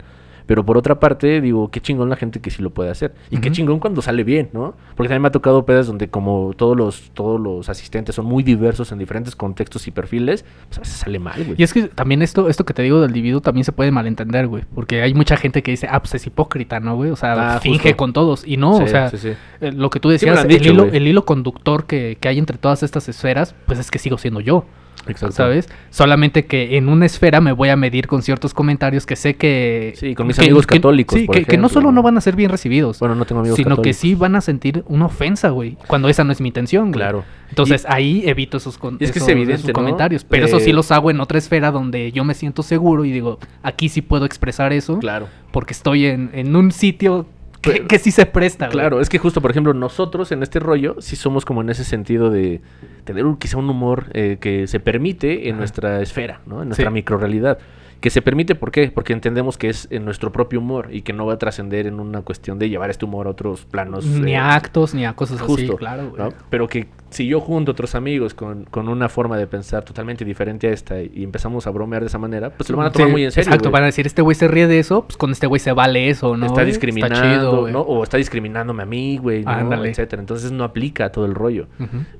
Pero 0.48 0.64
por 0.64 0.76
otra 0.78 0.98
parte, 0.98 1.40
digo, 1.42 1.70
qué 1.70 1.80
chingón 1.80 2.08
la 2.08 2.16
gente 2.16 2.40
que 2.40 2.50
sí 2.50 2.62
lo 2.62 2.70
puede 2.70 2.88
hacer. 2.90 3.12
Y 3.30 3.36
qué 3.36 3.52
chingón 3.52 3.78
cuando 3.80 4.00
sale 4.02 4.24
bien, 4.24 4.48
¿no? 4.54 4.74
Porque 4.96 5.08
también 5.08 5.20
me 5.22 5.28
ha 5.28 5.30
tocado 5.30 5.66
pedas 5.66 5.86
donde 5.86 6.08
como 6.08 6.52
todos 6.56 6.74
los, 6.74 7.10
todos 7.12 7.38
los 7.38 7.68
asistentes 7.68 8.14
son 8.14 8.24
muy 8.24 8.42
diversos 8.42 8.90
en 8.90 8.98
diferentes 8.98 9.36
contextos 9.36 9.86
y 9.86 9.90
perfiles, 9.90 10.46
pues 10.68 10.78
a 10.78 10.80
veces 10.80 10.94
sale 10.96 11.18
mal, 11.18 11.44
güey. 11.44 11.54
Y 11.58 11.62
es 11.62 11.74
que 11.74 11.82
también 11.88 12.22
esto, 12.22 12.48
esto 12.48 12.64
que 12.64 12.72
te 12.72 12.80
digo 12.82 13.00
del 13.02 13.10
individuo 13.10 13.42
también 13.42 13.64
se 13.64 13.72
puede 13.72 13.90
malentender, 13.90 14.46
güey. 14.46 14.64
Porque 14.74 15.02
hay 15.02 15.12
mucha 15.12 15.36
gente 15.36 15.62
que 15.62 15.70
dice, 15.72 15.86
ah, 15.90 16.00
pues 16.00 16.14
es 16.14 16.26
hipócrita, 16.26 16.80
¿no, 16.80 16.96
güey? 16.96 17.10
O 17.10 17.16
sea, 17.16 17.56
Ah, 17.56 17.60
finge 17.60 17.90
justo. 17.90 17.96
con 17.98 18.12
todos. 18.14 18.46
Y 18.46 18.56
no, 18.56 18.78
Sí, 18.78 18.84
o 18.84 18.88
sea, 18.88 19.10
sí, 19.10 19.18
sí. 19.18 19.32
eh, 19.60 19.70
lo 19.72 19.90
que 19.90 20.00
tú 20.00 20.08
decías, 20.08 20.42
el, 20.42 20.48
dicho, 20.48 20.70
hilo, 20.72 20.84
el 20.86 21.06
hilo 21.06 21.26
conductor 21.26 21.84
que, 21.84 22.16
que 22.18 22.26
hay 22.26 22.38
entre 22.38 22.56
todas 22.56 22.82
estas 22.82 23.06
esferas, 23.10 23.54
pues 23.66 23.78
es 23.78 23.90
que 23.90 23.98
sigo 23.98 24.16
siendo 24.16 24.40
yo. 24.40 24.64
Exacto. 25.06 25.36
¿Sabes? 25.36 25.68
Solamente 25.90 26.46
que 26.46 26.76
en 26.76 26.88
una 26.88 27.06
esfera 27.06 27.40
me 27.40 27.52
voy 27.52 27.68
a 27.68 27.76
medir 27.76 28.06
con 28.06 28.22
ciertos 28.22 28.54
comentarios 28.54 29.06
que 29.06 29.16
sé 29.16 29.34
que... 29.36 29.94
Sí, 29.96 30.14
con 30.14 30.26
mis 30.26 30.36
que- 30.36 30.44
amigos 30.44 30.66
que- 30.66 30.76
católicos, 30.76 31.18
Sí, 31.18 31.26
por 31.26 31.36
que, 31.36 31.44
que 31.44 31.56
no 31.58 31.68
solo 31.68 31.92
¿no? 31.92 32.02
van 32.02 32.16
a 32.16 32.20
ser 32.20 32.36
bien 32.36 32.50
recibidos, 32.50 32.98
Bueno, 32.98 33.14
no 33.14 33.24
tengo 33.24 33.40
amigos 33.40 33.56
sino 33.56 33.70
que 33.70 33.90
católicos. 33.92 33.96
sí 34.00 34.14
van 34.14 34.36
a 34.36 34.40
sentir 34.40 34.84
una 34.88 35.06
ofensa, 35.06 35.50
güey. 35.50 35.76
Cuando 35.86 36.08
esa 36.08 36.24
no 36.24 36.32
es 36.32 36.40
mi 36.40 36.48
intención, 36.48 36.86
güey. 36.88 36.94
Claro. 37.00 37.24
Entonces 37.48 37.86
ahí 37.88 38.22
evito 38.26 38.56
esos, 38.58 38.76
con- 38.78 38.96
es 39.00 39.12
que 39.12 39.18
es 39.20 39.28
evidente, 39.28 39.54
esos 39.54 39.68
¿no? 39.68 39.72
comentarios. 39.74 40.24
Pero 40.24 40.46
eso 40.46 40.60
sí 40.60 40.72
los 40.72 40.90
hago 40.92 41.10
en 41.10 41.20
otra 41.20 41.38
esfera 41.38 41.70
donde 41.70 42.12
yo 42.12 42.24
me 42.24 42.34
siento 42.34 42.62
seguro 42.62 43.04
y 43.04 43.12
digo, 43.12 43.38
aquí 43.62 43.88
sí 43.88 44.02
puedo 44.02 44.24
expresar 44.26 44.72
eso 44.72 44.98
Claro. 44.98 45.28
porque 45.52 45.72
estoy 45.72 46.06
en, 46.06 46.30
en 46.34 46.54
un 46.56 46.72
sitio 46.72 47.26
que, 47.60 47.98
sí 47.98 48.10
se 48.10 48.26
presta, 48.26 48.66
güey. 48.66 48.72
Claro, 48.72 49.00
es 49.00 49.08
que 49.08 49.18
justo, 49.18 49.40
por 49.40 49.50
ejemplo, 49.50 49.74
nosotros 49.74 50.30
en 50.32 50.42
este 50.42 50.60
rollo 50.60 50.96
sí 51.00 51.16
somos 51.16 51.44
como 51.44 51.60
en 51.60 51.70
ese 51.70 51.84
sentido 51.84 52.30
de 52.30 52.60
tener 53.04 53.24
un- 53.26 53.36
quizá 53.36 53.56
un 53.58 53.68
humor 53.68 54.06
eh, 54.12 54.38
que 54.40 54.66
se 54.66 54.80
permite 54.80 55.44
en 55.48 55.54
Ajá. 55.54 55.58
nuestra 55.58 56.00
esfera, 56.02 56.40
¿no? 56.46 56.62
En 56.62 56.68
nuestra 56.68 56.88
Sí. 56.88 56.94
microrealidad. 56.94 57.58
Que 58.00 58.10
se 58.10 58.22
permite, 58.22 58.54
¿por 58.54 58.70
qué? 58.70 58.92
Porque 58.94 59.12
entendemos 59.12 59.58
que 59.58 59.68
es 59.68 59.88
en 59.90 60.04
nuestro 60.04 60.30
propio 60.30 60.60
humor 60.60 60.88
y 60.92 61.02
que 61.02 61.12
no 61.12 61.26
va 61.26 61.32
a 61.34 61.38
trascender 61.38 61.88
en 61.88 61.98
una 61.98 62.22
cuestión 62.22 62.56
de 62.60 62.68
llevar 62.68 62.90
este 62.90 63.04
humor 63.04 63.26
a 63.26 63.30
otros 63.30 63.64
planos. 63.64 64.06
Ni 64.06 64.34
eh, 64.34 64.36
a 64.36 64.54
actos, 64.54 64.94
ni 64.94 65.04
a 65.04 65.14
cosas 65.14 65.38
así, 65.40 65.46
justo, 65.46 65.76
claro, 65.76 66.10
güey. 66.10 66.22
¿no? 66.22 66.32
Pero 66.48 66.68
que 66.68 66.86
si 67.10 67.26
yo 67.26 67.40
junto 67.40 67.70
a 67.70 67.72
otros 67.72 67.94
amigos 67.94 68.34
con, 68.34 68.64
con 68.64 68.88
una 68.88 69.08
forma 69.08 69.36
de 69.36 69.46
pensar 69.46 69.84
totalmente 69.84 70.24
diferente 70.24 70.68
a 70.68 70.72
esta 70.72 71.00
y 71.00 71.24
empezamos 71.24 71.66
a 71.66 71.70
bromear 71.70 72.02
de 72.02 72.08
esa 72.08 72.18
manera, 72.18 72.50
pues 72.50 72.66
se 72.66 72.72
lo 72.72 72.78
van 72.78 72.88
a 72.88 72.92
tomar 72.92 73.08
Sí, 73.08 73.12
muy 73.12 73.24
en 73.24 73.32
serio. 73.32 73.48
Exacto, 73.48 73.70
van 73.70 73.84
a 73.84 73.86
decir, 73.86 74.06
este 74.06 74.22
güey 74.22 74.34
se 74.34 74.48
ríe 74.48 74.66
de 74.66 74.78
eso, 74.78 75.04
pues 75.04 75.16
con 75.16 75.30
este 75.30 75.46
güey 75.46 75.58
se 75.60 75.72
vale 75.72 76.10
eso, 76.10 76.36
¿no? 76.36 76.46
está 76.46 76.64
discriminando, 76.64 77.66
chido. 77.66 77.70
¿no? 77.70 77.80
O 77.80 78.02
está 78.02 78.16
discriminándome 78.16 78.82
a 78.82 78.86
mí, 78.86 79.18
güey, 79.18 79.44
¿no? 79.44 79.50
Ándale. 79.50 79.90
etcétera. 79.90 80.20
Entonces 80.20 80.52
no 80.52 80.64
aplica 80.64 81.10
todo 81.10 81.24
el 81.24 81.34
rollo. 81.34 81.66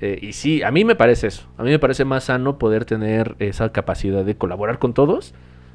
Eh, 0.00 0.18
y 0.22 0.32
sí, 0.32 0.62
a 0.62 0.70
mí 0.70 0.84
me 0.84 0.94
parece 0.94 1.26
eso. 1.26 1.46
A 1.58 1.62
mí 1.62 1.70
me 1.70 1.78
parece 1.78 2.04
más 2.04 2.24
sano 2.24 2.58
poder 2.58 2.84
tener 2.84 3.36
esa 3.38 3.70
capacidad 3.72 4.24
de 4.24 4.36
colaborar 4.36 4.78
con 4.78 4.94
todos. 4.94 5.34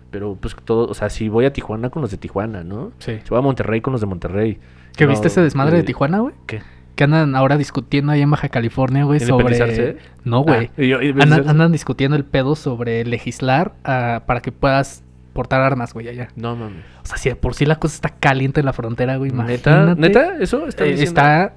Pero 0.10 0.38
pues 0.40 0.56
todo, 0.64 0.88
o 0.88 0.94
sea, 0.94 1.10
si 1.10 1.28
voy 1.28 1.46
a 1.46 1.54
Tijuana 1.54 1.90
con 1.90 2.04
los 2.04 2.12
de 2.12 2.18
Tijuana, 2.18 2.64
¿no? 2.64 2.92
Sí. 3.00 3.18
Si 3.24 3.30
voy 3.30 3.40
a 3.40 3.42
Monterrey 3.42 3.82
con 3.82 3.94
los 3.94 4.02
de 4.02 4.06
Monterrey. 4.06 4.60
¿Que 4.96 5.06
No, 5.06 5.10
viste 5.10 5.28
ese 5.28 5.42
desmadre 5.42 5.78
eh, 5.78 5.80
de 5.80 5.84
Tijuana, 5.86 6.20
güey? 6.20 6.36
¿Qué? 6.46 6.62
Que 6.96 7.06
andan 7.06 7.36
ahora 7.36 7.58
discutiendo 7.58 8.12
ahí 8.12 8.22
en 8.22 8.30
Baja 8.30 8.50
California, 8.50 9.04
güey, 9.04 9.20
sobre... 9.20 9.98
No, 10.24 10.42
güey. 10.42 10.70
Ah, 10.78 10.82
y 10.84 10.94
andan, 10.94 11.72
discutiendo 11.72 12.16
el 12.16 12.24
pedo 12.24 12.56
sobre 12.56 13.04
legislar 13.06 13.74
ah, 13.84 14.22
para 14.28 14.42
que 14.42 14.52
puedas 14.52 15.04
portar 15.34 15.62
armas, 15.62 15.94
güey, 15.94 16.08
allá. 16.08 16.28
No 16.36 16.56
mames. 16.56 16.84
O 17.04 17.08
sea, 17.08 17.18
si 17.18 17.30
de 17.30 17.36
por 17.36 17.56
sí 17.56 17.66
la 17.66 17.78
cosa 17.78 17.96
está 17.96 18.10
caliente 18.10 18.60
en 18.60 18.68
la 18.68 18.74
frontera, 18.74 19.18
güey, 19.18 19.32
¿Neta? 19.32 19.72
imagínate. 19.72 20.02
¿Neta? 20.02 20.38
¿Eso? 20.40 20.68
¿Están 20.68 20.88
Eh, 20.88 20.92
diciendo? 20.92 21.20
está... 21.22 21.54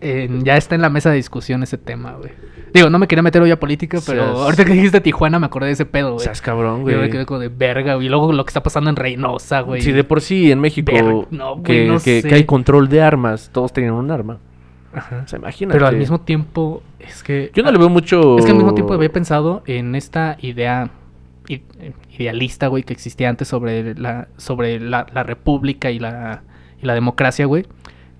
en- 0.00 0.44
ya 0.44 0.56
está 0.56 0.74
en 0.74 0.80
la 0.82 0.90
mesa 0.90 1.10
de 1.10 1.16
discusión 1.16 1.62
ese 1.62 1.78
tema, 1.78 2.14
güey. 2.14 2.30
Digo, 2.74 2.88
no 2.90 2.98
me 2.98 3.06
quería 3.06 3.22
meter 3.22 3.42
hoy 3.42 3.50
a 3.52 3.60
política, 3.60 3.98
pero 4.04 4.24
Seas- 4.24 4.36
ahorita 4.44 4.64
que 4.64 4.72
dijiste 4.72 5.00
Tijuana 5.00 5.38
me 5.38 5.46
acordé 5.46 5.66
de 5.68 5.72
ese 5.74 5.86
pedo, 5.86 6.14
güey. 6.14 6.24
sea, 6.24 6.32
es 6.32 6.40
cabrón, 6.42 6.80
Yo 6.80 6.86
me 6.86 6.96
güey. 6.96 7.10
quedé 7.10 7.26
como 7.26 7.38
de 7.40 7.48
verga, 7.48 7.94
güey. 7.94 8.06
Y 8.06 8.10
luego 8.10 8.32
lo 8.32 8.44
que 8.44 8.50
está 8.50 8.62
pasando 8.62 8.90
en 8.90 8.96
Reynosa, 8.96 9.60
güey. 9.60 9.82
Si 9.82 9.92
de 9.92 10.02
por 10.04 10.20
sí 10.20 10.50
en 10.50 10.58
México 10.60 10.90
Ver- 10.92 11.26
no, 11.30 11.52
güey, 11.54 11.62
que, 11.64 11.86
no 11.86 11.94
que- 12.00 12.22
sé. 12.22 12.28
que 12.28 12.34
hay 12.34 12.44
control 12.44 12.88
de 12.88 13.02
armas, 13.02 13.50
todos 13.52 13.72
tienen 13.72 13.92
un 13.92 14.10
arma. 14.10 14.38
Ajá. 14.92 15.22
O 15.24 15.28
sea, 15.28 15.38
imagínate. 15.38 15.74
Pero 15.74 15.86
al 15.86 15.96
mismo 15.96 16.20
tiempo, 16.20 16.82
es 16.98 17.22
que... 17.22 17.50
Yo 17.54 17.62
no 17.62 17.70
le 17.70 17.78
veo 17.78 17.88
mucho... 17.88 18.38
Es 18.38 18.44
que 18.44 18.50
al 18.50 18.56
mismo 18.56 18.74
tiempo 18.74 18.94
había 18.94 19.12
pensado 19.12 19.62
en 19.66 19.94
esta 19.94 20.36
idea 20.40 20.90
idealista, 22.18 22.68
güey, 22.68 22.82
que 22.82 22.92
existía 22.92 23.28
antes 23.28 23.48
sobre 23.48 23.94
la, 23.94 24.28
sobre 24.36 24.78
la, 24.78 25.06
la 25.12 25.22
república 25.22 25.90
y 25.90 25.98
la, 25.98 26.42
y 26.80 26.86
la 26.86 26.94
democracia, 26.94 27.46
güey. 27.46 27.66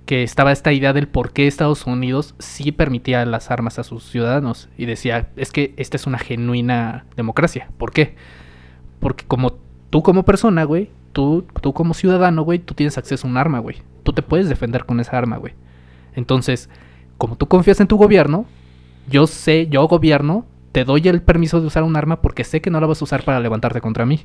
Que 0.07 0.23
estaba 0.23 0.51
esta 0.51 0.73
idea 0.73 0.93
del 0.93 1.07
por 1.07 1.33
qué 1.33 1.47
Estados 1.47 1.87
Unidos 1.87 2.35
sí 2.39 2.73
permitía 2.73 3.25
las 3.27 3.51
armas 3.51 3.79
a 3.79 3.85
sus 3.85 4.05
ciudadanos. 4.05 4.69
Y 4.77 4.87
decía, 4.87 5.29
es 5.37 5.53
que 5.53 5.75
esta 5.77 5.97
es 5.97 6.07
una 6.07 6.19
genuina 6.19 7.05
democracia. 7.17 7.71
¿Por 7.79 7.93
qué? 7.93 8.17
Porque 8.99 9.25
como 9.25 9.53
tú 9.91 10.03
como 10.03 10.25
persona, 10.25 10.65
güey, 10.65 10.91
tú, 11.13 11.47
tú 11.61 11.73
como 11.73 11.95
ciudadano, 11.95 12.43
güey, 12.43 12.59
tú 12.59 12.75
tienes 12.75 12.99
acceso 12.99 13.27
a 13.27 13.31
un 13.31 13.37
arma, 13.37 13.61
güey. 13.61 13.77
Tú 14.03 14.13
te 14.13 14.23
puedes 14.23 14.49
defender 14.49 14.85
con 14.85 14.99
esa 14.99 15.17
arma, 15.17 15.37
güey. 15.37 15.55
Entonces, 16.15 16.69
como 17.19 17.37
tú 17.37 17.47
confías 17.47 17.81
en 17.81 17.89
tu 17.89 17.97
gobierno, 17.97 18.47
yo 19.09 19.27
sé, 19.27 19.69
yo 19.69 19.87
gobierno, 19.89 20.47
te 20.73 20.85
doy 20.85 21.07
el 21.09 21.23
permiso 21.23 21.61
de 21.61 21.67
usar 21.67 21.83
un 21.83 21.97
arma 21.97 22.21
porque 22.23 22.45
sé 22.45 22.61
que 22.61 22.71
no 22.71 22.81
la 22.81 22.87
vas 22.87 23.01
a 23.01 23.05
usar 23.05 23.25
para 23.25 23.41
levantarte 23.41 23.81
contra 23.81 24.07
mí. 24.07 24.21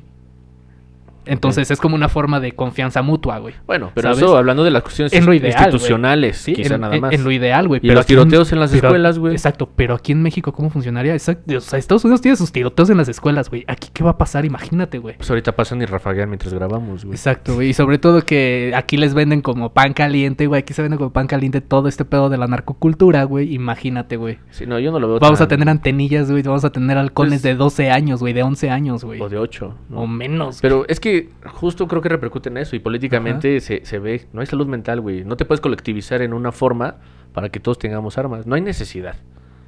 Entonces 1.26 1.70
es 1.70 1.80
como 1.80 1.94
una 1.96 2.08
forma 2.08 2.40
de 2.40 2.52
confianza 2.52 3.02
mutua, 3.02 3.38
güey. 3.38 3.54
Bueno, 3.66 3.90
pero 3.94 4.08
¿sabes? 4.08 4.18
eso 4.22 4.36
hablando 4.36 4.64
de 4.64 4.70
las 4.70 4.82
cuestiones 4.82 5.12
En 5.12 5.26
lo 5.26 5.34
ideal, 5.34 5.52
institucionales, 5.54 6.36
Sí, 6.38 6.54
quizá 6.54 6.74
en, 6.76 6.80
nada 6.80 6.98
más. 6.98 7.12
en 7.12 7.24
lo 7.24 7.30
ideal, 7.30 7.68
güey. 7.68 7.80
Y 7.82 7.88
los 7.88 8.00
en- 8.00 8.06
tiroteos 8.06 8.52
en 8.52 8.60
las 8.60 8.70
pero- 8.70 8.88
escuelas, 8.88 9.18
güey. 9.18 9.32
Exacto, 9.34 9.68
pero 9.74 9.94
aquí 9.94 10.12
en 10.12 10.22
México, 10.22 10.52
¿cómo 10.52 10.70
funcionaría? 10.70 11.12
Exacto. 11.12 11.56
O 11.56 11.60
sea, 11.60 11.78
Estados 11.78 12.04
Unidos 12.04 12.20
tiene 12.20 12.36
sus 12.36 12.52
tiroteos 12.52 12.90
en 12.90 12.96
las 12.96 13.08
escuelas, 13.08 13.50
güey. 13.50 13.64
Aquí, 13.66 13.88
¿qué 13.92 14.04
va 14.04 14.10
a 14.10 14.18
pasar? 14.18 14.44
Imagínate, 14.44 14.98
güey. 14.98 15.16
Pues 15.16 15.28
ahorita 15.30 15.52
pasan 15.56 15.82
y 15.82 15.86
rafaguean 15.86 16.28
mientras 16.28 16.52
grabamos, 16.54 17.04
güey. 17.04 17.14
Exacto, 17.16 17.54
güey. 17.54 17.70
Y 17.70 17.72
sobre 17.74 17.98
todo 17.98 18.22
que 18.22 18.72
aquí 18.76 18.96
les 18.96 19.14
venden 19.14 19.40
como 19.42 19.72
pan 19.72 19.92
caliente, 19.92 20.46
güey. 20.46 20.60
Aquí 20.60 20.72
se 20.74 20.82
vende 20.82 20.96
como 20.96 21.10
pan 21.12 21.26
caliente 21.26 21.60
todo 21.60 21.88
este 21.88 22.04
pedo 22.04 22.28
de 22.28 22.38
la 22.38 22.46
narcocultura, 22.46 23.24
güey. 23.24 23.52
Imagínate, 23.54 24.16
güey. 24.16 24.38
Sí, 24.50 24.66
no, 24.66 24.78
yo 24.78 24.92
no 24.92 24.98
lo 25.00 25.08
veo 25.08 25.18
Vamos 25.18 25.40
a 25.40 25.48
tener 25.48 25.68
antenillas, 25.68 26.30
güey. 26.30 26.42
Vamos 26.42 26.64
a 26.64 26.70
tener 26.70 26.96
halcones 26.98 27.40
Pues- 27.40 27.42
de 27.42 27.54
12 27.54 27.90
años, 27.90 28.20
güey. 28.20 28.32
De 28.32 28.42
11 28.42 28.70
años, 28.70 29.04
güey. 29.04 29.20
O 29.20 29.28
de 29.28 29.38
8. 29.38 29.74
O 29.92 30.06
menos. 30.06 30.58
Pero 30.60 30.84
es 30.88 31.00
que 31.00 31.15
justo 31.46 31.86
creo 31.88 32.02
que 32.02 32.08
repercute 32.08 32.48
en 32.48 32.58
eso 32.58 32.76
y 32.76 32.78
políticamente 32.78 33.60
se, 33.60 33.84
se 33.84 33.98
ve, 33.98 34.26
no 34.32 34.40
hay 34.40 34.46
salud 34.46 34.66
mental, 34.66 35.00
güey. 35.00 35.24
No 35.24 35.36
te 35.36 35.44
puedes 35.44 35.60
colectivizar 35.60 36.22
en 36.22 36.32
una 36.32 36.52
forma 36.52 36.96
para 37.32 37.48
que 37.50 37.60
todos 37.60 37.78
tengamos 37.78 38.18
armas. 38.18 38.46
No 38.46 38.54
hay 38.54 38.60
necesidad. 38.62 39.16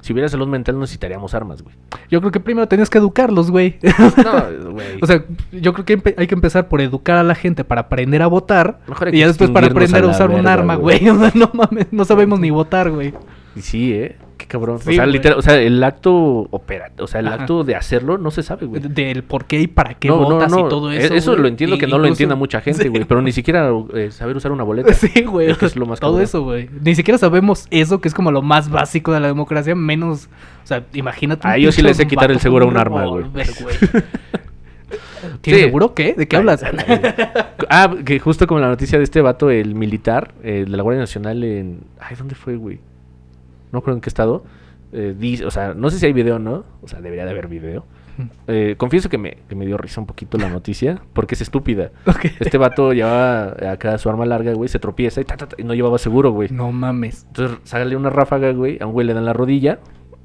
Si 0.01 0.13
hubiera 0.13 0.29
salud 0.29 0.47
mental 0.47 0.75
no 0.75 0.81
necesitaríamos 0.81 1.33
armas, 1.33 1.61
güey. 1.61 1.75
Yo 2.09 2.21
creo 2.21 2.31
que 2.31 2.39
primero 2.39 2.67
tenías 2.67 2.89
que 2.89 2.97
educarlos, 2.97 3.51
güey. 3.51 3.79
No, 4.23 4.71
güey. 4.71 4.97
o 5.01 5.05
sea, 5.05 5.23
yo 5.51 5.73
creo 5.73 5.85
que 5.85 6.15
hay 6.17 6.27
que 6.27 6.35
empezar 6.35 6.69
por 6.69 6.79
educar 6.81 7.17
a 7.17 7.23
la 7.23 7.35
gente 7.35 7.63
para 7.63 7.81
aprender 7.81 8.21
a 8.21 8.27
votar. 8.27 8.79
Mejor 8.87 9.13
Y 9.13 9.19
ya 9.19 9.27
después 9.27 9.49
para 9.49 9.67
aprender 9.67 10.03
a 10.03 10.07
usar 10.07 10.29
un 10.31 10.47
arma, 10.47 10.75
güey. 10.75 10.99
güey. 10.99 11.09
O 11.15 11.19
sea, 11.19 11.31
no 11.35 11.51
mames, 11.53 11.87
no 11.91 12.05
sabemos 12.05 12.39
ni 12.39 12.49
votar, 12.49 12.89
güey. 12.91 13.13
Sí, 13.59 13.93
¿eh? 13.93 14.15
Cabrón. 14.49 14.79
Sí, 14.79 14.89
o 14.89 14.93
sea, 14.93 15.03
güey. 15.05 15.13
literal, 15.13 15.39
o 15.39 15.41
sea, 15.41 15.55
el 15.61 15.81
acto 15.83 16.13
opera, 16.51 16.91
o 16.99 17.07
sea, 17.07 17.21
el 17.21 17.27
Ajá. 17.27 17.35
acto 17.43 17.63
de 17.63 17.75
hacerlo 17.75 18.17
no 18.17 18.31
se 18.31 18.43
sabe, 18.43 18.65
güey. 18.65 18.81
Del 18.81 19.23
por 19.23 19.45
qué 19.45 19.61
y 19.61 19.67
para 19.67 19.93
qué 19.93 20.07
no, 20.09 20.17
votas 20.17 20.51
no. 20.51 20.65
y 20.65 20.69
todo 20.69 20.91
e- 20.91 20.97
eso. 20.97 21.13
Eso 21.13 21.31
güey. 21.31 21.43
lo 21.43 21.47
entiendo 21.47 21.75
Y 21.75 21.79
que 21.79 21.87
no 21.87 21.97
lo 21.99 22.07
entienda 22.07 22.35
mucha 22.35 22.59
gente, 22.61 22.81
Sí, 22.83 22.89
güey. 22.89 23.05
Pero 23.05 23.21
ni 23.21 23.31
siquiera 23.31 23.71
eh, 23.93 24.11
saber 24.11 24.35
usar 24.35 24.51
una 24.51 24.63
boleta. 24.63 24.91
Sí, 24.93 25.21
güey. 25.23 25.49
Es 25.51 25.57
que 25.57 25.67
es 25.67 25.75
lo 25.77 25.85
más 25.85 25.99
Todo 25.99 26.11
cabrón. 26.13 26.23
eso, 26.23 26.43
güey. 26.43 26.69
Ni 26.83 26.95
siquiera 26.95 27.17
sabemos 27.17 27.67
eso, 27.71 28.01
que 28.01 28.07
es 28.09 28.13
como 28.13 28.31
lo 28.31 28.41
más 28.41 28.69
básico 28.69 29.13
de 29.13 29.19
la 29.21 29.27
democracia, 29.27 29.75
menos. 29.75 30.29
O 30.63 30.67
sea, 30.67 30.83
imagínate. 30.93 31.47
A 31.47 31.55
ellos 31.55 31.75
sí 31.75 31.81
les 31.81 31.95
sé 31.95 32.07
quitar 32.07 32.31
el 32.31 32.39
seguro 32.39 32.65
a 32.65 32.67
un 32.67 32.77
arma, 32.77 33.05
güey. 33.05 33.23
revólver, 33.23 33.47
güey. 33.61 33.75
¿Tienes 35.41 35.61
Sí. 35.61 35.65
seguro 35.67 35.93
qué? 35.93 36.13
¿De 36.17 36.27
qué 36.27 36.37
Ay, 36.37 36.39
hablas? 36.39 36.63
ah, 37.69 37.93
que 38.05 38.19
justo 38.19 38.47
como 38.47 38.59
la 38.59 38.67
noticia 38.69 38.97
de 38.97 39.03
este 39.03 39.21
vato, 39.21 39.49
el 39.51 39.75
militar 39.75 40.33
eh, 40.43 40.65
de 40.67 40.75
la 40.77 40.81
Guardia 40.81 41.01
Nacional 41.01 41.43
en... 41.43 41.81
Ay, 41.99 42.15
¿dónde 42.17 42.35
fue, 42.35 42.55
güey? 42.55 42.79
No 43.71 43.81
creo 43.81 43.95
en 43.95 44.01
qué 44.01 44.09
estado. 44.09 44.43
Eh, 44.91 45.15
dice, 45.17 45.45
o 45.45 45.51
sea, 45.51 45.73
no 45.73 45.89
sé 45.89 45.99
si 45.99 46.05
hay 46.05 46.13
video 46.13 46.37
o 46.37 46.39
no. 46.39 46.63
O 46.81 46.87
sea, 46.87 47.01
debería 47.01 47.25
de 47.25 47.31
haber 47.31 47.47
video. 47.47 47.85
Eh, 48.47 48.75
confieso 48.77 49.07
que 49.07 49.17
me, 49.17 49.37
que 49.47 49.55
me 49.55 49.65
dio 49.65 49.77
risa 49.77 50.01
un 50.01 50.07
poquito 50.07 50.37
la 50.37 50.49
noticia, 50.57 51.01
porque 51.13 51.35
es 51.35 51.41
estúpida. 51.41 51.91
Ok. 52.05 52.25
Este 52.39 52.57
vato 52.57 52.93
llevaba 52.93 53.55
acá 53.71 53.97
su 53.97 54.09
arma 54.09 54.25
larga, 54.25 54.53
güey, 54.53 54.67
se 54.67 54.79
tropieza 54.79 55.21
y, 55.21 55.25
ta, 55.25 55.37
ta, 55.37 55.47
ta, 55.47 55.55
y 55.57 55.63
no 55.63 55.73
llevaba 55.73 55.97
seguro, 55.97 56.31
güey. 56.31 56.49
No 56.49 56.71
mames. 56.71 57.25
Entonces 57.27 57.57
sale 57.63 57.95
una 57.95 58.09
ráfaga, 58.09 58.51
güey, 58.51 58.77
a 58.81 58.87
un 58.87 58.93
güey 58.93 59.07
le 59.07 59.13
dan 59.13 59.25
la 59.25 59.33
rodilla, 59.33 59.79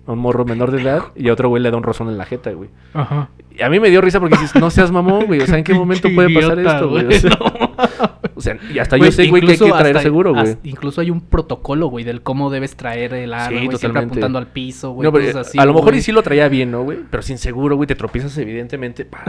a 0.06 0.12
un 0.12 0.18
morro 0.18 0.44
menor 0.44 0.70
de 0.70 0.82
edad, 0.82 1.04
y 1.14 1.28
a 1.28 1.32
otro 1.32 1.48
güey 1.48 1.62
le 1.62 1.70
da 1.70 1.76
un 1.76 1.82
rozón 1.82 2.08
en 2.08 2.18
la 2.18 2.24
jeta, 2.24 2.50
güey. 2.52 2.70
Ajá. 2.94 3.30
Y 3.56 3.62
a 3.62 3.70
mí 3.70 3.78
me 3.78 3.88
dio 3.88 4.00
risa 4.00 4.18
porque 4.20 4.36
dices, 4.36 4.60
no 4.60 4.68
seas 4.70 4.90
mamón, 4.90 5.26
güey. 5.26 5.40
O 5.40 5.46
sea, 5.46 5.58
¿en 5.58 5.64
qué 5.64 5.74
momento 5.74 6.08
puede 6.14 6.34
pasar 6.34 6.58
esto, 6.58 6.88
güey? 6.90 7.06
O 7.06 7.10
sea, 7.12 7.30
No. 7.40 8.30
o 8.34 8.40
sea, 8.40 8.58
y 8.72 8.78
hasta 8.78 8.96
Güey, 8.96 9.10
yo 9.10 9.12
sé, 9.16 9.28
güey, 9.28 9.42
que 9.42 9.52
hay 9.52 9.58
que 9.58 9.64
traer 9.70 9.96
hasta- 9.96 10.02
seguro, 10.02 10.32
güey. 10.34 10.56
Incluso 10.64 11.00
hay 11.00 11.10
un 11.10 11.20
protocolo, 11.20 11.86
güey, 11.86 12.04
del 12.04 12.22
cómo 12.22 12.50
debes 12.50 12.74
traer 12.76 13.14
el 13.14 13.32
arma, 13.32 13.58
Sí, 13.60 13.66
güey, 13.66 13.78
siempre 13.78 14.02
apuntando 14.02 14.38
al 14.38 14.48
piso, 14.48 14.90
güey, 14.92 15.06
No, 15.06 15.12
pero, 15.12 15.26
cosas 15.26 15.46
así, 15.48 15.58
a 15.58 15.64
lo 15.64 15.72
mejor 15.74 15.94
y 15.94 16.02
sí 16.02 16.10
lo 16.12 16.22
traía 16.22 16.48
bien, 16.48 16.70
¿no, 16.72 16.82
güey? 16.82 16.98
Pero 17.10 17.22
sin 17.22 17.38
seguro, 17.38 17.76
güey, 17.76 17.86
te 17.86 17.94
tropiezas 17.94 18.36
evidentemente. 18.38 19.04
Pa, 19.04 19.22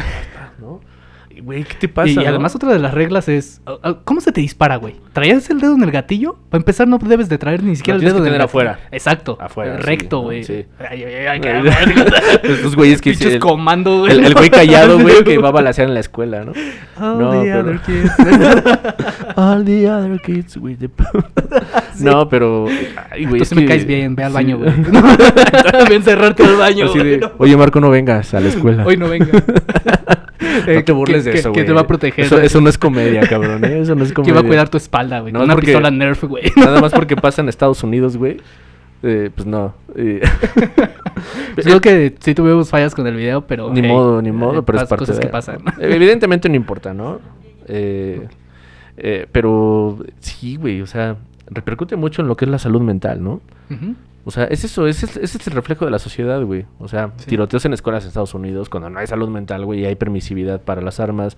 ¿no? 0.59 0.81
Güey, 1.41 1.63
¿qué 1.63 1.75
te 1.75 1.87
pasa? 1.87 2.09
Y 2.09 2.15
no? 2.15 2.21
además 2.27 2.55
otra 2.55 2.71
de 2.71 2.79
las 2.79 2.93
reglas 2.93 3.27
es, 3.29 3.61
ah, 3.65 3.75
ah, 3.83 3.97
¿cómo 4.03 4.21
se 4.21 4.31
te 4.31 4.41
dispara, 4.41 4.77
güey? 4.77 4.95
¿Traías 5.13 5.49
el 5.49 5.59
dedo 5.59 5.75
en 5.75 5.83
el 5.83 5.91
gatillo? 5.91 6.37
Para 6.49 6.61
empezar 6.61 6.87
no 6.87 6.97
debes 6.97 7.29
de 7.29 7.37
traer 7.37 7.61
ni 7.63 7.75
siquiera 7.75 7.97
Lo 7.97 8.01
el 8.01 8.05
dedo 8.09 8.17
que 8.19 8.25
tener 8.29 8.41
afuera. 8.41 8.79
Exacto. 8.91 9.37
Afuera, 9.39 9.75
eh, 9.75 9.77
sí, 9.79 9.83
Recto, 9.85 10.17
¿no? 10.17 10.21
güey. 10.23 10.43
Sí. 10.43 10.65
Estos 12.43 12.75
güeyes 12.75 13.01
que 13.01 13.11
Pinches 13.11 13.33
el- 13.33 13.39
comando, 13.39 13.99
güey. 13.99 14.11
El, 14.13 14.25
el 14.25 14.33
güey 14.33 14.49
callado, 14.49 14.99
güey, 14.99 15.23
que 15.23 15.37
va 15.39 15.49
a 15.49 15.51
balasear 15.51 15.87
en 15.87 15.93
la 15.93 15.99
escuela, 15.99 16.43
¿no? 16.43 16.53
All 16.99 17.19
No, 17.19 17.31
the 17.31 17.37
pero- 17.43 17.59
other 17.61 17.79
kids. 17.81 18.11
All 19.35 19.65
the 19.65 19.89
other 19.89 20.21
kids 20.21 20.57
with 20.57 20.77
the... 20.79 20.89
No, 21.99 22.27
pero... 22.29 22.67
Ay, 23.11 23.25
güey, 23.25 23.39
Tú 23.39 23.45
sí 23.45 23.55
me 23.55 23.61
que- 23.61 23.67
caes 23.67 23.85
bien, 23.85 24.15
ve 24.15 24.23
al 24.23 24.31
sí. 24.31 24.35
baño, 24.35 24.57
güey. 24.57 24.71
Ven 25.89 26.03
cerrarte 26.03 26.43
al 26.43 26.55
baño, 26.57 26.91
de, 26.93 27.29
oye, 27.37 27.55
Marco, 27.57 27.79
no 27.79 27.89
vengas 27.89 28.33
a 28.33 28.39
la 28.39 28.49
escuela. 28.49 28.85
Hoy 28.85 28.97
no 28.97 29.07
venga. 29.09 29.27
no 30.67 30.83
te 30.83 30.91
burles 30.91 31.24
eso, 31.33 31.49
güey. 31.51 31.61
Que 31.61 31.67
te 31.67 31.73
va 31.73 31.81
a 31.81 31.87
proteger. 31.87 32.25
Eso, 32.25 32.39
eso 32.41 32.61
no 32.61 32.69
es 32.69 32.77
comedia, 32.77 33.21
cabrón, 33.27 33.63
¿eh? 33.65 33.79
Eso 33.81 33.95
no 33.95 34.03
es 34.03 34.09
Que 34.09 34.15
comedia. 34.15 34.33
va 34.35 34.39
a 34.41 34.43
cuidar 34.43 34.69
tu 34.69 34.77
espalda, 34.77 35.19
güey. 35.21 35.31
No, 35.33 35.39
con 35.39 35.45
una 35.45 35.53
porque- 35.55 35.67
pistola 35.67 35.91
Nerf, 35.91 36.23
güey. 36.23 36.51
Nada 36.55 36.79
más 36.81 36.91
porque 36.95 37.15
pasa 37.15 37.41
en 37.41 37.49
Estados 37.49 37.83
Unidos, 37.83 38.17
güey. 38.17 38.37
Eh, 39.03 39.29
pues 39.35 39.45
no. 39.45 39.73
Eh, 39.95 40.21
Creo 41.55 41.79
que 41.81 42.15
sí 42.19 42.33
tuvimos 42.33 42.69
fallas 42.69 42.95
con 42.95 43.05
el 43.07 43.15
video, 43.15 43.41
pero. 43.45 43.71
ni 43.71 43.81
hey, 43.81 43.87
modo, 43.87 44.21
ni 44.21 44.29
eh, 44.29 44.33
modo, 44.33 44.63
pero 44.65 44.79
es 44.79 44.85
parte 44.85 45.01
cosas 45.01 45.17
de- 45.17 45.23
que 45.23 45.27
pasan. 45.29 45.59
Evidentemente 45.79 46.49
no 46.49 46.55
importa, 46.55 46.93
¿no? 46.93 47.19
Eh, 47.67 48.27
pero 49.31 49.97
sí, 50.19 50.55
güey, 50.55 50.81
o 50.81 50.87
sea, 50.87 51.17
repercute 51.49 51.95
mucho 51.95 52.21
en 52.21 52.27
lo 52.27 52.35
que 52.37 52.45
es 52.45 52.51
la 52.51 52.59
salud 52.59 52.81
mental, 52.81 53.23
¿no? 53.23 53.41
Ujú. 53.69 53.95
O 54.27 54.31
sea, 54.31 54.45
es 54.45 54.63
eso, 54.63 54.87
es, 54.87 55.03
es, 55.03 55.17
es 55.17 55.47
el 55.47 55.53
reflejo 55.53 55.85
de 55.85 55.91
la 55.91 55.99
sociedad, 55.99 56.41
güey. 56.43 56.65
O 56.79 56.87
sea, 56.87 57.11
Sí. 57.17 57.27
tiroteos 57.27 57.63
en 57.65 57.73
escuelas 57.73 58.03
en 58.03 58.07
Estados 58.09 58.33
Unidos, 58.33 58.69
cuando 58.69 58.89
no 58.89 58.99
hay 58.99 59.05
salud 59.07 59.29
mental, 59.29 59.65
güey, 59.65 59.81
y 59.81 59.85
hay 59.85 59.95
permisividad 59.95 60.61
para 60.61 60.81
las 60.81 60.99
armas. 60.99 61.37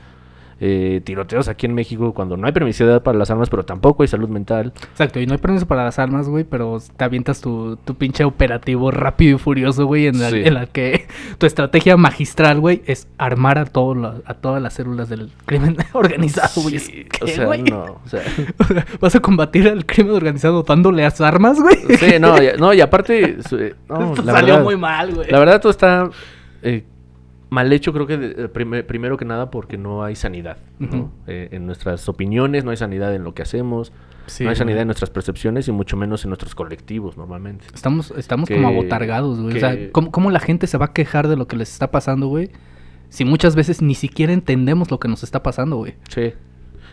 Eh, 0.59 1.01
tiroteos 1.03 1.47
aquí 1.47 1.65
en 1.67 1.73
México 1.75 2.13
cuando 2.13 2.35
no 2.37 2.47
hay 2.47 2.53
permisidad 2.53 3.03
para 3.03 3.17
las 3.17 3.29
armas, 3.29 3.49
pero 3.49 3.63
tampoco 3.65 4.01
hay 4.03 4.07
salud 4.07 4.27
mental. 4.29 4.73
Exacto, 4.91 5.19
y 5.19 5.25
no 5.27 5.33
hay 5.33 5.39
permiso 5.39 5.67
para 5.67 5.83
las 5.83 5.99
armas, 5.99 6.27
güey, 6.29 6.43
pero 6.43 6.79
te 6.95 7.03
avientas 7.03 7.41
tu, 7.41 7.77
tu 7.85 7.95
pinche 7.95 8.23
operativo 8.23 8.89
rápido 8.91 9.35
y 9.35 9.39
furioso, 9.39 9.85
güey, 9.85 10.07
en 10.07 10.19
la, 10.19 10.29
Sí. 10.31 10.41
en 10.43 10.53
la 10.55 10.65
que 10.65 11.07
tu 11.37 11.45
estrategia 11.45 11.95
magistral, 11.97 12.59
güey, 12.59 12.81
es 12.87 13.07
armar 13.17 13.57
a, 13.59 13.65
todo 13.65 14.21
a 14.25 14.33
todas 14.33 14.61
las 14.61 14.73
células 14.73 15.09
del 15.09 15.29
crimen 15.45 15.77
organizado, 15.93 16.61
güey. 16.63 16.79
Sí, 16.79 17.05
o 17.21 17.25
¿qué, 17.25 17.31
sea, 17.33 17.45
güey? 17.45 17.63
no, 17.63 17.83
o 18.05 18.09
sea, 18.09 18.21
¿Vas 18.99 19.15
a 19.15 19.19
combatir 19.19 19.67
al 19.67 19.85
crimen 19.85 20.13
organizado 20.15 20.63
dándole 20.63 21.03
las 21.03 21.21
armas, 21.21 21.59
güey? 21.61 21.75
sí, 21.97 22.15
no, 22.19 22.41
ya- 22.41 22.57
no, 22.57 22.73
y 22.73 22.81
aparte, 22.81 23.37
eh, 23.51 23.75
no, 23.89 24.09
Esto 24.09 24.23
la 24.23 24.33
salió 24.33 24.53
verdad, 24.55 24.63
muy 24.63 24.75
mal, 24.77 25.13
güey. 25.13 25.29
La 25.29 25.39
verdad, 25.39 25.61
todo 25.61 25.71
está 25.71 26.09
eh, 26.63 26.83
mal 27.49 27.71
hecho, 27.71 27.93
creo 27.93 28.07
que 28.07 28.17
de- 28.17 28.43
eh, 28.45 28.47
prime- 28.49 28.83
primero 28.83 29.17
que 29.17 29.25
nada 29.25 29.49
porque 29.51 29.77
no 29.77 30.03
hay 30.03 30.15
sanidad. 30.15 30.57
Eh, 31.27 31.49
en 31.51 31.65
nuestras 31.65 32.07
opiniones, 32.09 32.63
no 32.65 32.71
hay 32.71 32.77
sanidad 32.77 33.13
en 33.15 33.23
lo 33.23 33.33
que 33.33 33.41
hacemos, 33.41 33.91
Sí, 34.25 34.43
no 34.43 34.49
hay 34.49 34.55
sanidad 34.57 34.75
güey. 34.77 34.81
en 34.81 34.87
nuestras 34.87 35.09
percepciones 35.09 35.67
y 35.67 35.71
mucho 35.71 35.95
menos 35.97 36.25
en 36.25 36.29
nuestros 36.29 36.53
colectivos 36.55 37.15
normalmente. 37.17 37.65
Estamos, 37.73 38.11
estamos 38.17 38.49
que- 38.49 38.55
como 38.55 38.67
abotargados, 38.67 39.39
güey. 39.41 39.55
O 39.55 39.59
sea, 39.59 39.75
¿cómo, 39.91 40.11
cómo 40.11 40.31
la 40.31 40.39
gente 40.39 40.67
se 40.67 40.77
va 40.77 40.87
a 40.87 40.93
quejar 40.93 41.27
de 41.27 41.37
lo 41.37 41.47
que 41.47 41.55
les 41.55 41.71
está 41.71 41.89
pasando, 41.91 42.27
güey? 42.27 42.49
Si 43.09 43.23
muchas 43.23 43.55
veces 43.55 43.81
ni 43.81 43.95
siquiera 43.95 44.33
entendemos 44.33 44.91
lo 44.91 44.99
que 44.99 45.07
nos 45.07 45.23
está 45.23 45.41
pasando, 45.43 45.77
güey. 45.77 45.95
Sí. 46.09 46.33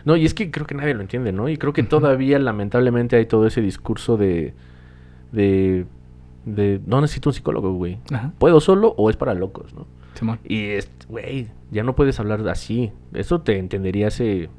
No, 0.05 0.15
y 0.15 0.23
es 0.25 0.33
que 0.33 0.51
creo 0.51 0.65
que 0.67 0.75
nadie 0.75 0.93
lo 0.93 1.01
entiende, 1.01 1.31
¿no? 1.33 1.49
Y 1.49 1.57
creo 1.57 1.73
que 1.73 1.83
todavía 1.83 2.39
lamentablemente 2.39 3.15
hay 3.17 3.25
todo 3.25 3.47
ese 3.47 3.59
discurso 3.61 4.15
de... 4.15 4.53
de... 5.31 5.85
de 6.45 6.79
no 6.85 7.01
necesito 7.01 7.29
un 7.29 7.33
psicólogo, 7.33 7.73
güey. 7.73 7.97
Ajá. 8.13 8.31
¿Puedo 8.37 8.59
solo 8.61 8.93
o 8.97 9.09
es 9.09 9.17
para 9.17 9.33
locos, 9.33 9.73
no? 9.73 9.87
Simón. 10.15 10.39
Y, 10.43 10.65
es- 10.71 10.89
güey, 11.07 11.47
ya 11.71 11.83
no 11.83 11.95
puedes 11.95 12.19
hablar 12.19 12.47
así. 12.47 12.91
Eso 13.13 13.41
te 13.41 13.57
entendería 13.59 14.07
hace... 14.07 14.49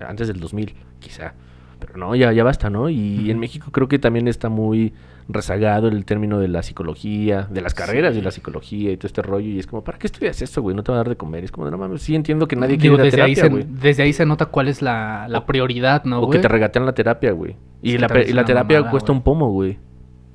Antes 0.00 0.28
del 0.28 0.40
2000, 0.40 0.74
quizá. 1.00 1.34
Pero 1.80 1.96
no, 1.96 2.14
ya, 2.14 2.32
ya 2.32 2.44
basta, 2.44 2.70
¿no? 2.70 2.88
Y 2.88 3.30
en. 3.30 3.38
México 3.38 3.68
creo 3.70 3.88
que 3.88 3.98
también 3.98 4.26
está 4.28 4.48
muy 4.48 4.92
rezagado 5.28 5.88
el 5.88 6.04
término 6.04 6.38
de 6.38 6.48
la 6.48 6.62
psicología, 6.62 7.46
de 7.50 7.60
las 7.60 7.74
carreras 7.74 8.12
Sí. 8.14 8.18
de 8.20 8.24
la 8.24 8.30
psicología 8.30 8.92
y 8.92 8.96
todo 8.96 9.06
este 9.06 9.22
rollo. 9.22 9.46
Y 9.48 9.58
es 9.58 9.66
como, 9.66 9.84
¿para 9.84 9.98
qué 9.98 10.06
estudias 10.06 10.40
esto, 10.42 10.62
güey? 10.62 10.74
No 10.74 10.82
te 10.82 10.92
va 10.92 10.96
a 10.96 11.00
dar 11.00 11.08
de 11.08 11.16
comer. 11.16 11.44
Es 11.44 11.52
como, 11.52 11.70
no 11.70 11.76
mames, 11.78 12.02
sí 12.02 12.14
entiendo 12.14 12.46
que 12.48 12.56
nadie 12.56 12.76
Digo, 12.76 12.94
quiere 12.96 13.10
desde, 13.10 13.22
ahí 13.22 13.34
terapia, 13.34 13.52
güey. 13.64 13.66
desde 13.80 14.02
ahí 14.02 14.12
se 14.12 14.24
nota 14.26 14.46
cuál 14.46 14.68
es 14.68 14.82
la, 14.82 15.26
la 15.28 15.38
O- 15.40 15.46
prioridad, 15.46 16.04
¿no, 16.04 16.20
o 16.20 16.30
que 16.30 16.38
te 16.38 16.48
regatean 16.48 16.86
la 16.86 16.94
terapia, 16.94 17.32
güey. 17.32 17.56
Y, 17.82 17.98
la, 17.98 18.06
y 18.26 18.32
la 18.32 18.44
terapia 18.44 18.78
mamada, 18.78 18.90
cuesta 18.90 19.12
un 19.12 19.22
pomo, 19.22 19.50
güey. 19.50 19.78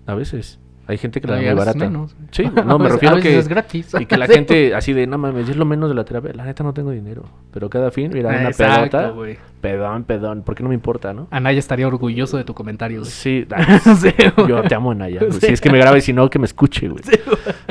A 0.06 0.14
veces. 0.16 0.60
Hay 0.90 0.98
gente 0.98 1.22
que 1.22 1.28
la 1.28 1.36
da 1.36 1.42
muy 1.42 1.54
barata. 1.54 1.78
menos. 1.78 2.16
Sí, 2.32 2.44
no, 2.66 2.80
me 2.80 2.90
refiero 2.90 3.14
a 3.14 3.18
veces 3.18 3.32
que... 3.32 3.38
es 3.38 3.48
gratis. 3.48 3.92
Y 4.00 4.08
que 4.08 4.18
la 4.18 4.26
gente 4.28 4.74
así 4.74 4.92
de, 4.92 5.06
no 5.06 5.20
mames, 5.20 5.48
es 5.48 5.56
lo 5.56 5.64
menos 5.66 5.88
de 5.88 5.94
la 5.94 6.04
terapia. 6.04 6.34
La 6.34 6.44
neta 6.46 6.64
no 6.64 6.74
tengo 6.74 6.90
dinero. 6.90 7.26
Pero 7.54 7.70
cada 7.70 7.92
fin, 7.92 8.10
mira, 8.12 8.30
una 8.30 8.50
Exacto, 8.50 8.98
pedota. 8.98 9.10
güey. 9.12 9.38
Pedón, 9.62 10.04
pedón. 10.06 10.44
¿Por 10.44 10.56
qué 10.56 10.64
no 10.64 10.70
me 10.70 10.76
importa, 10.76 11.14
no? 11.14 11.28
Anaya 11.32 11.60
estaría 11.60 11.88
orgulloso 11.88 12.38
de 12.38 12.44
tu 12.44 12.54
comentario, 12.54 13.00
güey. 13.02 13.12
Sí, 13.12 13.46
Sí, 14.00 14.14
yo 14.48 14.62
te 14.64 14.76
amo, 14.76 14.94
Naya. 14.94 15.20
Sí. 15.32 15.40
Si 15.42 15.46
es 15.48 15.62
que 15.62 15.70
me 15.70 15.78
grabe, 15.78 16.02
si 16.02 16.14
no, 16.14 16.30
que 16.30 16.40
me 16.40 16.46
escuche, 16.46 16.88
güey. 16.88 17.04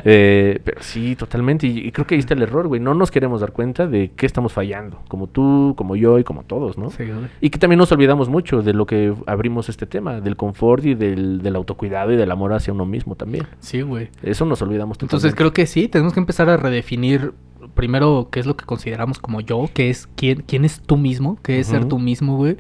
Eh, 0.05 0.61
pero 0.65 0.83
sí, 0.83 1.17
totalmente. 1.17 1.67
Y, 1.67 1.79
y 1.79 1.93
creo 1.93 2.07
que 2.07 2.15
ahí 2.15 2.19
está 2.21 2.35
el 2.35 2.43
error, 2.43 2.67
güey. 2.69 2.81
No 2.81 2.95
nos 2.95 3.11
queremos 3.11 3.41
dar 3.41 3.53
cuenta 3.53 3.87
de 3.87 4.11
qué 4.17 4.27
estamos 4.27 4.53
fallando. 4.53 5.01
Como 5.09 5.27
tú, 5.27 5.75
como 5.77 5.97
yo 5.97 6.19
y 6.19 6.25
como 6.25 6.43
todos, 6.45 6.79
¿no? 6.79 6.91
Sí, 6.91 7.05
güey. 7.07 7.27
Y 7.41 7.51
que 7.51 7.59
también 7.59 7.79
nos 7.79 7.91
olvidamos 7.93 8.29
mucho 8.29 8.63
de 8.63 8.73
lo 8.75 8.87
que 8.87 9.15
abrimos 9.27 9.69
este 9.69 9.87
tema, 9.87 10.21
del 10.21 10.37
confort 10.37 10.85
y 10.85 10.95
del, 10.95 11.43
del 11.43 11.57
autocuidado 11.57 12.13
y 12.13 12.17
del 12.17 12.31
amor 12.31 12.53
hacia 12.53 12.73
uno 12.73 12.85
mismo 12.87 13.15
también. 13.15 13.47
Sí, 13.61 13.81
güey. 13.83 14.09
Eso 14.23 14.45
nos 14.45 14.63
olvidamos 14.63 14.99
Entonces 15.01 15.31
totalmente. 15.33 15.37
creo 15.39 15.53
que 15.53 15.67
sí, 15.67 15.89
tenemos 15.89 16.13
que 16.13 16.21
empezar 16.21 16.49
a 16.49 16.57
redefinir 16.57 17.33
primero 17.79 18.27
qué 18.33 18.41
es 18.41 18.47
lo 18.47 18.57
que 18.57 18.65
consideramos 18.65 19.21
como 19.21 19.41
yo, 19.41 19.71
qué 19.73 19.89
es 19.89 20.09
quién, 20.17 20.43
quién 20.45 20.65
es 20.65 20.81
tú 20.81 20.97
mismo, 20.97 21.39
qué 21.45 21.61
es 21.61 21.69
ser 21.69 21.85
tú 21.85 22.01
mismo, 22.01 22.37
güey. 22.37 22.57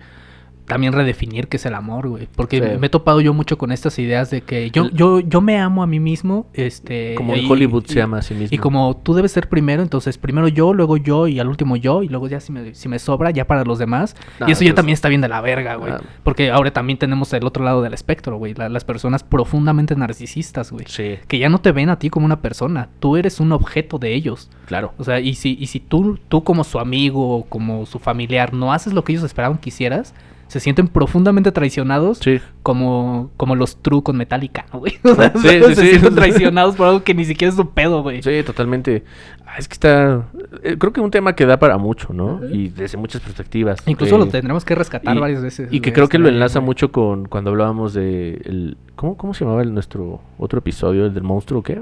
También 0.68 0.92
redefinir 0.92 1.48
qué 1.48 1.56
es 1.56 1.66
el 1.66 1.74
amor, 1.74 2.08
güey. 2.08 2.28
Porque 2.36 2.58
Sí. 2.62 2.78
me 2.78 2.86
he 2.86 2.90
topado 2.90 3.20
yo 3.20 3.34
mucho 3.34 3.58
con 3.58 3.72
estas 3.72 3.98
ideas 3.98 4.30
de 4.30 4.42
que 4.42 4.70
yo, 4.70 4.88
yo, 4.90 5.20
yo 5.20 5.40
me 5.40 5.58
amo 5.58 5.82
a 5.82 5.86
mí 5.86 5.98
mismo, 5.98 6.46
este... 6.54 7.14
Como 7.16 7.34
en 7.34 7.50
Hollywood 7.50 7.84
y- 7.88 7.92
se 7.92 7.98
llama 7.98 8.18
a 8.18 8.22
sí 8.22 8.34
mismo. 8.34 8.54
Y 8.54 8.58
como 8.58 8.96
tú 8.96 9.14
debes 9.14 9.32
ser 9.32 9.48
primero, 9.48 9.82
entonces 9.82 10.18
primero 10.18 10.46
yo, 10.48 10.72
luego 10.74 10.96
yo 10.96 11.26
y 11.26 11.40
al 11.40 11.48
último 11.48 11.76
yo 11.76 12.02
y 12.02 12.08
luego 12.08 12.28
ya 12.28 12.38
si 12.40 12.52
me, 12.52 12.74
si 12.74 12.88
me 12.88 12.98
sobra 12.98 13.30
ya 13.30 13.46
para 13.46 13.64
los 13.64 13.78
demás. 13.78 14.14
No, 14.38 14.48
y 14.48 14.52
eso 14.52 14.62
ya 14.62 14.68
pues- 14.70 14.76
también 14.76 14.94
está 14.94 15.08
bien 15.08 15.20
de 15.22 15.28
la 15.28 15.40
verga, 15.40 15.74
güey. 15.76 15.92
Ah. 15.92 16.00
Porque 16.22 16.50
ahora 16.50 16.70
también 16.70 16.98
tenemos 16.98 17.32
el 17.32 17.44
otro 17.44 17.64
lado 17.64 17.82
del 17.82 17.94
espectro, 17.94 18.36
güey. 18.36 18.54
la- 18.54 18.68
las 18.68 18.84
personas 18.84 19.22
profundamente 19.22 19.96
narcisistas, 19.96 20.70
güey. 20.72 20.84
Sí, 20.88 21.16
Que 21.28 21.38
ya 21.38 21.48
no 21.48 21.58
te 21.60 21.72
ven 21.72 21.88
a 21.90 21.98
ti 21.98 22.10
como 22.10 22.26
una 22.26 22.40
persona, 22.40 22.88
tú 23.00 23.16
eres 23.16 23.40
un 23.40 23.52
objeto 23.52 23.98
de 23.98 24.14
ellos. 24.14 24.50
claro. 24.66 24.92
O 24.98 25.04
sea, 25.04 25.20
y 25.20 25.34
si, 25.34 25.56
y 25.58 25.66
si 25.68 25.80
tú, 25.80 26.18
tú 26.28 26.44
como 26.44 26.62
su 26.64 26.78
amigo 26.78 27.36
o 27.38 27.44
como 27.44 27.86
su 27.86 27.98
familiar 27.98 28.52
no 28.52 28.72
haces 28.72 28.92
lo 28.92 29.02
que 29.04 29.12
ellos 29.12 29.24
esperaban 29.24 29.56
que 29.58 29.70
hicieras, 29.70 30.14
se 30.48 30.60
sienten 30.60 30.88
profundamente 30.88 31.52
traicionados 31.52 32.18
Sí. 32.18 32.40
como, 32.62 33.30
como 33.36 33.54
los 33.54 33.76
true 33.80 34.02
con 34.02 34.16
Metallica, 34.16 34.66
¿no, 34.72 34.80
güey. 34.80 34.94
O 35.04 35.14
sea, 35.14 35.32
Sí, 35.36 35.48
se 35.48 35.74
sí, 35.76 35.86
sienten 35.90 36.14
traicionados 36.14 36.74
por 36.76 36.88
algo 36.88 37.02
que 37.04 37.14
ni 37.14 37.24
siquiera 37.24 37.50
es 37.50 37.56
su 37.56 37.70
pedo, 37.70 38.02
güey. 38.02 38.22
Sí, 38.22 38.42
totalmente. 38.44 39.04
Ah, 39.46 39.54
es 39.58 39.66
que 39.68 39.74
está. 39.74 40.26
eh, 40.62 40.76
creo 40.78 40.92
que 40.92 41.00
es 41.00 41.04
un 41.04 41.10
tema 41.10 41.34
que 41.34 41.46
da 41.46 41.58
para 41.58 41.78
mucho, 41.78 42.12
¿no? 42.12 42.40
Y 42.50 42.68
desde 42.68 42.98
muchas 42.98 43.20
perspectivas. 43.22 43.78
Incluso 43.86 44.16
Eh, 44.16 44.18
lo 44.18 44.26
tendremos 44.26 44.64
que 44.64 44.74
rescatar 44.74 45.16
y- 45.16 45.20
varias 45.20 45.42
veces. 45.42 45.68
Y 45.72 45.80
que 45.80 45.92
creo 45.92 46.08
que 46.08 46.16
este, 46.18 46.22
lo 46.24 46.28
enlaza 46.34 46.58
güey. 46.58 46.66
mucho 46.66 46.92
con 46.92 47.26
cuando 47.26 47.50
hablábamos 47.50 47.94
de. 47.94 48.40
El, 48.44 48.76
¿cómo, 48.96 49.16
¿Cómo 49.16 49.32
se 49.34 49.44
llamaba 49.44 49.62
el, 49.62 49.72
nuestro 49.72 50.20
otro 50.38 50.58
episodio? 50.58 51.06
¿El 51.06 51.14
del 51.14 51.22
monstruo 51.22 51.62
qué? 51.62 51.80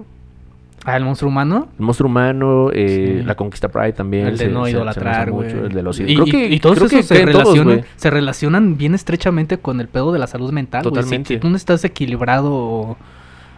Ah, 0.89 0.97
el 0.97 1.05
monstruo 1.05 1.31
humano. 1.31 1.69
El 1.79 1.85
monstruo 1.85 2.09
humano, 2.09 2.71
eh, 2.73 3.19
Sí. 3.21 3.27
la 3.27 3.35
conquista 3.35 3.69
Pride 3.69 3.93
también. 3.93 4.29
El 4.29 4.39
de 4.39 4.45
se- 4.47 4.51
no 4.53 4.65
se- 4.67 4.71
idolatrar, 4.71 5.31
güey. 5.33 5.51
El 5.51 5.69
de 5.73 5.83
los 5.83 5.99
y, 5.99 6.05
creo 6.05 6.27
y- 6.27 6.31
que- 6.31 6.49
y 6.49 6.61
todos 6.61 6.77
creo 6.79 6.89
que 6.89 6.97
esos 7.01 7.09
se 7.09 7.15
todos, 7.27 7.27
relacionan, 7.35 7.85
se 7.97 8.09
relacionan 8.11 8.77
bien 8.79 8.95
estrechamente 8.95 9.59
con 9.59 9.81
el 9.81 9.89
pedo 9.89 10.13
de 10.13 10.21
la 10.21 10.29
salud 10.29 10.53
mental, 10.53 10.83
Totalmente. 10.85 11.35
Si, 11.35 11.41
tú 11.41 11.51
no 11.51 11.57
estás 11.57 11.85
equilibrado 11.85 12.53
o, 12.55 12.97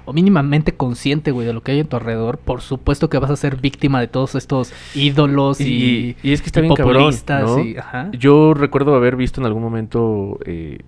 o 0.06 0.12
mínimamente 0.14 0.72
consciente, 0.72 1.30
güey, 1.32 1.46
de 1.46 1.52
lo 1.52 1.62
que 1.62 1.72
hay 1.72 1.80
en 1.80 1.86
tu 1.86 1.96
alrededor, 1.96 2.38
por 2.38 2.62
supuesto 2.62 3.10
que 3.10 3.18
vas 3.18 3.30
a 3.30 3.36
ser 3.36 3.56
víctima 3.56 4.00
de 4.00 4.08
todos 4.08 4.34
estos 4.34 4.72
ídolos 4.94 5.60
y, 5.60 5.64
Y, 5.66 6.16
y 6.22 6.32
es 6.32 6.40
que 6.40 6.46
está 6.46 6.62
bien 6.62 6.72
cabrón. 6.74 6.94
populistas 6.94 7.42
¿no? 7.42 7.58
y- 7.62 7.76
ajá. 7.76 8.08
Yo 8.12 8.54
recuerdo 8.54 8.94
haber 8.94 9.16
visto 9.16 9.38
en 9.42 9.46
algún 9.46 9.62
momento 9.62 10.38
eh, 10.46 10.78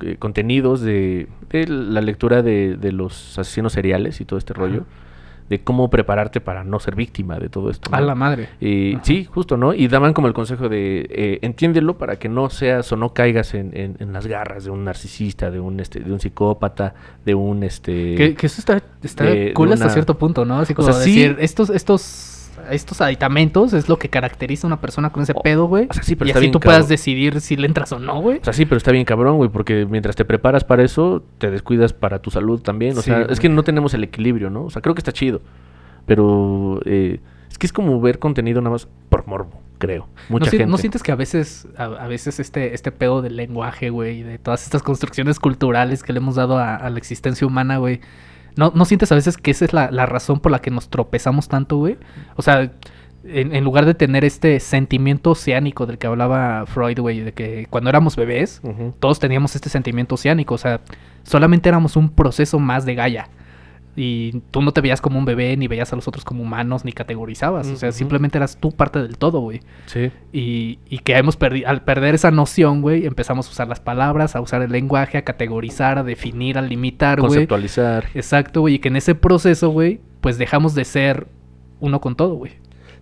eh, 0.00 0.16
contenidos 0.18 0.80
de, 0.80 1.28
de 1.50 1.68
la 1.68 2.00
lectura 2.00 2.42
de, 2.42 2.76
de 2.76 2.90
los 2.90 3.38
asesinos 3.38 3.72
seriales 3.74 4.20
y 4.20 4.24
todo 4.24 4.40
este 4.40 4.54
rollo. 4.54 4.78
Ajá. 4.80 5.03
De 5.48 5.60
cómo 5.62 5.90
prepararte 5.90 6.40
para 6.40 6.64
no 6.64 6.80
ser 6.80 6.94
víctima 6.94 7.38
de 7.38 7.50
todo 7.50 7.68
esto. 7.68 7.90
A 7.94 8.00
la 8.00 8.14
madre. 8.14 8.48
Y 8.62 8.96
sí, 9.02 9.26
justo, 9.26 9.58
¿no? 9.58 9.74
Y 9.74 9.88
daban 9.88 10.14
como 10.14 10.26
el 10.26 10.32
consejo 10.32 10.70
de 10.70 11.06
eh, 11.10 11.38
entiéndelo 11.42 11.98
para 11.98 12.16
que 12.18 12.30
no 12.30 12.48
seas 12.48 12.90
o 12.92 12.96
no 12.96 13.12
caigas 13.12 13.52
en, 13.52 13.76
en- 13.76 13.96
en 14.00 14.12
las 14.14 14.26
garras 14.26 14.64
de 14.64 14.70
un 14.70 14.84
narcisista, 14.84 15.50
de 15.50 15.60
un 15.60 15.80
este, 15.80 16.00
de 16.00 16.10
un 16.10 16.18
psicópata, 16.18 16.94
de 17.26 17.34
un 17.34 17.62
este 17.62 18.14
Que, 18.14 18.34
que 18.34 18.46
eso 18.46 18.60
está, 18.60 18.82
está 19.02 19.24
de- 19.24 19.52
cool 19.52 19.68
de 19.68 19.74
hasta 19.74 19.90
cierto 19.90 20.16
punto, 20.16 20.46
¿no? 20.46 20.60
Así 20.60 20.72
como 20.72 20.90
sea, 20.90 21.02
sí. 21.02 21.10
decir, 21.14 21.36
estos, 21.40 21.68
estos, 21.68 22.00
estos 22.70 23.00
aditamentos 23.00 23.72
es 23.72 23.88
lo 23.88 23.98
que 23.98 24.08
caracteriza 24.08 24.66
a 24.66 24.68
una 24.68 24.80
persona 24.80 25.10
con 25.10 25.22
ese 25.22 25.32
O- 25.34 25.42
pedo, 25.42 25.66
güey. 25.66 25.86
o 25.90 25.92
sea, 25.94 26.02
sí, 26.02 26.16
pero 26.16 26.26
y 26.28 26.30
está 26.30 26.38
así 26.38 26.44
bien 26.46 26.52
tú 26.52 26.60
cabrón. 26.60 26.76
puedas 26.78 26.88
decidir 26.88 27.40
si 27.40 27.56
le 27.56 27.66
entras 27.66 27.90
o 27.92 27.98
no, 27.98 28.20
güey. 28.20 28.38
O 28.38 28.44
sea, 28.44 28.52
sí, 28.52 28.64
pero 28.66 28.76
está 28.76 28.92
bien 28.92 29.04
cabrón, 29.04 29.36
güey, 29.36 29.50
porque 29.50 29.86
mientras 29.88 30.16
te 30.16 30.24
preparas 30.24 30.64
para 30.64 30.82
eso, 30.82 31.22
te 31.38 31.50
descuidas 31.50 31.92
para 31.92 32.20
tu 32.20 32.30
salud 32.30 32.60
también. 32.60 32.92
O 32.98 33.02
Sí, 33.02 33.10
sea, 33.10 33.20
güey. 33.20 33.32
es 33.32 33.40
que 33.40 33.48
no 33.48 33.62
tenemos 33.62 33.94
el 33.94 34.04
equilibrio, 34.04 34.50
¿no? 34.50 34.64
O 34.64 34.70
sea, 34.70 34.82
creo 34.82 34.94
que 34.94 35.00
está 35.00 35.12
chido. 35.12 35.40
Pero 36.06 36.80
eh, 36.84 37.20
es 37.50 37.58
que 37.58 37.66
es 37.66 37.72
como 37.72 38.00
ver 38.00 38.18
contenido 38.18 38.60
nada 38.60 38.72
más 38.72 38.88
por 39.08 39.26
morbo, 39.26 39.60
creo. 39.78 40.08
Mucha 40.28 40.46
¿No, 40.46 40.50
gente. 40.50 40.66
¿no 40.66 40.78
sientes 40.78 41.02
que 41.02 41.12
a 41.12 41.16
veces, 41.16 41.66
a, 41.76 41.84
a 41.84 42.08
veces 42.08 42.40
este, 42.40 42.74
este 42.74 42.92
pedo 42.92 43.22
del 43.22 43.36
lenguaje, 43.36 43.90
güey, 43.90 44.22
de 44.22 44.38
todas 44.38 44.64
estas 44.64 44.82
construcciones 44.82 45.38
culturales 45.40 46.02
que 46.02 46.12
le 46.12 46.18
hemos 46.18 46.34
dado 46.34 46.58
a, 46.58 46.74
a 46.76 46.90
la 46.90 46.98
existencia 46.98 47.46
humana, 47.46 47.78
güey, 47.78 48.00
¿no, 48.56 48.72
¿no 48.74 48.84
sientes 48.84 49.10
a 49.12 49.14
veces 49.14 49.36
que 49.36 49.50
esa 49.50 49.64
es 49.64 49.72
la, 49.72 49.90
la 49.90 50.06
razón 50.06 50.40
por 50.40 50.52
la 50.52 50.60
que 50.60 50.70
nos 50.70 50.88
tropezamos 50.88 51.48
tanto, 51.48 51.76
güey? 51.78 51.96
O 52.36 52.42
sea, 52.42 52.72
en, 53.24 53.54
en 53.54 53.64
lugar 53.64 53.86
de 53.86 53.94
tener 53.94 54.24
este 54.24 54.60
sentimiento 54.60 55.30
oceánico 55.30 55.86
del 55.86 55.98
que 55.98 56.06
hablaba 56.06 56.66
Freud, 56.66 56.98
güey, 57.00 57.20
de 57.20 57.32
que 57.32 57.66
cuando 57.70 57.90
éramos 57.90 58.16
bebés, 58.16 58.60
todos 59.00 59.18
teníamos 59.18 59.54
este 59.54 59.70
sentimiento 59.70 60.14
oceánico, 60.16 60.54
o 60.54 60.58
sea, 60.58 60.80
solamente 61.22 61.68
éramos 61.68 61.96
un 61.96 62.10
proceso 62.10 62.58
más 62.58 62.84
de 62.84 62.94
Gaia. 62.94 63.28
Y 63.96 64.40
tú 64.50 64.60
no 64.60 64.72
te 64.72 64.80
veías 64.80 65.00
como 65.00 65.18
un 65.18 65.24
bebé, 65.24 65.56
ni 65.56 65.68
veías 65.68 65.92
a 65.92 65.96
los 65.96 66.08
otros 66.08 66.24
como 66.24 66.42
humanos, 66.42 66.84
ni 66.84 66.92
categorizabas. 66.92 67.68
O 67.68 67.76
sea, 67.76 67.92
simplemente 67.92 68.38
eras 68.38 68.56
tú 68.58 68.72
parte 68.72 69.00
del 69.00 69.16
todo, 69.18 69.40
güey. 69.40 69.60
Sí. 69.86 70.10
Y, 70.32 70.78
y 70.88 70.98
que 70.98 71.16
hemos 71.16 71.36
perdido, 71.36 71.68
al 71.68 71.82
perder 71.82 72.14
esa 72.14 72.30
noción, 72.30 72.82
güey, 72.82 73.06
empezamos 73.06 73.46
a 73.48 73.50
usar 73.50 73.68
las 73.68 73.80
palabras, 73.80 74.34
a 74.34 74.40
usar 74.40 74.62
el 74.62 74.72
lenguaje, 74.72 75.18
a 75.18 75.22
categorizar, 75.22 75.98
a 75.98 76.02
definir, 76.02 76.58
a 76.58 76.62
limitar, 76.62 77.20
güey. 77.20 77.28
Conceptualizar. 77.28 78.06
Exacto, 78.14 78.62
güey. 78.62 78.74
Y 78.74 78.78
que 78.80 78.88
en 78.88 78.96
ese 78.96 79.14
proceso, 79.14 79.70
güey, 79.70 80.00
pues 80.20 80.38
dejamos 80.38 80.74
de 80.74 80.84
ser 80.84 81.28
uno 81.80 82.00
con 82.00 82.16
todo, 82.16 82.34
güey. 82.34 82.52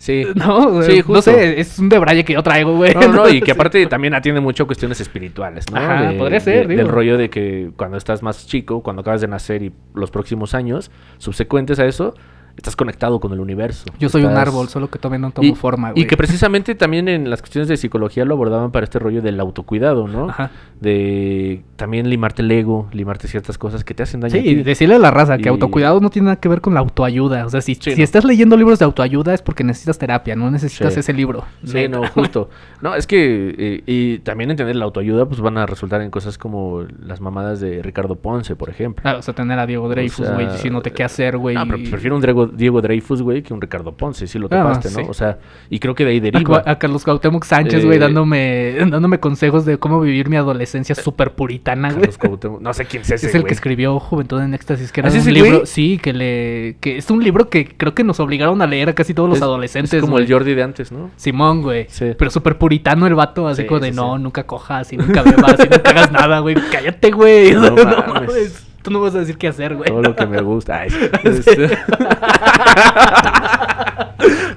Sí. 0.07 0.25
No, 0.35 0.83
Sí, 0.83 1.01
no 1.07 1.23
sé, 1.23 1.61
es 1.61 1.79
un 1.79 1.89
debraye 1.89 2.25
que 2.25 2.33
yo 2.33 2.43
traigo, 2.43 2.75
güey. 2.77 2.93
No, 2.93 3.07
no, 3.13 3.29
y 3.29 3.41
que 3.41 3.53
aparte 3.57 3.87
también 3.87 4.15
atiende 4.15 4.41
mucho 4.41 4.65
a 4.65 4.67
cuestiones 4.67 5.01
espirituales, 5.01 5.65
¿no? 5.71 5.79
Ajá, 5.79 6.13
podría 6.19 6.41
ser, 6.41 6.67
de- 6.67 6.75
digo. 6.75 6.79
Del 6.87 6.89
rollo 6.93 7.17
de 7.17 7.31
que 7.31 7.71
cuando 7.77 7.97
estás 7.97 8.21
más 8.21 8.47
chico, 8.49 8.83
cuando 8.83 9.03
acabas 9.03 9.21
de 9.21 9.29
nacer 9.29 9.63
y 9.63 9.73
los 9.95 10.11
próximos 10.11 10.55
años 10.55 10.91
subsecuentes 11.19 11.79
a 11.79 11.87
eso, 11.87 12.15
estás 12.57 12.77
conectado 12.77 13.19
con 13.21 13.33
el 13.33 13.41
universo. 13.41 13.85
Yo 13.99 14.09
soy 14.09 14.25
un 14.25 14.37
árbol, 14.37 14.69
solo 14.69 14.89
que 14.91 14.99
todavía 14.99 15.19
no 15.19 15.31
tomo 15.31 15.49
y, 15.49 15.55
forma, 15.55 15.93
güey. 15.93 16.03
y 16.03 16.07
que 16.07 16.17
precisamente 16.17 16.75
también 16.75 17.09
en 17.09 17.31
las 17.31 17.41
cuestiones 17.41 17.69
de 17.69 17.77
psicología 17.77 18.25
lo 18.25 18.35
abordaban 18.35 18.71
para 18.71 18.85
este 18.85 18.99
rollo 18.99 19.23
del 19.23 19.39
autocuidado, 19.41 20.07
¿no? 20.09 20.29
Ajá. 20.31 20.51
De 20.81 21.63
también 21.77 22.09
limarte 22.11 22.43
el 22.43 22.51
ego, 22.51 22.89
limarte 22.93 23.29
ciertas 23.29 23.57
cosas 23.59 23.85
que 23.85 23.95
te 23.95 24.03
hacen 24.03 24.21
daño 24.21 24.35
a 24.35 24.39
Sí, 24.39 24.43
ti. 24.45 24.55
decirle 24.63 24.97
a 24.97 24.99
la 24.99 25.11
raza 25.11 25.37
que 25.39 25.45
Y- 25.45 25.49
autocuidado 25.49 26.01
no 26.01 26.11
tiene 26.11 26.27
nada 26.27 26.37
que 26.37 26.49
ver 26.49 26.61
con 26.61 26.75
la 26.75 26.81
autoayuda. 26.81 27.47
O 27.47 27.51
sea, 27.51 27.61
si, 27.61 27.75
Sí, 27.77 27.93
si 27.93 27.97
no. 27.99 28.05
estás 28.05 28.25
leyendo 28.25 28.57
libros 28.57 28.79
de 28.79 28.85
autoayuda 28.85 29.33
es 29.35 29.43
porque 29.43 29.65
necesitas 29.65 29.99
terapia, 29.99 30.37
no 30.37 30.51
necesitas 30.51 30.95
Sí. 30.95 31.01
ese 31.01 31.13
libro. 31.13 31.45
Sí, 31.65 31.89
no, 31.89 32.07
justo. 32.09 32.51
No, 32.83 32.97
es 32.97 33.07
que, 33.07 33.55
eh, 33.57 33.83
y 33.87 34.19
también 34.19 34.51
entender 34.51 34.75
la 34.75 34.85
autoayuda, 34.87 35.27
pues 35.27 35.41
van 35.41 35.57
a 35.57 35.67
resultar 35.67 36.03
en 36.03 36.11
cosas 36.11 36.37
como 36.37 36.85
las 37.01 37.21
mamadas 37.21 37.61
de 37.61 37.81
Ricardo 37.81 38.17
Ponce, 38.17 38.57
por 38.57 38.69
ejemplo. 38.71 39.09
Ah, 39.09 39.17
o 39.19 39.23
sea, 39.23 39.35
tener 39.35 39.57
a 39.61 39.67
Diego 39.67 39.89
Dreyfus, 39.89 40.27
sea, 40.27 40.35
güey, 40.35 40.49
diciéndote 40.51 40.91
qué 40.91 41.05
hacer, 41.05 41.39
güey. 41.39 41.55
No, 41.55 41.65
pero 41.65 41.79
prefiero 41.91 42.17
un 42.17 42.23
Diego, 42.23 42.42
Diego 42.47 42.81
Dreyfus, 42.81 43.23
güey, 43.23 43.43
que 43.43 43.53
un 43.55 43.61
Ricardo 43.61 43.93
Ponce, 43.97 44.27
si 44.27 44.39
lo 44.39 44.47
Ah, 44.51 44.63
topaste, 44.63 44.91
¿no? 44.91 45.01
sí. 45.01 45.07
O 45.09 45.15
sea, 45.15 45.39
y 45.71 45.79
creo 45.79 45.95
que 45.95 46.05
de 46.05 46.11
ahí 46.11 46.21
deriva. 46.21 46.63
A 46.67 46.79
Carlos 46.79 47.05
Cuauhtémoc 47.05 47.45
Sánchez, 47.45 47.85
güey, 47.85 47.97
Eh, 47.97 48.01
dándome, 48.01 48.75
dándome 48.91 49.21
consejos 49.21 49.65
de 49.65 49.79
cómo 49.79 50.01
vivir 50.01 50.29
mi 50.29 50.37
adolescencia 50.37 50.95
súper 50.95 51.33
puritana, 51.33 51.89
güey. 51.89 52.01
Carlos 52.01 52.19
Cuauhtémoc. 52.19 52.61
No 52.61 52.73
sé 52.75 52.85
quién 52.87 53.03
es 53.03 53.11
ese, 53.11 53.27
Es 53.29 53.35
el 53.35 53.45
que 53.45 53.55
escribió 53.55 53.99
Juventud 54.01 54.41
en 54.41 54.55
Éxtasis, 54.55 54.93
que 54.93 55.01
era 55.01 55.09
¿Ah, 55.09 55.11
es 55.11 55.15
un 55.17 55.21
ese 55.23 55.33
libro, 55.33 55.51
güey? 55.59 55.67
sí, 55.67 55.99
que 55.99 56.13
le, 56.13 56.77
que 56.81 56.99
es 56.99 57.11
un 57.11 57.23
libro 57.23 57.49
que 57.49 57.67
creo 57.67 57.95
que 57.95 58.05
nos 58.05 58.21
obligaron 58.21 58.61
a 58.63 58.67
leer 58.67 58.89
a 58.89 58.95
casi 58.95 59.15
todos 59.15 59.29
los 59.29 59.39
Es- 59.39 59.43
adolescentes. 59.43 59.93
Es 59.95 60.01
como 60.01 60.19
el 60.19 60.31
Jordi 60.31 60.55
de 60.55 60.63
antes, 60.63 60.93
¿no? 60.93 61.11
Simón, 61.17 61.63
güey. 61.63 61.87
Sí. 61.89 62.13
Pero 62.19 62.31
súper 62.31 62.59
puritano 62.59 63.07
el 63.07 63.15
vato, 63.15 63.49
así 63.49 63.63
Sí, 63.63 63.69
como 63.69 63.81
de 63.81 63.91
sí, 63.91 63.97
no, 63.97 64.17
sí. 64.17 64.23
nunca 64.23 64.45
cojas 64.45 64.93
y 64.93 64.97
nunca 64.97 65.23
bebas 65.23 65.57
y 65.65 65.69
nunca 65.69 65.91
hagas 65.91 66.13
nada, 66.13 66.39
güey. 66.41 66.55
Cállate, 66.71 67.11
güey. 67.11 67.53
No 67.53 67.71
No, 67.83 68.15
mames. 68.15 68.67
Tú 68.83 68.91
no 68.91 69.01
vas 69.01 69.15
a 69.15 69.21
decir 69.21 69.37
qué 69.39 69.49
hacer, 69.49 69.75
güey. 69.77 69.89
Todo 69.89 70.03
lo 70.03 70.17
que 70.17 70.27
me 70.27 70.41
gusta. 70.43 70.81
Ay, 70.81 70.91
sí. 70.91 70.99
Este- 71.25 71.69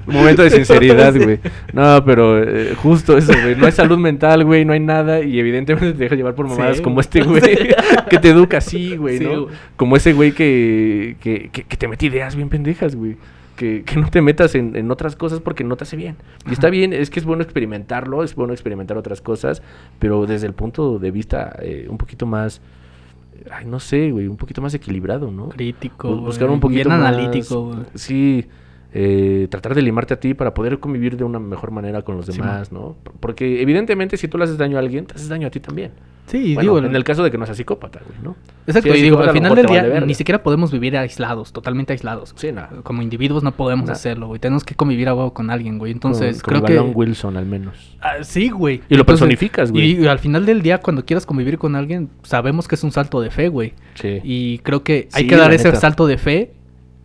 Momento 0.06 0.44
de 0.44 0.50
sinceridad, 0.52 1.14
güey. 1.16 1.40
No, 1.74 2.04
pero 2.06 2.42
eh, 2.42 2.76
justo 2.76 3.18
eso, 3.18 3.34
güey. 3.42 3.56
No 3.56 3.66
hay 3.66 3.72
salud 3.72 3.98
mental, 3.98 4.46
güey. 4.46 4.64
No 4.64 4.74
hay 4.74 4.80
nada. 4.80 5.22
Y 5.22 5.40
evidentemente 5.40 5.94
te 5.94 6.04
deja 6.04 6.16
llevar 6.16 6.36
por 6.36 6.48
mamadas 6.48 6.78
Sí, 6.78 6.84
como 6.84 7.00
este, 7.02 7.22
güey. 7.24 7.42
Que 8.10 8.20
te 8.20 8.30
educa 8.30 8.58
así, 8.60 8.96
güey, 8.96 9.18
Sí, 9.18 9.24
¿no? 9.26 9.44
güey. 9.46 9.56
Como 9.76 9.96
ese 9.98 10.14
güey 10.14 10.32
que, 10.32 11.18
que, 11.20 11.50
que, 11.52 11.64
que 11.64 11.78
te 11.78 11.88
mete 11.88 12.06
ideas 12.06 12.36
bien 12.36 12.50
pendejas, 12.50 12.96
güey. 12.96 13.18
Que, 13.56 13.84
que 13.84 13.96
no 13.96 14.10
te 14.10 14.22
metas 14.22 14.54
en, 14.56 14.76
en 14.76 14.92
otras 14.92 15.16
cosas 15.16 15.40
porque 15.40 15.64
no 15.64 15.76
te 15.78 15.86
hace 15.86 15.96
bien. 15.96 16.18
Y 16.50 16.54
está 16.54 16.70
bien, 16.70 16.92
es 16.94 17.10
que 17.10 17.20
es 17.20 17.26
bueno 17.26 17.42
experimentarlo, 17.42 18.24
es 18.24 18.36
bueno 18.36 18.52
experimentar 18.54 18.98
otras 18.98 19.22
cosas, 19.22 19.62
pero 19.98 20.26
desde 20.26 20.46
el 20.46 20.54
punto 20.54 21.00
de 21.00 21.10
vista 21.12 21.56
eh, 21.62 21.88
un 21.90 21.98
poquito 21.98 22.26
más, 22.26 22.62
ay, 23.52 23.66
no 23.66 23.80
sé, 23.80 24.12
güey, 24.12 24.28
un 24.28 24.38
poquito 24.38 24.62
más 24.62 24.74
equilibrado, 24.74 25.32
¿no? 25.32 25.50
Crítico, 25.50 26.16
buscar 26.18 26.50
un 26.50 26.60
poquito 26.60 26.90
Bien 26.90 27.00
más- 27.00 27.14
analítico, 27.14 27.66
güey. 27.68 27.80
Sí, 27.96 28.46
eh, 28.98 29.48
tratar 29.50 29.76
de 29.76 29.82
limarte 29.82 30.14
a 30.14 30.20
ti 30.22 30.34
para 30.34 30.54
poder 30.54 30.80
convivir 30.80 31.18
de 31.18 31.26
una 31.26 31.38
mejor 31.38 31.72
manera 31.72 32.02
con 32.04 32.16
los 32.16 32.26
Sí, 32.28 32.32
demás, 32.32 32.72
¿no? 32.72 32.96
Porque 33.20 33.62
evidentemente 33.62 34.16
si 34.16 34.30
tú 34.30 34.38
le 34.38 34.46
haces 34.46 34.58
daño 34.58 34.78
a 34.78 34.80
alguien, 34.80 35.06
te 35.06 35.16
haces 35.16 35.28
daño 35.28 35.48
a 35.48 35.50
ti 35.52 35.60
también. 35.60 35.92
Sí, 36.28 36.56
Bueno, 36.56 36.76
digo, 36.76 36.88
en 36.88 36.96
el 36.96 37.04
caso 37.04 37.22
de 37.24 37.30
que 37.30 37.38
no 37.38 37.46
seas 37.46 37.58
psicópata, 37.58 38.00
güey, 38.08 38.18
¿no? 38.24 38.36
Exacto, 38.66 38.92
Si 38.94 39.00
y 39.00 39.02
digo, 39.04 39.20
al 39.20 39.32
final 39.32 39.54
del 39.54 39.66
día 39.68 39.84
vale 39.84 40.06
ni 40.08 40.14
siquiera 40.16 40.42
podemos 40.42 40.72
vivir 40.72 40.98
aislados, 40.98 41.52
totalmente 41.54 41.94
aislados. 41.94 42.34
Sí, 42.38 42.52
no. 42.52 42.68
Como 42.84 43.02
individuos 43.04 43.44
no 43.44 43.52
podemos 43.52 43.90
hacerlo, 43.90 44.28
güey. 44.28 44.40
Tenemos 44.40 44.64
que 44.64 44.74
convivir 44.76 45.08
a 45.10 45.14
huevo 45.14 45.34
con 45.34 45.50
alguien, 45.52 45.78
güey. 45.78 45.92
Entonces, 45.92 46.42
como 46.42 46.62
creo 46.64 46.78
Balón 46.80 46.94
que... 46.94 46.98
Wilson, 46.98 47.38
al 47.38 47.46
menos. 47.46 47.98
Ah, 48.02 48.24
sí, 48.24 48.50
güey. 48.50 48.76
Y 48.76 48.96
lo 48.96 49.02
Entonces, 49.02 49.06
personificas, 49.06 49.72
güey. 49.72 50.02
Y 50.02 50.08
al 50.08 50.18
final 50.20 50.46
del 50.48 50.62
día, 50.64 50.80
cuando 50.80 51.06
quieras 51.06 51.26
convivir 51.28 51.58
con 51.60 51.76
alguien, 51.76 52.10
sabemos 52.24 52.68
que 52.68 52.74
es 52.76 52.84
un 52.84 52.92
salto 52.92 53.22
de 53.22 53.30
fe, 53.30 53.50
güey. 53.50 53.74
Sí. 53.96 54.20
Y 54.24 54.58
creo 54.60 54.84
que 54.84 55.10
hay 55.14 55.24
Sí, 55.24 55.30
que 55.30 55.36
dar 55.36 55.54
ese 55.54 55.68
neta. 55.68 55.80
salto 55.80 56.08
de 56.08 56.18
fe, 56.18 56.54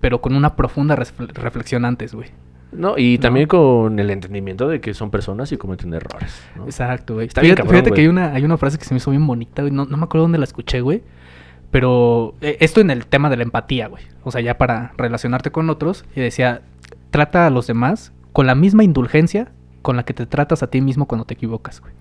pero 0.00 0.20
con 0.20 0.34
una 0.34 0.56
profunda 0.56 0.96
refle- 0.96 1.32
reflexión 1.34 1.84
antes, 1.84 2.14
güey. 2.14 2.28
No, 2.72 2.96
y 2.96 3.18
también 3.18 3.48
con 3.48 3.98
el 3.98 4.10
entendimiento 4.10 4.68
de 4.68 4.80
que 4.80 4.94
son 4.94 5.10
personas 5.10 5.50
y 5.50 5.56
cometen 5.56 5.92
errores. 5.92 6.40
¿no? 6.56 6.64
Exacto, 6.66 7.14
güey. 7.14 7.26
Está 7.26 7.40
bien 7.40 7.56
Fíjate, 7.56 7.62
cabrón, 7.66 7.82
fíjate 7.82 7.94
que 7.96 8.00
hay 8.02 8.06
una, 8.06 8.32
hay 8.32 8.44
una 8.44 8.56
frase 8.56 8.78
que 8.78 8.84
se 8.84 8.94
me 8.94 8.98
hizo 8.98 9.10
bien 9.10 9.26
bonita, 9.26 9.62
güey. 9.62 9.72
No, 9.74 9.86
no 9.86 9.96
me 9.96 10.04
acuerdo 10.04 10.22
dónde 10.22 10.38
la 10.38 10.44
escuché, 10.44 10.80
güey. 10.80 11.02
Pero 11.70 12.34
eh, 12.40 12.56
esto 12.60 12.80
en 12.80 12.90
el 12.90 13.06
tema 13.06 13.28
de 13.30 13.36
la 13.36 13.42
empatía, 13.42 13.88
güey. 13.88 14.04
O 14.24 14.30
sea, 14.30 14.40
ya 14.40 14.56
para 14.58 14.92
relacionarte 14.96 15.50
con 15.50 15.68
otros. 15.70 16.04
Y 16.14 16.20
decía, 16.20 16.62
trata 17.10 17.46
a 17.46 17.50
los 17.50 17.66
demás 17.66 18.12
con 18.32 18.46
la 18.46 18.54
misma 18.54 18.84
indulgencia 18.84 19.50
con 19.82 19.96
la 19.96 20.04
que 20.04 20.14
te 20.14 20.26
tratas 20.26 20.62
a 20.62 20.68
ti 20.68 20.80
mismo 20.80 21.06
cuando 21.06 21.24
te 21.24 21.34
equivocas, 21.34 21.80
güey. 21.80 21.92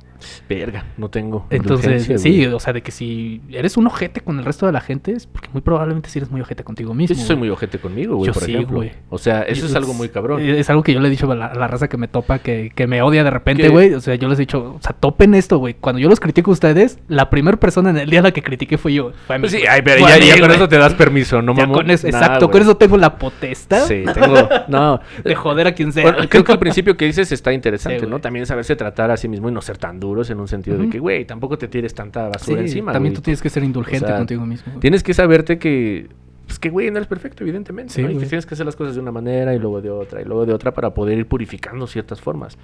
Verga, 0.48 0.86
no 0.98 1.10
tengo. 1.10 1.46
Entonces, 1.50 2.06
sí, 2.22 2.44
güey. 2.46 2.54
o 2.54 2.60
sea, 2.60 2.74
de 2.74 2.82
que 2.82 2.92
si 2.92 3.42
eres 3.52 3.78
un 3.78 3.88
ojete 3.88 4.22
con 4.22 4.40
el 4.40 4.46
resto 4.46 4.66
de 4.66 4.72
la 4.72 4.82
gente, 4.82 5.12
es 5.14 5.28
porque 5.28 5.50
muy 5.54 5.62
probablemente 5.62 6.10
sí 6.10 6.20
eres 6.20 6.30
muy 6.32 6.42
ojete 6.42 6.64
contigo 6.64 6.90
Yo 6.92 6.96
mismo. 6.96 7.16
sí 7.16 7.22
soy 7.22 7.36
muy 7.36 7.50
ojete 7.50 7.80
conmigo, 7.80 8.16
güey, 8.18 8.28
Yo 8.28 8.34
por 8.34 8.44
sí, 8.44 8.54
ejemplo. 8.54 8.78
güey. 8.78 8.92
O 9.10 9.18
sea, 9.18 9.42
eso 9.44 9.66
es 9.66 9.76
algo 9.76 9.94
muy 9.94 10.10
cabrón. 10.10 10.42
Es 10.42 10.70
algo 10.70 10.84
que 10.84 10.94
yo 10.94 11.00
le 11.00 11.08
he 11.08 11.12
dicho 11.12 11.32
a 11.32 11.36
la, 11.36 11.46
a 11.48 11.56
la 11.56 11.68
raza 11.68 11.88
que 11.88 11.98
me 11.98 12.08
topa, 12.08 12.40
que, 12.40 12.72
que 12.74 12.88
me 12.88 13.02
odia 13.02 13.24
de 13.24 13.30
repente, 13.32 13.70
güey. 13.70 13.94
O 13.94 14.02
sea, 14.02 14.16
yo 14.16 14.28
les 14.28 14.38
he 14.40 14.44
dicho, 14.44 14.76
o 14.78 14.82
sea, 14.82 14.94
topen 14.94 15.34
esto, 15.36 15.58
güey. 15.58 15.74
Cuando 15.76 16.00
yo 16.00 16.10
los 16.10 16.20
critico 16.20 16.52
a 16.52 16.54
ustedes, 16.54 17.00
la 17.08 17.30
primera 17.30 17.58
persona 17.58 17.90
en 17.90 17.98
el 17.98 18.10
día 18.10 18.20
a 18.20 18.24
la 18.24 18.32
que 18.32 18.42
critiqué 18.42 18.78
fui 18.78 18.94
yo. 18.96 19.12
Fue 19.28 19.36
a 19.36 19.40
mí, 19.40 19.44
Pues 19.44 19.54
sí, 19.54 19.64
ay, 19.70 19.82
pero 19.84 20.08
ya, 20.08 20.16
a 20.16 20.20
mí, 20.20 20.26
ya 20.28 20.40
con 20.40 20.52
eso 20.52 20.68
te 20.68 20.78
das 20.78 20.94
permiso, 20.94 21.42
¿no, 21.42 21.54
mamón? 21.56 21.78
con 21.78 21.92
eso- 21.92 22.08
Nah, 22.10 22.18
exacto, 22.18 22.50
con 22.50 22.62
eso 22.62 22.76
tengo 22.78 22.98
la 22.98 23.18
potestad 23.18 23.86
Sí, 23.88 24.04
tengo... 24.14 24.36
No. 24.68 25.00
de 25.24 25.36
joder 25.36 25.68
a 25.68 25.74
quien 25.74 25.92
sea. 25.94 26.04
Bueno, 26.04 26.20
creo 26.30 26.44
que 26.44 26.52
al 26.52 26.60
principio 26.60 26.96
que 26.98 27.06
dices 27.06 27.32
está 27.32 27.54
interesante, 27.54 28.00
Sí, 28.02 28.06
¿no? 28.08 28.20
También 28.20 28.46
saberse 28.46 28.76
tratar 28.76 29.12
a 29.12 29.18
sí 29.18 29.28
mismo 29.28 29.50
y 29.50 29.52
no 29.52 29.62
ser 29.62 29.78
tan 29.78 30.00
en 30.30 30.40
un 30.40 30.48
sentido 30.48 30.78
de 30.78 30.90
que, 30.90 31.00
güey, 31.00 31.26
tampoco 31.26 31.58
te 31.58 31.68
tires 31.68 31.94
tanta 31.94 32.26
Sí, 32.26 32.32
basura 32.34 32.62
encima, 32.62 32.92
también 32.94 33.14
güey. 33.14 33.16
tú 33.18 33.22
tienes 33.22 33.42
que 33.42 33.50
ser 33.50 33.64
indulgente 33.64 34.06
O 34.06 34.08
sea, 34.08 34.18
contigo 34.18 34.46
mismo. 34.46 34.66
güey. 34.74 34.80
Tienes 34.82 35.04
que 35.04 35.14
saberte 35.14 35.58
que, 35.60 36.08
pues 36.48 36.60
que, 36.60 36.70
güey, 36.70 36.90
no 36.92 36.98
eres 36.98 37.08
perfecto, 37.08 37.44
evidentemente, 37.44 37.94
Sí, 37.94 38.02
¿no? 38.02 38.10
Y 38.12 38.18
que 38.18 38.26
tienes 38.26 38.46
que 38.46 38.54
hacer 38.56 38.66
las 38.66 38.76
cosas 38.76 38.96
de 38.96 39.02
una 39.02 39.12
manera 39.12 39.54
y 39.56 39.60
luego 39.60 39.82
de 39.82 39.90
otra 39.90 40.22
y 40.22 40.26
luego 40.26 40.46
de 40.46 40.54
otra 40.54 40.74
para 40.74 40.94
poder 40.94 41.18
ir 41.18 41.28
purificando 41.28 41.86
ciertas 41.88 42.20
formas. 42.22 42.58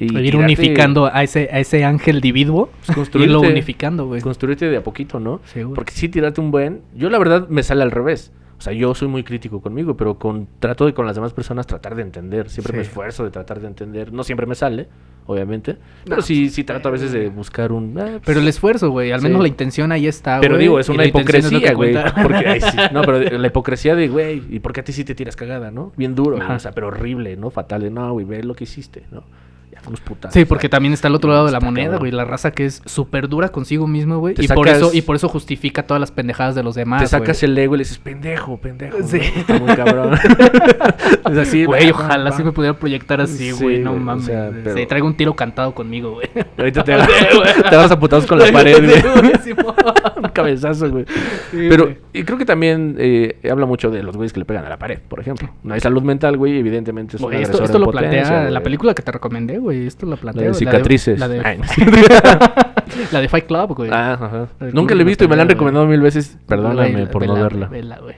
Y 0.00 0.04
ir 0.04 0.12
tirarte- 0.34 0.36
unificando 0.44 1.06
a 1.12 1.22
ese, 1.24 1.48
a 1.52 1.58
ese 1.58 1.84
ángel 1.84 2.16
individuo. 2.16 2.70
pues, 2.94 3.10
irlo 3.14 3.40
unificando, 3.40 4.06
güey. 4.06 4.20
construirte 4.20 4.68
de 4.68 4.76
a 4.76 4.82
poquito, 4.82 5.18
¿no? 5.20 5.40
Sí, 5.46 5.62
güey. 5.62 5.74
Porque 5.74 5.92
sí 5.92 6.08
tirarte 6.08 6.40
un 6.40 6.50
buen... 6.52 6.82
Yo 6.94 7.10
la 7.10 7.18
verdad 7.18 7.48
me 7.48 7.62
sale 7.64 7.82
al 7.82 7.90
revés. 7.90 8.30
O 8.58 8.60
sea, 8.60 8.72
yo 8.72 8.92
soy 8.94 9.06
muy 9.06 9.22
crítico 9.22 9.60
conmigo, 9.60 9.96
pero 9.96 10.18
con 10.18 10.48
trato 10.58 10.84
de 10.84 10.92
con 10.92 11.06
las 11.06 11.14
demás 11.14 11.32
personas 11.32 11.66
tratar 11.66 11.94
de 11.94 12.02
entender. 12.02 12.50
Siempre 12.50 12.72
me 12.76 12.82
esfuerzo 12.82 13.22
de 13.24 13.30
tratar 13.30 13.60
de 13.60 13.68
entender. 13.68 14.12
No 14.12 14.24
siempre 14.24 14.46
me 14.46 14.56
sale, 14.56 14.88
obviamente. 15.26 15.76
Pero 16.04 16.22
sí, 16.22 16.50
sí 16.50 16.64
trato 16.64 16.88
a 16.88 16.90
veces 16.90 17.12
de 17.12 17.28
buscar 17.28 17.70
un... 17.70 17.96
ah, 17.96 18.04
pues, 18.04 18.22
Pero 18.26 18.40
el 18.40 18.48
esfuerzo, 18.48 18.90
güey. 18.90 19.12
Al 19.12 19.20
Sí. 19.20 19.26
menos 19.28 19.42
la 19.42 19.48
intención 19.48 19.92
ahí 19.92 20.08
está, 20.08 20.40
Pero 20.40 20.58
digo, 20.58 20.80
es 20.80 20.88
una 20.88 21.04
hipocresía, 21.06 21.72
güey. 21.72 21.94
no, 22.92 23.02
pero 23.02 23.20
la 23.38 23.46
hipocresía 23.46 23.94
de, 23.94 24.08
güey, 24.08 24.42
¿y 24.50 24.58
por 24.58 24.72
qué 24.72 24.80
a 24.80 24.84
ti 24.84 24.92
sí 24.92 25.04
te 25.04 25.14
tiras 25.14 25.36
cagada, 25.36 25.70
no? 25.70 25.92
Bien 25.96 26.16
duro, 26.16 26.38
o 26.44 26.58
sea, 26.58 26.72
pero 26.72 26.88
horrible, 26.88 27.36
¿no? 27.36 27.50
Fatal 27.50 27.80
de, 27.82 27.90
no, 27.90 28.12
güey, 28.12 28.26
ve 28.26 28.42
lo 28.42 28.54
que 28.54 28.64
hiciste, 28.64 29.04
¿no? 29.12 29.22
Unos 29.86 30.00
putas. 30.00 30.32
Sí, 30.34 30.44
porque 30.44 30.68
también 30.68 30.92
está 30.92 31.08
el 31.08 31.14
otro 31.14 31.30
lado 31.30 31.46
de 31.46 31.52
la 31.52 31.60
moneda, 31.60 31.96
güey. 31.98 32.10
La 32.12 32.24
raza 32.24 32.50
que 32.50 32.66
es 32.66 32.82
súper 32.84 33.28
dura 33.28 33.48
consigo 33.50 33.86
mismo, 33.86 34.18
güey. 34.18 34.34
Y 34.38 34.48
por 34.48 34.68
eso, 34.68 34.90
y 34.92 35.02
por 35.02 35.16
eso 35.16 35.28
justifica 35.28 35.82
todas 35.86 36.00
las 36.00 36.10
pendejadas 36.10 36.54
de 36.54 36.62
los 36.62 36.74
demás. 36.74 37.02
Te 37.02 37.08
sacas 37.08 37.40
güey. 37.40 37.50
el 37.52 37.58
ego 37.58 37.74
y 37.74 37.78
le 37.78 37.84
dices, 37.84 37.98
pendejo, 37.98 38.58
pendejo. 38.58 38.98
Sí. 39.04 39.18
Está 39.18 39.58
muy 39.58 39.74
cabrón. 39.74 40.14
es 41.30 41.38
así, 41.38 41.64
Güey, 41.64 41.90
ojalá 41.90 42.32
sí 42.32 42.42
me 42.44 42.52
pudiera 42.52 42.76
proyectar 42.78 43.20
así, 43.20 43.52
Sí, 43.52 43.62
güey. 43.62 43.78
no 43.80 43.90
güey, 43.92 44.02
o 44.02 44.04
mames. 44.04 44.24
sea, 44.24 44.50
pero- 44.52 44.76
Se 44.76 44.86
traigo 44.86 45.06
un 45.06 45.14
tiro 45.16 45.34
cantado 45.34 45.74
conmigo, 45.74 46.12
güey. 46.12 46.28
Ahorita 46.58 46.84
te, 46.84 46.92
te 47.70 47.76
vas 47.76 47.90
a 47.90 47.98
putados 47.98 48.26
con 48.26 48.38
la 48.38 48.50
pared, 48.52 48.84
güey. 48.84 49.54
un 50.16 50.22
cabezazo, 50.30 50.90
güey. 50.90 51.04
Sí, 51.50 51.66
Pero, 51.68 51.84
güey. 51.84 51.98
y 52.12 52.22
creo 52.24 52.38
que 52.38 52.44
también 52.44 52.96
eh, 52.98 53.38
habla 53.50 53.66
mucho 53.66 53.90
de 53.90 54.02
los 54.02 54.16
güeyes 54.16 54.32
que 54.32 54.40
le 54.40 54.44
pegan 54.46 54.64
a 54.64 54.68
la 54.68 54.78
pared, 54.78 54.98
por 55.08 55.20
ejemplo. 55.20 55.48
No 55.62 55.74
hay 55.74 55.80
salud 55.80 56.02
mental, 56.02 56.36
güey, 56.36 56.58
evidentemente 56.58 57.16
es 57.16 57.22
un 57.22 57.32
esto, 57.32 57.62
esto 57.62 57.76
en 57.76 57.80
lo 57.80 57.86
potencia, 57.86 58.22
plantea 58.24 58.50
la 58.50 58.62
película 58.62 58.94
que 58.94 59.02
te 59.02 59.12
recomendé, 59.12 59.58
güey. 59.58 59.67
Esto 59.76 60.06
lo 60.06 60.16
plantea. 60.16 60.42
de 60.44 60.48
güey, 60.50 60.58
cicatrices. 60.58 61.18
La 61.20 61.28
de, 61.28 61.40
Ay, 61.44 61.58
no. 61.58 61.64
la 63.12 63.20
de 63.20 63.28
Fight 63.28 63.46
Club, 63.46 63.74
güey. 63.74 63.90
Ah, 63.92 64.12
ajá. 64.14 64.48
El 64.60 64.74
Nunca 64.74 64.94
la 64.94 65.02
he 65.02 65.04
de 65.04 65.08
visto 65.08 65.24
y 65.24 65.28
me 65.28 65.36
la 65.36 65.42
han 65.42 65.48
recomendado 65.48 65.86
mil 65.86 66.00
veces. 66.00 66.38
Perdóname 66.46 66.90
Güey, 66.92 67.10
por 67.10 67.26
no 67.26 67.34
vela, 67.34 67.42
verla. 67.44 67.68
vela, 67.68 67.98
güey. 67.98 68.14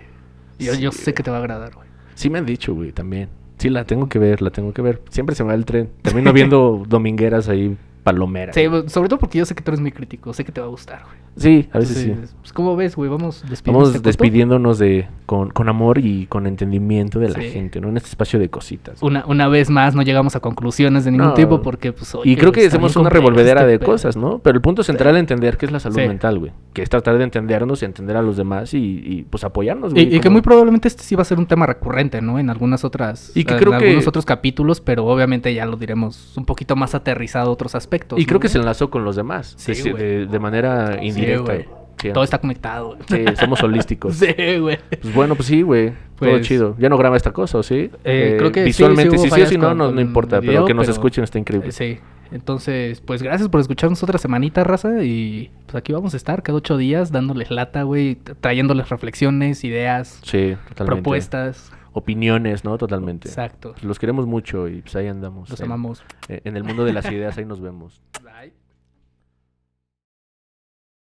Yo, 0.59 0.74
Sí, 0.74 0.81
yo 0.82 0.93
sé 0.93 1.14
que 1.14 1.22
te 1.22 1.31
va 1.31 1.39
a 1.39 1.40
agradar, 1.40 1.74
güey. 1.74 1.89
Sí 2.14 2.31
me 2.31 2.39
han 2.39 2.47
dicho, 2.47 2.74
güey, 2.74 2.93
también. 2.93 3.28
Sí, 3.59 3.68
la 3.68 3.85
tengo 3.85 4.09
que 4.09 4.18
ver, 4.18 4.40
la 4.43 4.51
tengo 4.51 4.72
que 4.72 4.81
ver. 4.82 5.02
Siempre 5.10 5.35
se 5.35 5.43
me 5.44 5.48
va 5.48 5.55
el 5.55 5.64
tren. 5.64 5.90
Termino 6.02 6.32
viendo 6.32 6.82
domingueras 6.89 7.48
ahí, 7.48 7.77
palomeras. 8.02 8.55
Sí, 8.55 8.66
güey, 8.66 8.89
sobre 8.89 9.09
todo 9.09 9.18
porque 9.18 9.39
yo 9.39 9.44
sé 9.44 9.55
que 9.55 9.62
tú 9.62 9.70
eres 9.70 9.81
muy 9.81 9.93
crítico. 9.93 10.32
Sé 10.32 10.44
que 10.44 10.52
te 10.52 10.60
va 10.60 10.66
a 10.66 10.70
gustar, 10.70 11.02
güey. 11.05 11.20
Sí, 11.36 11.68
a 11.72 11.78
veces 11.78 11.97
sí. 11.97 12.12
Pues, 12.40 12.52
¿cómo 12.52 12.74
ves, 12.74 12.97
güey? 12.97 13.09
Vamos 13.09 13.44
despidiendo 13.48 13.78
Vamos 13.81 13.94
este 13.94 14.09
despidiéndonos 14.09 14.78
de 14.81 15.06
con, 15.27 15.51
con 15.51 15.68
amor 15.68 15.98
y 15.98 16.27
con 16.27 16.47
entendimiento 16.48 17.20
de 17.20 17.28
la 17.28 17.39
Sí. 17.40 17.51
gente, 17.51 17.81
¿no? 17.81 17.89
En 17.89 17.97
este 17.97 18.09
espacio 18.09 18.40
de 18.40 18.48
cositas. 18.51 19.01
Una, 19.01 19.24
una 19.27 19.47
vez 19.47 19.70
más 19.70 19.94
no 19.94 20.02
llegamos 20.02 20.35
a 20.35 20.40
conclusiones 20.40 21.05
de 21.05 21.12
ningún 21.12 21.28
No. 21.28 21.35
tipo 21.35 21.62
porque, 21.62 21.93
pues, 21.93 22.12
oye, 22.16 22.32
Y 22.32 22.36
creo 22.36 22.51
que 22.51 22.66
hacemos 22.66 22.97
una 22.97 23.10
revolvedera 23.10 23.60
este 23.60 23.70
de 23.72 23.78
pedo. 23.78 23.90
cosas, 23.93 24.16
¿no? 24.16 24.40
Pero 24.40 24.56
el 24.56 24.60
punto 24.60 24.82
central 24.82 25.14
es 25.14 25.20
entender 25.20 25.56
qué 25.56 25.66
es 25.66 25.72
la 25.72 25.78
salud 25.78 25.97
Sí. 26.01 26.09
mental, 26.09 26.40
güey. 26.40 26.52
Que 26.72 26.82
es 26.82 26.90
tratar 26.90 27.16
de 27.16 27.24
entendernos 27.24 27.82
y 27.82 27.85
entender 27.85 28.16
a 28.16 28.22
los 28.22 28.36
demás 28.36 28.74
y, 28.74 28.78
y, 29.05 29.22
pues 29.31 29.44
apoyarnos, 29.44 29.94
güey. 29.94 30.06
y 30.06 30.10
que 30.10 30.20
como- 30.22 30.32
muy 30.32 30.40
probablemente 30.43 30.89
este 30.89 31.05
sí 31.05 31.14
va 31.14 31.22
a 31.22 31.27
ser 31.27 31.39
un 31.39 31.47
tema 31.47 31.64
recurrente, 31.66 32.20
¿no? 32.20 32.39
En 32.40 32.51
algunas 32.51 32.85
otras... 32.85 33.31
Y 33.36 33.44
que 33.44 33.52
en 33.55 33.59
creo 33.60 33.70
que- 33.78 33.85
algunos 33.86 34.09
otros 34.09 34.27
capítulos, 34.27 34.81
pero 34.81 35.06
obviamente 35.06 35.55
ya 35.55 35.64
lo 35.64 35.77
diremos 35.77 36.36
un 36.36 36.44
poquito 36.44 36.74
más 36.74 36.94
aterrizado 36.97 37.52
otros 37.52 37.74
aspectos. 37.77 37.90
Y 38.17 38.27
creo 38.27 38.41
que 38.41 38.49
se 38.49 38.59
enlazó 38.59 38.91
con 38.91 39.05
los 39.05 39.17
demás. 39.17 39.55
Sí, 39.59 39.73
de, 39.75 39.93
de- 39.95 40.27
de 40.27 40.39
manera 40.39 41.03
indirecta. 41.03 41.43
güey. 41.43 41.69
Sí, 42.01 42.11
Todo 42.15 42.25
está 42.25 42.39
conectado. 42.39 42.97
güey. 43.09 43.27
Sí, 43.27 43.37
somos 43.39 43.62
holísticos. 43.62 44.15
Sí, 44.19 44.35
güey. 44.59 44.79
Pues 45.03 45.15
bueno, 45.15 45.35
pues 45.35 45.49
sí, 45.49 45.61
güey. 45.62 45.91
Todo 46.19 46.31
Pues- 46.31 46.47
chido. 46.47 46.75
Ya 46.79 46.89
no 46.89 46.97
graba 46.97 47.17
esta 47.17 47.33
cosa, 47.33 47.59
¿o 47.59 47.62
sí? 47.62 47.91
Eh, 48.05 48.37
creo 48.39 48.53
que 48.53 48.65
Visualmente, 48.65 49.19
sí 49.19 49.29
sí, 49.31 49.47
sí, 49.47 49.59
no, 49.59 49.69
con- 49.69 49.79
no, 49.79 49.93
no 49.93 50.01
importa. 50.01 50.41
pero 50.41 50.65
que 50.65 50.73
nos 50.75 50.85
pero- 50.87 50.93
escuchen 50.95 51.25
está 51.25 51.39
increíble. 51.39 51.73
Sí. 51.73 51.99
Entonces, 52.33 53.01
pues 53.01 53.23
gracias 53.25 53.49
por 53.49 53.61
escucharnos 53.61 54.03
otra 54.05 54.17
semanita, 54.19 54.62
raza. 54.65 55.03
Y 55.03 55.51
pues 55.67 55.75
aquí 55.75 55.93
vamos 55.93 56.15
a 56.15 56.17
estar 56.17 56.43
cada 56.43 56.57
ocho 56.59 56.77
días 56.77 57.11
dándoles 57.11 57.51
lata, 57.51 57.83
güey. 57.83 58.15
Trayéndoles 58.41 58.89
reflexiones, 58.89 59.65
ideas, 59.65 60.21
Sí, 60.23 60.57
totalmente. 60.69 60.85
propuestas. 61.03 61.73
Opiniones, 61.93 62.65
¿no? 62.65 62.79
Totalmente. 62.79 63.29
Exacto. 63.29 63.75
Los 63.83 63.99
queremos 63.99 64.27
mucho 64.27 64.69
y 64.69 64.83
pues 64.83 64.95
ahí 64.97 65.09
andamos. 65.09 65.51
Los 65.51 65.61
en- 65.61 65.67
amamos. 65.67 66.03
En 66.29 66.57
el 66.57 66.65
mundo 66.65 66.85
de 66.85 66.93
las 66.93 67.11
ideas, 67.11 67.37
ahí 67.39 67.45
nos 67.45 67.61
vemos. 67.61 68.01
Bye. 68.23 68.53